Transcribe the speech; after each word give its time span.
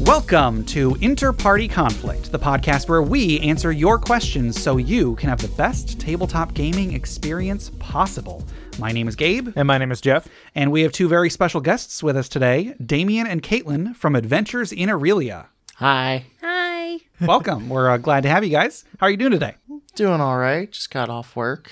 Welcome 0.00 0.64
to 0.66 0.92
Interparty 0.92 1.70
Conflict, 1.70 2.32
the 2.32 2.38
podcast 2.38 2.88
where 2.88 3.02
we 3.02 3.38
answer 3.40 3.70
your 3.70 3.98
questions 3.98 4.58
so 4.58 4.78
you 4.78 5.14
can 5.16 5.28
have 5.28 5.42
the 5.42 5.48
best 5.58 6.00
tabletop 6.00 6.54
gaming 6.54 6.94
experience 6.94 7.70
possible. 7.78 8.42
My 8.78 8.92
name 8.92 9.08
is 9.08 9.16
Gabe, 9.16 9.50
And 9.56 9.66
my 9.68 9.76
name 9.76 9.92
is 9.92 10.00
Jeff. 10.00 10.26
and 10.54 10.72
we 10.72 10.80
have 10.80 10.92
two 10.92 11.06
very 11.06 11.28
special 11.28 11.60
guests 11.60 12.02
with 12.02 12.16
us 12.16 12.30
today 12.30 12.74
Damien 12.84 13.26
and 13.26 13.42
Caitlin 13.42 13.94
from 13.94 14.16
Adventures 14.16 14.72
in 14.72 14.88
Aerylia. 14.88 15.48
Hi. 15.76 16.24
Hi. 16.40 17.00
Welcome. 17.20 17.68
We're 17.68 17.90
uh, 17.90 17.98
glad 17.98 18.22
to 18.22 18.30
have 18.30 18.42
you 18.42 18.50
guys. 18.50 18.86
How 19.00 19.06
are 19.08 19.10
you 19.10 19.18
doing 19.18 19.32
today? 19.32 19.56
Doing 19.96 20.22
all 20.22 20.38
right. 20.38 20.70
Just 20.72 20.90
got 20.90 21.10
off 21.10 21.36
work. 21.36 21.70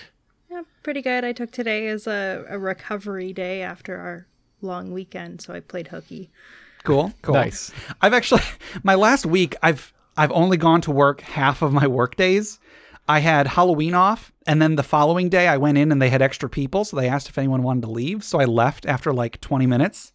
Yeah, 0.51 0.65
pretty 0.83 1.01
good. 1.01 1.25
I 1.25 1.33
took 1.33 1.51
today 1.51 1.87
as 1.89 2.07
a, 2.07 2.45
a 2.51 2.59
recovery 2.59 3.33
day 3.33 3.63
after 3.63 3.97
our 3.97 4.27
long 4.61 4.93
weekend, 4.93 5.41
so 5.41 5.55
I 5.55 5.61
played 5.61 5.89
hooky. 5.89 6.31
Cool. 6.89 7.13
Cool. 7.23 7.35
Nice. 7.35 7.73
I've 8.01 8.15
actually 8.15 8.43
my 8.83 8.95
last 8.95 9.27
week 9.27 9.55
I've 9.63 9.93
I've 10.17 10.33
only 10.33 10.57
gone 10.57 10.81
to 10.83 10.91
work 10.91 11.21
half 11.21 11.63
of 11.63 11.73
my 11.73 11.87
work 11.87 12.17
days. 12.17 12.59
I 13.07 13.21
had 13.21 13.47
Halloween 13.47 13.95
off 13.95 14.33
and 14.47 14.61
then 14.61 14.77
the 14.77 14.83
following 14.83 15.29
day 15.29 15.47
I 15.49 15.57
went 15.59 15.79
in 15.79 15.93
and 15.93 16.01
they 16.01 16.09
had 16.11 16.23
extra 16.23 16.49
people, 16.49 16.85
so 16.85 16.97
they 16.97 17.09
asked 17.09 17.29
if 17.29 17.39
anyone 17.39 17.63
wanted 17.63 17.83
to 17.83 17.91
leave. 17.91 18.25
So 18.25 18.41
I 18.41 18.45
left 18.45 18.87
after 18.87 19.13
like 19.13 19.41
20 19.41 19.67
minutes. 19.67 20.13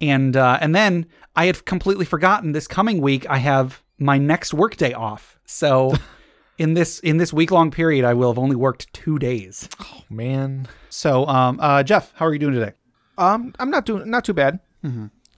And 0.00 0.36
uh, 0.36 0.58
and 0.60 0.74
then 0.74 1.06
I 1.36 1.46
had 1.46 1.64
completely 1.64 2.04
forgotten 2.04 2.52
this 2.52 2.66
coming 2.66 3.00
week 3.00 3.24
I 3.30 3.38
have 3.38 3.82
my 3.98 4.18
next 4.18 4.52
work 4.52 4.76
day 4.76 4.92
off. 4.92 5.38
So 5.46 5.94
in 6.58 6.74
this 6.74 6.98
in 7.00 7.16
this 7.18 7.32
week 7.32 7.50
long 7.52 7.70
period 7.70 8.04
I 8.04 8.14
will 8.14 8.30
have 8.32 8.38
only 8.38 8.56
worked 8.56 8.92
2 8.92 9.18
days. 9.18 9.68
Oh 9.80 10.02
man. 10.10 10.66
So 10.90 11.26
um 11.26 11.58
uh 11.60 11.82
Jeff, 11.84 12.12
how 12.16 12.26
are 12.26 12.32
you 12.32 12.40
doing 12.40 12.54
today? 12.54 12.72
Um, 13.18 13.54
I'm 13.58 13.70
not 13.70 13.84
doing 13.86 14.10
not 14.10 14.24
too 14.24 14.32
bad. 14.34 14.58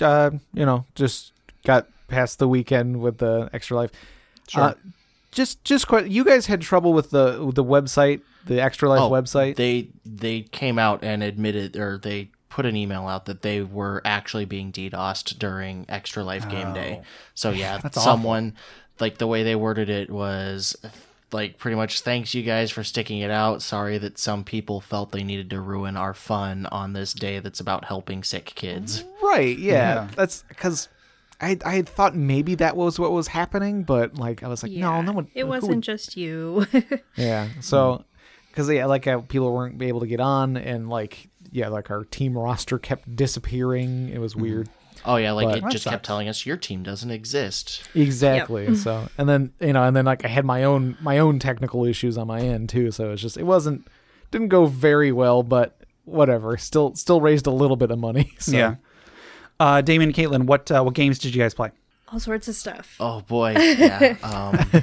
Uh, 0.00 0.30
you 0.52 0.66
know, 0.66 0.84
just 0.94 1.32
got 1.64 1.86
past 2.08 2.38
the 2.38 2.48
weekend 2.48 3.00
with 3.00 3.18
the 3.18 3.48
extra 3.52 3.76
life. 3.76 3.90
Sure. 4.48 4.62
Uh, 4.62 4.74
just 5.30 5.64
just 5.64 5.88
quite. 5.88 6.06
You 6.08 6.24
guys 6.24 6.46
had 6.46 6.60
trouble 6.60 6.92
with 6.92 7.10
the 7.10 7.50
the 7.52 7.64
website, 7.64 8.20
the 8.46 8.60
extra 8.60 8.88
life 8.88 9.00
website. 9.00 9.52
Oh, 9.52 9.54
They 9.54 9.88
they 10.04 10.42
came 10.42 10.78
out 10.78 11.02
and 11.02 11.22
admitted, 11.22 11.76
or 11.76 11.98
they 11.98 12.30
put 12.50 12.66
an 12.66 12.76
email 12.76 13.08
out 13.08 13.24
that 13.26 13.42
they 13.42 13.60
were 13.62 14.00
actually 14.04 14.44
being 14.44 14.70
DDoSed 14.70 15.38
during 15.40 15.86
Extra 15.88 16.22
Life 16.22 16.48
Game 16.48 16.72
Day. 16.72 17.02
So 17.34 17.50
yeah, 17.50 17.78
That's 17.82 17.96
awful. 17.96 18.12
someone 18.12 18.54
like 19.00 19.18
the 19.18 19.26
way 19.26 19.42
they 19.42 19.56
worded 19.56 19.90
it 19.90 20.08
was 20.08 20.76
like 21.34 21.58
pretty 21.58 21.76
much 21.76 22.00
thanks 22.00 22.32
you 22.34 22.42
guys 22.42 22.70
for 22.70 22.82
sticking 22.82 23.18
it 23.18 23.30
out. 23.30 23.60
Sorry 23.60 23.98
that 23.98 24.16
some 24.18 24.42
people 24.44 24.80
felt 24.80 25.12
they 25.12 25.22
needed 25.24 25.50
to 25.50 25.60
ruin 25.60 25.96
our 25.98 26.14
fun 26.14 26.64
on 26.66 26.94
this 26.94 27.12
day 27.12 27.40
that's 27.40 27.60
about 27.60 27.84
helping 27.84 28.22
sick 28.22 28.46
kids. 28.46 29.04
right. 29.22 29.58
Yeah. 29.58 29.72
Yeah. 29.74 30.08
That's 30.16 30.44
because. 30.48 30.88
I, 31.40 31.58
I 31.66 31.74
had 31.74 31.88
thought 31.88 32.14
maybe 32.14 32.54
that 32.54 32.76
was 32.76 32.98
what 32.98 33.10
was 33.10 33.26
happening, 33.26 33.82
but 33.82 34.14
like 34.16 34.44
I 34.44 34.48
was 34.48 34.62
like, 34.62 34.70
no, 34.72 35.02
no 35.02 35.10
one. 35.12 35.28
It 35.34 35.44
wasn't 35.48 35.74
would- 35.74 35.82
just 35.82 36.16
you. 36.16 36.64
Yeah. 37.16 37.48
So, 37.60 38.04
because 38.48 38.70
yeah, 38.70 38.86
like 38.86 39.06
uh, 39.08 39.18
people 39.18 39.52
weren't 39.52 39.82
able 39.82 40.00
to 40.00 40.06
get 40.06 40.20
on, 40.20 40.56
and 40.56 40.88
like 40.88 41.28
yeah, 41.50 41.68
like 41.68 41.90
our 41.90 42.04
team 42.04 42.38
roster 42.38 42.78
kept 42.78 43.16
disappearing. 43.16 44.10
It 44.10 44.20
was 44.20 44.36
weird. 44.36 44.68
Oh 45.06 45.16
yeah, 45.16 45.32
like 45.32 45.46
But- 45.48 45.58
it 45.68 45.72
just 45.72 45.84
sucks. 45.84 45.92
kept 45.94 46.04
telling 46.06 46.28
us 46.28 46.46
your 46.46 46.56
team 46.56 46.82
doesn't 46.82 47.10
exist. 47.10 47.82
Exactly. 47.94 48.74
So, 48.74 49.08
and 49.18 49.28
then 49.28 49.52
you 49.60 49.72
know, 49.72 49.82
and 49.84 49.94
then 49.94 50.04
like 50.06 50.24
I 50.24 50.28
had 50.28 50.44
my 50.44 50.64
own 50.64 50.96
my 51.00 51.18
own 51.18 51.38
technical 51.38 51.84
issues 51.84 52.16
on 52.16 52.26
my 52.26 52.40
end 52.40 52.68
too. 52.70 52.90
So 52.90 53.12
it's 53.12 53.20
just 53.22 53.36
it 53.36 53.44
wasn't 53.44 53.86
didn't 54.30 54.48
go 54.48 54.66
very 54.66 55.12
well, 55.12 55.42
but 55.42 55.76
whatever. 56.04 56.56
Still 56.56 56.94
still 56.94 57.20
raised 57.20 57.46
a 57.46 57.50
little 57.50 57.76
bit 57.76 57.90
of 57.90 57.98
money. 57.98 58.32
So. 58.38 58.52
Yeah. 58.56 58.74
Uh 59.60 59.80
Damien 59.82 60.12
Caitlin, 60.12 60.44
what 60.46 60.70
uh, 60.70 60.82
what 60.82 60.94
games 60.94 61.18
did 61.18 61.34
you 61.34 61.40
guys 61.42 61.54
play? 61.54 61.70
All 62.12 62.18
sorts 62.20 62.48
of 62.48 62.54
stuff. 62.54 62.96
Oh 63.00 63.20
boy, 63.22 63.54
yeah. 63.58 64.16
Um, 64.22 64.82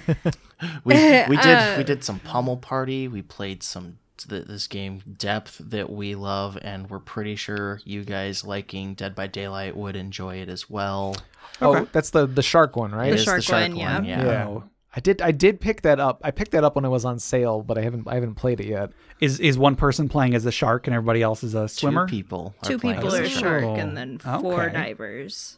we 0.83 0.93
we 1.29 1.37
did 1.37 1.77
we 1.77 1.83
did 1.83 2.03
some 2.03 2.19
pummel 2.19 2.57
party. 2.57 3.07
We 3.07 3.21
played 3.21 3.63
some 3.63 3.97
th- 4.29 4.45
this 4.45 4.67
game 4.67 5.01
depth 5.17 5.57
that 5.59 5.89
we 5.89 6.15
love, 6.15 6.57
and 6.61 6.89
we're 6.89 6.99
pretty 6.99 7.35
sure 7.35 7.79
you 7.85 8.03
guys 8.03 8.43
liking 8.43 8.93
Dead 8.93 9.15
by 9.15 9.27
Daylight 9.27 9.75
would 9.75 9.95
enjoy 9.95 10.37
it 10.37 10.49
as 10.49 10.69
well. 10.69 11.15
Oh, 11.61 11.87
that's 11.91 12.09
the 12.11 12.25
the 12.25 12.41
shark 12.41 12.75
one, 12.75 12.91
right? 12.91 13.11
It 13.13 13.15
is 13.19 13.23
shark 13.23 13.47
one, 13.49 13.75
yeah. 13.75 14.01
yeah. 14.01 14.23
Yeah. 14.25 14.59
I 14.95 14.99
did 14.99 15.21
I 15.21 15.31
did 15.31 15.61
pick 15.61 15.83
that 15.83 15.99
up. 15.99 16.19
I 16.23 16.31
picked 16.31 16.51
that 16.51 16.63
up 16.65 16.75
when 16.75 16.83
it 16.83 16.89
was 16.89 17.05
on 17.05 17.17
sale, 17.19 17.61
but 17.61 17.77
I 17.77 17.81
haven't 17.81 18.07
I 18.07 18.15
haven't 18.15 18.35
played 18.35 18.59
it 18.59 18.65
yet. 18.67 18.91
Is 19.21 19.39
is 19.39 19.57
one 19.57 19.75
person 19.75 20.09
playing 20.09 20.35
as 20.35 20.45
a 20.45 20.51
shark 20.51 20.85
and 20.87 20.93
everybody 20.95 21.21
else 21.21 21.43
is 21.43 21.53
a 21.53 21.67
swimmer? 21.69 22.07
Two 22.07 22.11
people. 22.15 22.55
Are 22.63 22.67
Two 22.69 22.77
people 22.77 23.15
are 23.15 23.21
a 23.21 23.25
a 23.25 23.29
shark. 23.29 23.61
shark, 23.63 23.77
and 23.77 23.95
then 23.95 24.17
four 24.17 24.63
Okay. 24.63 24.73
divers. 24.73 25.57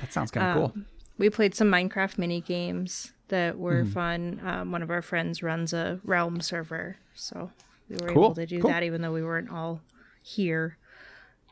That 0.00 0.12
sounds 0.12 0.30
kind 0.30 0.46
of 0.46 0.72
cool. 0.72 0.82
We 1.16 1.30
played 1.30 1.54
some 1.54 1.70
Minecraft 1.70 2.18
mini 2.18 2.40
games 2.42 3.12
that 3.28 3.58
were 3.58 3.82
Mm-hmm. 3.84 3.90
fun. 3.92 4.40
Um, 4.44 4.70
one 4.72 4.82
of 4.82 4.90
our 4.90 5.02
friends 5.02 5.42
runs 5.42 5.72
a 5.72 6.00
Realm 6.04 6.40
server, 6.42 6.96
so 7.14 7.50
we 7.88 7.96
were 7.96 8.08
Cool, 8.12 8.24
able 8.26 8.34
to 8.36 8.46
do 8.46 8.60
cool. 8.60 8.70
that 8.70 8.82
even 8.82 9.02
though 9.02 9.12
we 9.12 9.22
weren't 9.22 9.50
all 9.50 9.80
here. 10.22 10.76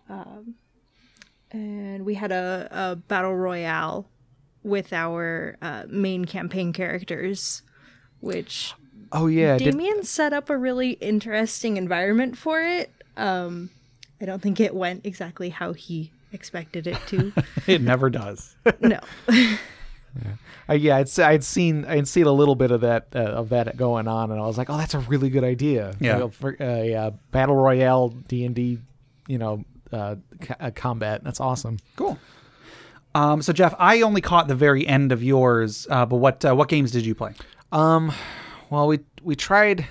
Um, 0.09 0.55
and 1.51 2.05
we 2.05 2.15
had 2.15 2.33
a, 2.33 2.69
a 2.71 2.97
battle 2.97 3.35
royale 3.35 4.07
with 4.63 4.93
our 4.93 5.57
uh, 5.63 5.85
main 5.89 6.25
campaign 6.25 6.73
characters, 6.73 7.63
which 8.21 8.75
Oh 9.13 9.29
yeah, 9.29 9.57
did, 9.57 9.73
Damien 9.73 10.03
set 10.03 10.33
up 10.33 10.51
a 10.51 10.57
really 10.59 10.93
interesting 10.93 11.77
environment 11.77 12.37
for 12.37 12.61
it. 12.61 12.91
Um, 13.17 13.71
I 14.21 14.25
don't 14.25 14.43
think 14.43 14.59
it 14.61 14.75
went 14.75 15.07
exactly 15.07 15.51
how 15.51 15.73
he 15.73 16.11
expected 16.33 16.87
it 16.87 16.99
to. 17.07 17.33
It 17.67 17.81
never 17.83 18.11
does. 18.11 18.57
no. 18.81 18.99
yeah, 20.75 20.97
I'd, 20.97 21.21
I'd 21.21 21.45
seen 21.45 21.85
I'd 21.85 22.09
seen 22.09 22.27
a 22.27 22.33
little 22.33 22.55
bit 22.57 22.71
of 22.71 22.81
that 22.83 23.09
uh, 23.15 23.19
of 23.21 23.51
that 23.51 23.77
going 23.77 24.09
on, 24.09 24.31
and 24.31 24.41
I 24.41 24.47
was 24.47 24.59
like, 24.59 24.69
oh, 24.71 24.77
that's 24.77 24.95
a 24.95 24.99
really 25.01 25.31
good 25.31 25.45
idea. 25.45 25.95
Yeah. 26.01 26.15
You 26.15 26.19
know, 26.21 26.29
for, 26.31 26.57
uh, 26.61 26.83
yeah, 26.83 27.11
battle 27.31 27.55
royale 27.57 28.09
D 28.09 28.45
and 28.45 28.55
D, 28.55 28.79
you 29.29 29.39
know, 29.39 29.65
uh, 29.93 30.17
co- 30.41 30.55
uh, 30.59 30.71
combat. 30.75 31.23
That's 31.25 31.41
awesome. 31.41 31.79
Cool. 31.97 32.19
Um, 33.15 33.41
so 33.43 33.53
Jeff, 33.53 33.75
I 33.79 34.03
only 34.03 34.21
caught 34.21 34.47
the 34.49 34.55
very 34.55 34.87
end 34.87 35.11
of 35.13 35.23
yours, 35.23 35.87
uh, 35.91 36.05
but 36.05 36.17
what 36.17 36.45
uh, 36.45 36.55
what 36.55 36.69
games 36.69 36.91
did 36.91 37.07
you 37.07 37.15
play? 37.15 37.33
Um, 37.73 38.13
well, 38.71 38.87
we 38.89 39.01
we 39.23 39.37
tried. 39.37 39.87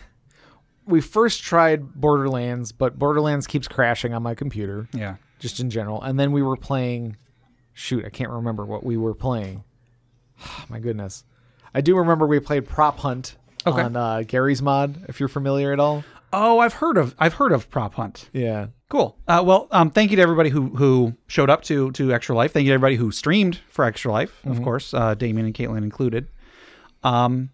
We 0.88 1.02
first 1.02 1.41
tried 1.41 1.96
Borderlands, 1.96 2.72
but 2.72 3.00
Borderlands 3.00 3.47
keeps 3.47 3.68
crashing 3.68 4.14
on 4.14 4.22
my 4.22 4.35
computer, 4.35 4.88
Yeah. 4.94 5.16
just 5.40 5.59
in 5.59 5.72
general. 5.72 6.00
And 6.03 6.19
then 6.19 6.31
we 6.31 6.44
were 6.44 6.56
playing. 6.58 7.18
Shoot, 7.74 8.06
I 8.06 8.09
can't 8.09 8.30
remember 8.30 8.66
what 8.66 8.84
we 8.85 8.96
were 8.96 9.16
playing. 9.16 9.64
my 10.69 10.79
goodness, 10.79 11.23
I 11.73 11.81
do 11.81 11.97
remember 11.97 12.25
we 12.28 12.40
played 12.40 12.68
Prop 12.68 13.00
Hunt 13.00 13.35
Okay. 13.68 13.81
on 13.81 13.96
uh, 13.96 14.22
Garry's 14.28 14.62
mod. 14.62 15.06
If 15.09 15.19
you're 15.19 15.29
familiar 15.29 15.73
at 15.73 15.79
all, 15.79 16.03
Oh, 16.34 16.59
I've 16.59 16.73
heard 16.73 16.97
of 16.97 17.16
I've 17.18 17.35
heard 17.35 17.51
of 17.51 17.69
Prop 17.69 17.96
Hunt. 17.96 18.29
yeah. 18.34 18.68
Cool. 18.90 19.18
Uh, 19.28 19.41
well, 19.44 19.68
um, 19.72 19.90
thank 19.90 20.12
you 20.12 20.18
to 20.18 20.22
everybody 20.22 20.50
who 20.50 20.68
who 20.75 21.13
showed 21.28 21.50
up 21.50 21.63
to 21.63 21.91
to 21.94 22.13
Extra 22.13 22.35
Life. 22.35 22.51
Thank 22.53 22.66
you 22.66 22.72
to 22.72 22.75
everybody 22.75 22.97
who 22.97 23.12
streamed 23.12 23.59
for 23.69 23.84
Extra 23.85 24.12
Life, 24.12 24.41
of 24.46 24.62
course, 24.62 24.94
uh, 24.94 25.16
Damien 25.16 25.46
and 25.47 25.56
Caitlin 25.56 25.79
included. 25.84 26.28
Um, 27.03 27.50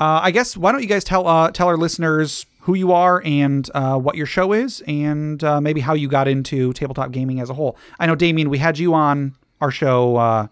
uh, 0.00 0.20
I 0.22 0.30
guess 0.32 0.56
why 0.56 0.72
don't 0.72 0.82
you 0.82 0.88
guys 0.88 1.04
tell 1.04 1.26
uh, 1.28 1.50
tell 1.52 1.68
our 1.68 1.76
listeners 1.76 2.46
who 2.62 2.74
you 2.74 2.90
are 2.92 3.22
and 3.24 3.70
uh, 3.74 3.98
what 3.98 4.16
your 4.16 4.26
show 4.26 4.52
is, 4.52 4.82
and 4.88 5.42
uh, 5.44 5.60
maybe 5.60 5.80
how 5.80 5.94
you 5.94 6.08
got 6.08 6.26
into 6.26 6.72
tabletop 6.72 7.12
gaming 7.12 7.38
as 7.40 7.50
a 7.50 7.54
whole. 7.54 7.76
I 8.00 8.06
know 8.06 8.16
Damien, 8.16 8.50
we 8.50 8.58
had 8.58 8.78
you 8.78 8.94
on 8.94 9.36
our 9.60 9.70
show. 9.70 10.48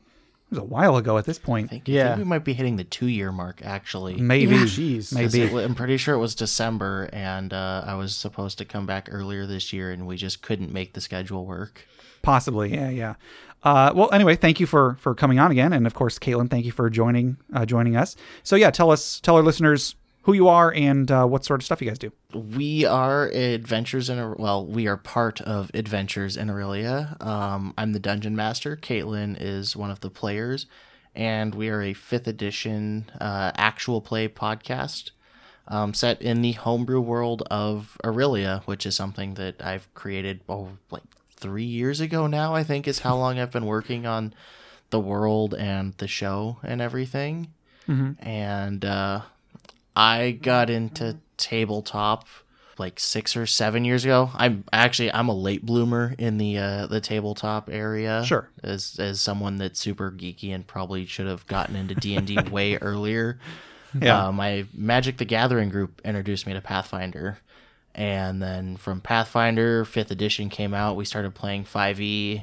It 0.52 0.56
was 0.56 0.64
a 0.64 0.68
while 0.68 0.96
ago 0.96 1.16
at 1.16 1.24
this 1.24 1.38
point. 1.38 1.66
I 1.66 1.68
think, 1.70 1.88
Yeah. 1.88 2.04
I 2.04 2.08
think 2.08 2.18
we 2.18 2.24
might 2.24 2.44
be 2.44 2.52
hitting 2.52 2.76
the 2.76 2.84
two 2.84 3.06
year 3.06 3.32
mark 3.32 3.60
actually. 3.64 4.16
Maybe, 4.16 4.52
Jeez. 4.54 5.14
'Cause 5.14 5.34
maybe. 5.34 5.42
it- 5.42 5.64
I'm 5.64 5.74
pretty 5.74 5.96
sure 5.96 6.14
it 6.14 6.18
was 6.18 6.34
December, 6.34 7.08
and 7.12 7.52
uh, 7.54 7.84
I 7.86 7.94
was 7.94 8.14
supposed 8.14 8.58
to 8.58 8.64
come 8.66 8.84
back 8.84 9.08
earlier 9.10 9.46
this 9.46 9.72
year, 9.72 9.90
and 9.90 10.06
we 10.06 10.16
just 10.16 10.42
couldn't 10.42 10.70
make 10.72 10.92
the 10.92 11.00
schedule 11.00 11.46
work. 11.46 11.86
Possibly, 12.20 12.74
yeah, 12.74 12.90
yeah. 12.90 13.14
Uh, 13.64 13.92
well, 13.94 14.10
anyway, 14.12 14.36
thank 14.36 14.60
you 14.60 14.66
for 14.66 14.96
for 15.00 15.14
coming 15.14 15.38
on 15.38 15.50
again, 15.50 15.72
and 15.72 15.86
of 15.86 15.94
course, 15.94 16.18
Caitlin, 16.18 16.50
thank 16.50 16.64
you 16.66 16.72
for 16.72 16.90
joining 16.90 17.36
uh, 17.54 17.64
joining 17.64 17.96
us. 17.96 18.14
So 18.42 18.54
yeah, 18.56 18.70
tell 18.70 18.90
us, 18.90 19.20
tell 19.20 19.36
our 19.36 19.42
listeners 19.42 19.94
who 20.22 20.32
you 20.32 20.48
are 20.48 20.72
and 20.72 21.10
uh, 21.10 21.26
what 21.26 21.44
sort 21.44 21.60
of 21.60 21.64
stuff 21.64 21.82
you 21.82 21.88
guys 21.88 21.98
do. 21.98 22.12
We 22.32 22.84
are 22.84 23.26
Adventures 23.28 24.08
in 24.08 24.18
a 24.18 24.34
well, 24.36 24.64
we 24.64 24.86
are 24.86 24.96
part 24.96 25.40
of 25.40 25.70
Adventures 25.74 26.36
in 26.36 26.48
Aerylia. 26.48 27.20
Um, 27.24 27.74
I'm 27.76 27.92
the 27.92 27.98
dungeon 27.98 28.36
master. 28.36 28.76
Caitlin 28.76 29.36
is 29.40 29.76
one 29.76 29.90
of 29.90 30.00
the 30.00 30.10
players, 30.10 30.66
and 31.14 31.54
we 31.54 31.68
are 31.68 31.82
a 31.82 31.92
fifth 31.92 32.26
edition 32.26 33.10
uh, 33.20 33.52
actual 33.56 34.00
play 34.00 34.28
podcast 34.28 35.10
um, 35.68 35.94
set 35.94 36.20
in 36.22 36.42
the 36.42 36.52
homebrew 36.52 37.00
world 37.00 37.42
of 37.50 37.96
Aerylia, 38.04 38.62
which 38.64 38.86
is 38.86 38.96
something 38.96 39.34
that 39.34 39.60
I've 39.60 39.92
created 39.94 40.40
oh 40.48 40.70
like 40.90 41.02
three 41.34 41.64
years 41.64 42.00
ago 42.00 42.26
now. 42.26 42.54
I 42.54 42.62
think 42.62 42.86
is 42.86 43.00
how 43.00 43.16
long 43.16 43.38
I've 43.38 43.50
been 43.50 43.66
working 43.66 44.06
on 44.06 44.34
the 44.90 45.00
world 45.00 45.54
and 45.54 45.94
the 45.94 46.06
show 46.08 46.58
and 46.62 46.80
everything. 46.80 47.52
And 48.20 48.84
uh, 48.84 49.22
I 49.94 50.32
got 50.32 50.70
into 50.70 51.18
tabletop 51.36 52.26
like 52.78 52.98
six 52.98 53.36
or 53.36 53.46
seven 53.46 53.84
years 53.84 54.04
ago. 54.04 54.30
I'm 54.34 54.64
actually 54.72 55.12
I'm 55.12 55.28
a 55.28 55.34
late 55.34 55.64
bloomer 55.64 56.14
in 56.18 56.38
the 56.38 56.58
uh, 56.58 56.86
the 56.86 57.00
tabletop 57.00 57.68
area. 57.70 58.24
Sure. 58.24 58.48
As 58.62 58.96
as 58.98 59.20
someone 59.20 59.56
that's 59.56 59.78
super 59.78 60.10
geeky 60.10 60.54
and 60.54 60.66
probably 60.66 61.06
should 61.06 61.26
have 61.26 61.46
gotten 61.46 61.76
into 61.76 61.94
D 61.94 62.16
and 62.16 62.26
D 62.26 62.38
way 62.50 62.76
earlier. 62.76 63.38
Yeah. 63.98 64.28
Uh, 64.28 64.32
my 64.32 64.66
Magic 64.72 65.18
the 65.18 65.24
Gathering 65.24 65.68
group 65.68 66.00
introduced 66.04 66.46
me 66.46 66.54
to 66.54 66.60
Pathfinder. 66.60 67.38
And 67.94 68.42
then 68.42 68.78
from 68.78 69.02
Pathfinder, 69.02 69.84
fifth 69.84 70.10
edition 70.10 70.48
came 70.48 70.72
out. 70.72 70.96
We 70.96 71.04
started 71.04 71.34
playing 71.34 71.64
5e. 71.64 72.42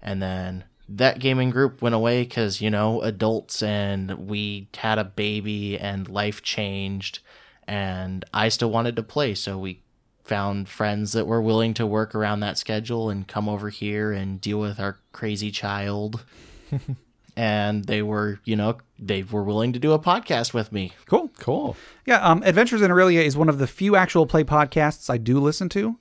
And 0.00 0.22
then 0.22 0.64
that 0.88 1.18
gaming 1.18 1.50
group 1.50 1.80
went 1.80 1.94
away 1.94 2.22
because, 2.22 2.60
you 2.60 2.70
know, 2.70 3.00
adults 3.02 3.62
and 3.62 4.28
we 4.28 4.68
had 4.76 4.98
a 4.98 5.04
baby 5.04 5.78
and 5.78 6.08
life 6.08 6.42
changed. 6.42 7.20
And 7.66 8.24
I 8.34 8.48
still 8.50 8.70
wanted 8.70 8.96
to 8.96 9.02
play. 9.02 9.34
So 9.34 9.56
we 9.56 9.80
found 10.24 10.68
friends 10.68 11.12
that 11.12 11.26
were 11.26 11.40
willing 11.40 11.74
to 11.74 11.86
work 11.86 12.14
around 12.14 12.40
that 12.40 12.58
schedule 12.58 13.10
and 13.10 13.28
come 13.28 13.48
over 13.48 13.70
here 13.70 14.12
and 14.12 14.40
deal 14.40 14.58
with 14.58 14.78
our 14.78 14.98
crazy 15.12 15.50
child. 15.50 16.24
and 17.36 17.84
they 17.84 18.02
were, 18.02 18.40
you 18.44 18.56
know, 18.56 18.78
they 18.98 19.22
were 19.22 19.42
willing 19.42 19.72
to 19.72 19.78
do 19.78 19.92
a 19.92 19.98
podcast 19.98 20.54
with 20.54 20.72
me. 20.72 20.92
Cool. 21.06 21.30
Cool. 21.38 21.76
Yeah, 22.06 22.20
um, 22.20 22.42
Adventures 22.44 22.82
in 22.82 22.90
Aerylia 22.90 23.24
is 23.24 23.36
one 23.36 23.48
of 23.48 23.58
the 23.58 23.66
few 23.66 23.96
actual 23.96 24.26
play 24.26 24.44
podcasts 24.44 25.10
I 25.10 25.18
do 25.18 25.38
listen 25.40 25.68
to. 25.70 25.98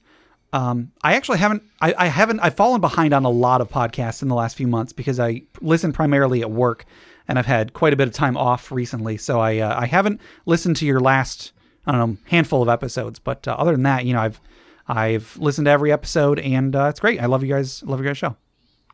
Um, 0.53 0.91
I 1.03 1.15
actually 1.15 1.39
haven't, 1.39 1.63
I, 1.81 1.93
I 1.97 2.07
haven't, 2.07 2.39
I've 2.39 2.53
fallen 2.55 2.79
behind 2.79 3.13
on 3.13 3.25
a 3.25 3.29
lot 3.29 3.59
of 3.59 3.69
podcasts 3.69 4.21
in 4.21 4.27
the 4.27 4.35
last 4.35 4.55
few 4.55 4.67
months 4.67 4.93
because 4.93 5.19
I 5.19 5.41
listen 5.61 5.91
primarily 5.91 6.41
at 6.41 6.51
work, 6.51 6.85
and 7.27 7.39
I've 7.39 7.47
had 7.47 7.73
quite 7.73 7.91
a 7.91 7.95
bit 7.95 8.07
of 8.07 8.13
time 8.13 8.37
off 8.37 8.71
recently. 8.71 9.17
So 9.17 9.39
I, 9.39 9.57
uh, 9.57 9.79
I 9.79 9.87
haven't 9.87 10.21
listened 10.45 10.75
to 10.77 10.85
your 10.85 10.99
last, 10.99 11.53
I 11.87 11.91
don't 11.93 12.11
know, 12.11 12.17
handful 12.25 12.61
of 12.61 12.69
episodes. 12.69 13.17
But 13.19 13.47
uh, 13.47 13.55
other 13.57 13.71
than 13.71 13.83
that, 13.83 14.05
you 14.05 14.13
know, 14.13 14.21
I've, 14.21 14.39
I've 14.87 15.35
listened 15.37 15.65
to 15.65 15.71
every 15.71 15.91
episode, 15.91 16.37
and 16.39 16.75
uh, 16.75 16.85
it's 16.85 16.99
great. 16.99 17.19
I 17.21 17.25
love 17.25 17.43
you 17.43 17.51
guys. 17.51 17.81
Love 17.83 17.99
your 17.99 18.07
guys' 18.07 18.19
show. 18.19 18.35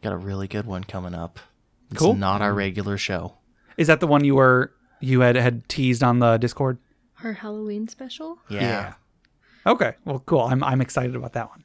Got 0.01 0.13
a 0.13 0.17
really 0.17 0.47
good 0.47 0.65
one 0.65 0.85
coming 0.85 1.13
up. 1.13 1.39
It's 1.91 1.99
Cool. 1.99 2.13
not 2.13 2.41
our 2.41 2.53
regular 2.53 2.97
show. 2.97 3.35
Is 3.75 3.87
that 3.87 3.99
the 3.99 4.07
one 4.07 4.23
you 4.23 4.35
were, 4.35 4.71
you 5.01 5.21
had 5.21 5.35
had 5.35 5.67
teased 5.67 6.03
on 6.03 6.19
the 6.19 6.37
Discord? 6.37 6.77
Our 7.23 7.33
Halloween 7.33 7.87
special? 7.89 8.37
Yeah. 8.49 8.93
Okay. 9.65 9.93
Well, 10.05 10.19
cool. 10.25 10.41
I'm 10.41 10.63
I'm 10.63 10.81
excited 10.81 11.15
about 11.15 11.33
that 11.33 11.49
one. 11.49 11.63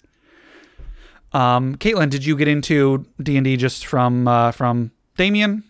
Um, 1.32 1.75
Caitlin, 1.76 2.11
did 2.11 2.25
you 2.25 2.37
get 2.37 2.49
into 2.49 3.06
D 3.20 3.37
and 3.37 3.44
D 3.44 3.56
just 3.56 3.87
from 3.87 4.29
uh, 4.29 4.52
from 4.52 4.93
Damien? 5.17 5.64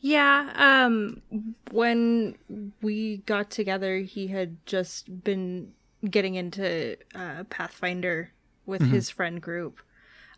Yeah, 0.00 0.50
um 0.56 1.22
when 1.70 2.36
we 2.82 3.18
got 3.18 3.50
together, 3.50 3.98
he 3.98 4.28
had 4.28 4.64
just 4.66 5.24
been 5.24 5.72
getting 6.08 6.34
into 6.34 6.96
uh, 7.14 7.44
Pathfinder 7.50 8.30
with 8.66 8.82
his 8.82 9.10
friend 9.10 9.40
group. 9.40 9.80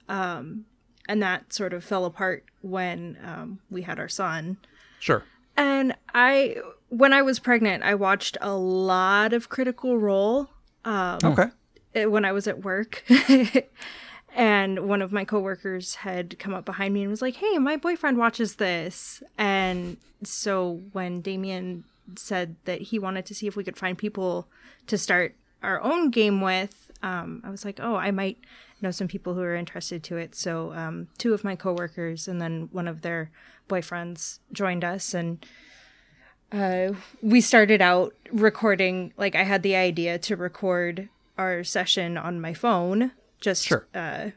Um 0.08 0.64
and 1.08 1.22
that 1.22 1.52
sort 1.52 1.72
of 1.72 1.82
fell 1.82 2.04
apart 2.04 2.44
when 2.60 3.18
um, 3.24 3.60
we 3.70 3.82
had 3.82 3.98
our 3.98 4.08
son. 4.08 4.58
Sure. 5.00 5.24
And 5.56 5.96
I 6.14 6.56
when 6.88 7.12
I 7.12 7.22
was 7.22 7.38
pregnant, 7.38 7.82
I 7.82 7.94
watched 7.94 8.36
a 8.40 8.54
lot 8.54 9.32
of 9.32 9.48
Critical 9.48 9.98
Role 9.98 10.50
Okay. 11.22 11.46
eh, 11.94 12.04
when 12.06 12.24
I 12.24 12.32
was 12.32 12.46
at 12.46 12.64
work. 12.64 13.04
and 14.34 14.88
one 14.88 15.02
of 15.02 15.12
my 15.12 15.24
coworkers 15.24 15.96
had 15.96 16.38
come 16.38 16.54
up 16.54 16.64
behind 16.64 16.94
me 16.94 17.02
and 17.02 17.10
was 17.10 17.22
like, 17.22 17.36
"Hey, 17.36 17.58
my 17.58 17.76
boyfriend 17.76 18.18
watches 18.18 18.56
this." 18.56 19.22
And 19.36 19.96
so 20.22 20.80
when 20.92 21.20
Damien 21.20 21.84
said 22.16 22.56
that 22.64 22.80
he 22.82 22.98
wanted 22.98 23.26
to 23.26 23.34
see 23.34 23.46
if 23.46 23.56
we 23.56 23.64
could 23.64 23.76
find 23.76 23.96
people 23.98 24.46
to 24.86 24.96
start 24.96 25.34
our 25.62 25.80
own 25.82 26.10
game 26.10 26.40
with, 26.40 26.90
um, 27.02 27.40
I 27.44 27.50
was 27.50 27.64
like, 27.64 27.80
"Oh, 27.82 27.96
I 27.96 28.10
might 28.10 28.38
know 28.80 28.90
some 28.90 29.08
people 29.08 29.34
who 29.34 29.42
are 29.42 29.56
interested 29.56 30.02
to 30.04 30.16
it." 30.16 30.34
So 30.34 30.72
um, 30.72 31.08
two 31.18 31.34
of 31.34 31.44
my 31.44 31.56
coworkers 31.56 32.28
and 32.28 32.40
then 32.40 32.68
one 32.72 32.88
of 32.88 33.02
their 33.02 33.30
boyfriends 33.68 34.38
joined 34.52 34.84
us 34.84 35.14
and 35.14 35.44
uh, 36.52 36.92
we 37.22 37.40
started 37.40 37.80
out 37.82 38.14
recording 38.32 39.12
like 39.16 39.34
i 39.34 39.42
had 39.42 39.62
the 39.62 39.76
idea 39.76 40.18
to 40.18 40.36
record 40.36 41.08
our 41.36 41.62
session 41.64 42.16
on 42.16 42.40
my 42.40 42.52
phone 42.54 43.12
just 43.40 43.64
Sure. 43.66 43.86
uh, 43.94 44.30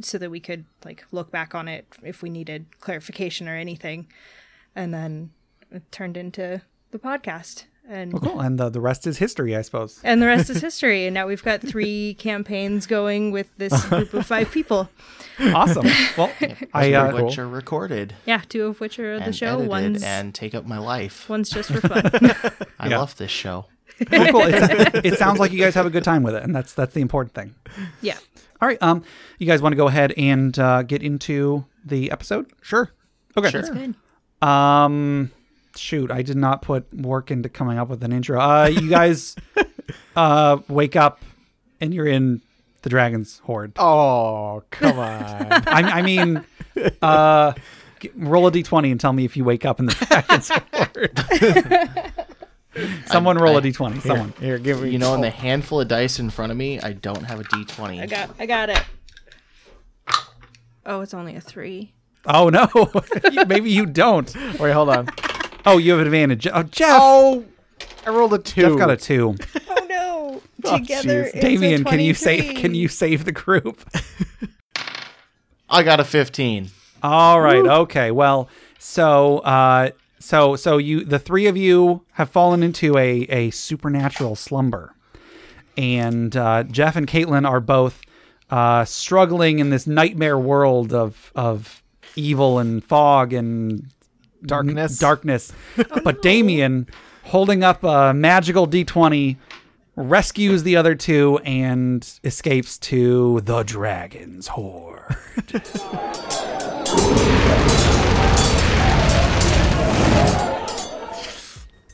so 0.00 0.16
that 0.18 0.30
we 0.30 0.40
could 0.40 0.64
like 0.84 1.04
look 1.12 1.30
back 1.30 1.54
on 1.54 1.66
it 1.68 1.86
if 2.02 2.22
we 2.22 2.30
needed 2.30 2.66
clarification 2.80 3.48
or 3.48 3.56
anything 3.56 4.06
and 4.74 4.92
then 4.94 5.30
it 5.70 5.82
turned 5.92 6.16
into 6.16 6.62
the 6.92 6.98
podcast 6.98 7.64
and 7.88 8.12
Well, 8.12 8.22
cool. 8.22 8.40
And 8.40 8.58
the 8.58 8.68
the 8.68 8.80
rest 8.80 9.06
is 9.06 9.18
history, 9.18 9.56
I 9.56 9.62
suppose. 9.62 9.98
and 10.04 10.20
the 10.22 10.26
rest 10.26 10.50
is 10.50 10.60
history 10.68 11.06
and 11.06 11.14
now 11.14 11.26
we've 11.26 11.42
got 11.42 11.60
three 11.60 12.14
campaigns 12.18 12.86
going 12.86 13.30
with 13.32 13.48
this 13.56 13.84
group 13.86 14.12
of 14.14 14.26
five 14.26 14.50
people 14.50 14.88
Awesome. 15.40 15.86
Well, 16.16 16.32
I 16.74 16.88
Two 16.90 16.94
uh, 16.96 17.08
of 17.08 17.14
which 17.22 17.38
are 17.38 17.48
recorded 17.48 18.14
yeah 18.26 18.42
two 18.48 18.64
of 18.66 18.80
which 18.80 18.98
are 18.98 19.18
the 19.20 19.32
show 19.32 19.54
edited 19.54 19.68
one's 19.68 20.02
and 20.02 20.34
take 20.34 20.54
up 20.54 20.66
my 20.66 20.78
life. 20.78 21.28
one's 21.28 21.48
just 21.50 21.70
for 21.70 21.80
fun 21.80 22.02
I 22.78 22.88
Yeah. 22.88 22.98
love 22.98 23.16
this 23.16 23.30
show. 23.30 23.66
well, 24.12 24.30
cool. 24.32 24.42
It's, 24.44 25.00
it 25.06 25.18
sounds 25.18 25.40
like 25.40 25.50
you 25.50 25.58
guys 25.58 25.74
have 25.74 25.86
a 25.86 25.90
good 25.90 26.04
time 26.04 26.22
with 26.22 26.34
it, 26.36 26.44
and 26.44 26.54
that's 26.54 26.72
that's 26.72 26.94
the 26.94 27.00
important 27.00 27.34
thing. 27.34 27.54
yeah 28.00 28.16
All 28.60 28.68
right. 28.68 28.80
Um, 28.80 29.02
you 29.38 29.46
guys 29.46 29.60
want 29.60 29.72
to 29.72 29.76
go 29.76 29.88
ahead 29.88 30.12
and 30.16 30.56
uh, 30.56 30.82
get 30.82 31.02
into 31.02 31.64
the 31.84 32.10
episode? 32.12 32.46
Sure. 32.62 32.90
Okay. 33.36 33.50
Sure. 33.50 33.62
good 33.62 33.94
Um, 34.46 35.32
shoot, 35.78 36.10
I 36.10 36.22
did 36.22 36.36
not 36.36 36.62
put 36.62 36.92
work 36.92 37.30
into 37.30 37.48
coming 37.48 37.78
up 37.78 37.88
with 37.88 38.02
an 38.02 38.12
intro. 38.12 38.40
Uh, 38.40 38.66
you 38.66 38.88
guys, 38.90 39.36
uh, 40.16 40.58
wake 40.68 40.96
up 40.96 41.20
and 41.80 41.94
you're 41.94 42.06
in 42.06 42.42
the 42.82 42.90
dragon's 42.90 43.38
hoard. 43.40 43.72
Oh, 43.76 44.62
come 44.70 44.98
on. 44.98 45.52
I, 45.52 45.98
I 45.98 46.02
mean, 46.02 46.44
uh, 47.02 47.52
roll 48.16 48.46
a 48.46 48.52
d20 48.52 48.90
and 48.90 49.00
tell 49.00 49.12
me 49.12 49.24
if 49.24 49.36
you 49.36 49.44
wake 49.44 49.64
up 49.64 49.80
in 49.80 49.86
the 49.86 49.94
dragon's 50.08 50.50
hoard. 50.72 52.12
Someone 53.06 53.38
roll 53.38 53.56
a 53.56 53.58
I- 53.58 53.62
d20. 53.62 54.02
Someone. 54.02 54.32
Here, 54.40 54.58
give 54.58 54.82
me. 54.82 54.90
You 54.90 54.98
know, 54.98 55.14
in 55.14 55.20
the 55.20 55.30
handful 55.30 55.80
of 55.80 55.88
dice 55.88 56.18
in 56.18 56.30
front 56.30 56.52
of 56.52 56.58
me, 56.58 56.80
I 56.80 56.92
don't 56.92 57.24
have 57.24 57.40
a 57.40 57.44
d20. 57.44 58.00
i 58.00 58.06
got 58.06 58.30
i 58.38 58.46
got 58.46 58.68
it 58.68 58.82
oh 60.86 61.02
it's 61.02 61.12
only 61.14 61.36
a 61.36 61.40
three 61.40 61.92
Oh 62.26 62.50
no, 62.50 62.68
maybe 63.46 63.70
you 63.70 63.86
don't. 63.86 64.34
Wait, 64.58 64.72
hold 64.72 64.90
on. 64.90 65.08
Oh, 65.68 65.76
you 65.76 65.92
have 65.92 66.00
advantage. 66.00 66.46
Oh, 66.50 66.62
Jeff. 66.62 66.98
Oh, 66.98 67.44
I 68.06 68.10
rolled 68.10 68.32
a 68.32 68.38
two. 68.38 68.62
Jeff 68.62 68.78
got 68.78 68.90
a 68.90 68.96
two. 68.96 69.36
Oh 69.70 69.86
no! 69.88 70.42
Oh, 70.64 70.78
Together, 70.78 71.24
jeez. 71.24 71.26
it's 71.34 71.40
Damien, 71.40 71.84
can 71.84 72.00
you 72.00 72.14
save? 72.14 72.56
Can 72.56 72.74
you 72.74 72.88
save 72.88 73.24
the 73.24 73.32
group? 73.32 73.80
I 75.70 75.82
got 75.82 76.00
a 76.00 76.04
15. 76.04 76.70
All 77.02 77.40
right. 77.40 77.64
Okay. 77.64 78.10
Well, 78.10 78.48
so 78.78 79.38
uh, 79.38 79.90
so 80.18 80.56
so 80.56 80.78
you 80.78 81.04
the 81.04 81.18
three 81.18 81.46
of 81.46 81.56
you 81.56 82.04
have 82.12 82.30
fallen 82.30 82.62
into 82.62 82.96
a 82.98 83.20
a 83.28 83.50
supernatural 83.50 84.34
slumber, 84.36 84.94
and 85.76 86.36
uh, 86.36 86.64
Jeff 86.64 86.96
and 86.96 87.06
Caitlin 87.06 87.48
are 87.48 87.60
both 87.60 88.02
uh, 88.50 88.84
struggling 88.84 89.58
in 89.60 89.70
this 89.70 89.86
nightmare 89.86 90.38
world 90.38 90.92
of 90.92 91.30
of 91.36 91.82
evil 92.16 92.58
and 92.58 92.82
fog 92.82 93.32
and 93.32 93.86
Darkness. 94.44 94.98
darkness. 94.98 95.52
but 96.04 96.22
Damien, 96.22 96.86
holding 97.24 97.62
up 97.64 97.82
a 97.82 98.12
magical 98.14 98.66
D20, 98.66 99.36
rescues 99.96 100.62
the 100.62 100.76
other 100.76 100.94
two 100.94 101.38
and 101.44 102.20
escapes 102.22 102.78
to 102.78 103.40
the 103.40 103.62
dragon's 103.64 104.48
hoard. 104.48 105.16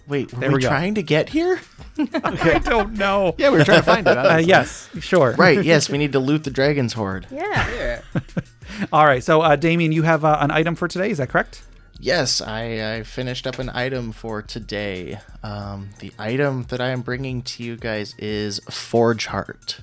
Wait, 0.06 0.32
were 0.34 0.40
There 0.40 0.50
we, 0.50 0.56
we 0.56 0.62
trying 0.62 0.94
to 0.96 1.02
get 1.02 1.30
here? 1.30 1.60
I 1.98 2.60
don't 2.62 2.92
know. 2.94 3.34
Yeah, 3.38 3.50
we 3.50 3.58
were 3.58 3.64
trying 3.64 3.78
to 3.78 3.84
find 3.84 4.06
it. 4.06 4.18
Uh, 4.18 4.36
yes, 4.36 4.90
sure. 5.00 5.32
Right, 5.32 5.64
yes, 5.64 5.88
we 5.88 5.96
need 5.96 6.12
to 6.12 6.18
loot 6.18 6.44
the 6.44 6.50
dragon's 6.50 6.92
hoard. 6.92 7.26
Yeah. 7.30 8.02
All 8.92 9.06
right. 9.06 9.22
So, 9.24 9.40
uh, 9.40 9.56
Damien, 9.56 9.92
you 9.92 10.02
have 10.02 10.24
uh, 10.24 10.36
an 10.40 10.50
item 10.50 10.74
for 10.74 10.88
today. 10.88 11.10
Is 11.10 11.18
that 11.18 11.30
correct? 11.30 11.62
Yes, 12.04 12.42
I, 12.42 12.96
I 12.96 13.02
finished 13.02 13.46
up 13.46 13.58
an 13.58 13.70
item 13.70 14.12
for 14.12 14.42
today. 14.42 15.20
Um, 15.42 15.88
the 16.00 16.12
item 16.18 16.64
that 16.64 16.78
I 16.78 16.90
am 16.90 17.00
bringing 17.00 17.40
to 17.40 17.62
you 17.62 17.78
guys 17.78 18.14
is 18.18 18.58
Forge 18.68 19.24
Heart. 19.24 19.80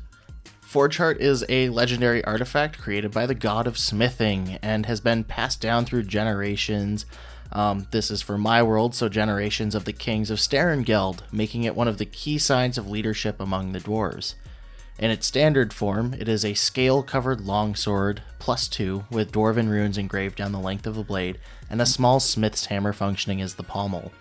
Forge 0.61 0.97
Heart 0.97 1.19
is 1.19 1.43
a 1.49 1.69
legendary 1.69 2.23
artifact 2.23 2.77
created 2.77 3.09
by 3.09 3.25
the 3.25 3.33
god 3.33 3.65
of 3.65 3.75
smithing 3.75 4.59
and 4.61 4.85
has 4.85 5.01
been 5.01 5.23
passed 5.23 5.61
down 5.61 5.85
through 5.85 6.03
generations. 6.03 7.07
Um, 7.51 7.87
this 7.89 8.11
is 8.11 8.21
for 8.21 8.37
my 8.37 8.61
world, 8.61 8.93
so 8.93 9.09
generations 9.09 9.73
of 9.73 9.85
the 9.85 9.91
kings 9.91 10.29
of 10.29 10.37
Sterengeld, 10.37 11.21
making 11.31 11.63
it 11.63 11.75
one 11.75 11.87
of 11.87 11.97
the 11.97 12.05
key 12.05 12.37
signs 12.37 12.77
of 12.77 12.87
leadership 12.87 13.39
among 13.39 13.71
the 13.71 13.79
dwarves. 13.79 14.35
In 14.99 15.09
its 15.09 15.25
standard 15.25 15.73
form, 15.73 16.13
it 16.13 16.27
is 16.27 16.45
a 16.45 16.53
scale 16.53 17.01
covered 17.01 17.41
longsword, 17.41 18.21
plus 18.39 18.67
two, 18.67 19.05
with 19.09 19.31
dwarven 19.31 19.69
runes 19.69 19.97
engraved 19.97 20.37
down 20.37 20.51
the 20.51 20.59
length 20.59 20.85
of 20.85 20.95
the 20.95 21.03
blade, 21.03 21.39
and 21.69 21.81
a 21.81 21.85
small 21.85 22.19
smith's 22.19 22.67
hammer 22.67 22.93
functioning 22.93 23.41
as 23.41 23.55
the 23.55 23.63
pommel. 23.63 24.11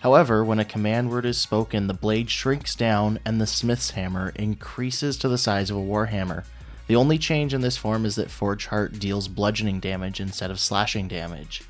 However, 0.00 0.44
when 0.44 0.60
a 0.60 0.64
command 0.64 1.10
word 1.10 1.26
is 1.26 1.38
spoken, 1.38 1.86
the 1.86 1.94
blade 1.94 2.30
shrinks 2.30 2.74
down 2.74 3.18
and 3.24 3.40
the 3.40 3.46
smith's 3.46 3.90
hammer 3.90 4.32
increases 4.36 5.16
to 5.18 5.28
the 5.28 5.38
size 5.38 5.70
of 5.70 5.76
a 5.76 5.80
warhammer. 5.80 6.44
The 6.86 6.96
only 6.96 7.18
change 7.18 7.52
in 7.52 7.60
this 7.60 7.76
form 7.76 8.06
is 8.06 8.14
that 8.14 8.30
Forge 8.30 8.66
Heart 8.66 8.98
deals 8.98 9.26
bludgeoning 9.26 9.80
damage 9.80 10.20
instead 10.20 10.50
of 10.50 10.60
slashing 10.60 11.08
damage. 11.08 11.62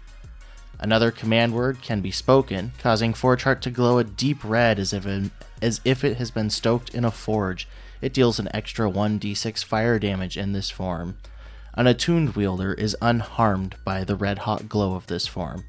Another 0.78 1.11
command 1.11 1.55
word 1.55 1.81
can 1.81 2.02
be 2.02 2.11
spoken, 2.11 2.73
causing 2.78 3.14
Forge 3.14 3.45
Heart 3.45 3.62
to 3.62 3.71
glow 3.71 3.99
a 3.99 4.05
deep 4.05 4.45
red 4.45 4.78
as 4.78 4.93
if, 4.93 5.07
it, 5.07 5.31
as 5.62 5.81
if 5.85 6.05
it 6.05 6.19
has 6.19 6.31
been 6.31 6.50
stoked 6.50 6.95
in 6.95 7.05
a 7.05 7.11
forge. 7.11 7.66
It 8.00 8.12
deals 8.12 8.38
an 8.38 8.48
extra 8.54 8.90
1d6 8.90 9.64
fire 9.64 9.98
damage 9.98 10.36
in 10.36 10.52
this 10.52 10.70
form. 10.70 11.18
An 11.74 11.86
attuned 11.86 12.36
wielder 12.36 12.72
is 12.72 12.96
unharmed 13.02 13.76
by 13.84 14.04
the 14.04 14.16
red 14.16 14.40
hot 14.40 14.68
glow 14.68 14.94
of 14.94 15.06
this 15.06 15.26
form. 15.26 15.64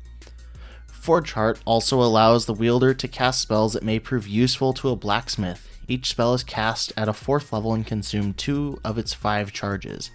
Forge 0.88 1.34
Heart 1.34 1.60
also 1.66 2.02
allows 2.02 2.46
the 2.46 2.54
wielder 2.54 2.94
to 2.94 3.08
cast 3.08 3.42
spells 3.42 3.74
that 3.74 3.84
may 3.84 4.00
prove 4.00 4.28
useful 4.28 4.74
to 4.74 4.90
a 4.90 4.96
blacksmith. 4.96 5.70
Each 5.88 6.10
spell 6.10 6.34
is 6.34 6.44
cast 6.44 6.92
at 6.98 7.08
a 7.08 7.14
fourth 7.14 7.54
level 7.54 7.74
and 7.74 7.86
consume 7.86 8.34
two 8.34 8.80
of 8.84 8.98
its 8.98 9.14
five 9.14 9.54
charges. 9.54 10.12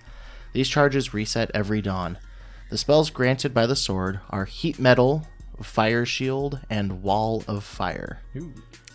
These 0.52 0.68
charges 0.68 1.14
reset 1.14 1.50
every 1.54 1.80
dawn. 1.80 2.18
The 2.68 2.78
spells 2.78 3.10
granted 3.10 3.54
by 3.54 3.66
the 3.66 3.76
sword 3.76 4.20
are 4.28 4.44
Heat 4.44 4.78
Metal, 4.78 5.26
Fire 5.62 6.04
Shield, 6.04 6.60
and 6.68 7.02
Wall 7.02 7.42
of 7.48 7.64
Fire. 7.64 8.20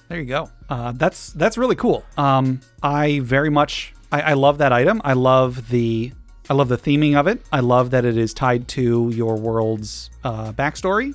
There 0.10 0.20
you 0.20 0.26
go. 0.26 0.50
Uh, 0.70 0.94
that's 0.94 1.34
that's 1.34 1.58
really 1.58 1.76
cool. 1.76 2.04
Um, 2.18 2.62
I 2.82 3.20
very 3.20 3.50
much 3.50 3.94
I, 4.12 4.22
I 4.22 4.34
love 4.34 4.60
that 4.60 4.72
item. 4.72 5.02
I 5.04 5.14
love 5.14 5.70
the 5.70 6.12
I 6.50 6.54
love 6.54 6.70
the 6.70 6.78
theming 6.78 7.16
of 7.16 7.28
it. 7.28 7.42
I 7.52 7.60
love 7.60 7.92
that 7.92 8.06
it 8.06 8.18
is 8.18 8.34
tied 8.34 8.68
to 8.70 9.10
your 9.10 9.36
world's 9.36 10.10
uh, 10.24 10.54
backstory. 10.54 11.14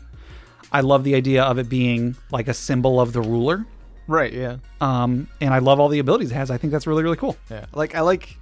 I 0.71 0.81
love 0.83 1.05
the 1.05 1.15
idea 1.15 1.43
of 1.43 1.59
it 1.59 1.69
being 1.69 2.17
like 2.31 2.49
a 2.49 2.55
symbol 2.55 3.01
of 3.01 3.13
the 3.13 3.21
ruler. 3.21 3.65
Right. 4.09 4.33
Yeah. 4.33 4.57
Um, 4.81 5.29
and 5.41 5.55
I 5.55 5.59
love 5.59 5.81
all 5.81 5.89
the 5.89 5.99
abilities 6.01 6.31
it 6.31 6.35
has. 6.35 6.51
I 6.51 6.59
think 6.59 6.73
that's 6.73 6.87
really 6.87 7.03
really 7.03 7.17
cool. 7.17 7.37
Yeah. 7.51 7.67
Like 7.73 7.95
I 7.95 8.01
like. 8.01 8.37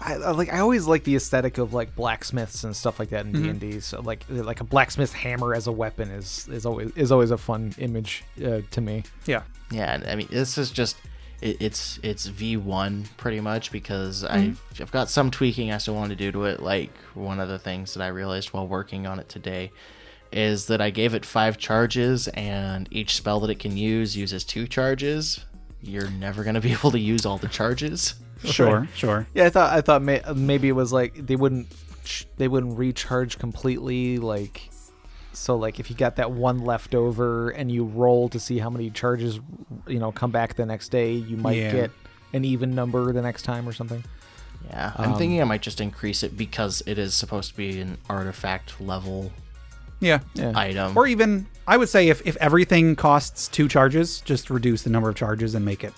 I, 0.00 0.14
I 0.14 0.30
like. 0.30 0.52
I 0.52 0.60
always 0.60 0.86
like 0.86 1.04
the 1.04 1.16
aesthetic 1.16 1.58
of 1.58 1.74
like 1.74 1.94
blacksmiths 1.94 2.64
and 2.64 2.74
stuff 2.74 2.98
like 2.98 3.10
that 3.10 3.26
in 3.26 3.32
D 3.32 3.48
and 3.48 3.60
D. 3.60 3.80
So 3.80 4.00
like 4.00 4.24
like 4.28 4.60
a 4.60 4.64
blacksmith 4.64 5.12
hammer 5.12 5.54
as 5.54 5.66
a 5.66 5.72
weapon 5.72 6.10
is 6.10 6.48
is 6.48 6.64
always 6.64 6.90
is 6.96 7.12
always 7.12 7.30
a 7.30 7.38
fun 7.38 7.74
image 7.78 8.24
uh, 8.44 8.60
to 8.70 8.80
me. 8.80 9.04
Yeah. 9.26 9.42
Yeah, 9.70 10.02
I 10.06 10.16
mean 10.16 10.28
this 10.30 10.56
is 10.58 10.70
just 10.70 10.96
it, 11.42 11.58
it's 11.60 12.00
it's 12.02 12.28
V1 12.28 13.08
pretty 13.16 13.40
much 13.40 13.70
because 13.72 14.24
I've 14.24 14.62
I've 14.80 14.90
got 14.90 15.10
some 15.10 15.30
tweaking 15.30 15.70
I 15.70 15.78
still 15.78 15.94
want 15.94 16.10
to 16.10 16.16
do 16.16 16.32
to 16.32 16.44
it. 16.44 16.60
Like 16.60 16.92
one 17.14 17.38
of 17.38 17.48
the 17.48 17.58
things 17.58 17.94
that 17.94 18.02
I 18.02 18.08
realized 18.08 18.48
while 18.48 18.66
working 18.66 19.06
on 19.06 19.20
it 19.20 19.28
today 19.28 19.70
is 20.32 20.66
that 20.66 20.80
I 20.80 20.90
gave 20.90 21.14
it 21.14 21.26
five 21.26 21.58
charges, 21.58 22.28
and 22.28 22.88
each 22.90 23.16
spell 23.16 23.40
that 23.40 23.50
it 23.50 23.58
can 23.58 23.76
use 23.76 24.16
uses 24.16 24.44
two 24.44 24.66
charges. 24.66 25.44
You're 25.82 26.10
never 26.10 26.44
gonna 26.44 26.60
be 26.60 26.72
able 26.78 26.90
to 26.92 27.00
use 27.00 27.26
all 27.26 27.38
the 27.38 27.48
charges. 27.48 28.14
Sure. 28.44 28.88
Sure. 28.94 29.26
Yeah, 29.34 29.46
I 29.46 29.50
thought 29.50 29.72
I 29.72 29.80
thought 29.80 30.02
may, 30.02 30.22
maybe 30.34 30.68
it 30.68 30.72
was 30.72 30.92
like 30.92 31.14
they 31.26 31.36
wouldn't 31.36 31.66
they 32.38 32.48
wouldn't 32.48 32.78
recharge 32.78 33.38
completely 33.38 34.18
like 34.18 34.70
so 35.32 35.56
like 35.56 35.78
if 35.78 35.90
you 35.90 35.96
got 35.96 36.16
that 36.16 36.32
one 36.32 36.64
left 36.64 36.94
over 36.94 37.50
and 37.50 37.70
you 37.70 37.84
roll 37.84 38.28
to 38.30 38.40
see 38.40 38.58
how 38.58 38.68
many 38.70 38.90
charges 38.90 39.38
you 39.86 39.98
know 39.98 40.10
come 40.12 40.30
back 40.30 40.54
the 40.54 40.66
next 40.66 40.88
day, 40.88 41.12
you 41.12 41.36
might 41.36 41.56
Yeah. 41.58 41.72
get 41.72 41.90
an 42.32 42.44
even 42.44 42.74
number 42.74 43.12
the 43.12 43.22
next 43.22 43.42
time 43.42 43.68
or 43.68 43.72
something. 43.72 44.02
Yeah, 44.68 44.92
I'm 44.96 45.12
um, 45.12 45.18
thinking 45.18 45.40
I 45.40 45.44
might 45.44 45.62
just 45.62 45.80
increase 45.80 46.22
it 46.22 46.36
because 46.36 46.82
it 46.86 46.98
is 46.98 47.14
supposed 47.14 47.50
to 47.50 47.56
be 47.56 47.80
an 47.80 47.98
artifact 48.08 48.80
level 48.80 49.32
Yeah. 50.00 50.20
Yeah. 50.34 50.52
item. 50.54 50.96
Or 50.96 51.06
even 51.06 51.46
I 51.66 51.76
would 51.76 51.88
say 51.88 52.08
if 52.08 52.26
if 52.26 52.36
everything 52.36 52.96
costs 52.96 53.48
two 53.48 53.68
charges, 53.68 54.20
just 54.22 54.48
reduce 54.50 54.82
the 54.82 54.90
number 54.90 55.08
of 55.08 55.14
charges 55.16 55.54
and 55.54 55.64
make 55.64 55.84
it. 55.84 55.92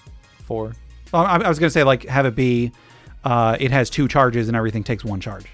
Four. 0.45 0.75
Well, 1.13 1.25
I, 1.25 1.37
I 1.37 1.49
was 1.49 1.59
gonna 1.59 1.71
say 1.71 1.85
like 1.85 2.05
have 2.05 2.27
it 2.27 2.35
be, 2.35 2.73
uh, 3.25 3.57
it 3.61 3.71
has 3.71 3.91
two 3.91 4.09
charges 4.09 4.49
and 4.49 4.57
everything 4.57 4.83
takes 4.85 5.05
one 5.05 5.21
charge. 5.21 5.47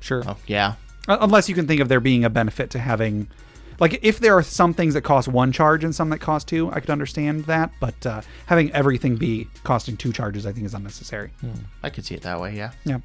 Sure. 0.00 0.22
oh, 0.26 0.36
yeah, 0.46 0.74
Uh, 1.08 1.18
Unless 1.20 1.48
you 1.48 1.54
can 1.54 1.66
think 1.66 1.80
of 1.80 1.88
there 1.88 2.00
being 2.00 2.24
a 2.24 2.30
benefit 2.30 2.68
to 2.70 2.78
having, 2.78 3.26
like, 3.80 3.98
if 4.02 4.20
there 4.20 4.34
are 4.36 4.42
some 4.42 4.74
things 4.74 4.92
that 4.94 5.00
cost 5.02 5.28
one 5.28 5.50
charge 5.50 5.82
and 5.82 5.94
some 5.94 6.10
that 6.10 6.18
cost 6.18 6.46
two, 6.46 6.70
I 6.70 6.80
could 6.80 6.90
understand 6.90 7.44
that. 7.46 7.72
But 7.80 8.06
uh, 8.06 8.20
having 8.46 8.70
everything 8.72 9.16
be 9.16 9.48
costing 9.64 9.96
two 9.96 10.12
charges, 10.12 10.44
I 10.46 10.52
think, 10.52 10.66
is 10.66 10.74
unnecessary. 10.74 11.30
I 11.82 11.88
could 11.90 12.04
see 12.04 12.14
it 12.14 12.22
that 12.22 12.38
way. 12.40 12.54
Yeah. 12.54 12.72
Yeah. 12.84 12.98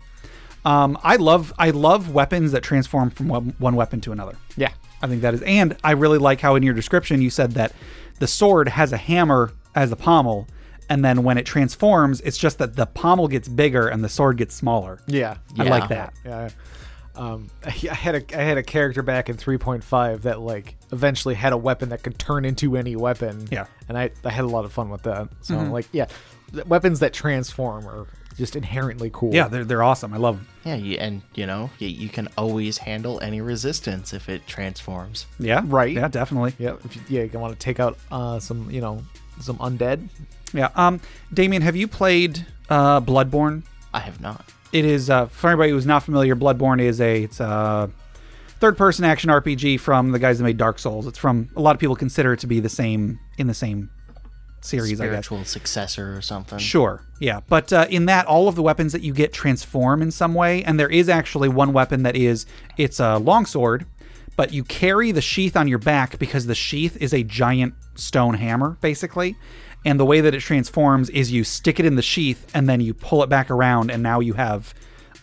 Um, 0.65 0.98
I 1.03 1.15
love 1.15 1.53
I 1.58 1.69
love 1.69 2.13
weapons 2.13 2.51
that 2.51 2.63
transform 2.63 3.12
from 3.12 3.29
one, 3.29 3.53
one 3.60 3.75
weapon 3.77 4.01
to 4.01 4.12
another. 4.12 4.36
Yeah. 4.58 4.72
I 5.01 5.08
think 5.08 5.22
that 5.22 5.34
is, 5.34 5.41
and 5.43 5.77
I 5.84 5.91
really 5.91 6.17
like 6.17 6.41
how 6.41 6.55
in 6.55 6.63
your 6.63 6.74
description 6.74 7.22
you 7.22 7.29
said 7.29 7.51
that 7.53 7.72
the 8.19 8.27
sword 8.27 8.67
has 8.67 8.91
a 8.91 8.98
hammer 8.98 9.53
as 9.74 9.91
a 9.93 9.96
pommel, 9.96 10.48
and 10.89 11.05
then 11.05 11.24
when 11.24 11.38
it 11.38 11.46
transforms, 11.46 12.19
it's 12.22 12.38
just 12.38 12.58
that 12.58 12.75
the 12.75 12.86
pommel 12.86 13.27
gets 13.27 13.48
bigger 13.48 13.88
and 13.88 14.03
the 14.03 14.10
sword 14.10 14.38
gets 14.38 14.55
smaller. 14.55 15.00
Yeah. 15.08 15.38
I 15.58 15.63
Yeah. 15.63 15.69
like 15.69 15.89
that. 15.89 16.13
Yeah. 16.25 16.50
Um, 17.15 17.50
I 17.65 17.69
had 17.69 18.15
a 18.15 18.38
I 18.39 18.43
had 18.43 18.58
a 18.58 18.63
character 18.63 19.01
back 19.01 19.29
in 19.29 19.36
3.5 19.38 20.22
that 20.24 20.39
like 20.41 20.75
eventually 20.91 21.36
had 21.36 21.53
a 21.53 21.58
weapon 21.58 21.89
that 21.89 22.01
could 22.03 22.17
turn 22.19 22.46
into 22.46 22.75
any 22.77 22.96
weapon. 22.96 23.48
Yeah. 23.51 23.65
and 23.88 23.98
I 23.98 24.12
I 24.25 24.29
had 24.31 24.46
a 24.46 24.50
lot 24.50 24.65
of 24.65 24.72
fun 24.74 24.89
with 24.89 25.03
that. 25.03 25.29
So 25.41 25.58
like 25.60 25.88
yeah, 25.91 26.08
th- 26.53 26.65
weapons 26.65 27.00
that 27.01 27.13
transform 27.13 27.88
are 27.88 28.08
just 28.38 28.55
inherently 28.55 29.10
cool. 29.13 29.34
Yeah, 29.36 29.50
they're 29.50 29.65
they're 29.65 29.84
awesome. 29.84 30.13
I 30.13 30.17
love 30.17 30.38
them. 30.38 30.48
Yeah, 30.63 30.75
you, 30.75 30.98
and 30.98 31.22
you 31.36 31.46
know, 31.46 31.69
you, 31.77 31.88
you 31.89 32.08
can 32.10 32.29
always 32.38 32.77
handle 32.77 33.19
any 33.22 33.41
resistance 33.41 34.13
if 34.13 34.29
it 34.29 34.48
transforms. 34.48 35.25
Yeah, 35.39 35.62
Right. 35.65 35.93
Yeah, 35.93 36.08
definitely. 36.08 36.53
yeah, 36.58 36.75
if 36.86 36.96
you, 36.96 37.01
yeah. 37.10 37.24
You 37.24 37.38
want 37.39 37.51
to 37.53 37.60
take 37.60 37.81
out 37.81 37.98
uh, 38.12 38.39
some 38.39 38.72
you 38.72 38.79
know 38.79 39.03
some 39.41 39.58
undead. 39.58 40.08
Yeah. 40.53 40.70
Um, 40.75 41.00
Damien, 41.34 41.62
have 41.62 41.75
you 41.75 41.88
played 41.88 42.46
uh, 42.70 43.01
Bloodborne? 43.01 43.63
I 43.94 44.00
have 44.00 44.22
not. 44.22 44.46
It 44.72 44.86
is 44.86 45.10
uh, 45.10 45.27
for 45.27 45.50
anybody 45.50 45.72
who's 45.72 45.86
not 45.86 46.03
familiar. 46.03 46.36
Bloodborne 46.36 46.82
is 46.82 47.01
a 47.01 47.24
it's 47.24 47.39
a 47.39 47.89
third-person 48.60 49.06
action 49.06 49.29
RPG 49.29 49.79
from 49.79 50.12
the 50.12 50.20
guys 50.20 50.38
that 50.38 50.44
made 50.44 50.58
Dark 50.58 50.79
Souls. 50.79 51.08
It's 51.08 51.18
from 51.18 51.50
a 51.56 51.62
lot 51.62 51.75
of 51.75 51.79
people 51.79 51.96
consider 51.96 52.34
it 52.34 52.39
to 52.41 52.48
be 52.48 52.60
the 52.60 52.70
same 52.70 53.20
in 53.38 53.48
the 53.48 53.53
same 53.53 53.89
series. 54.62 55.01
I. 55.01 55.06
Spiritual 55.06 55.46
successor 55.46 56.15
or 56.15 56.22
something. 56.22 56.60
Sure, 56.60 57.01
yeah, 57.20 57.39
but 57.48 57.74
uh, 57.74 57.88
in 57.89 58.06
that, 58.06 58.27
all 58.27 58.48
of 58.48 58.56
the 58.56 58.62
weapons 58.62 58.91
that 58.91 59.01
you 59.01 59.13
get 59.13 59.34
transform 59.34 60.01
in 60.01 60.12
some 60.12 60.34
way, 60.34 60.63
and 60.63 60.79
there 60.79 60.89
is 60.89 61.10
actually 61.10 61.50
one 61.50 61.74
weapon 61.74 62.03
that 62.03 62.15
is 62.15 62.46
it's 62.77 63.00
a 63.00 63.18
longsword, 63.18 63.86
but 64.36 64.53
you 64.53 64.63
carry 64.63 65.12
the 65.12 65.22
sheath 65.22 65.58
on 65.58 65.68
your 65.68 65.79
back 65.79 66.20
because 66.20 66.46
the 66.46 66.56
sheath 66.56 66.96
is 67.01 67.13
a 67.13 67.24
giant 67.24 67.74
stone 67.96 68.36
hammer, 68.36 68.77
basically. 68.82 69.36
And 69.86 70.00
the 70.00 70.06
way 70.06 70.22
that 70.22 70.36
it 70.36 70.42
transforms 70.42 71.10
is 71.10 71.32
you 71.32 71.44
stick 71.44 71.80
it 71.80 71.86
in 71.86 71.96
the 71.96 72.02
sheath 72.02 72.46
and 72.54 72.68
then 72.68 72.82
you 72.82 72.94
pull 72.94 73.24
it 73.24 73.28
back 73.28 73.50
around, 73.50 73.92
and 73.92 74.04
now 74.04 74.20
you 74.20 74.34
have 74.34 74.74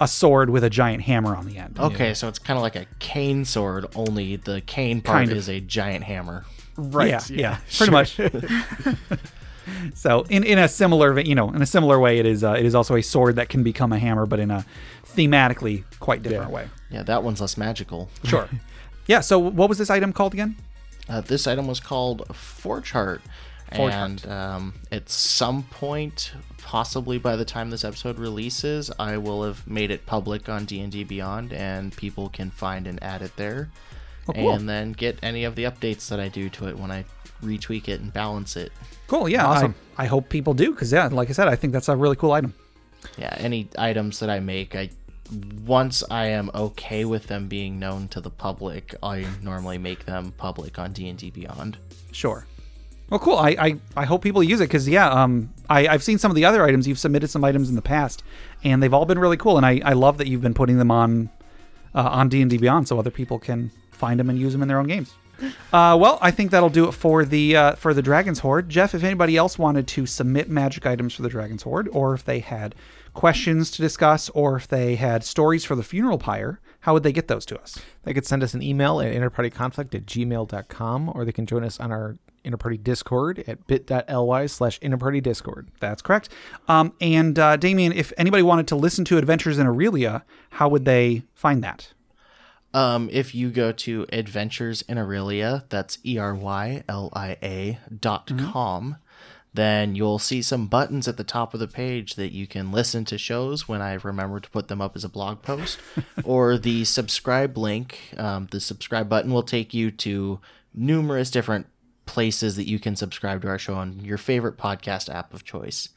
a 0.00 0.08
sword 0.08 0.50
with 0.50 0.64
a 0.64 0.70
giant 0.70 1.02
hammer 1.02 1.34
on 1.36 1.46
the 1.46 1.58
end. 1.58 1.78
Okay, 1.78 2.14
so 2.14 2.28
it's 2.28 2.38
kind 2.38 2.56
of 2.56 2.62
like 2.62 2.76
a 2.76 2.86
cane 2.98 3.44
sword, 3.44 3.86
only 3.94 4.36
the 4.36 4.60
cane 4.62 5.00
part 5.00 5.18
Kind 5.18 5.32
of. 5.32 5.38
is 5.38 5.48
a 5.48 5.60
giant 5.60 6.04
hammer. 6.04 6.44
Right. 6.76 7.08
Yeah, 7.08 7.20
yeah, 7.30 7.58
pretty 7.76 7.92
much. 7.92 8.16
so, 9.94 10.26
in, 10.28 10.44
in 10.44 10.58
a 10.58 10.68
similar, 10.68 11.18
you 11.20 11.34
know, 11.34 11.50
in 11.50 11.62
a 11.62 11.66
similar 11.66 11.98
way, 11.98 12.18
it 12.18 12.26
is 12.26 12.44
uh, 12.44 12.52
it 12.52 12.66
is 12.66 12.74
also 12.74 12.96
a 12.96 13.02
sword 13.02 13.36
that 13.36 13.48
can 13.48 13.62
become 13.62 13.92
a 13.92 13.98
hammer, 13.98 14.26
but 14.26 14.38
in 14.38 14.50
a 14.50 14.66
thematically 15.14 15.84
quite 16.00 16.22
different 16.22 16.50
way. 16.50 16.68
Yeah, 16.90 17.02
that 17.04 17.22
one's 17.22 17.40
less 17.40 17.56
magical. 17.56 18.10
Sure. 18.24 18.48
yeah. 19.06 19.20
So, 19.20 19.38
what 19.38 19.68
was 19.68 19.78
this 19.78 19.88
item 19.88 20.12
called 20.12 20.34
again? 20.34 20.56
Uh, 21.08 21.20
this 21.20 21.46
item 21.46 21.66
was 21.66 21.80
called 21.80 22.26
Forge 22.36 22.90
Heart. 22.90 23.22
Forge 23.74 23.92
and 23.92 24.26
um, 24.26 24.74
at 24.92 25.08
some 25.08 25.64
point, 25.64 26.32
possibly 26.58 27.18
by 27.18 27.34
the 27.34 27.44
time 27.44 27.70
this 27.70 27.84
episode 27.84 28.18
releases, 28.18 28.90
I 28.98 29.16
will 29.16 29.42
have 29.42 29.66
made 29.66 29.90
it 29.90 30.06
public 30.06 30.48
on 30.48 30.64
D&D 30.66 31.04
Beyond, 31.04 31.52
and 31.52 31.96
people 31.96 32.28
can 32.28 32.50
find 32.50 32.86
and 32.86 33.02
add 33.02 33.22
it 33.22 33.34
there. 33.36 33.70
Oh, 34.28 34.32
cool. 34.32 34.50
And 34.52 34.68
then 34.68 34.92
get 34.92 35.18
any 35.22 35.44
of 35.44 35.56
the 35.56 35.64
updates 35.64 36.08
that 36.08 36.20
I 36.20 36.28
do 36.28 36.48
to 36.50 36.68
it 36.68 36.78
when 36.78 36.90
I 36.90 37.04
retweak 37.42 37.88
it 37.88 38.00
and 38.00 38.12
balance 38.12 38.56
it. 38.56 38.72
Cool. 39.08 39.28
Yeah. 39.28 39.46
Awesome. 39.46 39.74
I, 39.96 40.04
I 40.04 40.06
hope 40.06 40.28
people 40.28 40.54
do 40.54 40.72
because 40.72 40.92
yeah, 40.92 41.06
like 41.08 41.28
I 41.28 41.32
said, 41.32 41.48
I 41.48 41.56
think 41.56 41.72
that's 41.72 41.88
a 41.88 41.96
really 41.96 42.16
cool 42.16 42.32
item. 42.32 42.54
Yeah, 43.18 43.34
any 43.38 43.68
items 43.78 44.18
that 44.20 44.30
I 44.30 44.40
make, 44.40 44.74
I 44.74 44.90
once 45.64 46.02
I 46.10 46.26
am 46.26 46.50
okay 46.54 47.04
with 47.04 47.26
them 47.26 47.48
being 47.48 47.78
known 47.78 48.08
to 48.08 48.20
the 48.20 48.30
public, 48.30 48.94
I 49.02 49.26
normally 49.42 49.78
make 49.78 50.04
them 50.06 50.32
public 50.36 50.78
on 50.78 50.92
D&D 50.92 51.30
Beyond. 51.30 51.78
Sure. 52.12 52.46
Well, 53.10 53.20
cool. 53.20 53.36
I, 53.36 53.50
I, 53.50 53.76
I 53.96 54.04
hope 54.04 54.22
people 54.22 54.42
use 54.42 54.60
it 54.60 54.64
because 54.64 54.88
yeah, 54.88 55.08
um, 55.08 55.52
I, 55.70 55.86
I've 55.86 56.02
seen 56.02 56.18
some 56.18 56.30
of 56.30 56.34
the 56.34 56.44
other 56.44 56.64
items. 56.64 56.88
You've 56.88 56.98
submitted 56.98 57.28
some 57.28 57.44
items 57.44 57.68
in 57.68 57.76
the 57.76 57.82
past, 57.82 58.24
and 58.64 58.82
they've 58.82 58.92
all 58.92 59.06
been 59.06 59.18
really 59.18 59.36
cool. 59.36 59.56
And 59.56 59.64
I, 59.64 59.80
I 59.84 59.92
love 59.92 60.18
that 60.18 60.26
you've 60.26 60.42
been 60.42 60.54
putting 60.54 60.78
them 60.78 60.90
on 60.90 61.30
uh, 61.94 62.08
on 62.10 62.28
D 62.28 62.40
and 62.42 62.50
D 62.50 62.58
Beyond, 62.58 62.88
so 62.88 62.98
other 62.98 63.10
people 63.10 63.38
can 63.38 63.70
find 63.92 64.18
them 64.18 64.28
and 64.28 64.38
use 64.38 64.52
them 64.52 64.62
in 64.62 64.68
their 64.68 64.78
own 64.78 64.88
games. 64.88 65.14
Uh, 65.72 65.96
well, 66.00 66.18
I 66.22 66.30
think 66.30 66.50
that'll 66.50 66.70
do 66.70 66.88
it 66.88 66.92
for 66.92 67.24
the 67.24 67.56
uh, 67.56 67.74
for 67.74 67.94
the 67.94 68.02
Dragon's 68.02 68.40
Hoard. 68.40 68.68
Jeff, 68.68 68.94
if 68.94 69.04
anybody 69.04 69.36
else 69.36 69.58
wanted 69.58 69.86
to 69.88 70.06
submit 70.06 70.48
magic 70.48 70.86
items 70.86 71.14
for 71.14 71.22
the 71.22 71.28
Dragon's 71.28 71.62
Hoard, 71.62 71.88
or 71.92 72.14
if 72.14 72.24
they 72.24 72.40
had 72.40 72.74
questions 73.14 73.70
to 73.72 73.82
discuss, 73.82 74.28
or 74.30 74.56
if 74.56 74.66
they 74.66 74.96
had 74.96 75.22
stories 75.22 75.64
for 75.64 75.74
the 75.76 75.82
funeral 75.82 76.18
pyre, 76.18 76.60
how 76.80 76.92
would 76.92 77.02
they 77.02 77.12
get 77.12 77.28
those 77.28 77.44
to 77.46 77.60
us? 77.60 77.78
They 78.04 78.14
could 78.14 78.26
send 78.26 78.42
us 78.42 78.54
an 78.54 78.62
email 78.62 79.00
at 79.00 79.12
interpartyconflict 79.12 79.94
at 79.94 80.06
gmail.com 80.06 81.12
or 81.14 81.24
they 81.24 81.32
can 81.32 81.46
join 81.46 81.64
us 81.64 81.80
on 81.80 81.90
our 81.90 82.16
Interparty 82.46 82.82
Discord 82.82 83.44
at 83.46 83.66
bit.ly 83.66 84.46
slash 84.46 84.80
Interparty 84.80 85.22
Discord. 85.22 85.68
That's 85.80 86.00
correct. 86.00 86.28
Um, 86.68 86.94
and 87.00 87.38
uh, 87.38 87.56
Damien, 87.56 87.92
if 87.92 88.12
anybody 88.16 88.42
wanted 88.42 88.68
to 88.68 88.76
listen 88.76 89.04
to 89.06 89.18
Adventures 89.18 89.58
in 89.58 89.66
Aerylia, 89.66 90.22
how 90.50 90.68
would 90.68 90.84
they 90.84 91.22
find 91.34 91.62
that? 91.64 91.92
Um, 92.72 93.08
if 93.10 93.34
you 93.34 93.50
go 93.50 93.72
to 93.72 94.06
Adventures 94.12 94.82
in 94.82 94.98
Aerylia, 94.98 95.64
that's 95.68 95.98
E 96.04 96.18
R 96.18 96.34
Y 96.34 96.84
L 96.88 97.10
I 97.14 97.38
A 97.42 97.78
dot 98.00 98.30
com, 98.36 98.96
then 99.54 99.94
you'll 99.94 100.18
see 100.18 100.42
some 100.42 100.66
buttons 100.66 101.08
at 101.08 101.16
the 101.16 101.24
top 101.24 101.54
of 101.54 101.60
the 101.60 101.68
page 101.68 102.16
that 102.16 102.32
you 102.32 102.46
can 102.46 102.70
listen 102.70 103.06
to 103.06 103.16
shows 103.16 103.66
when 103.66 103.80
I 103.80 103.94
remember 103.94 104.40
to 104.40 104.50
put 104.50 104.68
them 104.68 104.82
up 104.82 104.94
as 104.94 105.04
a 105.04 105.08
blog 105.08 105.40
post, 105.40 105.78
or 106.24 106.58
the 106.58 106.84
subscribe 106.84 107.56
link. 107.56 108.12
Um, 108.18 108.48
the 108.50 108.60
subscribe 108.60 109.08
button 109.08 109.32
will 109.32 109.42
take 109.42 109.72
you 109.72 109.90
to 109.92 110.40
numerous 110.74 111.30
different 111.30 111.66
places 112.06 112.56
that 112.56 112.68
you 112.68 112.78
can 112.78 112.96
subscribe 112.96 113.42
to 113.42 113.48
our 113.48 113.58
show 113.58 113.74
on 113.74 114.00
your 114.00 114.18
favorite 114.18 114.56
podcast 114.56 115.12
app 115.12 115.34
of 115.34 115.44
choice. 115.44 115.90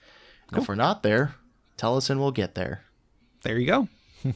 And 0.51 0.61
if 0.61 0.67
we're 0.67 0.75
not 0.75 1.03
there, 1.03 1.35
tell 1.77 1.95
us 1.95 2.09
and 2.09 2.19
we'll 2.19 2.31
get 2.31 2.55
there. 2.55 2.81
There 3.43 3.57
you 3.57 3.67
go. 3.67 3.87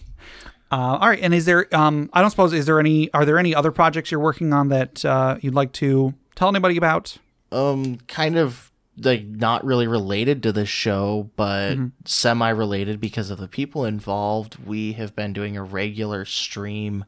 Uh, 0.71 0.97
all 0.99 1.07
right, 1.07 1.19
and 1.21 1.35
is 1.35 1.45
there? 1.45 1.67
Um, 1.71 2.09
I 2.13 2.21
don't 2.21 2.31
suppose 2.31 2.51
is 2.51 2.65
there 2.65 2.79
any? 2.79 3.13
Are 3.13 3.25
there 3.25 3.37
any 3.37 3.53
other 3.53 3.71
projects 3.71 4.09
you're 4.09 4.19
working 4.19 4.53
on 4.53 4.69
that 4.69 5.05
uh, 5.05 5.37
you'd 5.39 5.53
like 5.53 5.71
to 5.73 6.15
tell 6.33 6.49
anybody 6.49 6.77
about? 6.77 7.15
um 7.51 7.97
kind 8.07 8.37
of 8.37 8.71
like 8.97 9.23
not 9.23 9.63
really 9.63 9.87
related 9.87 10.41
to 10.43 10.51
the 10.51 10.65
show 10.65 11.29
but 11.35 11.77
semi 12.05 12.49
related 12.49 12.99
because 12.99 13.29
of 13.29 13.37
the 13.37 13.47
people 13.47 13.85
involved 13.85 14.57
we 14.65 14.93
have 14.93 15.15
been 15.15 15.33
doing 15.33 15.55
a 15.55 15.63
regular 15.63 16.25
stream 16.25 17.05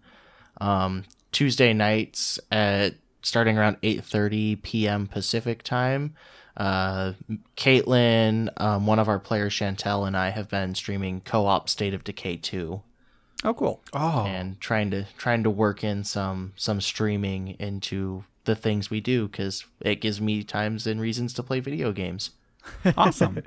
um 0.62 1.04
tuesday 1.32 1.74
nights 1.74 2.40
at 2.52 2.94
starting 3.25 3.58
around 3.58 3.79
8:30 3.82 4.62
p.m. 4.62 5.08
pacific 5.08 5.63
time 5.63 6.13
uh 6.58 7.13
caitlin 7.58 8.50
um, 8.62 8.86
one 8.86 9.00
of 9.00 9.10
our 9.10 9.20
players 9.20 9.53
chantel 9.53 10.08
and 10.08 10.15
i 10.15 10.29
have 10.29 10.48
been 10.48 10.74
streaming 10.74 11.20
co-op 11.20 11.67
state 11.67 11.94
of 11.94 12.03
decay 12.05 12.38
2 12.38 12.82
Oh, 13.44 13.53
cool. 13.53 13.84
Oh, 13.94 14.24
and 14.25 14.60
trying 14.60 14.89
to 14.91 15.05
trying 15.17 15.44
to 15.44 15.51
work 15.51 15.84
in 15.84 16.03
some 16.03 16.53
some 16.55 16.82
streaming 16.82 17.55
into 17.60 18.24
the 18.46 18.55
things 18.55 18.89
we 18.89 19.01
do 19.01 19.27
because 19.27 19.65
it 19.82 20.01
gives 20.01 20.20
me 20.20 20.44
times 20.44 20.88
and 20.88 21.00
reasons 21.00 21.34
to 21.34 21.44
play 21.44 21.60
video 21.60 21.91
games. 21.91 22.32
Awesome. 22.98 23.44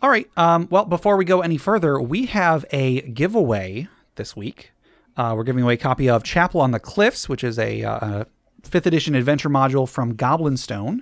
All 0.00 0.08
right. 0.08 0.30
Um, 0.38 0.68
well, 0.70 0.86
before 0.86 1.18
we 1.18 1.26
go 1.26 1.42
any 1.42 1.58
further, 1.58 2.00
we 2.00 2.26
have 2.26 2.64
a 2.70 3.02
giveaway 3.02 3.88
this 4.14 4.34
week. 4.34 4.70
Uh, 5.16 5.34
we're 5.36 5.44
giving 5.44 5.64
away 5.64 5.74
a 5.74 5.78
copy 5.78 6.08
of 6.08 6.22
Chapel 6.22 6.62
on 6.62 6.70
the 6.70 6.78
Cliffs, 6.80 7.28
which 7.28 7.44
is 7.44 7.58
a, 7.58 7.82
uh, 7.82 8.24
fifth 8.62 8.86
edition 8.86 9.14
adventure 9.14 9.48
module 9.48 9.88
from 9.88 10.14
Goblinstone. 10.14 11.00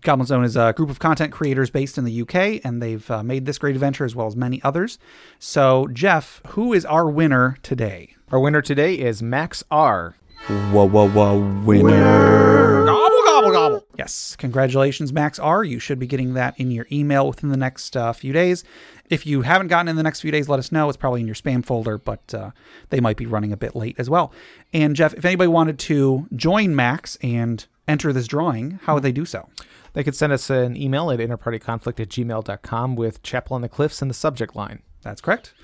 Goblinstone 0.00 0.44
is 0.44 0.56
a 0.56 0.72
group 0.76 0.90
of 0.90 0.98
content 0.98 1.32
creators 1.32 1.70
based 1.70 1.98
in 1.98 2.04
the 2.04 2.22
UK, 2.22 2.64
and 2.64 2.82
they've 2.82 3.10
uh, 3.10 3.22
made 3.22 3.46
this 3.46 3.58
great 3.58 3.74
adventure 3.74 4.04
as 4.04 4.14
well 4.14 4.26
as 4.26 4.36
many 4.36 4.62
others. 4.62 4.98
So, 5.38 5.88
Jeff, 5.92 6.40
who 6.48 6.72
is 6.72 6.84
our 6.84 7.08
winner 7.08 7.56
today? 7.62 8.16
our 8.32 8.40
winner 8.40 8.60
today 8.60 8.94
is 8.94 9.22
Max 9.22 9.62
R. 9.70 10.16
Whoa, 10.48 10.84
whoa, 10.88 11.08
whoa, 11.08 11.62
winner. 11.64 12.84
Gobble, 12.84 13.05
gobble, 13.52 13.78
gobble. 13.78 13.86
Yes, 13.98 14.36
congratulations, 14.36 15.12
Max 15.12 15.38
R. 15.38 15.64
You 15.64 15.78
should 15.78 15.98
be 15.98 16.06
getting 16.06 16.34
that 16.34 16.58
in 16.58 16.70
your 16.70 16.86
email 16.90 17.26
within 17.26 17.50
the 17.50 17.56
next 17.56 17.96
uh, 17.96 18.12
few 18.12 18.32
days. 18.32 18.64
If 19.08 19.26
you 19.26 19.42
haven't 19.42 19.68
gotten 19.68 19.88
in 19.88 19.96
the 19.96 20.02
next 20.02 20.20
few 20.20 20.30
days, 20.30 20.48
let 20.48 20.58
us 20.58 20.72
know. 20.72 20.88
It's 20.88 20.96
probably 20.96 21.20
in 21.20 21.26
your 21.26 21.36
spam 21.36 21.64
folder, 21.64 21.98
but 21.98 22.34
uh, 22.34 22.50
they 22.90 23.00
might 23.00 23.16
be 23.16 23.26
running 23.26 23.52
a 23.52 23.56
bit 23.56 23.76
late 23.76 23.96
as 23.98 24.10
well. 24.10 24.32
And 24.72 24.96
Jeff, 24.96 25.14
if 25.14 25.24
anybody 25.24 25.48
wanted 25.48 25.78
to 25.80 26.26
join 26.34 26.74
Max 26.74 27.16
and 27.22 27.64
enter 27.86 28.12
this 28.12 28.26
drawing, 28.26 28.80
how 28.82 28.94
would 28.94 29.02
they 29.02 29.12
do 29.12 29.24
so? 29.24 29.48
They 29.92 30.04
could 30.04 30.16
send 30.16 30.32
us 30.32 30.50
an 30.50 30.76
email 30.76 31.10
at 31.10 31.20
interpartyconflict 31.20 32.00
at 32.00 32.08
gmail.com 32.08 32.96
with 32.96 33.22
Chapel 33.22 33.54
on 33.54 33.62
the 33.62 33.68
Cliffs 33.68 34.02
in 34.02 34.08
the 34.08 34.14
subject 34.14 34.54
line. 34.54 34.82
That's 35.02 35.20
correct. 35.20 35.54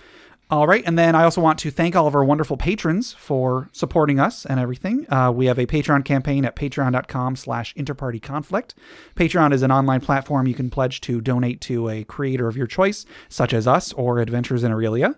All 0.52 0.66
right. 0.66 0.84
And 0.86 0.98
then 0.98 1.14
I 1.14 1.24
also 1.24 1.40
want 1.40 1.58
to 1.60 1.70
thank 1.70 1.96
all 1.96 2.06
of 2.06 2.14
our 2.14 2.22
wonderful 2.22 2.58
patrons 2.58 3.14
for 3.14 3.70
supporting 3.72 4.20
us 4.20 4.44
and 4.44 4.60
everything. 4.60 5.10
Uh, 5.10 5.32
we 5.34 5.46
have 5.46 5.58
a 5.58 5.64
Patreon 5.64 6.04
campaign 6.04 6.44
at 6.44 6.56
patreon.com 6.56 7.36
slash 7.36 7.74
interpartyconflict. 7.74 8.74
Patreon 9.16 9.54
is 9.54 9.62
an 9.62 9.72
online 9.72 10.02
platform 10.02 10.46
you 10.46 10.52
can 10.52 10.68
pledge 10.68 11.00
to 11.00 11.22
donate 11.22 11.62
to 11.62 11.88
a 11.88 12.04
creator 12.04 12.48
of 12.48 12.56
your 12.58 12.66
choice, 12.66 13.06
such 13.30 13.54
as 13.54 13.66
us 13.66 13.94
or 13.94 14.18
Adventures 14.18 14.62
in 14.62 14.72
Aerylia. 14.72 15.14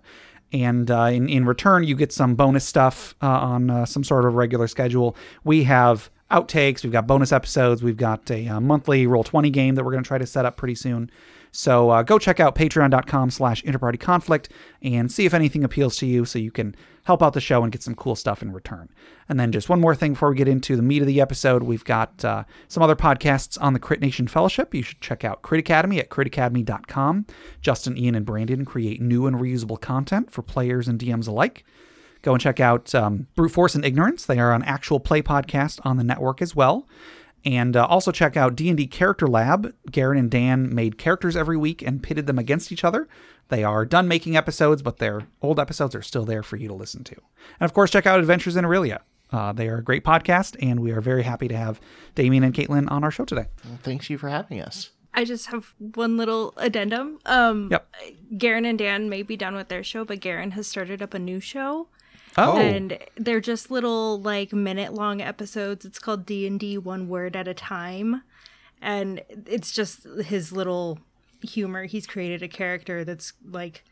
And 0.52 0.88
uh, 0.88 1.10
in, 1.12 1.28
in 1.28 1.46
return, 1.46 1.82
you 1.82 1.96
get 1.96 2.12
some 2.12 2.36
bonus 2.36 2.64
stuff 2.64 3.16
uh, 3.20 3.26
on 3.26 3.70
uh, 3.70 3.86
some 3.86 4.04
sort 4.04 4.26
of 4.26 4.34
regular 4.34 4.68
schedule. 4.68 5.16
We 5.42 5.64
have 5.64 6.10
outtakes, 6.30 6.84
we've 6.84 6.92
got 6.92 7.08
bonus 7.08 7.32
episodes, 7.32 7.82
we've 7.82 7.96
got 7.96 8.30
a, 8.30 8.46
uh 8.46 8.60
monthly 8.60 9.04
Roll20 9.06 9.52
game 9.52 9.74
that 9.74 9.84
we're 9.84 9.90
going 9.90 10.04
to 10.04 10.08
try 10.08 10.18
to 10.18 10.26
set 10.26 10.44
up 10.44 10.56
pretty 10.56 10.76
soon. 10.76 11.10
So 11.56 11.90
uh, 11.90 12.02
go 12.02 12.18
check 12.18 12.40
out 12.40 12.56
patreon.com 12.56 13.30
slash 13.30 13.62
interparty 13.62 13.98
conflict 13.98 14.48
and 14.82 15.10
see 15.10 15.24
if 15.24 15.32
anything 15.32 15.62
appeals 15.62 15.96
to 15.98 16.06
you 16.06 16.24
so 16.24 16.40
you 16.40 16.50
can 16.50 16.74
help 17.04 17.22
out 17.22 17.32
the 17.32 17.40
show 17.40 17.62
and 17.62 17.70
get 17.70 17.80
some 17.80 17.94
cool 17.94 18.16
stuff 18.16 18.42
in 18.42 18.52
return. 18.52 18.88
And 19.28 19.38
then 19.38 19.52
just 19.52 19.68
one 19.68 19.80
more 19.80 19.94
thing 19.94 20.14
before 20.14 20.30
we 20.30 20.36
get 20.36 20.48
into 20.48 20.74
the 20.74 20.82
meat 20.82 21.00
of 21.00 21.06
the 21.06 21.20
episode, 21.20 21.62
we've 21.62 21.84
got 21.84 22.24
uh, 22.24 22.42
some 22.66 22.82
other 22.82 22.96
podcasts 22.96 23.56
on 23.62 23.72
the 23.72 23.78
Crit 23.78 24.00
Nation 24.00 24.26
Fellowship. 24.26 24.74
You 24.74 24.82
should 24.82 25.00
check 25.00 25.24
out 25.24 25.42
Crit 25.42 25.60
Academy 25.60 26.00
at 26.00 26.10
critacademy.com. 26.10 27.26
Justin, 27.60 27.96
Ian, 27.96 28.16
and 28.16 28.26
Brandon 28.26 28.64
create 28.64 29.00
new 29.00 29.26
and 29.26 29.36
reusable 29.36 29.80
content 29.80 30.32
for 30.32 30.42
players 30.42 30.88
and 30.88 30.98
DMs 30.98 31.28
alike. 31.28 31.64
Go 32.22 32.32
and 32.32 32.40
check 32.40 32.58
out 32.58 32.92
um, 32.96 33.28
Brute 33.36 33.52
Force 33.52 33.76
and 33.76 33.84
Ignorance. 33.84 34.26
They 34.26 34.40
are 34.40 34.52
an 34.52 34.64
actual 34.64 34.98
play 34.98 35.22
podcast 35.22 35.78
on 35.84 35.98
the 35.98 36.04
network 36.04 36.42
as 36.42 36.56
well. 36.56 36.88
And 37.44 37.76
uh, 37.76 37.84
also 37.86 38.10
check 38.10 38.36
out 38.36 38.56
D&D 38.56 38.86
Character 38.86 39.26
Lab. 39.26 39.74
Garen 39.90 40.18
and 40.18 40.30
Dan 40.30 40.74
made 40.74 40.96
characters 40.96 41.36
every 41.36 41.56
week 41.58 41.82
and 41.82 42.02
pitted 42.02 42.26
them 42.26 42.38
against 42.38 42.72
each 42.72 42.84
other. 42.84 43.06
They 43.48 43.62
are 43.62 43.84
done 43.84 44.08
making 44.08 44.36
episodes, 44.36 44.80
but 44.80 44.96
their 44.96 45.26
old 45.42 45.60
episodes 45.60 45.94
are 45.94 46.00
still 46.02 46.24
there 46.24 46.42
for 46.42 46.56
you 46.56 46.68
to 46.68 46.74
listen 46.74 47.04
to. 47.04 47.14
And 47.60 47.64
of 47.66 47.74
course, 47.74 47.90
check 47.90 48.06
out 48.06 48.18
Adventures 48.18 48.56
in 48.56 48.64
Aerylia. 48.64 49.00
Uh, 49.30 49.52
they 49.52 49.68
are 49.68 49.78
a 49.78 49.82
great 49.84 50.04
podcast, 50.04 50.56
and 50.62 50.80
we 50.80 50.92
are 50.92 51.00
very 51.00 51.22
happy 51.24 51.48
to 51.48 51.56
have 51.56 51.80
Damien 52.14 52.44
and 52.44 52.54
Caitlin 52.54 52.90
on 52.90 53.04
our 53.04 53.10
show 53.10 53.24
today. 53.24 53.46
Well, 53.64 53.78
thanks 53.82 54.08
you 54.08 54.16
for 54.16 54.28
having 54.28 54.60
us. 54.60 54.90
I 55.12 55.24
just 55.24 55.46
have 55.46 55.74
one 55.78 56.16
little 56.16 56.54
addendum. 56.56 57.18
Um, 57.26 57.68
Yep. 57.70 57.94
Garen 58.38 58.64
and 58.64 58.78
Dan 58.78 59.08
may 59.08 59.22
be 59.22 59.36
done 59.36 59.54
with 59.54 59.68
their 59.68 59.84
show, 59.84 60.04
but 60.04 60.20
Garen 60.20 60.52
has 60.52 60.66
started 60.66 61.02
up 61.02 61.14
a 61.14 61.18
new 61.18 61.40
show. 61.40 61.88
Oh, 62.36 62.56
and 62.56 62.98
they're 63.16 63.40
just 63.40 63.70
little 63.70 64.20
like 64.20 64.52
minute 64.52 64.92
long 64.92 65.20
episodes. 65.20 65.84
It's 65.84 65.98
called 65.98 66.26
d&d 66.26 66.78
one 66.78 67.08
word 67.08 67.36
at 67.36 67.46
a 67.48 67.54
time. 67.54 68.22
And 68.82 69.22
it's 69.46 69.70
just 69.70 70.04
his 70.24 70.52
little 70.52 70.98
humor. 71.42 71.84
He's 71.84 72.06
created 72.06 72.42
a 72.42 72.48
character 72.48 73.04
that's 73.04 73.32
like 73.48 73.84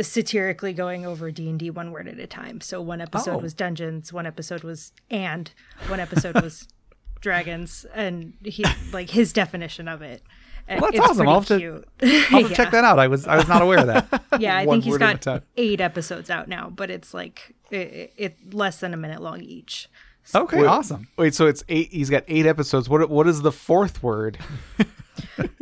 satirically 0.00 0.72
going 0.72 1.06
over 1.06 1.30
d&d 1.30 1.70
one 1.70 1.90
word 1.92 2.08
at 2.08 2.18
a 2.18 2.26
time. 2.26 2.60
So 2.60 2.80
one 2.80 3.00
episode 3.00 3.34
Oh. 3.36 3.38
was 3.38 3.54
dungeons 3.54 4.12
one 4.12 4.26
episode 4.26 4.62
was 4.64 4.92
and 5.10 5.50
one 5.88 6.00
episode 6.00 6.40
was 6.42 6.66
dragons. 7.20 7.86
And 7.94 8.34
he 8.44 8.64
like 8.92 9.10
his 9.10 9.32
definition 9.32 9.88
of 9.88 10.02
it. 10.02 10.22
Well, 10.66 10.80
that's 10.80 10.96
it's 10.96 11.06
awesome. 11.08 11.28
I'll 11.28 11.40
have 11.40 11.48
to- 11.48 11.84
I'll 12.02 12.08
have 12.40 12.48
to 12.48 12.54
check 12.54 12.70
that 12.72 12.84
out. 12.84 12.98
I 12.98 13.06
was 13.08 13.26
I 13.26 13.36
was 13.36 13.46
not 13.48 13.60
aware 13.62 13.78
of 13.80 13.86
that. 13.88 14.22
yeah 14.40 14.56
i 14.56 14.64
think 14.66 14.82
he's 14.82 14.96
got 14.98 15.44
eight 15.56 15.80
episodes 15.80 16.28
out 16.28 16.48
now 16.48 16.68
but 16.68 16.90
it's 16.90 17.14
like 17.14 17.54
it, 17.74 18.12
it 18.16 18.54
less 18.54 18.80
than 18.80 18.94
a 18.94 18.96
minute 18.96 19.20
long 19.22 19.40
each 19.42 19.88
Okay, 20.34 20.62
Wait. 20.62 20.66
awesome. 20.66 21.06
Wait, 21.18 21.34
so 21.34 21.46
it's 21.46 21.62
eight. 21.68 21.90
He's 21.90 22.08
got 22.08 22.24
eight 22.28 22.46
episodes. 22.46 22.88
What 22.88 23.10
what 23.10 23.26
is 23.26 23.42
the 23.42 23.52
fourth 23.52 24.02
word? 24.02 24.38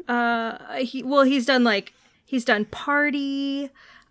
Uh, 0.09 0.75
he 0.77 1.03
well 1.03 1.23
he's 1.23 1.47
done 1.47 1.63
like 1.65 1.95
he's 2.27 2.45
done 2.45 2.65
party 2.67 3.71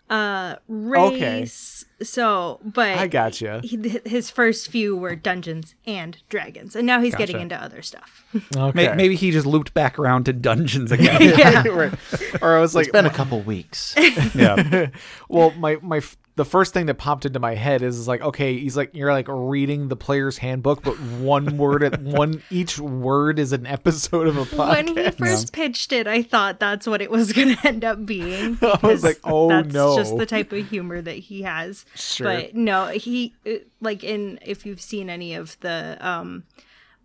uh 0.09 0.55
race 0.67 1.85
so 2.03 2.59
but 2.63 2.97
I 2.97 3.07
gotcha. 3.07 3.61
he, 3.63 3.99
his 4.05 4.29
first 4.29 4.69
few 4.69 4.95
were 4.95 5.15
dungeons 5.15 5.75
and 5.85 6.17
dragons 6.29 6.75
and 6.75 6.85
now 6.87 7.01
he's 7.01 7.15
getting 7.15 7.39
into 7.39 7.55
other 7.55 7.81
stuff 7.81 8.23
Okay. 8.55 8.71
May- 8.89 8.95
Maybe 8.95 9.15
he 9.15 9.31
just 9.31 9.45
looped 9.45 9.73
back 9.73 9.99
around 9.99 10.25
to 10.25 10.33
dungeons 10.33 10.91
again. 10.91 11.21
yeah 11.37 11.63
right. 11.67 11.93
Or 12.41 12.55
I 12.57 12.61
was 12.61 12.75
like, 12.75 12.87
It's 12.87 12.91
been 12.91 13.05
a 13.05 13.09
couple 13.09 13.41
weeks. 13.41 13.93
yeah. 14.35 14.87
well, 15.27 15.51
my 15.51 15.77
my 15.81 16.01
the 16.37 16.45
first 16.45 16.73
thing 16.73 16.85
that 16.85 16.95
popped 16.95 17.25
into 17.25 17.39
my 17.39 17.55
head 17.55 17.81
is, 17.81 17.97
is 17.97 18.07
like, 18.07 18.21
okay, 18.21 18.57
he's 18.57 18.77
like, 18.77 18.95
you're 18.95 19.11
like 19.11 19.27
reading 19.29 19.89
the 19.89 19.97
player's 19.97 20.37
handbook, 20.37 20.81
but 20.81 20.93
one 20.99 21.57
word 21.57 21.83
at 21.83 22.01
one 22.01 22.41
each 22.49 22.79
word 22.79 23.37
is 23.37 23.51
an 23.51 23.65
episode 23.67 24.27
of 24.27 24.37
a 24.37 24.45
podcast. 24.45 24.95
when 24.95 24.97
he 24.97 25.11
first 25.11 25.51
pitched 25.53 25.91
it 25.91 26.07
i 26.07 26.23
thought 26.23 26.59
that's 26.59 26.87
what 26.87 27.01
it 27.01 27.11
was 27.11 27.33
going 27.33 27.55
to 27.55 27.67
end 27.67 27.83
up 27.83 28.05
being 28.05 28.57
I 28.61 28.79
was 28.87 29.03
like, 29.03 29.19
oh, 29.23 29.49
that's 29.49 29.73
no. 29.73 29.97
just 29.97 30.17
the 30.17 30.25
type 30.25 30.51
of 30.53 30.67
humor 30.69 31.01
that 31.01 31.15
he 31.17 31.41
has 31.41 31.85
Sure. 31.95 32.25
but 32.25 32.55
no 32.55 32.87
he 32.87 33.33
uh, 33.45 33.51
like 33.81 34.03
in 34.03 34.39
if 34.45 34.65
you've 34.65 34.81
seen 34.81 35.09
any 35.09 35.33
of 35.35 35.59
the 35.59 35.97
um 35.99 36.43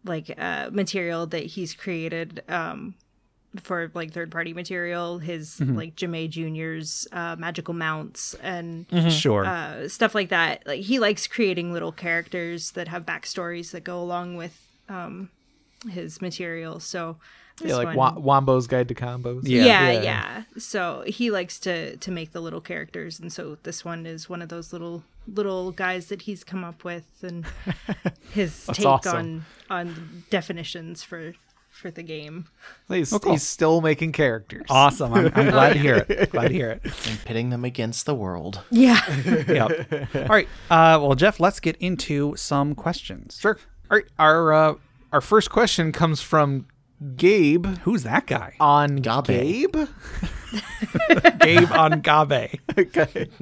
like 0.05 0.33
uh 0.38 0.68
material 0.72 1.27
that 1.27 1.44
he's 1.46 1.75
created 1.75 2.42
um 2.49 2.94
for 3.62 3.90
like 3.94 4.12
third 4.12 4.31
party 4.31 4.53
material 4.53 5.18
his 5.18 5.57
Mm-hmm. 5.57 5.77
like 5.77 5.96
Jamae 5.96 6.29
Junior's 6.29 7.09
uh 7.12 7.37
magical 7.38 7.75
mounts 7.75 8.35
and 8.42 8.87
Sure. 9.11 9.44
uh, 9.46 9.88
stuff 9.88 10.14
like 10.14 10.29
that. 10.29 10.66
Like 10.66 10.83
he 10.83 10.99
likes 10.99 11.27
creating 11.27 11.72
little 11.72 11.92
characters 11.92 12.72
that 12.72 12.88
have 12.88 13.07
backstories 13.07 13.70
that 13.72 13.83
go 13.85 13.99
along 14.01 14.37
with 14.37 14.62
um, 14.88 15.31
his 15.88 16.20
material. 16.20 16.79
So 16.81 17.16
this 17.61 17.71
Yeah, 17.71 17.77
like 17.77 17.97
one, 17.97 18.16
Wombo's 18.16 18.66
Guide 18.66 18.88
to 18.88 18.95
Combos. 18.95 19.42
Yeah. 19.45 19.64
yeah, 19.64 19.90
Yeah. 19.92 20.03
yeah, 20.03 20.42
So 20.59 21.05
he 21.07 21.31
likes 21.31 21.59
to 21.61 21.97
to 21.97 22.11
make 22.11 22.33
the 22.33 22.40
little 22.40 22.61
characters, 22.61 23.19
and 23.21 23.33
so 23.33 23.57
this 23.62 23.85
one 23.85 24.07
is 24.07 24.29
one 24.29 24.42
of 24.42 24.49
those 24.49 24.73
little 24.73 25.03
little 25.27 25.73
guys 25.73 26.07
that 26.09 26.23
he's 26.23 26.45
come 26.45 26.64
up 26.64 26.85
with, 26.85 27.05
and 27.23 27.45
his 28.33 28.66
take 28.73 28.87
awesome. 28.87 29.45
on 29.71 29.81
on 29.85 30.25
definitions 30.31 31.03
for 31.03 31.33
for 31.71 31.90
the 31.90 32.03
game. 32.03 32.47
He's, 32.88 33.11
cool. 33.11 33.33
he's 33.33 33.42
still 33.42 33.83
making 33.83 34.12
characters. 34.12 34.64
Awesome. 34.71 35.12
I'm, 35.12 35.27
I'm 35.35 35.51
glad 35.51 35.75
to 35.75 35.79
hear 35.79 36.07
it. 36.09 36.31
Glad 36.31 36.49
to 36.49 36.55
hear 36.55 36.71
it. 36.71 36.81
and 36.85 37.23
pitting 37.27 37.51
them 37.51 37.66
against 37.66 38.07
the 38.07 38.14
world. 38.14 38.62
Yeah. 38.71 38.99
Yep. 39.27 40.09
All 40.14 40.25
right. 40.27 40.49
Uh, 40.71 40.99
well, 41.03 41.14
Jeff, 41.14 41.38
let's 41.38 41.61
get 41.61 41.77
into 41.77 42.35
some 42.37 42.75
questions. 42.75 43.37
Sure. 43.40 43.59
All 43.90 43.97
right. 43.99 44.07
Our 44.19 44.53
uh, 44.55 44.75
our 45.12 45.21
first 45.21 45.51
question 45.51 45.92
comes 45.92 46.23
from 46.23 46.66
Gabe 47.17 47.67
Who's 47.83 48.03
that 48.05 48.27
guy? 48.27 48.55
on 48.61 48.97
Gabe. 48.97 49.23
Gabe. 49.29 49.77
Gabe 51.41 51.73
on 51.73 52.01
Gabe. 52.01 52.55
Okay. 52.79 53.29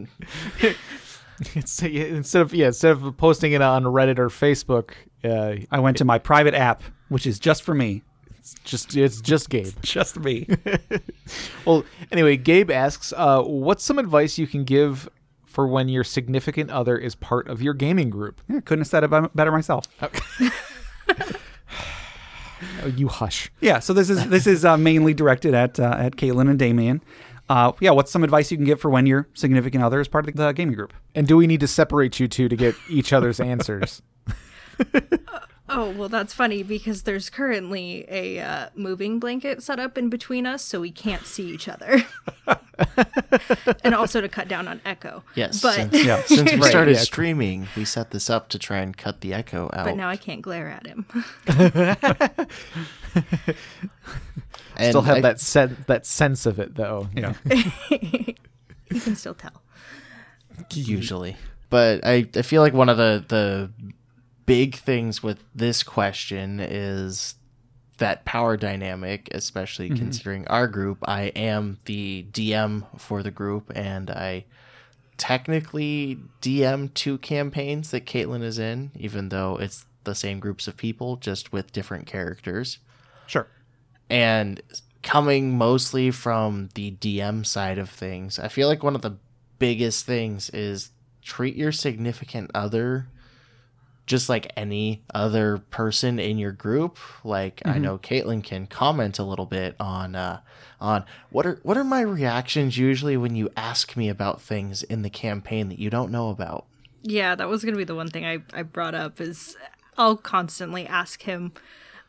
It's, 1.57 1.83
instead 1.83 2.43
of 2.43 2.55
yeah, 2.55 2.69
instead 2.69 2.93
of 2.93 3.17
posting 3.17 3.53
it 3.53 3.61
on 3.61 3.83
Reddit 3.85 4.21
or 4.21 4.29
Facebook, 4.29 4.93
uh, 5.25 5.57
I 5.71 5.81
went 5.81 5.97
to 5.97 6.05
my 6.05 6.17
private 6.19 6.55
app, 6.55 6.85
which 7.09 7.27
is 7.27 7.41
just 7.41 7.65
for 7.65 7.75
me. 7.75 8.03
it's 8.39 8.55
just 8.65 8.97
it's 8.97 9.21
just 9.21 9.51
Gabe. 9.51 9.75
Just 9.83 10.19
me. 10.21 10.47
Well, 11.67 11.85
anyway, 12.13 12.37
Gabe 12.37 12.71
asks, 12.71 13.13
uh, 13.17 13.43
"What's 13.43 13.83
some 13.83 13.99
advice 13.99 14.39
you 14.39 14.47
can 14.47 14.63
give 14.63 15.09
for 15.45 15.67
when 15.67 15.89
your 15.89 16.05
significant 16.05 16.71
other 16.71 16.97
is 16.97 17.17
part 17.17 17.49
of 17.49 17.61
your 17.61 17.75
gaming 17.75 18.11
group?" 18.11 18.41
Yeah, 18.49 18.61
couldn't 18.61 18.83
have 18.83 18.89
said 18.89 19.03
it 19.03 19.35
better 19.35 19.51
myself. 19.51 19.87
Oh, 22.83 22.89
you 22.89 23.09
hush. 23.09 23.51
Yeah. 23.61 23.79
So 23.79 23.93
this 23.93 24.11
is 24.11 24.27
this 24.29 24.47
is 24.47 24.65
uh, 24.65 24.77
mainly 24.77 25.15
directed 25.15 25.55
at 25.55 25.79
uh, 25.79 25.97
at 25.99 26.17
Caitlin 26.17 26.49
and 26.49 26.59
Damien. 26.59 27.03
Uh, 27.49 27.73
yeah. 27.81 27.91
What's 27.91 28.11
some 28.11 28.25
advice 28.25 28.51
you 28.51 28.57
can 28.57 28.67
give 28.67 28.81
for 28.81 28.91
when 28.91 29.07
your 29.07 29.29
significant 29.35 29.85
other 29.85 30.01
is 30.01 30.09
part 30.09 30.29
of 30.29 30.35
the, 30.35 30.47
the 30.47 30.53
gaming 30.53 30.75
group? 30.75 30.93
And 31.15 31.27
do 31.27 31.37
we 31.37 31.47
need 31.47 31.61
to 31.61 31.69
separate 31.69 32.19
you 32.21 32.29
two 32.29 32.49
to 32.49 32.57
get 32.57 32.75
each 32.89 33.13
other's 33.13 33.41
answers? 33.41 34.03
Oh, 35.67 35.91
well, 35.93 36.11
that's 36.11 36.35
funny 36.35 36.63
because 36.63 37.05
there's 37.05 37.31
currently 37.31 38.05
a 38.09 38.39
uh, 38.39 38.69
moving 38.75 39.19
blanket 39.19 39.63
set 39.63 39.81
up 39.81 39.97
in 39.97 40.11
between 40.11 40.45
us 40.47 40.63
so 40.63 40.79
we 40.81 40.91
can't 40.91 41.25
see 41.25 41.45
each 41.51 41.69
other. 41.69 42.03
and 43.83 43.95
also 43.95 44.21
to 44.21 44.29
cut 44.29 44.47
down 44.47 44.69
on 44.69 44.83
echo. 44.85 45.25
Yes. 45.35 45.63
But, 45.63 45.75
since, 45.75 46.05
Yeah. 46.05 46.23
since 46.27 46.53
we 46.53 46.61
started 46.63 46.97
streaming, 46.99 47.67
we 47.77 47.87
set 47.87 48.11
this 48.11 48.29
up 48.29 48.51
to 48.51 48.59
try 48.59 48.79
and 48.81 48.95
cut 48.95 49.23
the 49.23 49.33
echo 49.33 49.71
out. 49.73 49.87
but 49.87 49.97
now 49.97 50.09
I 50.11 50.17
can't 50.17 50.43
glare 50.43 50.69
at 50.69 50.87
him. 50.87 51.07
and 54.77 54.91
Still 54.91 55.03
have 55.03 55.17
I- 55.17 55.21
that 55.21 55.41
sen- 55.41 55.85
that 55.87 56.05
sense 56.07 56.47
of 56.47 56.59
it 56.59 56.75
though. 56.75 57.09
Yeah. 57.15 57.35
you 57.51 59.01
can 59.01 59.17
still 59.17 59.35
tell. 59.35 59.63
usually. 60.73 61.37
But 61.71 62.05
I, 62.05 62.29
I 62.35 62.43
feel 62.43 62.63
like 62.63 62.75
one 62.75 62.89
of 62.89 62.97
the 62.97 63.25
the 63.27 63.71
big 64.47 64.77
things 64.77 65.23
with 65.23 65.43
this 65.55 65.83
question 65.83 66.61
is 66.61 67.35
that 67.99 68.25
power 68.25 68.57
dynamic, 68.57 69.29
especially 69.33 69.89
mm-hmm. 69.89 69.99
considering 69.99 70.47
our 70.49 70.67
group. 70.67 70.99
I 71.07 71.25
am 71.37 71.79
the 71.85 72.27
DM 72.33 73.01
for 73.01 73.23
the 73.23 73.31
group, 73.31 73.71
and 73.75 74.11
I 74.11 74.45
technically 75.17 76.19
DM 76.43 76.93
two 76.95 77.19
campaigns 77.19 77.91
that 77.93 78.07
Caitlin 78.07 78.43
is 78.43 78.59
in, 78.59 78.91
even 78.97 79.29
though 79.29 79.57
it's 79.57 79.87
the 80.03 80.15
same 80.15 80.41
groups 80.41 80.67
of 80.67 80.77
people, 80.77 81.17
just 81.17 81.53
with 81.53 81.73
different 81.73 82.07
characters 82.07 82.79
Sure. 83.27 83.47
and 84.11 84.61
coming 85.03 85.57
mostly 85.57 86.11
from 86.11 86.69
the 86.75 86.91
DM 86.93 87.47
side 87.47 87.79
of 87.79 87.89
things, 87.89 88.39
I 88.39 88.49
feel 88.49 88.69
like 88.69 88.83
one 88.83 88.95
of 88.97 89.03
the 89.03 89.19
biggest 89.59 90.05
things 90.05 90.51
is 90.51 90.91
treat 91.23 91.55
your 91.55 91.73
significant 91.73 92.51
other 92.55 93.07
just 94.07 94.29
like 94.29 94.53
any 94.57 95.03
other 95.15 95.59
person 95.71 96.19
in 96.19 96.39
your 96.39 96.53
group. 96.53 96.99
Like 97.25 97.63
I 97.65 97.79
know 97.79 97.99
Caitlin 97.99 98.43
can 98.43 98.67
comment 98.67 99.19
a 99.19 99.25
little 99.25 99.47
bit 99.47 99.77
on 99.81 100.15
uh 100.15 100.41
on 100.81 101.05
what 101.31 101.47
are 101.47 101.61
what 101.63 101.77
are 101.77 101.85
my 101.85 102.01
reactions 102.01 102.77
usually 102.77 103.17
when 103.17 103.35
you 103.35 103.51
ask 103.57 103.97
me 103.97 104.09
about 104.09 104.43
things 104.43 104.83
in 104.83 105.03
the 105.03 105.11
campaign 105.11 105.69
that 105.69 105.79
you 105.79 105.91
don't 105.91 106.11
know 106.11 106.31
about. 106.31 106.67
Yeah, 107.07 107.35
that 107.35 107.49
was 107.49 107.63
going 107.63 107.75
to 107.75 107.79
be 107.79 107.85
the 107.85 107.95
one 107.95 108.09
thing 108.09 108.25
I, 108.25 108.39
I 108.55 108.63
brought 108.63 108.95
up 108.95 109.21
is 109.21 109.59
I'll 109.99 110.17
constantly 110.17 110.87
ask 110.87 111.23
him, 111.23 111.53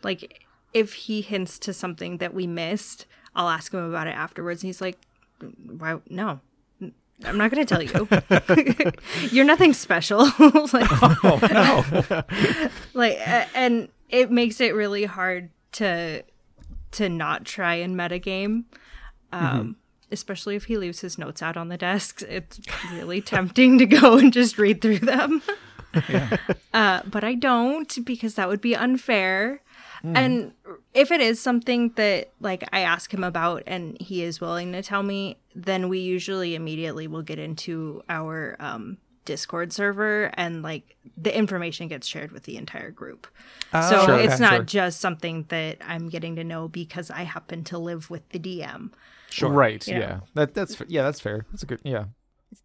like, 0.03 0.45
if 0.73 0.93
he 0.93 1.19
hints 1.19 1.59
to 1.59 1.73
something 1.73 2.17
that 2.19 2.33
we 2.33 2.47
missed, 2.47 3.05
I'll 3.35 3.49
ask 3.49 3.73
him 3.73 3.83
about 3.83 4.07
it 4.07 4.15
afterwards. 4.15 4.63
And 4.63 4.69
he's 4.69 4.79
like, 4.79 4.97
why? 5.65 5.99
No, 6.09 6.39
I'm 7.23 7.37
not 7.37 7.49
going 7.51 7.65
to 7.65 7.73
tell 7.73 7.81
you. 7.81 8.91
You're 9.31 9.45
nothing 9.45 9.73
special. 9.73 10.19
like, 10.73 10.87
Oh 11.23 11.39
no. 11.49 12.23
like, 12.93 13.17
and 13.55 13.87
it 14.09 14.31
makes 14.31 14.59
it 14.59 14.75
really 14.75 15.05
hard 15.05 15.49
to 15.73 16.23
to 16.91 17.09
not 17.09 17.45
try 17.45 17.75
and 17.75 17.95
metagame. 17.95 18.65
Um, 19.31 19.77
Especially 20.11 20.55
if 20.55 20.65
he 20.65 20.77
leaves 20.77 20.99
his 21.01 21.17
notes 21.17 21.41
out 21.41 21.57
on 21.57 21.67
the 21.69 21.77
desk, 21.77 22.21
it's 22.21 22.59
really 22.91 23.21
tempting 23.21 23.79
to 23.79 23.85
go 23.85 24.17
and 24.17 24.31
just 24.31 24.57
read 24.57 24.81
through 24.81 24.99
them. 24.99 25.41
uh, 26.73 27.01
but 27.05 27.23
I 27.23 27.33
don't 27.35 28.05
because 28.05 28.35
that 28.35 28.47
would 28.47 28.61
be 28.61 28.75
unfair. 28.75 29.61
Hmm. 30.05 30.17
And 30.17 30.53
if 30.93 31.11
it 31.11 31.19
is 31.19 31.39
something 31.39 31.89
that 31.95 32.31
like 32.39 32.63
I 32.71 32.81
ask 32.81 33.13
him 33.13 33.23
about 33.23 33.63
and 33.65 33.99
he 33.99 34.23
is 34.23 34.39
willing 34.39 34.71
to 34.73 34.83
tell 34.83 35.03
me, 35.03 35.37
then 35.55 35.89
we 35.89 35.99
usually 35.99 36.53
immediately 36.53 37.07
will 37.07 37.23
get 37.23 37.39
into 37.39 38.03
our 38.07 38.55
um, 38.59 38.97
Discord 39.25 39.73
server 39.73 40.31
and 40.35 40.61
like 40.61 40.95
the 41.17 41.35
information 41.35 41.87
gets 41.87 42.05
shared 42.05 42.31
with 42.31 42.43
the 42.43 42.57
entire 42.57 42.91
group. 42.91 43.27
Ah, 43.73 43.89
so 43.89 44.05
Sure, 44.05 44.19
it's 44.19 44.35
okay, 44.35 44.43
not 44.43 44.53
sure. 44.53 44.63
just 44.63 45.01
something 45.01 45.45
that 45.49 45.77
I'm 45.81 46.09
getting 46.09 46.35
to 46.35 46.43
know 46.43 46.67
because 46.67 47.09
I 47.09 47.23
happen 47.23 47.63
to 47.65 47.77
live 47.77 48.09
with 48.11 48.29
the 48.29 48.39
DM. 48.39 48.91
Sure. 49.31 49.49
Right. 49.49 49.85
Yeah. 49.87 49.99
Yeah. 49.99 50.19
That 50.35 50.53
that's 50.53 50.81
yeah. 50.87 51.01
That's 51.01 51.19
fair. 51.19 51.45
That's 51.51 51.63
a 51.63 51.65
good. 51.65 51.81
Yeah. 51.83 52.05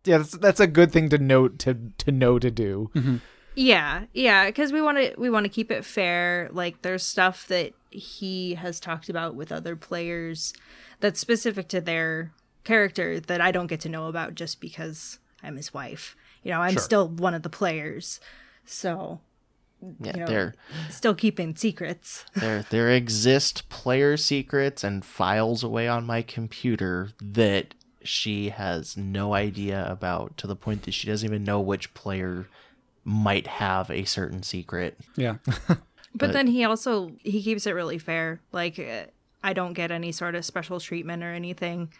Yeah. 0.05 0.18
That's 0.18 0.37
that's 0.37 0.61
a 0.61 0.66
good 0.66 0.92
thing 0.92 1.09
to 1.09 1.18
note 1.18 1.59
to 1.61 1.74
to 1.98 2.12
know 2.12 2.38
to 2.38 2.50
do. 2.50 2.90
Mm-hmm. 2.94 3.16
Yeah, 3.54 4.04
yeah, 4.12 4.46
because 4.46 4.72
we 4.72 4.80
want 4.80 4.98
to 4.98 5.14
we 5.18 5.30
want 5.30 5.44
to 5.44 5.50
keep 5.50 5.70
it 5.70 5.84
fair. 5.84 6.48
Like, 6.52 6.82
there's 6.82 7.02
stuff 7.04 7.46
that 7.48 7.72
he 7.90 8.54
has 8.54 8.78
talked 8.80 9.08
about 9.08 9.34
with 9.34 9.50
other 9.50 9.74
players 9.76 10.52
that's 11.00 11.18
specific 11.20 11.68
to 11.68 11.80
their 11.80 12.32
character 12.64 13.18
that 13.20 13.40
I 13.40 13.50
don't 13.50 13.66
get 13.66 13.80
to 13.80 13.88
know 13.88 14.06
about 14.06 14.34
just 14.34 14.60
because 14.60 15.18
I'm 15.42 15.56
his 15.56 15.74
wife. 15.74 16.14
You 16.42 16.52
know, 16.52 16.60
I'm 16.60 16.74
Sure. 16.74 16.82
still 16.82 17.08
one 17.08 17.34
of 17.34 17.42
the 17.42 17.50
players, 17.50 18.20
so 18.64 19.20
Yeah, 20.00 20.12
You 20.14 20.20
know, 20.20 20.26
there 20.26 20.54
still 20.90 21.14
keeping 21.14 21.56
secrets. 21.56 22.24
there 22.36 22.62
there 22.70 22.90
exist 22.90 23.68
player 23.70 24.16
secrets 24.16 24.84
and 24.84 25.04
files 25.04 25.64
away 25.64 25.88
on 25.88 26.04
my 26.06 26.22
computer 26.22 27.10
that 27.20 27.74
she 28.02 28.50
has 28.50 28.96
no 28.96 29.34
idea 29.34 29.86
about 29.90 30.36
to 30.38 30.46
the 30.46 30.56
point 30.56 30.82
that 30.84 30.92
she 30.92 31.06
doesn't 31.06 31.28
even 31.28 31.44
know 31.44 31.60
which 31.60 31.92
player 31.94 32.46
might 33.11 33.46
have 33.46 33.90
a 33.90 34.05
certain 34.05 34.42
secret. 34.42 34.96
Yeah. 35.16 35.37
But, 36.12 36.27
But- 36.27 36.33
then 36.33 36.49
he 36.49 36.64
also 36.64 37.12
he 37.20 37.40
keeps 37.40 37.66
it 37.68 37.70
really 37.73 37.99
fair. 37.99 38.40
Like 38.51 38.81
uh, 38.81 39.05
I 39.44 39.53
don't 39.53 39.75
get 39.75 39.92
any 39.92 40.11
sort 40.11 40.35
of 40.35 40.44
special 40.44 40.81
treatment 40.81 41.23
or 41.23 41.33
anything 41.33 41.92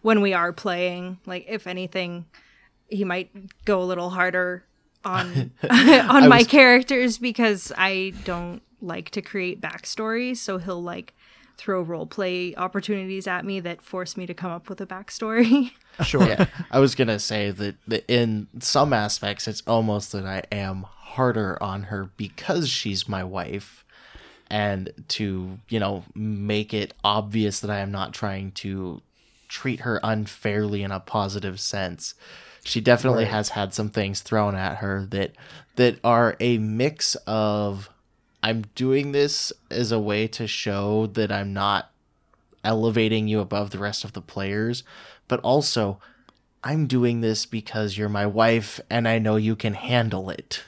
when 0.00 0.22
we 0.22 0.32
are 0.32 0.54
playing. 0.54 1.18
Like 1.26 1.44
if 1.46 1.66
anything, 1.66 2.24
he 2.88 3.04
might 3.04 3.30
go 3.66 3.82
a 3.82 3.84
little 3.84 4.08
harder 4.08 4.64
on 5.04 5.50
on 5.70 6.30
my 6.30 6.44
characters 6.44 7.18
because 7.18 7.70
I 7.76 8.14
don't 8.24 8.62
like 8.80 9.10
to 9.10 9.20
create 9.20 9.60
backstories. 9.60 10.38
So 10.38 10.56
he'll 10.56 10.82
like 10.82 11.12
throw 11.58 11.82
role 11.82 12.06
play 12.06 12.54
opportunities 12.54 13.26
at 13.26 13.44
me 13.44 13.60
that 13.60 13.82
force 13.82 14.16
me 14.16 14.24
to 14.24 14.32
come 14.32 14.50
up 14.50 14.68
with 14.68 14.80
a 14.80 14.86
backstory. 14.86 15.72
Sure. 16.04 16.24
Yeah, 16.24 16.46
I 16.70 16.78
was 16.78 16.94
gonna 16.94 17.18
say 17.18 17.50
that, 17.50 17.74
that 17.88 18.04
in 18.06 18.46
some 18.60 18.92
aspects, 18.92 19.48
it's 19.48 19.64
almost 19.66 20.12
that 20.12 20.24
I 20.24 20.44
am 20.52 20.84
harder 20.84 21.60
on 21.60 21.84
her 21.84 22.10
because 22.16 22.68
she's 22.68 23.08
my 23.08 23.24
wife, 23.24 23.84
and 24.48 24.92
to 25.08 25.58
you 25.68 25.80
know 25.80 26.04
make 26.14 26.72
it 26.72 26.94
obvious 27.02 27.58
that 27.58 27.70
I 27.70 27.80
am 27.80 27.90
not 27.90 28.14
trying 28.14 28.52
to 28.52 29.02
treat 29.48 29.80
her 29.80 29.98
unfairly 30.04 30.84
in 30.84 30.92
a 30.92 31.00
positive 31.00 31.58
sense. 31.58 32.14
She 32.62 32.80
definitely 32.80 33.24
has 33.24 33.48
had 33.48 33.74
some 33.74 33.90
things 33.90 34.20
thrown 34.20 34.54
at 34.54 34.76
her 34.76 35.04
that 35.10 35.32
that 35.74 35.98
are 36.04 36.36
a 36.38 36.58
mix 36.58 37.16
of 37.26 37.90
I'm 38.42 38.62
doing 38.74 39.12
this 39.12 39.52
as 39.70 39.92
a 39.92 39.98
way 39.98 40.26
to 40.28 40.46
show 40.46 41.06
that 41.08 41.32
I'm 41.32 41.52
not 41.52 41.90
elevating 42.64 43.28
you 43.28 43.40
above 43.40 43.70
the 43.70 43.78
rest 43.78 44.04
of 44.04 44.12
the 44.12 44.22
players, 44.22 44.84
but 45.26 45.40
also 45.40 45.98
I'm 46.62 46.86
doing 46.86 47.20
this 47.20 47.46
because 47.46 47.96
you're 47.96 48.08
my 48.08 48.26
wife 48.26 48.80
and 48.90 49.08
I 49.08 49.18
know 49.18 49.36
you 49.36 49.56
can 49.56 49.74
handle 49.74 50.30
it. 50.30 50.62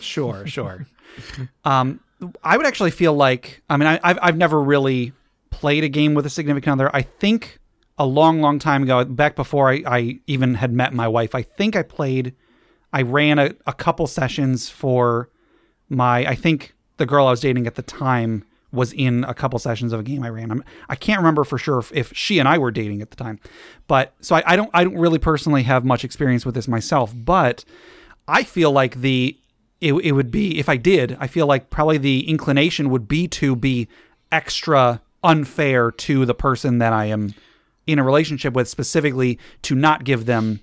Sure, 0.00 0.46
sure. 0.46 0.86
um, 1.64 2.00
I 2.42 2.56
would 2.56 2.66
actually 2.66 2.90
feel 2.90 3.14
like 3.14 3.62
I 3.68 3.76
mean 3.76 3.88
I, 3.88 4.00
I've 4.02 4.18
I've 4.22 4.36
never 4.36 4.60
really 4.60 5.12
played 5.50 5.84
a 5.84 5.88
game 5.88 6.14
with 6.14 6.26
a 6.26 6.30
significant 6.30 6.72
other. 6.72 6.94
I 6.94 7.02
think 7.02 7.58
a 7.98 8.06
long, 8.06 8.40
long 8.40 8.58
time 8.58 8.82
ago, 8.82 9.04
back 9.04 9.36
before 9.36 9.70
I, 9.70 9.82
I 9.86 10.20
even 10.26 10.54
had 10.54 10.72
met 10.72 10.92
my 10.92 11.06
wife, 11.06 11.34
I 11.34 11.42
think 11.42 11.76
I 11.76 11.82
played. 11.82 12.34
I 12.92 13.02
ran 13.02 13.38
a, 13.38 13.54
a 13.66 13.72
couple 13.72 14.06
sessions 14.06 14.68
for 14.68 15.30
my. 15.88 16.26
I 16.26 16.34
think 16.34 16.74
the 17.02 17.06
girl 17.06 17.26
I 17.26 17.30
was 17.30 17.40
dating 17.40 17.66
at 17.66 17.74
the 17.74 17.82
time 17.82 18.44
was 18.70 18.92
in 18.92 19.24
a 19.24 19.34
couple 19.34 19.58
sessions 19.58 19.92
of 19.92 19.98
a 19.98 20.02
game 20.04 20.22
I 20.22 20.28
ran. 20.28 20.52
I'm, 20.52 20.62
I 20.88 20.94
can't 20.94 21.18
remember 21.18 21.42
for 21.42 21.58
sure 21.58 21.80
if, 21.80 21.92
if 21.92 22.12
she 22.16 22.38
and 22.38 22.48
I 22.48 22.58
were 22.58 22.70
dating 22.70 23.02
at 23.02 23.10
the 23.10 23.16
time, 23.16 23.40
but 23.88 24.14
so 24.20 24.36
I, 24.36 24.42
I 24.46 24.54
don't 24.54 24.70
I 24.72 24.84
don't 24.84 24.96
really 24.96 25.18
personally 25.18 25.64
have 25.64 25.84
much 25.84 26.04
experience 26.04 26.46
with 26.46 26.54
this 26.54 26.68
myself, 26.68 27.12
but 27.12 27.64
I 28.28 28.44
feel 28.44 28.70
like 28.70 29.00
the 29.00 29.36
it, 29.80 29.94
it 29.94 30.12
would 30.12 30.30
be 30.30 30.60
if 30.60 30.68
I 30.68 30.76
did, 30.76 31.16
I 31.18 31.26
feel 31.26 31.48
like 31.48 31.70
probably 31.70 31.98
the 31.98 32.28
inclination 32.28 32.88
would 32.90 33.08
be 33.08 33.26
to 33.28 33.56
be 33.56 33.88
extra 34.30 35.02
unfair 35.24 35.90
to 35.90 36.24
the 36.24 36.34
person 36.34 36.78
that 36.78 36.92
I 36.92 37.06
am 37.06 37.34
in 37.88 37.98
a 37.98 38.04
relationship 38.04 38.54
with, 38.54 38.68
specifically 38.68 39.40
to 39.62 39.74
not 39.74 40.04
give 40.04 40.26
them 40.26 40.60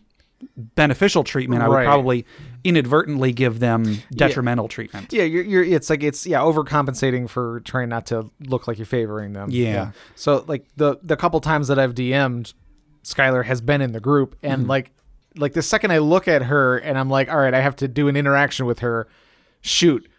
beneficial 0.56 1.24
treatment. 1.24 1.62
I 1.62 1.68
would 1.68 1.76
Right. 1.76 1.86
probably 1.86 2.26
inadvertently 2.64 3.32
give 3.34 3.60
them 3.60 3.98
detrimental 4.12 4.68
treatment. 4.68 5.12
Yeah, 5.12 5.24
you're, 5.24 5.44
you're 5.44 5.64
it's 5.64 5.90
like 5.90 6.04
it's 6.04 6.26
yeah 6.26 6.40
overcompensating 6.40 7.30
for 7.30 7.62
trying 7.62 7.90
not 7.90 8.06
to 8.08 8.30
look 8.42 8.68
like 8.68 8.78
you're 8.78 8.86
favoring 8.86 9.34
them. 9.34 9.50
Yeah. 9.52 9.92
So 10.16 10.44
like 10.48 10.66
the 10.76 10.98
the 11.04 11.16
couple 11.18 11.40
times 11.42 11.68
that 11.70 11.80
I've 11.80 11.94
DM'd, 11.94 12.54
Skylar 13.04 13.46
has 13.46 13.62
been 13.62 13.82
in 13.82 13.92
the 13.92 14.00
group, 14.00 14.36
and 14.44 14.62
Mm-hmm. 14.62 14.70
like 14.70 14.92
like 15.38 15.54
the 15.54 15.62
second 15.62 15.92
I 15.92 16.00
look 16.00 16.28
at 16.28 16.44
her 16.44 16.78
and 16.78 16.98
I'm 16.98 17.10
like, 17.10 17.30
all 17.30 17.38
right, 17.38 17.54
I 17.54 17.62
have 17.62 17.76
to 17.78 17.88
do 17.88 18.08
an 18.08 18.16
interaction 18.16 18.66
with 18.66 18.80
her. 18.80 19.08
Shoot, 19.62 20.10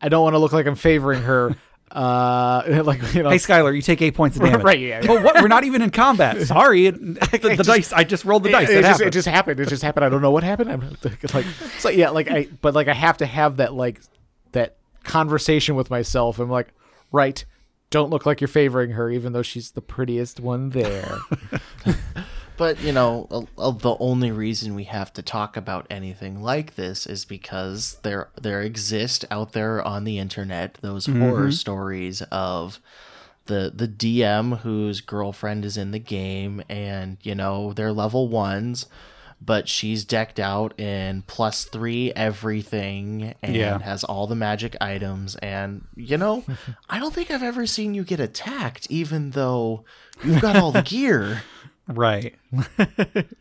I 0.00 0.08
don't 0.08 0.22
want 0.22 0.34
to 0.34 0.38
look 0.38 0.52
like 0.52 0.66
I'm 0.66 0.76
favoring 0.76 1.22
her. 1.22 1.54
Uh, 1.92 2.82
like 2.84 3.14
you 3.14 3.22
know, 3.22 3.30
Hey 3.30 3.36
Skylar, 3.36 3.74
you 3.74 3.82
take 3.82 4.00
eight 4.00 4.14
points 4.14 4.36
of 4.36 4.42
damage. 4.42 4.62
Right, 4.62 4.80
yeah. 4.80 5.06
But 5.06 5.22
what? 5.22 5.40
We're 5.42 5.48
not 5.48 5.64
even 5.64 5.82
in 5.82 5.90
combat. 5.90 6.40
Sorry, 6.46 6.86
it, 6.86 6.94
the, 7.30 7.54
the 7.56 7.64
dice. 7.64 7.92
I 7.92 8.04
just 8.04 8.24
rolled 8.24 8.44
the 8.44 8.50
dice. 8.50 8.70
It, 8.70 8.76
It, 8.76 8.78
it 8.78 8.82
just, 8.82 8.88
happened. 8.88 9.08
it 9.08 9.12
just 9.12 9.28
happened. 9.28 9.60
It 9.60 9.68
just 9.68 9.82
happened. 9.82 10.04
I 10.04 10.08
don't 10.08 10.22
know 10.22 10.30
what 10.30 10.42
happened. 10.42 10.70
I'm 10.72 10.96
like, 11.34 11.44
so 11.78 11.90
yeah, 11.90 12.10
like 12.10 12.30
I, 12.30 12.48
but 12.60 12.74
like 12.74 12.88
I 12.88 12.94
have 12.94 13.18
to 13.18 13.26
have 13.26 13.58
that 13.58 13.74
like 13.74 14.00
that 14.52 14.76
conversation 15.04 15.74
with 15.76 15.90
myself. 15.90 16.38
I'm 16.38 16.50
like, 16.50 16.68
right, 17.10 17.44
don't 17.90 18.10
look 18.10 18.24
like 18.24 18.40
you're 18.40 18.48
favoring 18.48 18.92
her, 18.92 19.10
even 19.10 19.32
though 19.32 19.42
she's 19.42 19.72
the 19.72 19.82
prettiest 19.82 20.40
one 20.40 20.70
there. 20.70 21.18
But 22.62 22.80
you 22.80 22.92
know, 22.92 23.26
uh, 23.28 23.42
uh, 23.58 23.70
the 23.72 23.96
only 23.98 24.30
reason 24.30 24.76
we 24.76 24.84
have 24.84 25.12
to 25.14 25.22
talk 25.22 25.56
about 25.56 25.84
anything 25.90 26.40
like 26.42 26.76
this 26.76 27.06
is 27.06 27.24
because 27.24 27.98
there 28.04 28.28
there 28.40 28.62
exist 28.62 29.24
out 29.32 29.50
there 29.52 29.82
on 29.82 30.04
the 30.04 30.20
internet 30.20 30.78
those 30.80 31.06
horror 31.06 31.50
stories 31.50 32.22
of 32.30 32.78
the 33.46 33.72
the 33.74 33.88
DM 33.88 34.60
whose 34.60 35.00
girlfriend 35.00 35.64
is 35.64 35.76
in 35.76 35.90
the 35.90 35.98
game 35.98 36.62
and 36.68 37.16
you 37.22 37.34
know 37.34 37.72
they're 37.72 37.92
level 37.92 38.28
ones 38.28 38.86
but 39.44 39.68
she's 39.68 40.04
decked 40.04 40.38
out 40.38 40.78
in 40.78 41.22
plus 41.26 41.64
three 41.64 42.12
everything 42.14 43.34
and 43.42 43.56
Yeah. 43.56 43.80
has 43.80 44.04
all 44.04 44.28
the 44.28 44.36
magic 44.36 44.76
items. 44.80 45.34
And 45.34 45.84
you 45.96 46.16
know 46.16 46.44
i 46.88 47.00
don't 47.00 47.12
think 47.12 47.32
i've 47.32 47.42
ever 47.42 47.66
seen 47.66 47.92
you 47.92 48.04
get 48.04 48.20
attacked 48.20 48.86
even 48.88 49.30
though 49.30 49.84
you've 50.22 50.40
got 50.40 50.54
all 50.54 50.70
the 50.70 50.82
gear 50.94 51.42
right. 51.88 52.34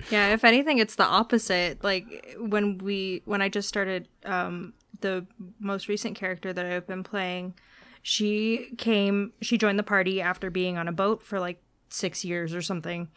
Yeah, 0.10 0.34
if 0.34 0.44
anything, 0.44 0.78
it's 0.80 0.96
the 0.96 1.06
opposite. 1.06 1.84
Like 1.84 2.36
when 2.40 2.78
we 2.80 3.22
when 3.26 3.42
I 3.42 3.50
just 3.50 3.68
started 3.68 4.08
um 4.26 4.74
the 5.02 5.26
most 5.60 5.88
recent 5.88 6.16
character 6.16 6.52
that 6.54 6.66
I've 6.66 6.88
been 6.88 7.04
playing, 7.04 7.54
she 8.02 8.74
came 8.78 9.34
she 9.42 9.58
joined 9.58 9.80
the 9.80 9.84
party 9.84 10.22
after 10.22 10.50
being 10.50 10.78
on 10.78 10.88
a 10.88 10.92
boat 10.92 11.24
for 11.24 11.40
like 11.40 11.62
six 11.90 12.24
years 12.26 12.54
or 12.54 12.62
something. 12.62 13.08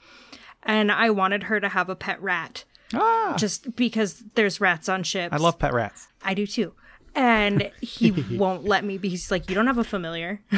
And 0.63 0.91
I 0.91 1.11
wanted 1.11 1.45
her 1.45 1.61
to 1.61 1.69
have 1.69 1.89
a 1.89 1.97
pet 1.97 2.23
rat. 2.23 2.65
Ah, 2.95 3.35
Just 3.37 3.77
because 3.77 4.23
there's 4.35 4.61
rats 4.61 4.89
on 4.89 5.03
ships. 5.03 5.33
I 5.33 5.37
love 5.39 5.59
pet 5.59 5.73
rats. 5.75 6.09
I 6.23 6.35
do 6.35 6.47
too. 6.47 6.73
And 7.15 7.71
he 7.81 8.11
won't 8.37 8.65
let 8.65 8.85
me 8.85 8.99
be 8.99 9.09
he's 9.09 9.31
like, 9.31 9.49
You 9.49 9.55
don't 9.55 9.67
have 9.67 9.79
a 9.79 9.85
familiar. 9.85 10.41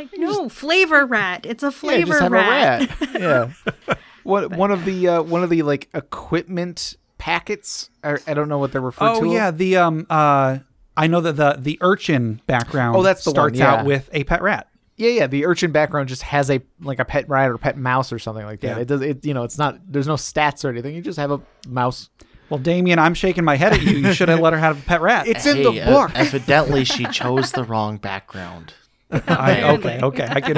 like, 0.00 0.18
no, 0.18 0.48
flavor 0.48 1.04
rat. 1.06 1.46
It's 1.46 1.62
a 1.62 1.66
yeah, 1.66 1.70
flavor 1.70 2.06
just 2.12 2.22
have 2.22 2.32
rat. 2.32 2.82
a 2.82 3.06
rat. 3.06 3.20
yeah. 3.20 3.94
One 4.22 4.50
one 4.56 4.70
of 4.70 4.84
the 4.84 5.08
uh, 5.08 5.22
one 5.22 5.42
of 5.42 5.50
the 5.50 5.62
like 5.62 5.88
equipment 5.94 6.96
packets. 7.18 7.90
I, 8.04 8.18
I 8.26 8.34
don't 8.34 8.48
know 8.48 8.58
what 8.58 8.72
they're 8.72 8.80
referred 8.80 9.16
Oh 9.16 9.20
to. 9.22 9.28
yeah, 9.32 9.50
the 9.50 9.76
um 9.76 10.06
uh 10.10 10.58
I 10.96 11.06
know 11.06 11.20
that 11.20 11.36
the 11.36 11.56
the 11.58 11.78
urchin 11.80 12.40
background 12.46 12.96
Oh, 12.96 13.02
that's 13.02 13.24
the 13.24 13.30
one, 13.30 13.34
starts 13.34 13.58
yeah. 13.58 13.74
out 13.74 13.86
with 13.86 14.08
a 14.12 14.24
pet 14.24 14.42
rat. 14.42 14.68
Yeah, 14.96 15.10
yeah. 15.10 15.26
The 15.26 15.46
urchin 15.46 15.72
background 15.72 16.08
just 16.10 16.22
has 16.22 16.50
a 16.50 16.60
like 16.82 16.98
a 16.98 17.04
pet 17.06 17.28
rat 17.28 17.48
or 17.50 17.56
pet 17.56 17.78
mouse 17.78 18.12
or 18.12 18.18
something 18.18 18.44
like 18.44 18.60
that. 18.60 18.76
Yeah. 18.76 18.82
It 18.82 18.88
does. 18.88 19.00
It 19.00 19.24
you 19.24 19.32
know, 19.32 19.44
it's 19.44 19.56
not. 19.56 19.78
There's 19.90 20.06
no 20.06 20.14
stats 20.16 20.64
or 20.64 20.68
anything. 20.68 20.94
You 20.94 21.00
just 21.02 21.18
have 21.18 21.30
a 21.30 21.40
mouse. 21.66 22.10
Well, 22.50 22.58
Damien, 22.58 22.98
I'm 22.98 23.14
shaking 23.14 23.44
my 23.44 23.56
head 23.56 23.72
at 23.72 23.80
you. 23.82 23.96
You 23.98 24.12
should 24.12 24.28
have 24.28 24.40
let 24.40 24.52
her 24.52 24.58
have 24.58 24.78
a 24.78 24.82
pet 24.82 25.00
rat. 25.00 25.26
It's 25.28 25.46
in 25.46 25.62
the 25.62 25.70
book. 25.70 26.10
uh, 26.10 26.18
evidently, 26.18 26.84
she 26.84 27.04
chose 27.06 27.52
the 27.52 27.62
wrong 27.64 27.96
background. 27.96 28.74
I, 29.26 29.62
okay, 29.74 30.00
okay. 30.02 30.26
I 30.30 30.40
can 30.40 30.56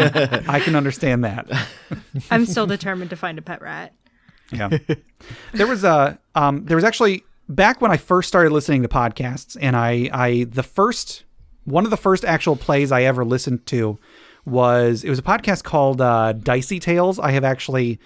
I 0.49 0.61
can 0.61 0.77
understand 0.77 1.25
that. 1.25 1.47
I'm 2.31 2.45
still 2.47 2.67
determined 2.67 3.11
to 3.11 3.17
find 3.17 3.39
a 3.39 3.43
pet 3.43 3.63
rat. 3.63 3.95
Yeah. 4.53 4.69
there 5.55 5.67
was 5.67 5.85
a 5.85 6.19
um 6.35 6.67
there 6.67 6.77
was 6.77 6.85
actually 6.85 7.25
back 7.49 7.81
when 7.81 7.91
I 7.91 7.97
first 7.97 8.29
started 8.29 8.53
listening 8.53 8.83
to 8.83 8.89
podcasts 8.89 9.57
and 9.61 9.75
I 9.77 10.11
I 10.13 10.45
the 10.51 10.63
first 10.63 11.25
one 11.65 11.85
of 11.85 11.91
the 11.91 11.97
first 11.97 12.25
actual 12.25 12.57
plays 12.57 12.93
I 12.93 13.03
ever 13.05 13.25
listened 13.25 13.65
to 13.67 13.99
was 14.45 15.05
it 15.05 15.09
was 15.09 15.19
a 15.19 15.23
podcast 15.23 15.65
called 15.65 16.01
uh 16.03 16.33
Dicey 16.33 16.79
Tales. 16.79 17.19
I 17.19 17.31
have 17.31 17.45
actually 17.45 17.99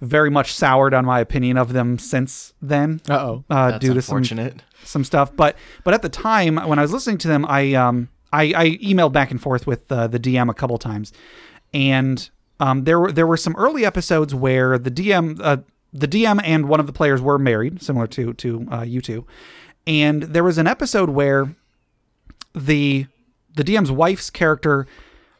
very 0.00 0.28
much 0.30 0.52
soured 0.52 0.92
on 0.92 1.06
my 1.06 1.20
opinion 1.20 1.56
of 1.56 1.72
them 1.72 1.98
since 1.98 2.52
then. 2.60 3.00
Uh-oh. 3.08 3.44
Uh 3.48 3.70
That's 3.70 3.80
due 3.86 3.94
to 3.94 4.02
some 4.02 4.18
unfortunate. 4.18 4.62
some 4.84 5.04
stuff. 5.04 5.34
But 5.34 5.56
but 5.84 5.94
at 5.94 6.02
the 6.02 6.10
time 6.10 6.56
when 6.56 6.78
I 6.78 6.82
was 6.82 6.92
listening 6.92 7.16
to 7.18 7.28
them, 7.28 7.46
I 7.48 7.72
um 7.74 8.10
I, 8.34 8.42
I 8.56 8.70
emailed 8.78 9.12
back 9.12 9.30
and 9.30 9.40
forth 9.40 9.66
with 9.66 9.90
uh, 9.90 10.06
the 10.06 10.18
DM 10.18 10.50
a 10.50 10.54
couple 10.54 10.78
times, 10.78 11.12
and 11.72 12.28
um 12.60 12.84
there 12.84 13.00
were 13.00 13.12
there 13.12 13.26
were 13.26 13.36
some 13.36 13.54
early 13.56 13.84
episodes 13.84 14.34
where 14.34 14.78
the 14.78 14.90
DM 14.90 15.40
uh, 15.42 15.58
the 15.92 16.08
DM 16.08 16.40
and 16.44 16.68
one 16.68 16.80
of 16.80 16.86
the 16.86 16.92
players 16.92 17.20
were 17.20 17.38
married, 17.38 17.82
similar 17.82 18.06
to 18.08 18.32
to 18.34 18.66
uh, 18.70 18.82
you 18.82 19.00
two, 19.00 19.26
and 19.86 20.22
there 20.22 20.44
was 20.44 20.58
an 20.58 20.66
episode 20.66 21.10
where 21.10 21.54
the 22.54 23.06
the 23.54 23.64
DM's 23.64 23.90
wife's 23.90 24.30
character 24.30 24.86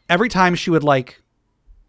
every 0.09 0.29
time 0.29 0.55
she 0.55 0.69
would 0.69 0.83
like 0.83 1.21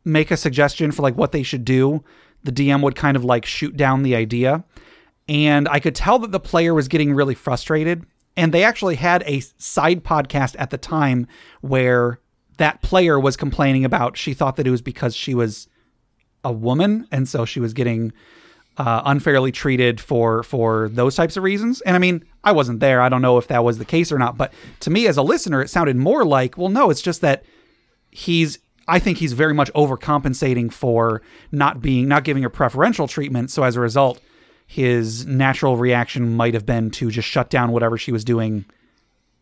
make 0.04 0.30
a 0.30 0.36
suggestion 0.36 0.92
for 0.92 1.02
like 1.02 1.16
what 1.16 1.32
they 1.32 1.42
should 1.42 1.64
do, 1.64 2.02
the 2.44 2.52
DM 2.52 2.82
would 2.82 2.94
kind 2.94 3.16
of 3.16 3.24
like 3.24 3.44
shoot 3.44 3.76
down 3.76 4.02
the 4.02 4.14
idea. 4.14 4.64
And 5.28 5.68
I 5.68 5.80
could 5.80 5.94
tell 5.94 6.18
that 6.20 6.30
the 6.30 6.40
player 6.40 6.72
was 6.72 6.86
getting 6.88 7.12
really 7.12 7.34
frustrated. 7.34 8.06
And 8.36 8.52
they 8.52 8.64
actually 8.64 8.96
had 8.96 9.22
a 9.26 9.40
side 9.58 10.04
podcast 10.04 10.56
at 10.58 10.70
the 10.70 10.78
time 10.78 11.26
where 11.60 12.20
that 12.58 12.82
player 12.82 13.18
was 13.18 13.36
complaining 13.36 13.84
about 13.84 14.16
she 14.16 14.34
thought 14.34 14.56
that 14.56 14.66
it 14.66 14.70
was 14.70 14.82
because 14.82 15.14
she 15.14 15.34
was 15.34 15.68
a 16.44 16.52
woman 16.52 17.06
and 17.10 17.28
so 17.28 17.44
she 17.44 17.60
was 17.60 17.74
getting 17.74 18.12
uh, 18.78 19.02
unfairly 19.06 19.52
treated 19.52 20.00
for 20.00 20.42
for 20.42 20.88
those 20.90 21.14
types 21.14 21.36
of 21.36 21.42
reasons. 21.42 21.80
And 21.82 21.96
I 21.96 21.98
mean, 21.98 22.24
I 22.44 22.52
wasn't 22.52 22.80
there. 22.80 23.00
I 23.00 23.08
don't 23.08 23.22
know 23.22 23.38
if 23.38 23.48
that 23.48 23.64
was 23.64 23.78
the 23.78 23.84
case 23.84 24.12
or 24.12 24.18
not. 24.18 24.36
But 24.36 24.52
to 24.80 24.90
me, 24.90 25.06
as 25.06 25.16
a 25.16 25.22
listener, 25.22 25.62
it 25.62 25.70
sounded 25.70 25.96
more 25.96 26.24
like, 26.24 26.58
well, 26.58 26.68
no, 26.68 26.90
it's 26.90 27.02
just 27.02 27.20
that 27.22 27.44
he's. 28.10 28.58
I 28.88 29.00
think 29.00 29.18
he's 29.18 29.32
very 29.32 29.52
much 29.52 29.72
overcompensating 29.72 30.72
for 30.72 31.20
not 31.50 31.82
being 31.82 32.06
not 32.06 32.22
giving 32.22 32.44
her 32.44 32.50
preferential 32.50 33.08
treatment. 33.08 33.50
So 33.50 33.64
as 33.64 33.74
a 33.74 33.80
result, 33.80 34.20
his 34.66 35.24
natural 35.26 35.76
reaction 35.76 36.34
might 36.36 36.54
have 36.54 36.66
been 36.66 36.90
to 36.90 37.10
just 37.10 37.28
shut 37.28 37.50
down 37.50 37.70
whatever 37.70 37.96
she 37.96 38.12
was 38.12 38.24
doing 38.24 38.64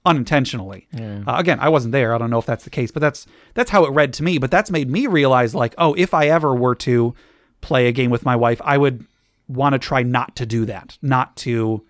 unintentionally. 0.07 0.87
Uh, 1.27 1.37
again, 1.39 1.59
I 1.61 1.71
wasn't 1.71 1.93
there. 1.93 2.15
I 2.15 2.19
don't 2.19 2.31
know 2.31 2.39
if 2.39 2.47
that's 2.47 2.65
the 2.65 2.71
case, 2.71 2.91
but 2.91 3.01
that's 3.01 3.27
that's 3.55 3.71
how 3.71 3.85
it 3.85 3.91
read 3.91 4.13
to 4.15 4.23
me. 4.23 4.39
But 4.39 4.51
that's 4.51 4.71
made 4.71 4.91
me 4.91 5.07
realize, 5.07 5.55
like, 5.55 5.75
oh, 5.79 5.95
if 5.95 6.15
I 6.15 6.29
ever 6.29 6.55
were 6.55 6.75
to 6.77 7.15
play 7.61 7.87
a 7.89 7.93
game 7.93 8.11
with 8.11 8.25
my 8.25 8.37
wife, 8.37 8.61
I 8.65 8.77
would 8.77 9.07
want 9.49 9.73
to 9.73 9.79
try 9.79 10.03
not 10.03 10.37
to 10.37 10.47
do 10.47 10.67
that, 10.67 10.99
not 11.01 11.37
to, 11.37 11.85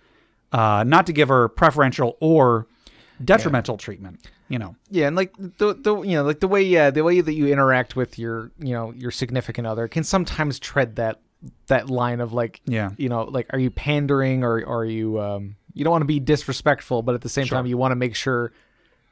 uh, 0.53 0.85
not 0.87 1.07
to 1.07 1.12
give 1.12 1.29
her 1.29 1.49
preferential 1.49 2.16
or 2.20 2.66
detrimental 3.25 3.77
treatment. 3.77 4.20
You 4.49 4.59
know, 4.59 4.77
Yeah, 4.90 5.09
and 5.09 5.16
like 5.16 5.35
the 5.37 5.75
the 5.75 6.03
you 6.03 6.16
know 6.16 6.23
like 6.23 6.40
the 6.40 6.49
way 6.49 6.62
yeah 6.62 6.90
the 6.90 7.03
way 7.03 7.20
that 7.20 7.33
you 7.33 7.49
interact 7.49 7.97
with 7.97 8.18
your 8.18 8.53
you 8.59 8.75
know 8.75 8.92
your 8.92 9.11
significant 9.11 9.66
other 9.66 9.88
can 9.88 10.05
sometimes 10.05 10.59
tread 10.59 10.97
that 10.97 11.20
that 11.66 11.88
line 11.90 12.20
of 12.20 12.33
like 12.33 12.61
Yeah. 12.66 12.90
you 12.96 13.09
know 13.09 13.24
like 13.24 13.46
are 13.52 13.59
you 13.59 13.70
pandering 13.70 14.44
or, 14.44 14.62
or 14.64 14.78
are 14.80 14.85
you 14.85 15.20
um 15.20 15.57
you 15.72 15.85
don't 15.85 15.90
want 15.90 16.02
to 16.02 16.07
be 16.07 16.20
disrespectful 16.20 17.02
but 17.02 17.14
at 17.14 17.20
the 17.22 17.28
same 17.28 17.46
time 17.46 17.66
you 17.66 17.76
want 17.76 17.92
to 17.92 17.96
make 17.96 18.14
sure 18.14 18.52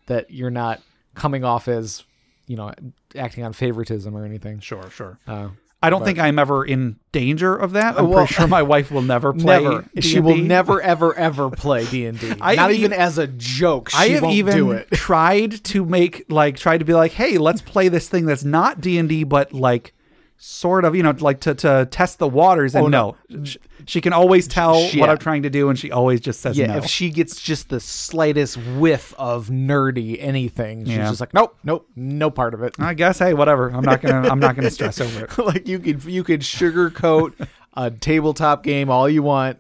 that 0.06 0.30
you're 0.30 0.50
not 0.50 0.80
coming 1.14 1.44
off 1.44 1.68
as 1.68 2.04
you 2.46 2.56
know 2.56 2.72
acting 3.16 3.44
on 3.44 3.52
favoritism 3.52 4.16
or 4.16 4.24
anything. 4.24 4.60
sure, 4.60 4.88
sure. 4.90 5.18
Uh, 5.26 5.48
I 5.84 5.90
don't 5.90 6.04
think 6.04 6.20
I'm 6.20 6.38
ever 6.38 6.64
in 6.64 6.96
danger 7.10 7.56
of 7.56 7.72
that. 7.72 7.98
I'm 7.98 8.08
Well, 8.08 8.20
pretty 8.20 8.34
sure 8.34 8.46
my 8.46 8.62
wife 8.62 8.92
will 8.92 9.02
never 9.02 9.32
play. 9.44 9.62
Never. 9.64 9.84
She 10.00 10.20
will 10.20 10.36
never, 10.36 10.80
ever, 10.80 11.12
ever 11.14 11.50
play 11.50 11.84
D 11.86 12.06
and 12.06 12.18
D. 12.20 12.32
I 12.40 12.54
Not 12.54 12.70
even 12.70 12.92
as 12.92 13.18
a 13.18 13.26
joke. 13.26 13.90
She 13.90 13.96
I 13.96 14.08
have 14.10 14.24
even 14.24 14.84
tried 14.92 15.64
to 15.64 15.84
make 15.84 16.24
like 16.28 16.56
tried 16.56 16.78
to 16.78 16.84
be 16.84 16.94
like, 16.94 17.10
hey, 17.12 17.36
let's 17.36 17.60
play 17.62 17.88
this 17.88 18.08
thing 18.08 18.26
that's 18.26 18.44
not 18.44 18.80
D 18.80 18.96
and 18.96 19.08
D, 19.08 19.24
but 19.24 19.52
like 19.52 19.92
sort 20.44 20.84
of, 20.84 20.96
you 20.96 21.04
know, 21.04 21.14
like 21.20 21.38
to 21.38 21.54
to 21.54 21.86
test 21.92 22.18
the 22.18 22.26
waters. 22.26 22.74
And 22.74 22.86
Oh, 22.86 22.88
no, 22.88 23.16
no. 23.28 23.44
Sh- 23.44 23.58
she 23.86 24.00
can 24.00 24.12
always 24.12 24.48
tell 24.48 24.74
She- 24.88 24.98
what 24.98 25.06
yeah. 25.06 25.12
I'm 25.12 25.18
trying 25.18 25.44
to 25.44 25.50
do, 25.50 25.68
and 25.68 25.78
she 25.78 25.92
always 25.92 26.20
just 26.20 26.40
says 26.40 26.58
Yeah, 26.58 26.66
no. 26.66 26.76
if 26.78 26.86
she 26.86 27.10
gets 27.10 27.40
just 27.40 27.68
the 27.68 27.78
slightest 27.78 28.56
whiff 28.56 29.14
of 29.18 29.48
nerdy 29.48 30.16
anything, 30.20 30.84
she's 30.84 30.96
Yeah. 30.96 31.08
just 31.08 31.20
like, 31.20 31.32
nope, 31.32 31.56
nope, 31.62 31.88
no 31.94 32.28
part 32.30 32.54
of 32.54 32.62
it. 32.64 32.74
I 32.80 32.94
guess, 32.94 33.20
hey, 33.20 33.34
whatever. 33.34 33.68
I'm 33.68 33.84
not 33.84 34.00
gonna 34.02 34.28
I'm 34.28 34.40
not 34.40 34.56
gonna 34.56 34.70
stress 34.70 35.00
over 35.00 35.26
it. 35.26 35.38
like 35.46 35.68
you 35.68 35.78
could 35.78 36.02
you 36.04 36.24
could 36.24 36.40
sugarcoat 36.40 37.34
a 37.74 37.90
tabletop 37.92 38.64
game 38.64 38.90
all 38.90 39.08
you 39.08 39.22
want. 39.22 39.58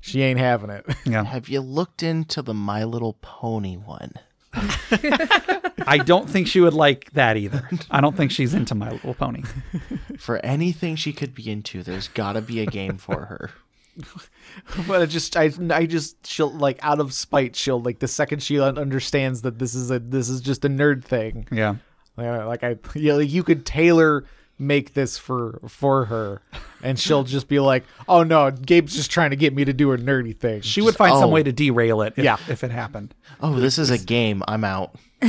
She 0.00 0.22
ain't 0.22 0.38
having 0.38 0.70
it. 0.70 0.86
Yeah, 1.04 1.24
Have 1.24 1.48
you 1.50 1.60
looked 1.60 2.02
into 2.02 2.40
the 2.42 2.52
My 2.54 2.84
Little 2.84 3.16
Pony 3.22 3.76
one? 3.76 4.12
I 5.86 5.98
don't 6.04 6.28
think 6.28 6.46
she 6.46 6.60
would 6.60 6.74
like 6.74 7.10
that 7.12 7.36
either. 7.36 7.68
I 7.90 8.00
don't 8.00 8.16
think 8.16 8.30
she's 8.30 8.54
into 8.54 8.74
My 8.74 8.90
Little 8.90 9.14
Pony. 9.14 9.42
For 10.18 10.38
anything 10.44 10.96
she 10.96 11.12
could 11.12 11.34
be 11.34 11.50
into, 11.50 11.82
there's 11.82 12.08
got 12.08 12.34
to 12.34 12.40
be 12.40 12.60
a 12.60 12.66
game 12.66 12.96
for 12.96 13.26
her. 13.26 13.50
but 14.88 15.02
it 15.02 15.06
just 15.08 15.36
I 15.36 15.52
I 15.70 15.86
just 15.86 16.26
she'll 16.26 16.52
like 16.52 16.78
out 16.82 16.98
of 16.98 17.12
spite 17.12 17.54
she'll 17.54 17.80
like 17.80 18.00
the 18.00 18.08
second 18.08 18.42
she 18.42 18.58
understands 18.58 19.42
that 19.42 19.60
this 19.60 19.72
is 19.72 19.88
a 19.90 20.00
this 20.00 20.28
is 20.28 20.40
just 20.40 20.64
a 20.64 20.68
nerd 20.68 21.04
thing. 21.04 21.46
Yeah. 21.52 21.76
Yeah, 22.18 22.44
like 22.44 22.62
I 22.62 22.76
yeah, 22.94 23.14
like 23.14 23.30
you 23.30 23.42
could 23.42 23.66
tailor 23.66 24.24
make 24.58 24.94
this 24.94 25.18
for 25.18 25.60
for 25.68 26.06
her 26.06 26.42
and 26.84 26.98
she'll 26.98 27.24
just 27.24 27.48
be 27.48 27.58
like, 27.58 27.84
"Oh 28.06 28.22
no, 28.22 28.50
Gabe's 28.52 28.94
just 28.94 29.10
trying 29.10 29.30
to 29.30 29.36
get 29.36 29.54
me 29.54 29.64
to 29.64 29.72
do 29.72 29.92
a 29.92 29.98
nerdy 29.98 30.36
thing." 30.36 30.60
She 30.60 30.82
would 30.82 30.94
find 30.94 31.14
some 31.14 31.30
oh. 31.30 31.32
way 31.32 31.42
to 31.42 31.50
derail 31.52 32.02
it 32.02 32.14
if, 32.16 32.24
Yeah. 32.24 32.36
if 32.48 32.62
it 32.62 32.70
happened. 32.70 33.14
Oh, 33.40 33.54
this 33.58 33.78
is 33.78 33.90
a 33.90 33.98
game. 33.98 34.42
I'm 34.46 34.62
out. 34.62 34.94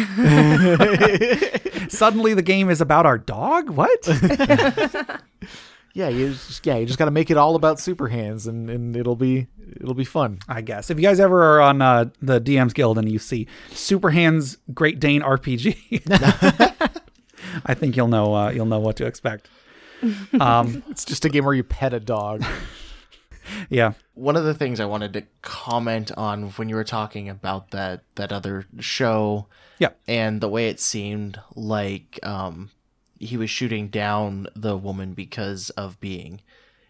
Suddenly 1.90 2.34
the 2.34 2.44
game 2.44 2.70
is 2.70 2.82
about 2.82 3.06
our 3.06 3.18
dog? 3.18 3.70
What? 3.70 4.06
yeah, 5.94 6.10
you 6.10 6.32
just 6.32 6.66
yeah, 6.66 6.76
you 6.76 6.86
just 6.86 7.00
got 7.00 7.06
to 7.06 7.12
make 7.12 7.32
it 7.32 7.38
all 7.38 7.56
about 7.56 7.80
super 7.80 8.10
hands 8.10 8.46
and 8.46 8.70
and 8.70 8.98
it'll 8.98 9.16
be 9.16 9.48
it'll 9.80 9.94
be 9.94 10.04
fun. 10.04 10.40
I 10.50 10.62
guess. 10.62 10.90
If 10.90 10.98
you 10.98 11.04
guys 11.04 11.22
ever 11.22 11.42
are 11.56 11.62
on 11.62 11.82
uh, 11.82 12.06
the 12.22 12.42
DM's 12.42 12.74
Guild 12.74 12.98
and 12.98 13.10
you 13.10 13.20
see 13.20 13.48
Super 13.72 14.10
Hands 14.10 14.58
Great 14.74 15.00
Dane 15.00 15.22
RPG, 15.22 16.75
I 17.65 17.73
think 17.73 17.95
you'll 17.97 18.08
know 18.08 18.34
uh, 18.36 18.49
you'll 18.51 18.65
know 18.65 18.80
what 18.80 18.95
to 18.97 19.06
expect. 19.06 19.49
Um, 20.39 20.84
It's 20.89 21.06
just 21.06 21.25
a 21.25 21.30
game 21.30 21.45
where 21.45 21.54
you 21.54 21.63
pet 21.63 21.93
a 21.93 21.99
dog. 21.99 22.43
yeah. 23.69 23.93
One 24.13 24.36
of 24.36 24.43
the 24.43 24.54
things 24.54 24.80
I 24.80 24.86
wanted 24.86 25.13
to 25.13 25.23
comment 25.41 26.12
on 26.17 26.49
when 26.51 26.69
you 26.69 26.75
were 26.75 26.84
talking 26.84 27.30
about 27.30 27.71
that 27.71 28.04
that 28.15 28.32
other 28.32 28.65
show 28.80 29.47
Yeah. 29.80 29.89
and 30.08 30.41
the 30.41 30.49
way 30.49 30.69
it 30.69 30.80
seemed 30.80 31.39
like 31.56 32.19
um, 32.23 32.71
he 33.19 33.38
was 33.38 33.49
shooting 33.49 33.88
down 33.89 34.47
the 34.56 34.78
woman 34.78 35.13
because 35.13 35.69
of 35.71 35.99
being 35.99 36.41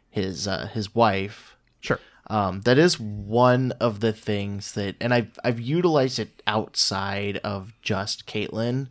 his 0.10 0.48
uh, 0.48 0.68
his 0.68 0.94
wife. 0.96 1.58
Sure. 1.82 2.00
Um, 2.28 2.62
that 2.62 2.80
is 2.80 3.00
one 3.00 3.72
of 3.80 4.00
the 4.00 4.12
things 4.12 4.74
that, 4.74 4.96
and 5.00 5.14
I've 5.14 5.38
I've 5.44 5.60
utilized 5.60 6.18
it 6.20 6.42
outside 6.48 7.38
of 7.38 7.74
just 7.84 8.26
Caitlyn, 8.26 8.88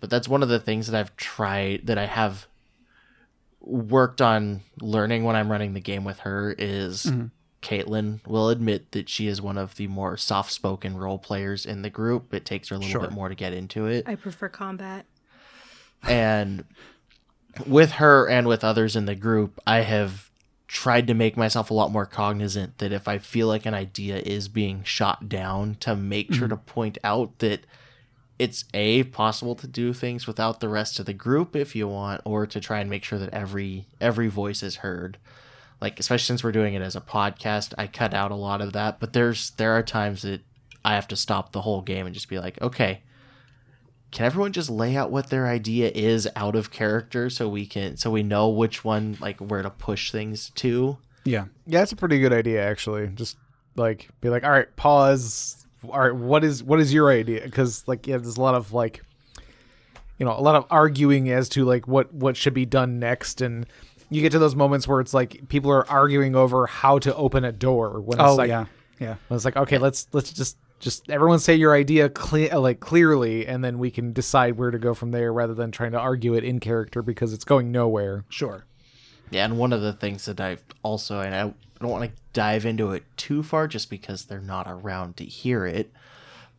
but 0.00 0.10
that's 0.10 0.28
one 0.28 0.42
of 0.42 0.48
the 0.48 0.60
things 0.60 0.86
that 0.88 0.98
I've 0.98 1.16
tried 1.16 1.86
that 1.86 1.98
I 1.98 2.06
have 2.06 2.46
worked 3.60 4.20
on 4.22 4.62
learning 4.80 5.24
when 5.24 5.36
I'm 5.36 5.50
running 5.50 5.74
the 5.74 5.80
game 5.80 6.04
with 6.04 6.20
her 6.20 6.54
is 6.56 7.04
mm-hmm. 7.04 7.26
Caitlyn 7.62 8.26
will 8.26 8.48
admit 8.48 8.92
that 8.92 9.08
she 9.08 9.26
is 9.26 9.42
one 9.42 9.58
of 9.58 9.76
the 9.76 9.86
more 9.86 10.16
soft 10.16 10.50
spoken 10.50 10.96
role 10.96 11.18
players 11.18 11.66
in 11.66 11.82
the 11.82 11.90
group. 11.90 12.32
It 12.32 12.46
takes 12.46 12.70
her 12.70 12.76
a 12.76 12.78
little 12.78 12.90
Sure. 12.90 13.00
bit 13.02 13.12
more 13.12 13.28
to 13.28 13.34
get 13.34 13.52
into 13.52 13.86
it 13.86 14.08
I 14.08 14.14
prefer 14.14 14.48
combat. 14.48 15.04
and 16.02 16.64
with 17.66 17.92
her 17.92 18.28
and 18.28 18.46
with 18.46 18.64
others 18.64 18.96
in 18.96 19.06
the 19.06 19.14
group 19.14 19.60
i 19.66 19.80
have 19.80 20.30
tried 20.68 21.06
to 21.06 21.14
make 21.14 21.36
myself 21.36 21.70
a 21.70 21.74
lot 21.74 21.90
more 21.90 22.06
cognizant 22.06 22.78
that 22.78 22.92
if 22.92 23.08
i 23.08 23.18
feel 23.18 23.48
like 23.48 23.66
an 23.66 23.74
idea 23.74 24.18
is 24.18 24.48
being 24.48 24.84
shot 24.84 25.28
down 25.28 25.74
to 25.80 25.96
make 25.96 26.32
sure 26.32 26.46
mm-hmm. 26.46 26.56
to 26.56 26.72
point 26.72 26.96
out 27.02 27.38
that 27.40 27.66
it's 28.40 28.64
a 28.72 29.02
possible 29.04 29.54
to 29.54 29.66
do 29.66 29.92
things 29.92 30.26
without 30.26 30.60
the 30.60 30.68
rest 30.68 30.98
of 30.98 31.06
the 31.06 31.12
group 31.12 31.54
if 31.54 31.76
you 31.76 31.86
want 31.86 32.20
or 32.24 32.46
to 32.46 32.58
try 32.60 32.80
and 32.80 32.88
make 32.88 33.04
sure 33.04 33.18
that 33.18 33.32
every 33.34 33.86
every 34.00 34.28
voice 34.28 34.62
is 34.62 34.76
heard 34.76 35.18
like 35.80 36.00
especially 36.00 36.24
since 36.24 36.42
we're 36.42 36.52
doing 36.52 36.74
it 36.74 36.82
as 36.82 36.96
a 36.96 37.00
podcast 37.00 37.74
i 37.76 37.86
cut 37.86 38.14
out 38.14 38.30
a 38.30 38.34
lot 38.34 38.60
of 38.60 38.72
that 38.72 38.98
but 38.98 39.12
there's 39.12 39.50
there 39.52 39.72
are 39.72 39.82
times 39.82 40.22
that 40.22 40.40
i 40.84 40.94
have 40.94 41.06
to 41.06 41.16
stop 41.16 41.52
the 41.52 41.60
whole 41.60 41.82
game 41.82 42.06
and 42.06 42.14
just 42.14 42.28
be 42.28 42.38
like 42.38 42.60
okay 42.62 43.02
can 44.10 44.26
everyone 44.26 44.52
just 44.52 44.70
lay 44.70 44.96
out 44.96 45.10
what 45.10 45.30
their 45.30 45.46
idea 45.46 45.90
is 45.94 46.26
out 46.34 46.56
of 46.56 46.70
character 46.70 47.30
so 47.30 47.48
we 47.48 47.66
can 47.66 47.96
so 47.96 48.10
we 48.10 48.22
know 48.22 48.48
which 48.48 48.84
one 48.84 49.16
like 49.20 49.38
where 49.38 49.62
to 49.62 49.70
push 49.70 50.10
things 50.10 50.50
to 50.56 50.96
Yeah. 51.24 51.44
Yeah, 51.66 51.80
that's 51.80 51.92
a 51.92 51.96
pretty 51.96 52.18
good 52.18 52.32
idea 52.32 52.66
actually. 52.66 53.08
Just 53.08 53.36
like 53.76 54.08
be 54.20 54.28
like, 54.28 54.44
all 54.44 54.50
right, 54.50 54.74
pause. 54.76 55.59
All 55.88 55.98
right, 56.00 56.14
what 56.14 56.44
is 56.44 56.62
what 56.62 56.80
is 56.80 56.92
your 56.92 57.10
idea? 57.10 57.42
Because 57.42 57.86
like 57.88 58.06
yeah, 58.06 58.16
there's 58.18 58.36
a 58.36 58.40
lot 58.40 58.54
of 58.54 58.72
like, 58.72 59.02
you 60.18 60.26
know, 60.26 60.32
a 60.32 60.40
lot 60.42 60.54
of 60.54 60.66
arguing 60.70 61.30
as 61.30 61.48
to 61.50 61.64
like 61.64 61.88
what 61.88 62.12
what 62.12 62.36
should 62.36 62.54
be 62.54 62.66
done 62.66 62.98
next, 62.98 63.40
and 63.40 63.66
you 64.10 64.20
get 64.20 64.32
to 64.32 64.38
those 64.38 64.54
moments 64.56 64.86
where 64.86 65.00
it's 65.00 65.14
like 65.14 65.48
people 65.48 65.70
are 65.70 65.88
arguing 65.88 66.36
over 66.36 66.66
how 66.66 66.98
to 66.98 67.14
open 67.14 67.44
a 67.44 67.52
door. 67.52 68.00
When 68.00 68.18
it's 68.20 68.28
Oh 68.28 68.34
like, 68.34 68.48
yeah. 68.48 68.66
Yeah. 68.98 69.14
when 69.28 69.36
it's 69.36 69.44
like 69.44 69.56
okay, 69.56 69.78
let's 69.78 70.06
let's 70.12 70.32
just 70.32 70.58
just 70.80 71.08
everyone 71.10 71.38
say 71.38 71.54
your 71.54 71.74
idea 71.74 72.08
clear 72.08 72.52
uh, 72.52 72.58
like 72.60 72.80
clearly, 72.80 73.46
and 73.46 73.64
then 73.64 73.78
we 73.78 73.90
can 73.90 74.12
decide 74.12 74.58
where 74.58 74.70
to 74.70 74.78
go 74.78 74.92
from 74.94 75.10
there, 75.12 75.32
rather 75.32 75.54
than 75.54 75.70
trying 75.70 75.92
to 75.92 75.98
argue 75.98 76.34
it 76.34 76.44
in 76.44 76.58
character 76.60 77.00
because 77.02 77.32
it's 77.32 77.44
going 77.44 77.70
nowhere. 77.72 78.24
Sure. 78.28 78.64
yeah 79.30 79.44
and 79.44 79.56
one 79.58 79.72
of 79.72 79.80
the 79.80 79.92
things 79.92 80.24
that 80.24 80.40
i've 80.40 80.62
also 80.82 81.20
and 81.20 81.34
i 81.34 81.54
don't 81.80 81.90
want 81.90 82.04
to 82.04 82.22
dive 82.32 82.64
into 82.66 82.92
it 82.92 83.02
too 83.16 83.42
far 83.42 83.66
just 83.66 83.90
because 83.90 84.24
they're 84.24 84.40
not 84.40 84.66
around 84.68 85.16
to 85.16 85.24
hear 85.24 85.66
it 85.66 85.92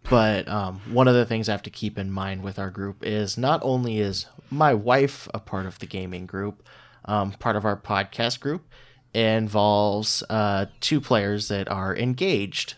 but 0.09 0.47
um, 0.47 0.81
one 0.91 1.07
of 1.07 1.13
the 1.13 1.25
things 1.25 1.47
i 1.47 1.51
have 1.51 1.61
to 1.61 1.69
keep 1.69 1.97
in 1.97 2.11
mind 2.11 2.43
with 2.43 2.57
our 2.57 2.69
group 2.69 3.03
is 3.05 3.37
not 3.37 3.59
only 3.63 3.99
is 3.99 4.25
my 4.49 4.73
wife 4.73 5.27
a 5.33 5.39
part 5.39 5.65
of 5.65 5.79
the 5.79 5.85
gaming 5.85 6.25
group 6.25 6.63
um, 7.05 7.31
part 7.33 7.55
of 7.55 7.65
our 7.65 7.77
podcast 7.77 8.39
group 8.39 8.63
involves 9.13 10.23
uh, 10.29 10.65
two 10.79 11.01
players 11.01 11.47
that 11.49 11.69
are 11.69 11.95
engaged 11.95 12.75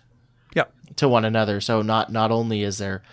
Yep. 0.56 0.72
to 0.98 1.08
one 1.10 1.26
another. 1.26 1.60
So 1.62 1.82
not 1.82 2.12
not 2.12 2.32
only 2.32 2.64
is 2.64 2.78
there 2.78 3.04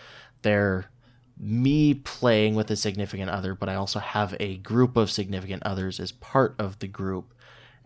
there 0.42 0.90
me 1.38 1.94
playing 1.94 2.54
with 2.54 2.70
a 2.70 2.76
significant 2.76 3.30
other, 3.30 3.54
but 3.54 3.68
I 3.68 3.74
also 3.74 3.98
have 3.98 4.36
a 4.38 4.58
group 4.58 4.96
of 4.96 5.10
significant 5.10 5.62
others 5.64 5.98
as 6.00 6.12
part 6.12 6.54
of 6.58 6.78
the 6.80 6.86
group 6.86 7.32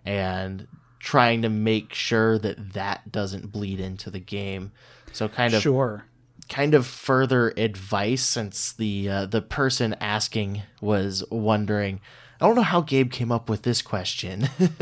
and 0.04 0.66
trying 1.04 1.42
to 1.42 1.50
make 1.50 1.92
sure 1.92 2.38
that 2.38 2.72
that 2.72 3.12
doesn't 3.12 3.52
bleed 3.52 3.78
into 3.78 4.10
the 4.10 4.18
game. 4.18 4.72
So 5.12 5.28
kind 5.28 5.52
of 5.52 5.60
Sure. 5.62 6.04
kind 6.48 6.72
of 6.74 6.86
further 6.86 7.52
advice 7.58 8.22
since 8.22 8.72
the 8.72 9.08
uh, 9.08 9.26
the 9.26 9.42
person 9.42 9.94
asking 10.00 10.62
was 10.80 11.22
wondering 11.30 12.00
I 12.40 12.46
don't 12.46 12.56
know 12.56 12.62
how 12.62 12.80
Gabe 12.80 13.10
came 13.12 13.30
up 13.30 13.48
with 13.48 13.62
this 13.62 13.80
question. 13.82 14.48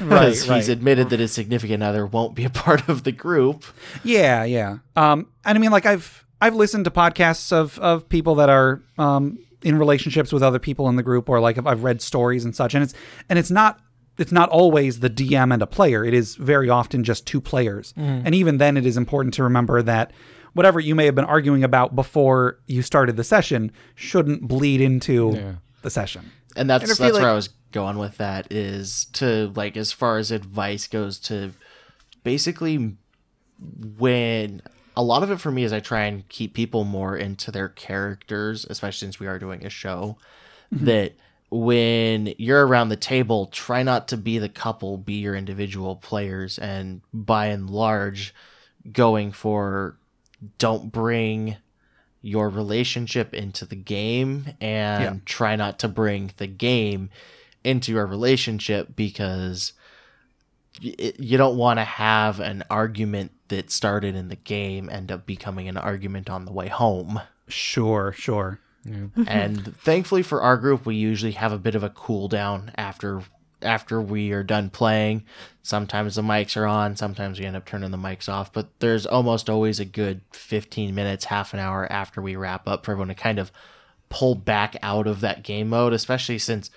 Right. 0.00 0.28
He's 0.28 0.48
Right. 0.48 0.68
admitted 0.68 1.10
that 1.10 1.20
his 1.20 1.32
significant 1.32 1.82
other 1.82 2.06
won't 2.06 2.34
be 2.34 2.44
a 2.44 2.50
part 2.50 2.88
of 2.88 3.04
the 3.04 3.12
group. 3.12 3.64
Yeah, 4.04 4.44
yeah. 4.44 4.78
Um, 4.96 5.28
and 5.44 5.56
I 5.56 5.60
mean, 5.60 5.70
like 5.70 5.86
I've 5.86 6.24
I've 6.40 6.54
listened 6.54 6.84
to 6.84 6.90
podcasts 6.90 7.52
of 7.52 7.78
of 7.78 8.08
people 8.08 8.34
that 8.36 8.48
are 8.48 8.80
um 8.98 9.38
in 9.62 9.76
relationships 9.78 10.32
with 10.32 10.42
other 10.42 10.58
people 10.60 10.88
in 10.88 10.96
the 10.96 11.02
group, 11.02 11.28
or 11.28 11.40
like 11.40 11.58
I've, 11.58 11.66
I've 11.66 11.82
read 11.82 12.00
stories 12.00 12.44
and 12.44 12.54
such, 12.54 12.74
and 12.74 12.82
it's 12.82 12.94
and 13.28 13.38
it's 13.38 13.50
not 13.50 13.80
it's 14.18 14.32
not 14.32 14.48
always 14.48 15.00
the 15.00 15.10
DM 15.10 15.52
and 15.52 15.62
a 15.62 15.66
player. 15.66 16.04
It 16.04 16.14
is 16.14 16.34
very 16.36 16.68
often 16.68 17.04
just 17.04 17.26
two 17.26 17.40
players, 17.40 17.92
mm-hmm. 17.92 18.26
and 18.26 18.34
even 18.34 18.58
then, 18.58 18.76
it 18.76 18.86
is 18.86 18.96
important 18.96 19.34
to 19.34 19.42
remember 19.42 19.82
that 19.82 20.12
whatever 20.54 20.80
you 20.80 20.94
may 20.94 21.04
have 21.04 21.14
been 21.14 21.24
arguing 21.24 21.62
about 21.62 21.94
before 21.94 22.58
you 22.66 22.82
started 22.82 23.16
the 23.16 23.24
session 23.24 23.70
shouldn't 23.94 24.48
bleed 24.48 24.80
into 24.80 25.56
the 25.82 25.90
session. 25.90 26.30
and 26.56 26.68
that's 26.68 26.82
And 26.82 26.90
that's 26.90 27.00
like- 27.00 27.12
where 27.12 27.30
I 27.30 27.34
was 27.34 27.50
going 27.70 27.98
with 27.98 28.16
that 28.16 28.50
is 28.50 29.04
to 29.12 29.52
like 29.54 29.76
as 29.76 29.92
far 29.92 30.16
as 30.16 30.30
advice 30.30 30.88
goes 30.88 31.18
to 31.18 31.52
basically 32.24 32.96
when 33.98 34.62
a 34.96 35.02
lot 35.02 35.22
of 35.22 35.30
it 35.30 35.38
for 35.38 35.50
me 35.50 35.64
is 35.64 35.72
I 35.72 35.80
try 35.80 36.04
and 36.04 36.28
keep 36.28 36.54
people 36.54 36.84
more 36.84 37.16
into 37.16 37.50
their 37.50 37.68
characters, 37.68 38.66
especially 38.68 39.06
since 39.06 39.20
we 39.20 39.26
are 39.26 39.38
doing 39.38 39.64
a 39.64 39.70
show. 39.70 40.18
Mm-hmm. 40.74 40.84
That 40.86 41.12
when 41.50 42.34
you're 42.38 42.66
around 42.66 42.90
the 42.90 42.96
table, 42.96 43.46
try 43.46 43.82
not 43.82 44.08
to 44.08 44.16
be 44.16 44.38
the 44.38 44.48
couple, 44.48 44.98
be 44.98 45.14
your 45.14 45.34
individual 45.34 45.96
players, 45.96 46.58
and 46.58 47.00
by 47.12 47.46
and 47.46 47.70
large, 47.70 48.34
going 48.92 49.32
for 49.32 49.96
don't 50.58 50.92
bring 50.92 51.56
your 52.20 52.48
relationship 52.48 53.32
into 53.32 53.64
the 53.64 53.76
game 53.76 54.46
and 54.60 55.02
Yeah. 55.02 55.14
try 55.24 55.56
not 55.56 55.78
to 55.80 55.88
bring 55.88 56.32
the 56.36 56.46
game 56.46 57.10
into 57.64 57.92
your 57.92 58.06
relationship 58.06 58.94
because 58.94 59.72
you 60.80 61.36
don't 61.36 61.56
want 61.56 61.78
to 61.78 61.84
have 61.84 62.38
an 62.40 62.62
argument 62.70 63.32
that 63.48 63.70
started 63.70 64.14
in 64.14 64.28
the 64.28 64.36
game 64.36 64.88
end 64.90 65.10
up 65.10 65.26
becoming 65.26 65.68
an 65.68 65.76
argument 65.76 66.30
on 66.30 66.44
the 66.44 66.52
way 66.52 66.68
home. 66.68 67.20
Sure, 67.48 68.12
sure. 68.12 68.60
and 69.26 69.76
thankfully 69.78 70.22
for 70.22 70.42
our 70.42 70.56
group, 70.56 70.86
we 70.86 70.96
usually 70.96 71.32
have 71.32 71.52
a 71.52 71.58
bit 71.58 71.74
of 71.74 71.82
a 71.82 71.90
cool 71.90 72.28
down 72.28 72.72
after 72.76 73.22
after 73.60 74.00
we 74.00 74.30
are 74.32 74.42
done 74.42 74.70
playing. 74.70 75.24
Sometimes 75.62 76.14
the 76.14 76.22
mics 76.22 76.56
are 76.56 76.66
on, 76.66 76.96
sometimes 76.96 77.40
we 77.40 77.46
end 77.46 77.56
up 77.56 77.64
turning 77.64 77.90
the 77.90 77.96
mics 77.96 78.28
off, 78.28 78.52
but 78.52 78.68
there's 78.78 79.04
almost 79.04 79.50
always 79.50 79.80
a 79.80 79.84
good 79.84 80.20
15 80.32 80.94
minutes, 80.94 81.24
half 81.26 81.52
an 81.52 81.60
hour 81.60 81.90
after 81.90 82.22
we 82.22 82.36
wrap 82.36 82.68
up 82.68 82.84
for 82.84 82.92
everyone 82.92 83.08
to 83.08 83.14
kind 83.14 83.38
of 83.38 83.50
pull 84.10 84.34
back 84.34 84.76
out 84.82 85.06
of 85.06 85.20
that 85.20 85.42
game 85.42 85.68
mode, 85.68 85.92
especially 85.92 86.38
since 86.38 86.70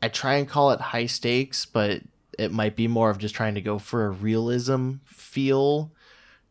I 0.00 0.08
try 0.08 0.34
and 0.34 0.48
call 0.48 0.70
it 0.70 0.80
high 0.80 1.06
stakes, 1.06 1.66
but 1.66 2.02
it 2.38 2.52
might 2.52 2.76
be 2.76 2.86
more 2.86 3.10
of 3.10 3.18
just 3.18 3.34
trying 3.34 3.54
to 3.56 3.60
go 3.60 3.78
for 3.78 4.06
a 4.06 4.10
realism 4.10 4.94
feel 5.04 5.90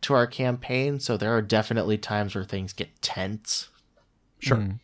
to 0.01 0.13
our 0.13 0.27
campaign. 0.27 0.99
So 0.99 1.17
there 1.17 1.35
are 1.35 1.41
definitely 1.41 1.97
times 1.97 2.35
where 2.35 2.43
things 2.43 2.73
get 2.73 3.01
tense. 3.01 3.69
Sure. 4.39 4.57
Mm. 4.57 4.79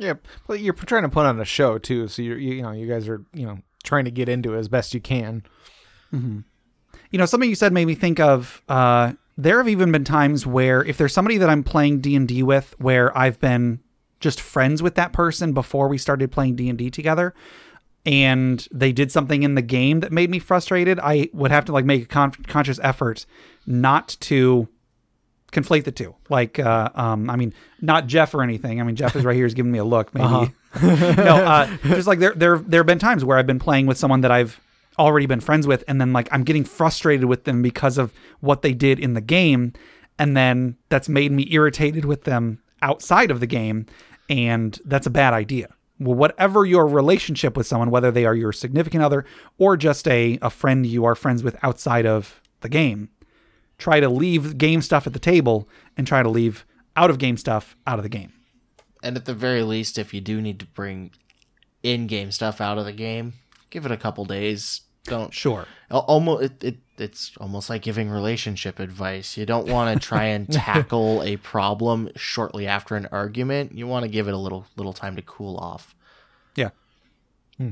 Yeah, 0.00 0.14
but 0.48 0.60
you're 0.60 0.72
trying 0.72 1.02
to 1.02 1.10
put 1.10 1.26
on 1.26 1.38
a 1.38 1.44
show 1.44 1.76
too, 1.76 2.08
so 2.08 2.22
you, 2.22 2.34
you 2.34 2.62
know 2.62 2.72
you 2.72 2.88
guys 2.88 3.06
are 3.06 3.22
you 3.34 3.46
know 3.46 3.58
trying 3.84 4.06
to 4.06 4.10
get 4.10 4.28
into 4.28 4.54
it 4.54 4.58
as 4.58 4.66
best 4.68 4.94
you 4.94 5.00
can. 5.00 5.42
You 7.10 7.18
know, 7.18 7.26
something 7.26 7.48
you 7.48 7.54
said 7.54 7.72
made 7.72 7.84
me 7.86 7.94
think 7.94 8.18
of. 8.18 8.62
Uh, 8.68 9.12
there 9.36 9.58
have 9.58 9.68
even 9.68 9.92
been 9.92 10.04
times 10.04 10.46
where 10.46 10.82
if 10.84 10.96
there's 10.96 11.12
somebody 11.12 11.36
that 11.38 11.50
I'm 11.50 11.62
playing 11.62 12.00
D 12.00 12.16
and 12.16 12.26
D 12.26 12.42
with, 12.42 12.74
where 12.78 13.16
I've 13.16 13.38
been 13.40 13.80
just 14.20 14.40
friends 14.40 14.82
with 14.82 14.94
that 14.94 15.12
person 15.12 15.52
before 15.52 15.88
we 15.88 15.98
started 15.98 16.32
playing 16.32 16.56
D 16.56 16.68
and 16.70 16.78
D 16.78 16.90
together, 16.90 17.34
and 18.06 18.66
they 18.72 18.92
did 18.92 19.12
something 19.12 19.42
in 19.42 19.54
the 19.54 19.62
game 19.62 20.00
that 20.00 20.12
made 20.12 20.30
me 20.30 20.38
frustrated, 20.38 20.98
I 20.98 21.28
would 21.34 21.50
have 21.50 21.66
to 21.66 21.72
like 21.72 21.84
make 21.84 22.04
a 22.04 22.06
con- 22.06 22.32
conscious 22.32 22.80
effort 22.82 23.26
not 23.66 24.16
to 24.20 24.68
conflate 25.52 25.84
the 25.84 25.92
two. 25.92 26.14
Like, 26.28 26.58
uh, 26.58 26.90
um, 26.94 27.30
I 27.30 27.36
mean, 27.36 27.52
not 27.80 28.06
Jeff 28.06 28.34
or 28.34 28.42
anything. 28.42 28.80
I 28.80 28.84
mean, 28.84 28.96
Jeff 28.96 29.16
is 29.16 29.24
right 29.24 29.34
here. 29.34 29.46
He's 29.46 29.54
giving 29.54 29.72
me 29.72 29.78
a 29.78 29.84
look. 29.84 30.14
Maybe 30.14 30.52
no, 30.82 31.44
uh, 31.44 31.76
just 31.82 32.06
like 32.06 32.18
there, 32.18 32.32
there, 32.34 32.58
there 32.58 32.80
have 32.80 32.86
been 32.86 32.98
times 32.98 33.24
where 33.24 33.38
I've 33.38 33.46
been 33.46 33.58
playing 33.58 33.86
with 33.86 33.98
someone 33.98 34.20
that 34.20 34.30
I've 34.30 34.60
already 34.98 35.26
been 35.26 35.40
friends 35.40 35.66
with, 35.66 35.82
and 35.88 36.00
then 36.00 36.12
like 36.12 36.28
I'm 36.30 36.44
getting 36.44 36.64
frustrated 36.64 37.24
with 37.24 37.44
them 37.44 37.62
because 37.62 37.98
of 37.98 38.12
what 38.40 38.62
they 38.62 38.72
did 38.72 38.98
in 38.98 39.14
the 39.14 39.20
game, 39.20 39.72
and 40.18 40.36
then 40.36 40.76
that's 40.88 41.08
made 41.08 41.32
me 41.32 41.48
irritated 41.50 42.04
with 42.04 42.24
them 42.24 42.62
outside 42.82 43.30
of 43.30 43.40
the 43.40 43.46
game, 43.46 43.86
and 44.28 44.78
that's 44.84 45.06
a 45.06 45.10
bad 45.10 45.34
idea. 45.34 45.68
Well, 45.98 46.14
whatever 46.14 46.64
your 46.64 46.86
relationship 46.86 47.56
with 47.56 47.66
someone, 47.66 47.90
whether 47.90 48.10
they 48.10 48.24
are 48.24 48.34
your 48.34 48.52
significant 48.52 49.02
other 49.02 49.26
or 49.58 49.76
just 49.76 50.08
a, 50.08 50.38
a 50.40 50.48
friend 50.48 50.86
you 50.86 51.04
are 51.04 51.14
friends 51.14 51.42
with 51.42 51.62
outside 51.62 52.06
of 52.06 52.40
the 52.60 52.70
game, 52.70 53.10
try 53.80 53.98
to 53.98 54.08
leave 54.08 54.58
game 54.58 54.82
stuff 54.82 55.06
at 55.06 55.12
the 55.12 55.18
table 55.18 55.68
and 55.96 56.06
try 56.06 56.22
to 56.22 56.28
leave 56.28 56.64
out 56.96 57.10
of 57.10 57.18
game 57.18 57.36
stuff 57.36 57.76
out 57.86 57.98
of 57.98 58.02
the 58.02 58.08
game. 58.08 58.32
And 59.02 59.16
at 59.16 59.24
the 59.24 59.34
very 59.34 59.62
least, 59.62 59.98
if 59.98 60.12
you 60.12 60.20
do 60.20 60.40
need 60.40 60.60
to 60.60 60.66
bring 60.66 61.12
in-game 61.82 62.30
stuff 62.30 62.60
out 62.60 62.76
of 62.78 62.84
the 62.84 62.92
game, 62.92 63.32
give 63.70 63.86
it 63.86 63.92
a 63.92 63.96
couple 63.96 64.24
days. 64.26 64.82
Don't 65.04 65.32
Sure. 65.32 65.66
almost 65.90 66.44
it, 66.44 66.62
it 66.64 66.76
it's 66.98 67.32
almost 67.40 67.70
like 67.70 67.80
giving 67.80 68.10
relationship 68.10 68.78
advice. 68.78 69.38
You 69.38 69.46
don't 69.46 69.66
want 69.66 69.98
to 70.00 70.06
try 70.06 70.24
and 70.24 70.52
tackle 70.52 71.22
a 71.22 71.38
problem 71.38 72.10
shortly 72.16 72.66
after 72.66 72.96
an 72.96 73.08
argument. 73.10 73.72
You 73.74 73.86
want 73.86 74.02
to 74.04 74.10
give 74.10 74.28
it 74.28 74.34
a 74.34 74.36
little 74.36 74.66
little 74.76 74.92
time 74.92 75.16
to 75.16 75.22
cool 75.22 75.56
off. 75.56 75.94
Yeah. 76.54 76.70
Hmm. 77.56 77.70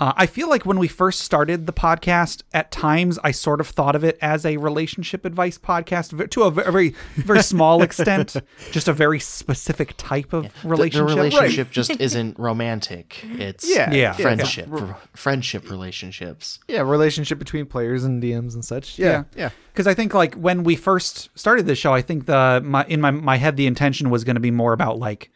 Uh, 0.00 0.12
I 0.16 0.26
feel 0.26 0.48
like 0.48 0.66
when 0.66 0.78
we 0.80 0.88
first 0.88 1.20
started 1.20 1.66
the 1.66 1.72
podcast, 1.72 2.42
at 2.52 2.72
times 2.72 3.20
I 3.22 3.30
sort 3.30 3.60
of 3.60 3.68
thought 3.68 3.94
of 3.94 4.02
it 4.02 4.18
as 4.20 4.44
a 4.44 4.56
relationship 4.56 5.24
advice 5.24 5.58
podcast 5.58 6.28
to 6.30 6.42
a 6.42 6.50
very, 6.50 6.94
very 7.14 7.42
small 7.44 7.82
extent, 7.82 8.34
just 8.72 8.88
a 8.88 8.92
very 8.92 9.20
specific 9.20 9.94
type 9.98 10.32
of 10.32 10.44
The- 10.62 10.68
relationship. 10.68 11.08
The, 11.08 11.14
relationship 11.14 11.70
just 11.70 11.90
isn't 12.00 12.36
romantic. 12.38 13.20
It's 13.38 13.68
Yeah. 13.72 13.92
Yeah. 13.92 14.12
friendship, 14.12 14.68
r- 14.72 14.98
friendship 15.14 15.70
relationships. 15.70 16.58
Yeah, 16.66 16.80
relationship 16.80 17.38
between 17.38 17.66
players 17.66 18.02
and 18.02 18.20
DMs 18.20 18.54
and 18.54 18.64
such. 18.64 18.98
Yeah. 18.98 19.06
Yeah, 19.08 19.24
yeah. 19.36 19.50
Because 19.72 19.86
I 19.86 19.94
think 19.94 20.14
like 20.14 20.34
when 20.34 20.64
we 20.64 20.74
first 20.74 21.28
started 21.38 21.66
this 21.66 21.78
show, 21.78 21.94
I 21.94 22.02
think 22.02 22.26
the 22.26 22.60
my 22.64 22.84
in 22.86 23.00
my 23.00 23.10
my 23.12 23.36
head 23.36 23.56
the 23.56 23.66
intention 23.66 24.10
was 24.10 24.24
going 24.24 24.36
to 24.36 24.40
be 24.40 24.50
more 24.50 24.72
about 24.72 24.98
like 24.98 25.30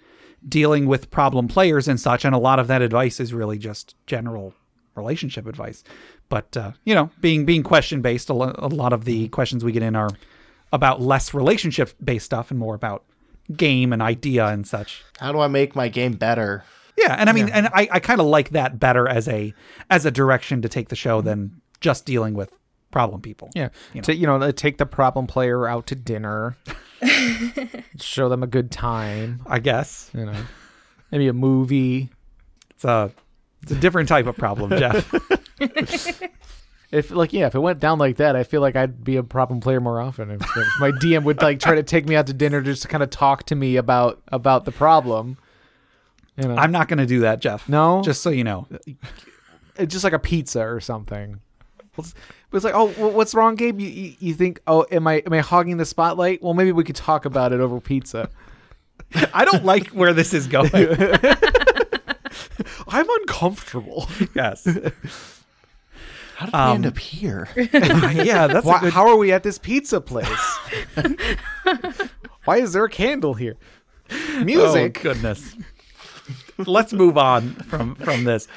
dealing 0.48 0.86
with 0.86 1.10
problem 1.10 1.48
players 1.48 1.88
and 1.88 2.00
such, 2.00 2.24
and 2.24 2.34
a 2.34 2.38
lot 2.38 2.58
of 2.58 2.66
that 2.68 2.82
advice 2.82 3.20
is 3.20 3.32
really 3.32 3.58
just 3.58 3.94
general 4.06 4.54
relationship 4.94 5.46
advice. 5.46 5.84
But 6.28 6.56
uh, 6.56 6.72
you 6.84 6.94
know, 6.94 7.10
being 7.20 7.44
being 7.44 7.62
question 7.62 8.02
based, 8.02 8.28
a, 8.28 8.34
lo- 8.34 8.54
a 8.58 8.68
lot 8.68 8.92
of 8.92 9.04
the 9.04 9.28
questions 9.28 9.64
we 9.64 9.72
get 9.72 9.82
in 9.82 9.96
are 9.96 10.10
about 10.72 11.00
less 11.00 11.32
relationship 11.34 11.92
based 12.02 12.26
stuff 12.26 12.50
and 12.50 12.58
more 12.58 12.74
about 12.74 13.04
game 13.54 13.92
and 13.92 14.02
idea 14.02 14.46
and 14.46 14.66
such. 14.66 15.04
How 15.18 15.32
do 15.32 15.38
I 15.40 15.48
make 15.48 15.76
my 15.76 15.88
game 15.88 16.12
better? 16.12 16.64
Yeah, 16.96 17.14
and 17.18 17.28
I 17.28 17.32
mean, 17.32 17.50
and 17.50 17.68
I, 17.68 17.88
I 17.92 18.00
kind 18.00 18.20
of 18.20 18.26
like 18.26 18.50
that 18.50 18.80
better 18.80 19.06
as 19.06 19.28
a 19.28 19.52
as 19.90 20.06
a 20.06 20.10
direction 20.10 20.62
to 20.62 20.68
take 20.68 20.88
the 20.88 20.96
show 20.96 21.20
than 21.20 21.60
just 21.80 22.06
dealing 22.06 22.34
with 22.34 22.56
problem 22.96 23.20
people. 23.20 23.50
Yeah, 23.54 23.68
You 23.92 24.00
know. 24.00 24.04
to 24.04 24.16
you 24.16 24.26
know, 24.26 24.36
uh, 24.36 24.52
take 24.52 24.78
the 24.78 24.86
problem 24.86 25.26
player 25.26 25.68
out 25.68 25.86
to 25.88 25.94
dinner, 25.94 26.56
show 28.00 28.30
them 28.30 28.42
a 28.42 28.46
good 28.46 28.70
time. 28.70 29.42
I 29.46 29.58
guess 29.58 30.10
You 30.14 30.24
know, 30.24 30.46
maybe 31.12 31.28
a 31.28 31.34
movie. 31.34 32.08
it's 32.70 32.84
a 32.84 33.12
it's 33.62 33.72
a 33.72 33.74
different 33.74 34.08
type 34.08 34.26
of 34.26 34.36
problem, 34.36 34.70
Jeff. 34.70 35.12
If 36.92 37.10
like 37.10 37.32
yeah, 37.32 37.46
if 37.48 37.54
it 37.56 37.58
went 37.58 37.80
down 37.80 37.98
like 37.98 38.16
that, 38.18 38.36
I 38.36 38.44
feel 38.44 38.60
like 38.60 38.76
I'd 38.76 39.02
be 39.02 39.16
a 39.16 39.22
problem 39.22 39.58
player 39.58 39.80
more 39.80 40.00
often. 40.00 40.30
If, 40.30 40.40
if 40.40 40.66
my 40.78 40.92
DM 40.92 41.24
would 41.24 41.42
like 41.42 41.58
try 41.58 41.74
to 41.74 41.82
take 41.82 42.06
me 42.06 42.14
out 42.14 42.28
to 42.28 42.32
dinner 42.32 42.62
just 42.62 42.82
to 42.82 42.88
kind 42.88 43.02
of 43.02 43.10
talk 43.10 43.44
to 43.46 43.56
me 43.56 43.74
about 43.76 44.22
about 44.28 44.64
the 44.64 44.70
problem. 44.72 45.36
You 46.36 46.46
know, 46.46 46.54
I'm 46.54 46.70
not 46.70 46.86
going 46.86 46.98
to 46.98 47.06
do 47.06 47.20
that, 47.20 47.40
Jeff. 47.40 47.68
No? 47.68 48.02
just 48.02 48.22
so 48.22 48.30
you 48.30 48.44
know. 48.44 48.68
it's 49.76 49.92
just 49.92 50.04
like 50.04 50.12
a 50.12 50.18
pizza 50.20 50.62
or 50.62 50.78
something. 50.80 51.40
It's, 51.98 52.14
it's 52.52 52.64
like, 52.64 52.74
oh, 52.74 52.86
what's 53.10 53.34
wrong, 53.34 53.54
Gabe? 53.54 53.80
You, 53.80 53.88
you 53.88 54.14
you 54.18 54.34
think, 54.34 54.60
oh, 54.66 54.86
am 54.90 55.06
I 55.06 55.22
am 55.26 55.32
I 55.32 55.40
hogging 55.40 55.76
the 55.76 55.84
spotlight? 55.84 56.42
Well, 56.42 56.54
maybe 56.54 56.72
we 56.72 56.84
could 56.84 56.96
talk 56.96 57.24
about 57.24 57.52
it 57.52 57.60
over 57.60 57.80
pizza. 57.80 58.30
I 59.34 59.44
don't 59.44 59.64
like 59.64 59.88
where 59.88 60.12
this 60.12 60.32
is 60.34 60.46
going. 60.46 60.70
I'm 62.88 63.06
uncomfortable. 63.20 64.08
yes. 64.34 64.64
How 66.36 66.46
did 66.46 66.52
we 66.52 66.58
Um, 66.58 66.74
end 66.76 66.86
up 66.86 66.98
here? 66.98 67.48
yeah, 67.56 68.46
that's 68.46 68.64
a 68.66 68.68
Why, 68.68 68.80
good. 68.80 68.92
how 68.92 69.08
are 69.08 69.16
we 69.16 69.32
at 69.32 69.42
this 69.42 69.58
pizza 69.58 70.00
place? 70.00 70.28
Why 72.44 72.58
is 72.58 72.72
there 72.72 72.84
a 72.84 72.90
candle 72.90 73.34
here? 73.34 73.56
Music. 74.42 74.98
Oh, 75.00 75.02
goodness. 75.02 75.56
Let's 76.58 76.92
move 76.92 77.18
on 77.18 77.54
from 77.54 77.94
from 77.96 78.24
this. 78.24 78.48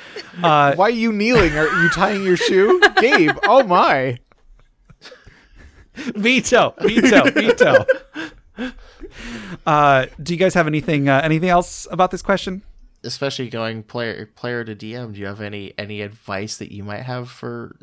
Uh, 0.41 0.73
Why 0.75 0.85
are 0.85 0.89
you 0.89 1.11
kneeling? 1.11 1.57
Are 1.57 1.67
you 1.83 1.89
tying 1.89 2.23
your 2.23 2.37
shoe, 2.37 2.81
Gabe? 2.97 3.37
Oh 3.43 3.63
my! 3.63 4.17
veto, 6.15 6.73
veto, 6.79 7.29
veto. 7.31 7.85
Uh, 9.65 10.05
do 10.21 10.33
you 10.33 10.39
guys 10.39 10.53
have 10.53 10.67
anything 10.67 11.09
uh, 11.09 11.21
anything 11.23 11.49
else 11.49 11.87
about 11.91 12.11
this 12.11 12.21
question? 12.21 12.61
Especially 13.03 13.49
going 13.49 13.83
player 13.83 14.25
player 14.35 14.63
to 14.63 14.75
DM. 14.75 15.13
Do 15.13 15.19
you 15.19 15.25
have 15.25 15.41
any 15.41 15.73
any 15.77 16.01
advice 16.01 16.57
that 16.57 16.71
you 16.71 16.83
might 16.83 17.03
have 17.03 17.29
for 17.29 17.75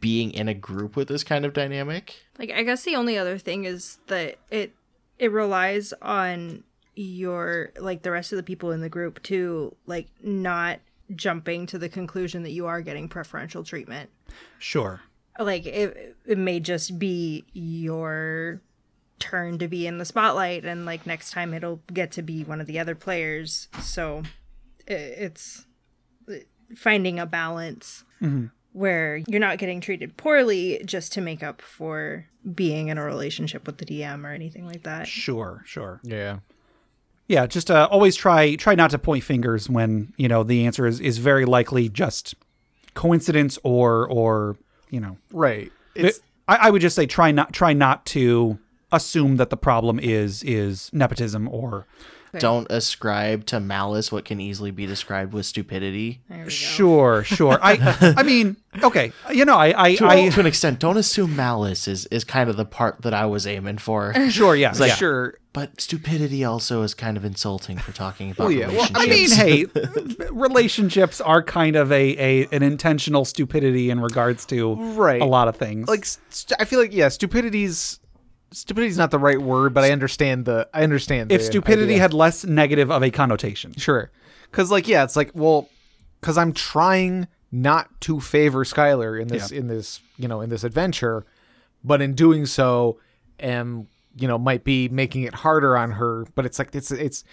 being 0.00 0.30
in 0.32 0.48
a 0.48 0.54
group 0.54 0.96
with 0.96 1.08
this 1.08 1.24
kind 1.24 1.44
of 1.44 1.52
dynamic? 1.52 2.16
Like 2.38 2.50
I 2.50 2.62
guess 2.62 2.84
the 2.84 2.96
only 2.96 3.18
other 3.18 3.38
thing 3.38 3.64
is 3.64 3.98
that 4.08 4.36
it 4.50 4.74
it 5.18 5.32
relies 5.32 5.92
on 6.02 6.64
your 6.94 7.72
like 7.78 8.02
the 8.02 8.10
rest 8.10 8.32
of 8.32 8.36
the 8.36 8.42
people 8.42 8.70
in 8.70 8.80
the 8.80 8.88
group 8.88 9.22
to 9.24 9.74
like 9.86 10.08
not 10.22 10.80
jumping 11.14 11.66
to 11.66 11.78
the 11.78 11.88
conclusion 11.88 12.42
that 12.42 12.52
you 12.52 12.66
are 12.66 12.80
getting 12.80 13.08
preferential 13.08 13.64
treatment. 13.64 14.10
Sure. 14.58 15.00
Like 15.38 15.66
it 15.66 16.16
it 16.26 16.38
may 16.38 16.60
just 16.60 16.98
be 16.98 17.44
your 17.52 18.60
turn 19.18 19.58
to 19.58 19.68
be 19.68 19.86
in 19.86 19.98
the 19.98 20.04
spotlight 20.04 20.64
and 20.64 20.84
like 20.84 21.06
next 21.06 21.30
time 21.30 21.54
it'll 21.54 21.80
get 21.92 22.12
to 22.12 22.22
be 22.22 22.44
one 22.44 22.60
of 22.60 22.66
the 22.66 22.78
other 22.78 22.94
players. 22.94 23.68
So 23.80 24.22
it's 24.86 25.66
finding 26.76 27.18
a 27.18 27.26
balance 27.26 28.04
mm-hmm. 28.20 28.46
where 28.72 29.22
you're 29.26 29.40
not 29.40 29.58
getting 29.58 29.80
treated 29.80 30.16
poorly 30.16 30.82
just 30.84 31.12
to 31.12 31.20
make 31.20 31.42
up 31.42 31.62
for 31.62 32.26
being 32.54 32.88
in 32.88 32.98
a 32.98 33.04
relationship 33.04 33.66
with 33.66 33.78
the 33.78 33.86
DM 33.86 34.24
or 34.24 34.32
anything 34.32 34.66
like 34.66 34.82
that. 34.82 35.06
Sure. 35.06 35.62
Sure. 35.66 36.00
Yeah. 36.02 36.38
Yeah, 37.26 37.46
just 37.46 37.70
uh, 37.70 37.88
always 37.90 38.16
try 38.16 38.54
try 38.56 38.74
not 38.74 38.90
to 38.90 38.98
point 38.98 39.24
fingers 39.24 39.68
when 39.68 40.12
you 40.16 40.28
know 40.28 40.42
the 40.42 40.66
answer 40.66 40.86
is 40.86 41.00
is 41.00 41.18
very 41.18 41.44
likely 41.44 41.88
just 41.88 42.34
coincidence 42.94 43.58
or 43.62 44.06
or 44.08 44.56
you 44.90 45.00
know 45.00 45.16
Right. 45.32 45.72
It's 45.94 46.20
I, 46.48 46.56
I 46.56 46.70
would 46.70 46.82
just 46.82 46.96
say 46.96 47.06
try 47.06 47.30
not 47.30 47.52
try 47.52 47.72
not 47.72 48.04
to 48.06 48.58
assume 48.92 49.36
that 49.36 49.50
the 49.50 49.56
problem 49.56 49.98
is 49.98 50.42
is 50.42 50.90
nepotism 50.92 51.48
or 51.48 51.86
don't 52.40 52.66
ascribe 52.70 53.46
to 53.46 53.60
malice 53.60 54.10
what 54.12 54.24
can 54.24 54.40
easily 54.40 54.70
be 54.70 54.86
described 54.86 55.32
with 55.32 55.46
stupidity. 55.46 56.20
There 56.28 56.38
we 56.38 56.44
go. 56.44 56.48
Sure, 56.50 57.24
sure. 57.24 57.58
I 57.62 58.14
I 58.16 58.22
mean, 58.24 58.56
okay. 58.82 59.12
You 59.32 59.44
know, 59.44 59.56
I 59.56 59.74
I, 59.86 59.94
To, 59.96 60.06
I 60.06 60.28
to 60.28 60.40
an 60.40 60.46
extent, 60.46 60.78
don't 60.78 60.96
assume 60.96 61.34
malice 61.36 61.86
is, 61.88 62.06
is 62.06 62.24
kind 62.24 62.48
of 62.50 62.56
the 62.56 62.64
part 62.64 63.02
that 63.02 63.14
I 63.14 63.26
was 63.26 63.46
aiming 63.46 63.78
for. 63.78 64.12
sure, 64.30 64.54
yeah. 64.56 64.72
like- 64.78 64.88
yeah. 64.90 64.94
Sure. 64.96 65.34
But 65.52 65.80
stupidity 65.80 66.44
also 66.44 66.82
is 66.82 66.94
kind 66.94 67.16
of 67.16 67.24
insulting 67.24 67.78
for 67.78 67.92
talking 67.92 68.32
about 68.32 68.48
Well, 68.48 68.50
yeah, 68.50 68.66
well, 68.70 68.88
relationships. 68.92 69.38
I 69.38 69.44
mean, 69.44 70.16
hey, 70.18 70.26
relationships 70.32 71.20
are 71.20 71.44
kind 71.44 71.76
of 71.76 71.92
a, 71.92 72.16
a 72.18 72.48
an 72.50 72.64
intentional 72.64 73.24
stupidity 73.24 73.88
in 73.90 74.00
regards 74.00 74.44
to 74.46 74.74
Right. 74.74 75.22
a 75.22 75.24
lot 75.24 75.46
of 75.46 75.54
things. 75.56 75.86
Like 75.88 76.06
st- 76.06 76.60
I 76.60 76.64
feel 76.64 76.80
like 76.80 76.92
yeah, 76.92 77.08
stupidity's 77.08 78.00
stupidity's 78.54 78.96
not 78.98 79.10
the 79.10 79.18
right 79.18 79.40
word, 79.40 79.74
but 79.74 79.84
I 79.84 79.90
understand 79.90 80.44
the 80.46 80.68
I 80.72 80.82
understand 80.82 81.30
if 81.32 81.42
stupidity 81.42 81.94
idea. 81.94 82.00
had 82.02 82.14
less 82.14 82.44
negative 82.44 82.90
of 82.90 83.02
a 83.02 83.10
connotation. 83.10 83.74
Sure. 83.76 84.10
Cuz 84.52 84.70
like 84.70 84.88
yeah, 84.88 85.04
it's 85.04 85.16
like 85.16 85.30
well 85.34 85.68
cuz 86.22 86.38
I'm 86.38 86.52
trying 86.52 87.26
not 87.52 87.88
to 88.02 88.20
favor 88.20 88.64
Skylar 88.64 89.20
in 89.20 89.28
this 89.28 89.52
Yeah. 89.52 89.58
in 89.58 89.66
this, 89.68 90.00
you 90.16 90.28
know, 90.28 90.40
in 90.40 90.50
this 90.50 90.64
adventure, 90.64 91.24
but 91.84 92.00
in 92.00 92.14
doing 92.14 92.46
so 92.46 92.98
am, 93.40 93.88
you 94.16 94.28
know, 94.28 94.38
might 94.38 94.64
be 94.64 94.88
making 94.88 95.22
it 95.24 95.34
harder 95.34 95.76
on 95.76 95.92
her, 95.92 96.26
but 96.34 96.46
it's 96.46 96.58
like 96.58 96.74
it's 96.74 96.90
it's 96.90 97.24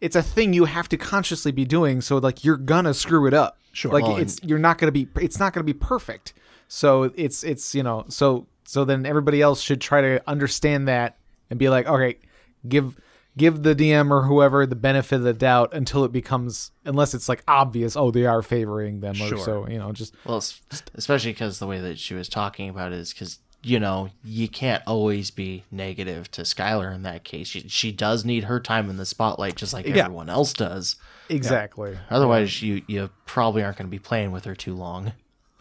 it's 0.00 0.16
a 0.16 0.22
thing 0.22 0.52
you 0.52 0.64
have 0.64 0.88
to 0.88 0.96
consciously 0.96 1.52
be 1.52 1.64
doing 1.64 2.00
so 2.00 2.18
like 2.18 2.44
you're 2.44 2.56
gonna 2.56 2.92
screw 2.94 3.26
it 3.26 3.34
up. 3.34 3.58
Sure. 3.72 3.92
Like 3.92 4.04
Well, 4.04 4.16
it's 4.16 4.40
you're 4.42 4.58
not 4.58 4.78
gonna 4.78 4.92
be 4.92 5.08
it's 5.20 5.38
not 5.38 5.52
gonna 5.52 5.64
be 5.64 5.72
perfect. 5.74 6.32
So 6.68 7.04
it's 7.14 7.44
it's 7.44 7.74
you 7.74 7.82
know, 7.82 8.04
so 8.08 8.46
so 8.64 8.84
then 8.84 9.04
everybody 9.06 9.40
else 9.42 9.60
should 9.60 9.80
try 9.80 10.00
to 10.00 10.22
understand 10.28 10.88
that 10.88 11.18
and 11.50 11.58
be 11.58 11.68
like, 11.68 11.86
okay, 11.86 12.18
give 12.68 12.98
give 13.36 13.62
the 13.62 13.74
DM 13.74 14.10
or 14.10 14.22
whoever 14.24 14.66
the 14.66 14.76
benefit 14.76 15.16
of 15.16 15.22
the 15.22 15.32
doubt 15.32 15.72
until 15.72 16.04
it 16.04 16.12
becomes 16.12 16.70
unless 16.84 17.14
it's 17.14 17.28
like 17.28 17.42
obvious, 17.48 17.96
oh, 17.96 18.10
they 18.10 18.26
are 18.26 18.42
favoring 18.42 19.00
them 19.00 19.14
or 19.22 19.36
so, 19.38 19.68
you 19.68 19.78
know, 19.78 19.90
just 19.92 20.14
Well, 20.26 20.42
especially 20.94 21.32
because 21.32 21.58
the 21.58 21.66
way 21.66 21.80
that 21.80 21.98
she 21.98 22.14
was 22.14 22.28
talking 22.28 22.68
about 22.68 22.92
it 22.92 22.98
is 22.98 23.12
because 23.12 23.38
you 23.64 23.78
know 23.78 24.10
you 24.24 24.48
can't 24.48 24.82
always 24.88 25.30
be 25.30 25.62
negative 25.70 26.28
to 26.32 26.42
Skylar 26.42 26.94
in 26.94 27.02
that 27.04 27.22
case. 27.24 27.46
She, 27.46 27.60
she 27.68 27.92
does 27.92 28.24
need 28.24 28.44
her 28.44 28.58
time 28.60 28.90
in 28.90 28.96
the 28.96 29.06
spotlight, 29.06 29.54
just 29.56 29.72
like 29.72 29.86
Yeah. 29.86 30.04
everyone 30.04 30.28
else 30.28 30.52
does. 30.52 30.96
exactly. 31.28 31.96
Otherwise, 32.10 32.60
you 32.62 32.82
you 32.86 33.08
probably 33.24 33.62
aren't 33.62 33.76
going 33.78 33.86
to 33.86 33.90
be 33.90 33.98
playing 34.00 34.30
with 34.32 34.44
her 34.44 34.54
too 34.54 34.74
long. 34.74 35.12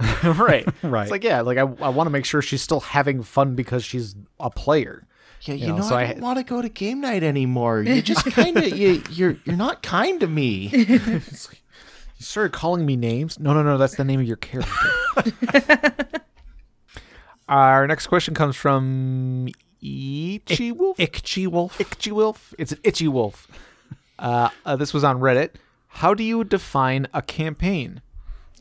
right. 0.23 0.67
Right. 0.83 1.03
It's 1.03 1.11
like 1.11 1.23
yeah, 1.23 1.41
like 1.41 1.57
I, 1.57 1.61
I 1.61 1.89
want 1.89 2.07
to 2.07 2.11
make 2.11 2.25
sure 2.25 2.41
she's 2.41 2.61
still 2.61 2.79
having 2.79 3.23
fun 3.23 3.55
because 3.55 3.83
she's 3.83 4.15
a 4.39 4.49
player. 4.49 5.05
Yeah, 5.43 5.55
you, 5.55 5.67
know, 5.67 5.77
know, 5.77 5.83
so 5.83 5.95
I, 5.95 6.01
I 6.01 6.01
don't 6.05 6.15
had- 6.15 6.21
want 6.23 6.37
to 6.39 6.43
go 6.43 6.61
to 6.61 6.69
game 6.69 7.01
night 7.01 7.23
anymore. 7.23 7.81
You 7.81 8.01
just 8.01 8.25
kind 8.25 8.57
of 8.57 8.77
you 8.77 9.01
you're 9.09 9.37
you're 9.45 9.55
not 9.55 9.81
kind 9.83 10.19
to 10.19 10.27
me. 10.27 11.19
You 12.21 12.25
started 12.25 12.51
calling 12.53 12.85
me 12.85 12.95
names. 12.95 13.39
No, 13.39 13.51
no, 13.51 13.63
no. 13.63 13.79
That's 13.79 13.95
the 13.95 14.03
name 14.03 14.19
of 14.19 14.27
your 14.27 14.35
character. 14.37 14.69
Our 17.49 17.87
next 17.87 18.05
question 18.07 18.33
comes 18.35 18.55
from 18.55 19.47
Itchy 19.81 20.71
Wolf. 20.71 20.97
Ickchy 20.97 21.47
wolf. 21.47 21.81
Itchy 21.81 22.11
Wolf. 22.11 22.53
It's 22.59 22.71
an 22.71 22.77
Itchy 22.83 23.07
Wolf. 23.07 23.47
Uh, 24.19 24.49
uh, 24.65 24.75
this 24.75 24.93
was 24.93 25.03
on 25.03 25.19
Reddit. 25.19 25.55
How 25.87 26.13
do 26.13 26.23
you 26.23 26.43
define 26.43 27.07
a 27.13 27.21
campaign? 27.23 28.01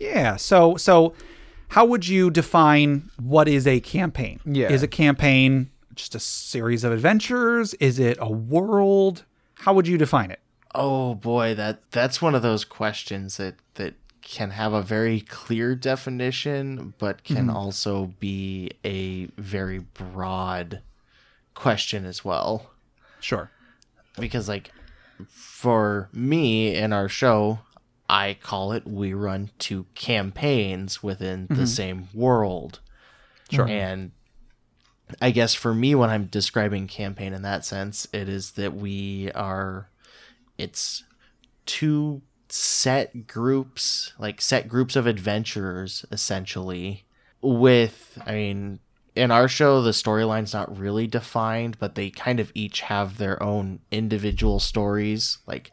Yeah. 0.00 0.36
So 0.36 0.76
so 0.76 1.14
how 1.68 1.84
would 1.84 2.08
you 2.08 2.30
define 2.30 3.10
what 3.20 3.46
is 3.46 3.66
a 3.66 3.78
campaign? 3.78 4.40
Yeah. 4.44 4.72
Is 4.72 4.82
a 4.82 4.88
campaign 4.88 5.70
just 5.94 6.14
a 6.14 6.20
series 6.20 6.82
of 6.82 6.92
adventures? 6.92 7.74
Is 7.74 7.98
it 7.98 8.18
a 8.20 8.30
world? 8.30 9.24
How 9.54 9.74
would 9.74 9.86
you 9.86 9.98
define 9.98 10.30
it? 10.30 10.40
Oh 10.74 11.14
boy, 11.14 11.54
that 11.54 11.90
that's 11.90 12.22
one 12.22 12.34
of 12.34 12.42
those 12.42 12.64
questions 12.64 13.36
that 13.36 13.56
that 13.74 13.94
can 14.22 14.50
have 14.50 14.72
a 14.72 14.82
very 14.82 15.20
clear 15.20 15.74
definition, 15.74 16.94
but 16.98 17.24
can 17.24 17.48
mm-hmm. 17.48 17.56
also 17.56 18.14
be 18.18 18.70
a 18.84 19.26
very 19.36 19.78
broad 19.78 20.80
question 21.54 22.04
as 22.06 22.24
well. 22.24 22.70
Sure. 23.20 23.50
Because 24.18 24.48
like 24.48 24.72
for 25.28 26.08
me 26.12 26.74
in 26.74 26.92
our 26.92 27.08
show, 27.08 27.60
I 28.10 28.36
call 28.42 28.72
it 28.72 28.88
we 28.88 29.14
run 29.14 29.50
two 29.60 29.86
campaigns 29.94 31.00
within 31.00 31.46
the 31.46 31.54
mm-hmm. 31.54 31.64
same 31.64 32.08
world. 32.12 32.80
Sure. 33.52 33.68
And 33.68 34.10
I 35.22 35.30
guess 35.30 35.54
for 35.54 35.72
me 35.72 35.94
when 35.94 36.10
I'm 36.10 36.24
describing 36.24 36.88
campaign 36.88 37.32
in 37.32 37.42
that 37.42 37.64
sense, 37.64 38.08
it 38.12 38.28
is 38.28 38.52
that 38.52 38.74
we 38.74 39.30
are 39.36 39.90
it's 40.58 41.04
two 41.66 42.22
set 42.48 43.28
groups, 43.28 44.12
like 44.18 44.40
set 44.40 44.66
groups 44.66 44.96
of 44.96 45.06
adventurers 45.06 46.04
essentially 46.10 47.04
with 47.40 48.20
I 48.26 48.32
mean 48.32 48.80
in 49.14 49.30
our 49.30 49.46
show 49.46 49.82
the 49.82 49.92
storyline's 49.92 50.52
not 50.52 50.76
really 50.76 51.06
defined, 51.06 51.78
but 51.78 51.94
they 51.94 52.10
kind 52.10 52.40
of 52.40 52.50
each 52.56 52.80
have 52.80 53.18
their 53.18 53.40
own 53.40 53.78
individual 53.92 54.58
stories. 54.58 55.38
Like 55.46 55.70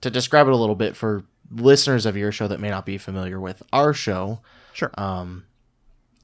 to 0.00 0.08
describe 0.08 0.46
it 0.46 0.54
a 0.54 0.56
little 0.56 0.74
bit 0.74 0.96
for 0.96 1.24
listeners 1.50 2.06
of 2.06 2.16
your 2.16 2.32
show 2.32 2.48
that 2.48 2.60
may 2.60 2.70
not 2.70 2.86
be 2.86 2.98
familiar 2.98 3.40
with 3.40 3.62
our 3.72 3.92
show, 3.92 4.40
Sure. 4.78 4.92
Um, 4.96 5.44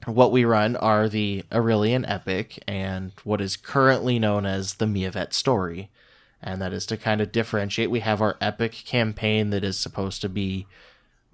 what 0.07 0.31
we 0.31 0.45
run 0.45 0.77
are 0.77 1.09
the 1.09 1.43
Aerylian 1.51 2.05
Epic 2.09 2.63
and 2.69 3.11
what 3.25 3.41
is 3.41 3.57
currently 3.57 4.21
known 4.21 4.47
as 4.47 4.75
the 4.75 4.87
Miavet 4.87 5.33
story. 5.33 5.91
And 6.41 6.63
that 6.63 6.73
is 6.73 6.87
to 6.87 6.97
kind 6.97 7.21
of 7.21 7.33
differentiate. 7.33 7.91
We 7.91 7.99
have 8.01 8.23
our 8.23 8.37
epic 8.41 8.73
campaign 8.87 9.51
that 9.51 9.65
is 9.65 9.77
supposed 9.77 10.21
to 10.21 10.29
be 10.29 10.69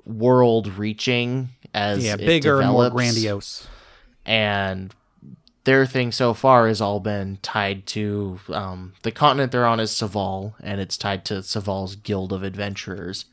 world 0.06 0.78
reaching 0.78 1.50
as 1.74 2.02
yeah, 2.02 2.16
bigger 2.16 2.62
and 2.62 2.70
more 2.70 2.88
grandiose. 2.88 3.68
And 4.24 4.94
their 5.64 5.84
thing 5.84 6.10
so 6.10 6.32
far 6.32 6.68
has 6.68 6.80
all 6.80 7.00
been 7.00 7.38
tied 7.42 7.86
to 7.88 8.40
um, 8.48 8.94
the 9.02 9.10
continent 9.10 9.52
they're 9.52 9.66
on 9.66 9.78
is 9.78 9.90
Saval, 9.90 10.54
and 10.62 10.80
it's 10.80 10.96
tied 10.96 11.26
to 11.26 11.42
Saval's 11.42 11.96
Guild 11.96 12.32
of 12.32 12.42
Adventurers. 12.42 13.26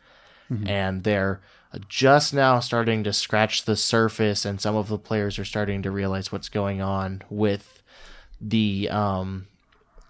And 0.68 1.04
they're 1.04 1.42
just 1.90 2.34
now 2.34 2.60
starting 2.60 3.04
to 3.04 3.14
scratch 3.14 3.66
the 3.66 3.76
surface, 3.76 4.46
and 4.46 4.62
some 4.62 4.76
of 4.76 4.88
the 4.88 4.98
players 4.98 5.38
are 5.38 5.46
starting 5.46 5.82
to 5.84 5.92
realize 5.92 6.32
what's 6.32 6.50
going 6.50 6.82
on 6.82 7.22
with 7.30 7.82
the 8.40 8.90
um, 8.90 9.48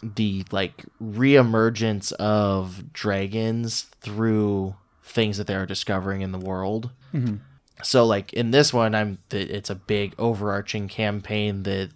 the 0.03 0.45
like 0.51 0.85
reemergence 1.01 2.11
of 2.13 2.93
dragons 2.93 3.83
through 4.01 4.75
things 5.03 5.37
that 5.37 5.47
they 5.47 5.55
are 5.55 5.65
discovering 5.65 6.21
in 6.21 6.31
the 6.31 6.37
world. 6.37 6.91
So 7.83 8.05
like 8.05 8.33
in 8.33 8.51
this 8.51 8.73
one, 8.73 8.93
I'm 8.95 9.17
it's 9.31 9.69
a 9.69 9.75
big 9.75 10.13
overarching 10.17 10.87
campaign 10.87 11.63
that 11.63 11.89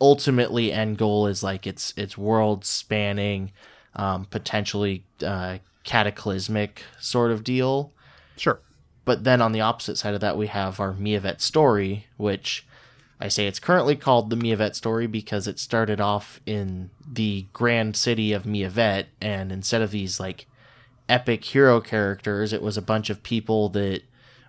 ultimately 0.00 0.72
end 0.72 0.98
goal 0.98 1.26
is 1.26 1.42
like 1.42 1.66
it's 1.66 1.92
it's 1.96 2.16
world 2.18 2.64
spanning, 2.64 3.52
um, 3.94 4.26
potentially 4.26 5.04
uh, 5.24 5.58
cataclysmic 5.88 6.82
sort 7.00 7.30
of 7.30 7.42
deal. 7.42 7.92
Sure. 8.36 8.60
But 9.06 9.24
then 9.24 9.40
on 9.40 9.52
the 9.52 9.62
opposite 9.62 9.96
side 9.96 10.12
of 10.12 10.20
that, 10.20 10.36
we 10.36 10.48
have 10.48 10.80
our 10.80 10.92
Miavet 10.92 11.40
story, 11.40 12.06
which 12.18 12.66
I 13.18 13.28
say 13.28 13.46
it's 13.46 13.58
currently 13.58 13.96
called 13.96 14.28
the 14.28 14.36
Miavet 14.36 14.74
story 14.74 15.06
because 15.06 15.48
it 15.48 15.58
started 15.58 15.98
off 15.98 16.40
in 16.44 16.90
the 17.10 17.46
grand 17.54 17.96
city 17.96 18.34
of 18.34 18.44
Miavet, 18.44 19.06
and 19.18 19.50
instead 19.50 19.80
of 19.80 19.90
these 19.90 20.20
like 20.20 20.46
epic 21.08 21.42
hero 21.42 21.80
characters, 21.80 22.52
it 22.52 22.60
was 22.60 22.76
a 22.76 22.82
bunch 22.82 23.08
of 23.08 23.22
people 23.22 23.70
that 23.70 24.02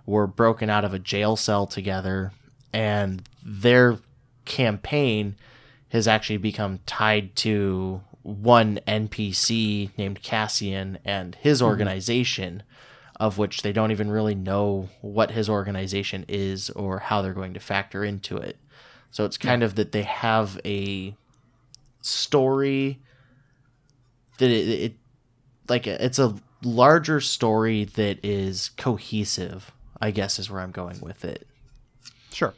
were 0.06 0.28
broken 0.28 0.70
out 0.70 0.84
of 0.84 0.94
a 0.94 1.00
jail 1.00 1.38
cell 1.38 1.66
together, 1.66 2.34
and 2.74 3.24
their 3.42 3.98
campaign 4.44 5.38
has 5.94 6.06
actually 6.06 6.38
become 6.38 6.80
tied 6.86 7.34
to 7.38 8.02
one 8.24 8.80
NPC 8.88 9.92
named 9.98 10.22
Cassian 10.22 11.00
and 11.06 11.36
his 11.36 11.62
organization, 11.62 12.64
of 13.20 13.38
which 13.38 13.62
they 13.62 13.72
don't 13.72 13.92
even 13.92 14.10
really 14.12 14.36
know 14.36 14.90
what 15.02 15.32
his 15.32 15.50
organization 15.50 16.26
is 16.28 16.70
or 16.72 17.00
how 17.00 17.22
they're 17.22 17.34
going 17.34 17.54
to 17.54 17.60
factor 17.60 18.04
into 18.04 18.38
it. 18.38 18.58
So 19.12 19.26
it's 19.26 19.38
kind 19.38 19.64
of 19.64 19.76
that 19.76 19.92
they 19.92 20.04
have 20.04 20.60
a 20.66 21.16
story 22.02 23.00
that 24.38 24.50
it, 24.50 24.70
it 24.70 24.94
like 25.68 25.88
it's 25.88 26.20
a 26.20 26.36
larger 26.64 27.20
story 27.20 27.86
that 27.86 28.24
is 28.24 28.70
cohesive. 28.78 29.72
I 30.02 30.12
guess 30.12 30.40
is 30.40 30.50
where 30.50 30.62
I'm 30.62 30.72
going 30.72 31.02
with 31.02 31.26
it. 31.26 31.46
Sure. 32.32 32.54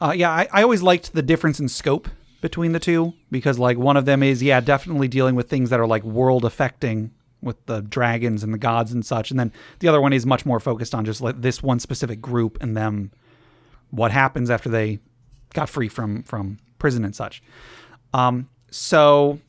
Uh, 0.00 0.12
yeah, 0.16 0.30
I, 0.30 0.48
I 0.52 0.62
always 0.62 0.82
liked 0.82 1.12
the 1.12 1.22
difference 1.22 1.58
in 1.58 1.68
scope 1.68 2.08
between 2.40 2.72
the 2.72 2.80
two 2.80 3.14
because, 3.30 3.58
like, 3.58 3.78
one 3.78 3.96
of 3.96 4.04
them 4.04 4.22
is, 4.22 4.42
yeah, 4.42 4.60
definitely 4.60 5.08
dealing 5.08 5.34
with 5.34 5.48
things 5.48 5.70
that 5.70 5.80
are 5.80 5.86
like 5.86 6.02
world 6.04 6.44
affecting 6.44 7.12
with 7.42 7.64
the 7.66 7.80
dragons 7.80 8.42
and 8.42 8.52
the 8.52 8.58
gods 8.58 8.92
and 8.92 9.04
such. 9.04 9.30
And 9.30 9.38
then 9.40 9.52
the 9.78 9.88
other 9.88 10.00
one 10.00 10.12
is 10.12 10.26
much 10.26 10.44
more 10.44 10.60
focused 10.60 10.94
on 10.94 11.04
just 11.04 11.20
like 11.20 11.40
this 11.40 11.62
one 11.62 11.80
specific 11.80 12.20
group 12.20 12.58
and 12.60 12.76
them, 12.76 13.12
what 13.90 14.10
happens 14.10 14.50
after 14.50 14.68
they 14.68 14.98
got 15.54 15.68
free 15.68 15.88
from, 15.88 16.22
from 16.22 16.58
prison 16.78 17.04
and 17.04 17.14
such. 17.16 17.42
Um, 18.14 18.48
so, 18.70 19.40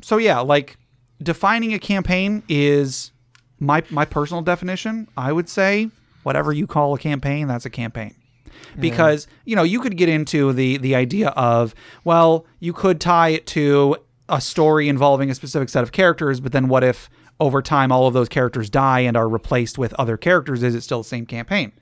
so 0.00 0.16
yeah, 0.16 0.40
like, 0.40 0.76
defining 1.22 1.72
a 1.72 1.78
campaign 1.78 2.42
is 2.48 3.10
my 3.58 3.82
my 3.88 4.04
personal 4.04 4.42
definition. 4.42 5.08
I 5.16 5.32
would 5.32 5.48
say 5.48 5.90
whatever 6.24 6.52
you 6.52 6.66
call 6.66 6.94
a 6.94 6.98
campaign, 6.98 7.48
that's 7.48 7.64
a 7.64 7.70
campaign. 7.70 8.14
Mm. 8.76 8.80
Because 8.80 9.26
you 9.44 9.56
know 9.56 9.62
you 9.62 9.80
could 9.80 9.96
get 9.96 10.08
into 10.08 10.52
the 10.52 10.76
the 10.78 10.94
idea 10.94 11.28
of 11.30 11.74
well 12.04 12.46
you 12.60 12.72
could 12.72 13.00
tie 13.00 13.30
it 13.30 13.46
to 13.48 13.96
a 14.28 14.40
story 14.40 14.88
involving 14.88 15.30
a 15.30 15.34
specific 15.34 15.68
set 15.68 15.82
of 15.82 15.92
characters, 15.92 16.40
but 16.40 16.52
then 16.52 16.68
what 16.68 16.82
if 16.82 17.08
over 17.38 17.62
time 17.62 17.92
all 17.92 18.06
of 18.06 18.14
those 18.14 18.28
characters 18.28 18.68
die 18.68 19.00
and 19.00 19.16
are 19.16 19.28
replaced 19.28 19.78
with 19.78 19.92
other 19.94 20.16
characters? 20.16 20.62
Is 20.62 20.74
it 20.74 20.80
still 20.80 21.02
the 21.02 21.08
same 21.08 21.26
campaign? 21.26 21.72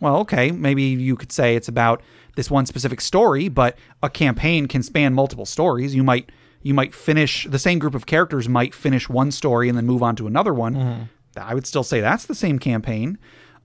Well, 0.00 0.16
okay, 0.18 0.50
maybe 0.50 0.82
you 0.82 1.14
could 1.14 1.30
say 1.30 1.54
it's 1.54 1.68
about 1.68 2.02
this 2.34 2.50
one 2.50 2.66
specific 2.66 3.00
story, 3.00 3.48
but 3.48 3.76
a 4.02 4.10
campaign 4.10 4.66
can 4.66 4.82
span 4.82 5.14
multiple 5.14 5.46
stories. 5.46 5.94
You 5.94 6.02
might 6.02 6.30
you 6.62 6.74
might 6.74 6.94
finish 6.94 7.46
the 7.48 7.58
same 7.58 7.78
group 7.78 7.94
of 7.94 8.06
characters 8.06 8.48
might 8.48 8.74
finish 8.74 9.08
one 9.08 9.30
story 9.30 9.68
and 9.68 9.76
then 9.76 9.86
move 9.86 10.02
on 10.02 10.16
to 10.16 10.26
another 10.26 10.54
one. 10.54 10.74
Mm-hmm. 10.74 11.02
I 11.36 11.54
would 11.54 11.66
still 11.66 11.82
say 11.82 12.00
that's 12.00 12.26
the 12.26 12.34
same 12.34 12.58
campaign. 12.58 13.18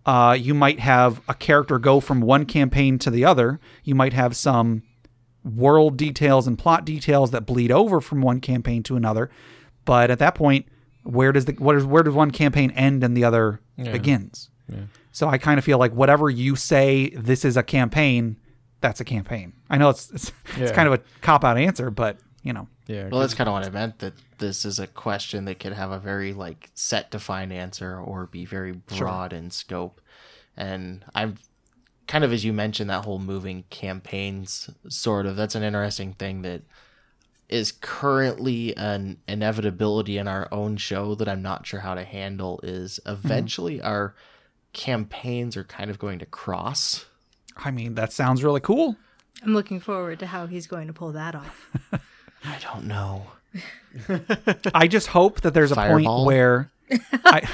Uh, 0.07 0.33
you 0.33 0.53
might 0.53 0.79
have 0.79 1.21
a 1.27 1.33
character 1.33 1.77
go 1.77 1.99
from 1.99 2.21
one 2.21 2.45
campaign 2.45 2.97
to 2.97 3.11
the 3.11 3.25
other. 3.25 3.59
You 3.83 3.93
might 3.93 4.13
have 4.13 4.35
some 4.35 4.83
world 5.43 5.97
details 5.97 6.47
and 6.47 6.57
plot 6.57 6.85
details 6.85 7.31
that 7.31 7.45
bleed 7.45 7.71
over 7.71 7.99
from 8.01 8.21
one 8.21 8.39
campaign 8.39 8.83
to 8.83 8.95
another. 8.95 9.29
But 9.85 10.09
at 10.09 10.19
that 10.19 10.33
point, 10.33 10.65
where 11.03 11.31
does 11.31 11.45
the 11.45 11.53
what 11.53 11.75
is 11.75 11.85
where 11.85 12.03
does 12.03 12.13
one 12.13 12.31
campaign 12.31 12.71
end 12.71 13.03
and 13.03 13.15
the 13.15 13.23
other 13.25 13.59
begins? 13.91 14.49
So 15.11 15.27
I 15.29 15.37
kind 15.37 15.57
of 15.57 15.65
feel 15.65 15.77
like 15.77 15.93
whatever 15.93 16.29
you 16.29 16.55
say, 16.55 17.09
this 17.09 17.43
is 17.45 17.57
a 17.57 17.63
campaign. 17.63 18.37
That's 18.81 18.99
a 19.01 19.05
campaign. 19.05 19.53
I 19.69 19.77
know 19.77 19.89
it's 19.89 20.09
it's, 20.11 20.31
it's 20.57 20.71
kind 20.71 20.87
of 20.87 20.93
a 20.93 21.01
cop 21.21 21.43
out 21.43 21.57
answer, 21.57 21.89
but 21.89 22.17
you 22.43 22.53
know, 22.53 22.67
Yeah. 22.87 23.09
Well, 23.09 23.21
that's 23.21 23.33
kind 23.33 23.49
of 23.49 23.53
what 23.53 23.65
I 23.65 23.69
meant. 23.69 23.99
That 23.99 24.13
this 24.37 24.65
is 24.65 24.79
a 24.79 24.87
question 24.87 25.45
that 25.45 25.59
could 25.59 25.73
have 25.73 25.91
a 25.91 25.99
very 25.99 26.33
like 26.33 26.69
set 26.73 27.11
defined 27.11 27.53
answer 27.53 27.99
or 27.99 28.25
be 28.25 28.45
very 28.45 28.71
broad 28.71 29.33
in 29.33 29.51
scope. 29.51 30.01
And 30.55 31.05
I'm 31.13 31.37
kind 32.07 32.23
of 32.23 32.31
as 32.31 32.45
you 32.45 32.53
mentioned 32.53 32.89
that 32.89 33.05
whole 33.05 33.19
moving 33.19 33.63
campaigns 33.69 34.69
sort 34.89 35.25
of. 35.25 35.35
That's 35.35 35.55
an 35.55 35.63
interesting 35.63 36.13
thing 36.13 36.41
that 36.43 36.61
is 37.49 37.71
currently 37.71 38.75
an 38.75 39.17
inevitability 39.27 40.17
in 40.17 40.27
our 40.27 40.47
own 40.51 40.77
show 40.77 41.15
that 41.15 41.29
I'm 41.29 41.41
not 41.41 41.65
sure 41.65 41.79
how 41.79 41.95
to 41.95 42.03
handle. 42.03 42.59
Is 42.63 42.99
mm-hmm. 43.05 43.25
eventually 43.25 43.81
our 43.81 44.15
campaigns 44.73 45.57
are 45.57 45.63
kind 45.63 45.89
of 45.89 45.99
going 45.99 46.19
to 46.19 46.25
cross. 46.25 47.05
I 47.55 47.71
mean 47.71 47.95
that 47.95 48.13
sounds 48.13 48.43
really 48.43 48.61
cool. 48.61 48.95
I'm 49.43 49.53
looking 49.53 49.79
forward 49.79 50.19
to 50.19 50.27
how 50.27 50.47
he's 50.47 50.67
going 50.67 50.87
to 50.87 50.93
pull 50.93 51.11
that 51.11 51.35
off. 51.35 51.71
I 52.43 52.57
don't 52.59 52.85
know. 52.85 53.27
I 54.73 54.87
just 54.87 55.07
hope 55.07 55.41
that 55.41 55.53
there's 55.53 55.71
a 55.71 55.75
Fireball? 55.75 56.17
point 56.17 56.27
where 56.27 56.71
I 57.25 57.47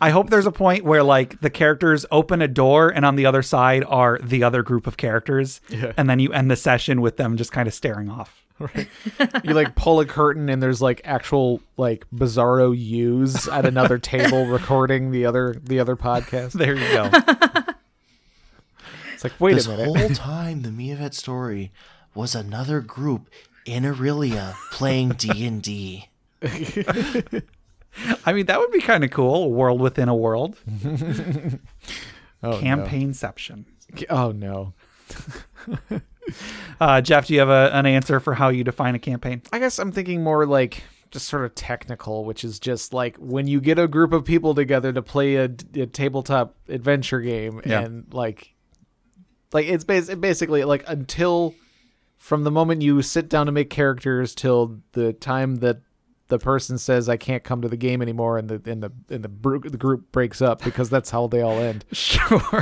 I 0.00 0.10
hope 0.10 0.30
there's 0.30 0.46
a 0.46 0.52
point 0.52 0.84
where 0.84 1.02
like 1.02 1.40
the 1.40 1.50
characters 1.50 2.06
open 2.10 2.40
a 2.42 2.48
door 2.48 2.88
and 2.88 3.04
on 3.04 3.16
the 3.16 3.26
other 3.26 3.42
side 3.42 3.84
are 3.84 4.18
the 4.22 4.42
other 4.44 4.62
group 4.62 4.86
of 4.86 4.96
characters. 4.96 5.60
Yeah. 5.68 5.92
And 5.96 6.08
then 6.08 6.18
you 6.20 6.32
end 6.32 6.50
the 6.50 6.56
session 6.56 7.00
with 7.00 7.16
them 7.16 7.36
just 7.36 7.52
kind 7.52 7.66
of 7.68 7.74
staring 7.74 8.08
off. 8.08 8.42
you 9.44 9.52
like 9.52 9.74
pull 9.74 10.00
a 10.00 10.06
curtain 10.06 10.48
and 10.48 10.62
there's 10.62 10.80
like 10.80 11.02
actual 11.04 11.60
like 11.76 12.06
bizarro 12.14 12.76
U's 12.76 13.46
at 13.48 13.66
another 13.66 13.98
table 13.98 14.46
recording 14.46 15.10
the 15.10 15.26
other 15.26 15.56
the 15.62 15.78
other 15.78 15.94
podcast. 15.96 16.52
There 16.52 16.74
you 16.74 16.88
go. 16.92 17.10
It's 19.12 19.24
like 19.24 19.38
wait 19.40 19.54
this 19.54 19.66
a 19.66 19.70
minute. 19.76 19.86
whole 19.86 20.08
time, 20.10 20.62
the 20.62 20.70
Miavet 20.70 21.12
story 21.12 21.70
was 22.14 22.34
another 22.34 22.80
group 22.80 23.28
in 23.66 23.82
Aerylia 23.82 24.54
playing 24.72 25.10
D 25.18 25.46
and 25.46 25.60
D. 25.62 26.08
I 28.24 28.32
mean 28.32 28.46
that 28.46 28.58
would 28.58 28.70
be 28.72 28.80
kind 28.80 29.04
of 29.04 29.10
cool. 29.10 29.44
A 29.44 29.48
world 29.48 29.80
within 29.80 30.08
a 30.08 30.14
world. 30.16 30.56
Oh, 32.42 32.58
Campaignception. 32.60 33.64
no. 33.90 34.06
Oh 34.10 34.32
no. 34.32 34.72
Uh, 36.80 37.00
Jeff, 37.00 37.28
do 37.28 37.34
you 37.34 37.38
have 37.38 37.48
a, 37.50 37.70
an 37.72 37.86
answer 37.86 38.18
for 38.18 38.34
how 38.34 38.48
you 38.48 38.64
define 38.64 38.96
a 38.96 38.98
campaign? 38.98 39.40
I 39.52 39.60
guess 39.60 39.78
I'm 39.78 39.92
thinking 39.92 40.24
more 40.24 40.44
like 40.44 40.82
just 41.12 41.28
sort 41.28 41.44
of 41.44 41.54
technical, 41.54 42.24
which 42.24 42.42
is 42.42 42.58
just 42.58 42.92
like 42.92 43.16
when 43.18 43.46
you 43.46 43.60
get 43.60 43.78
a 43.78 43.86
group 43.86 44.12
of 44.12 44.24
people 44.24 44.52
together 44.52 44.92
to 44.92 45.02
play 45.02 45.36
a, 45.36 45.44
a 45.76 45.86
tabletop 45.86 46.56
adventure 46.68 47.20
game, 47.20 47.60
Yeah. 47.64 47.82
and 47.82 48.12
like, 48.12 48.52
like 49.52 49.66
it's 49.66 49.84
bas- 49.84 50.12
basically 50.16 50.64
like 50.64 50.82
until 50.88 51.54
from 52.16 52.44
the 52.44 52.50
moment 52.50 52.82
you 52.82 53.02
sit 53.02 53.28
down 53.28 53.46
to 53.46 53.52
make 53.52 53.70
characters 53.70 54.34
till 54.34 54.80
the 54.92 55.12
time 55.12 55.56
that 55.56 55.80
the 56.28 56.38
person 56.38 56.76
says 56.76 57.08
I 57.08 57.16
can't 57.16 57.44
come 57.44 57.62
to 57.62 57.68
the 57.68 57.76
game 57.76 58.02
anymore, 58.02 58.38
and 58.38 58.48
the 58.48 58.70
and 58.70 58.82
the 58.82 58.90
and 59.10 59.22
the, 59.22 59.28
br- 59.28 59.58
the 59.58 59.76
group 59.76 60.10
breaks 60.12 60.42
up 60.42 60.62
because 60.62 60.90
that's 60.90 61.10
how 61.10 61.26
they 61.28 61.40
all 61.40 61.58
end. 61.58 61.84
Sure. 61.92 62.52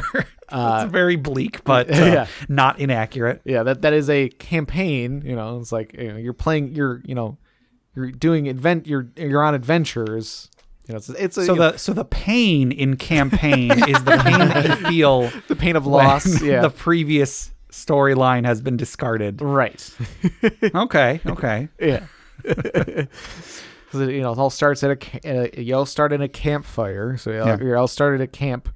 it's 0.53 0.93
very 0.93 1.17
bleak, 1.17 1.65
but 1.65 1.91
uh, 1.95 1.97
yeah. 1.97 2.27
not 2.49 2.79
inaccurate. 2.79 3.41
Yeah, 3.45 3.63
that 3.63 3.83
that 3.83 3.93
is 3.95 4.11
a 4.11 4.29
campaign. 4.29 5.23
You 5.25 5.37
know, 5.37 5.59
it's 5.59 5.73
like 5.73 5.95
you 5.95 6.13
know, 6.13 6.19
you're 6.19 6.35
playing. 6.35 6.75
You're 6.75 7.01
you 7.07 7.15
know, 7.15 7.39
you're 7.97 8.11
doing 8.11 8.49
advent. 8.49 8.87
You're 8.87 9.09
you're 9.17 9.43
on 9.43 9.55
adventures. 9.55 10.51
You 10.87 10.93
know, 10.93 10.99
it's 10.99 11.09
it's 11.09 11.37
a, 11.39 11.47
So 11.47 11.55
you 11.55 11.59
know, 11.59 11.71
the 11.73 11.79
so 11.79 11.93
the 11.95 12.05
pain 12.05 12.71
in 12.71 12.97
campaign 13.13 13.71
is 13.73 14.05
the 14.05 14.21
pain 14.23 14.39
that 14.39 14.69
you 14.69 14.89
feel 14.89 15.31
the 15.49 15.57
pain 15.57 15.77
of 15.77 15.87
loss. 15.87 16.43
Yeah, 16.43 16.61
the 16.61 16.71
previous 16.71 17.54
storyline 17.75 18.45
has 18.47 18.61
been 18.61 18.77
discarded. 18.77 19.41
right. 19.43 19.91
Okay, 20.75 21.21
okay. 21.27 21.69
Yeah. 21.81 22.07
Because 23.87 24.09
you 24.09 24.23
know, 24.23 24.33
it 24.33 24.39
all 24.39 24.51
starts 24.51 24.83
at 24.83 24.91
a, 24.91 25.21
a 25.25 25.45
uh, 25.45 25.61
you 25.61 25.75
all 25.77 25.87
start 25.87 26.13
in 26.13 26.21
a 26.21 26.29
campfire. 26.29 27.17
So 27.17 27.31
you 27.31 27.41
all, 27.41 27.47
Yeah. 27.47 27.61
you 27.63 27.77
all 27.77 27.87
start 27.87 28.17
at 28.17 28.21
a 28.21 28.27
camp, 28.27 28.69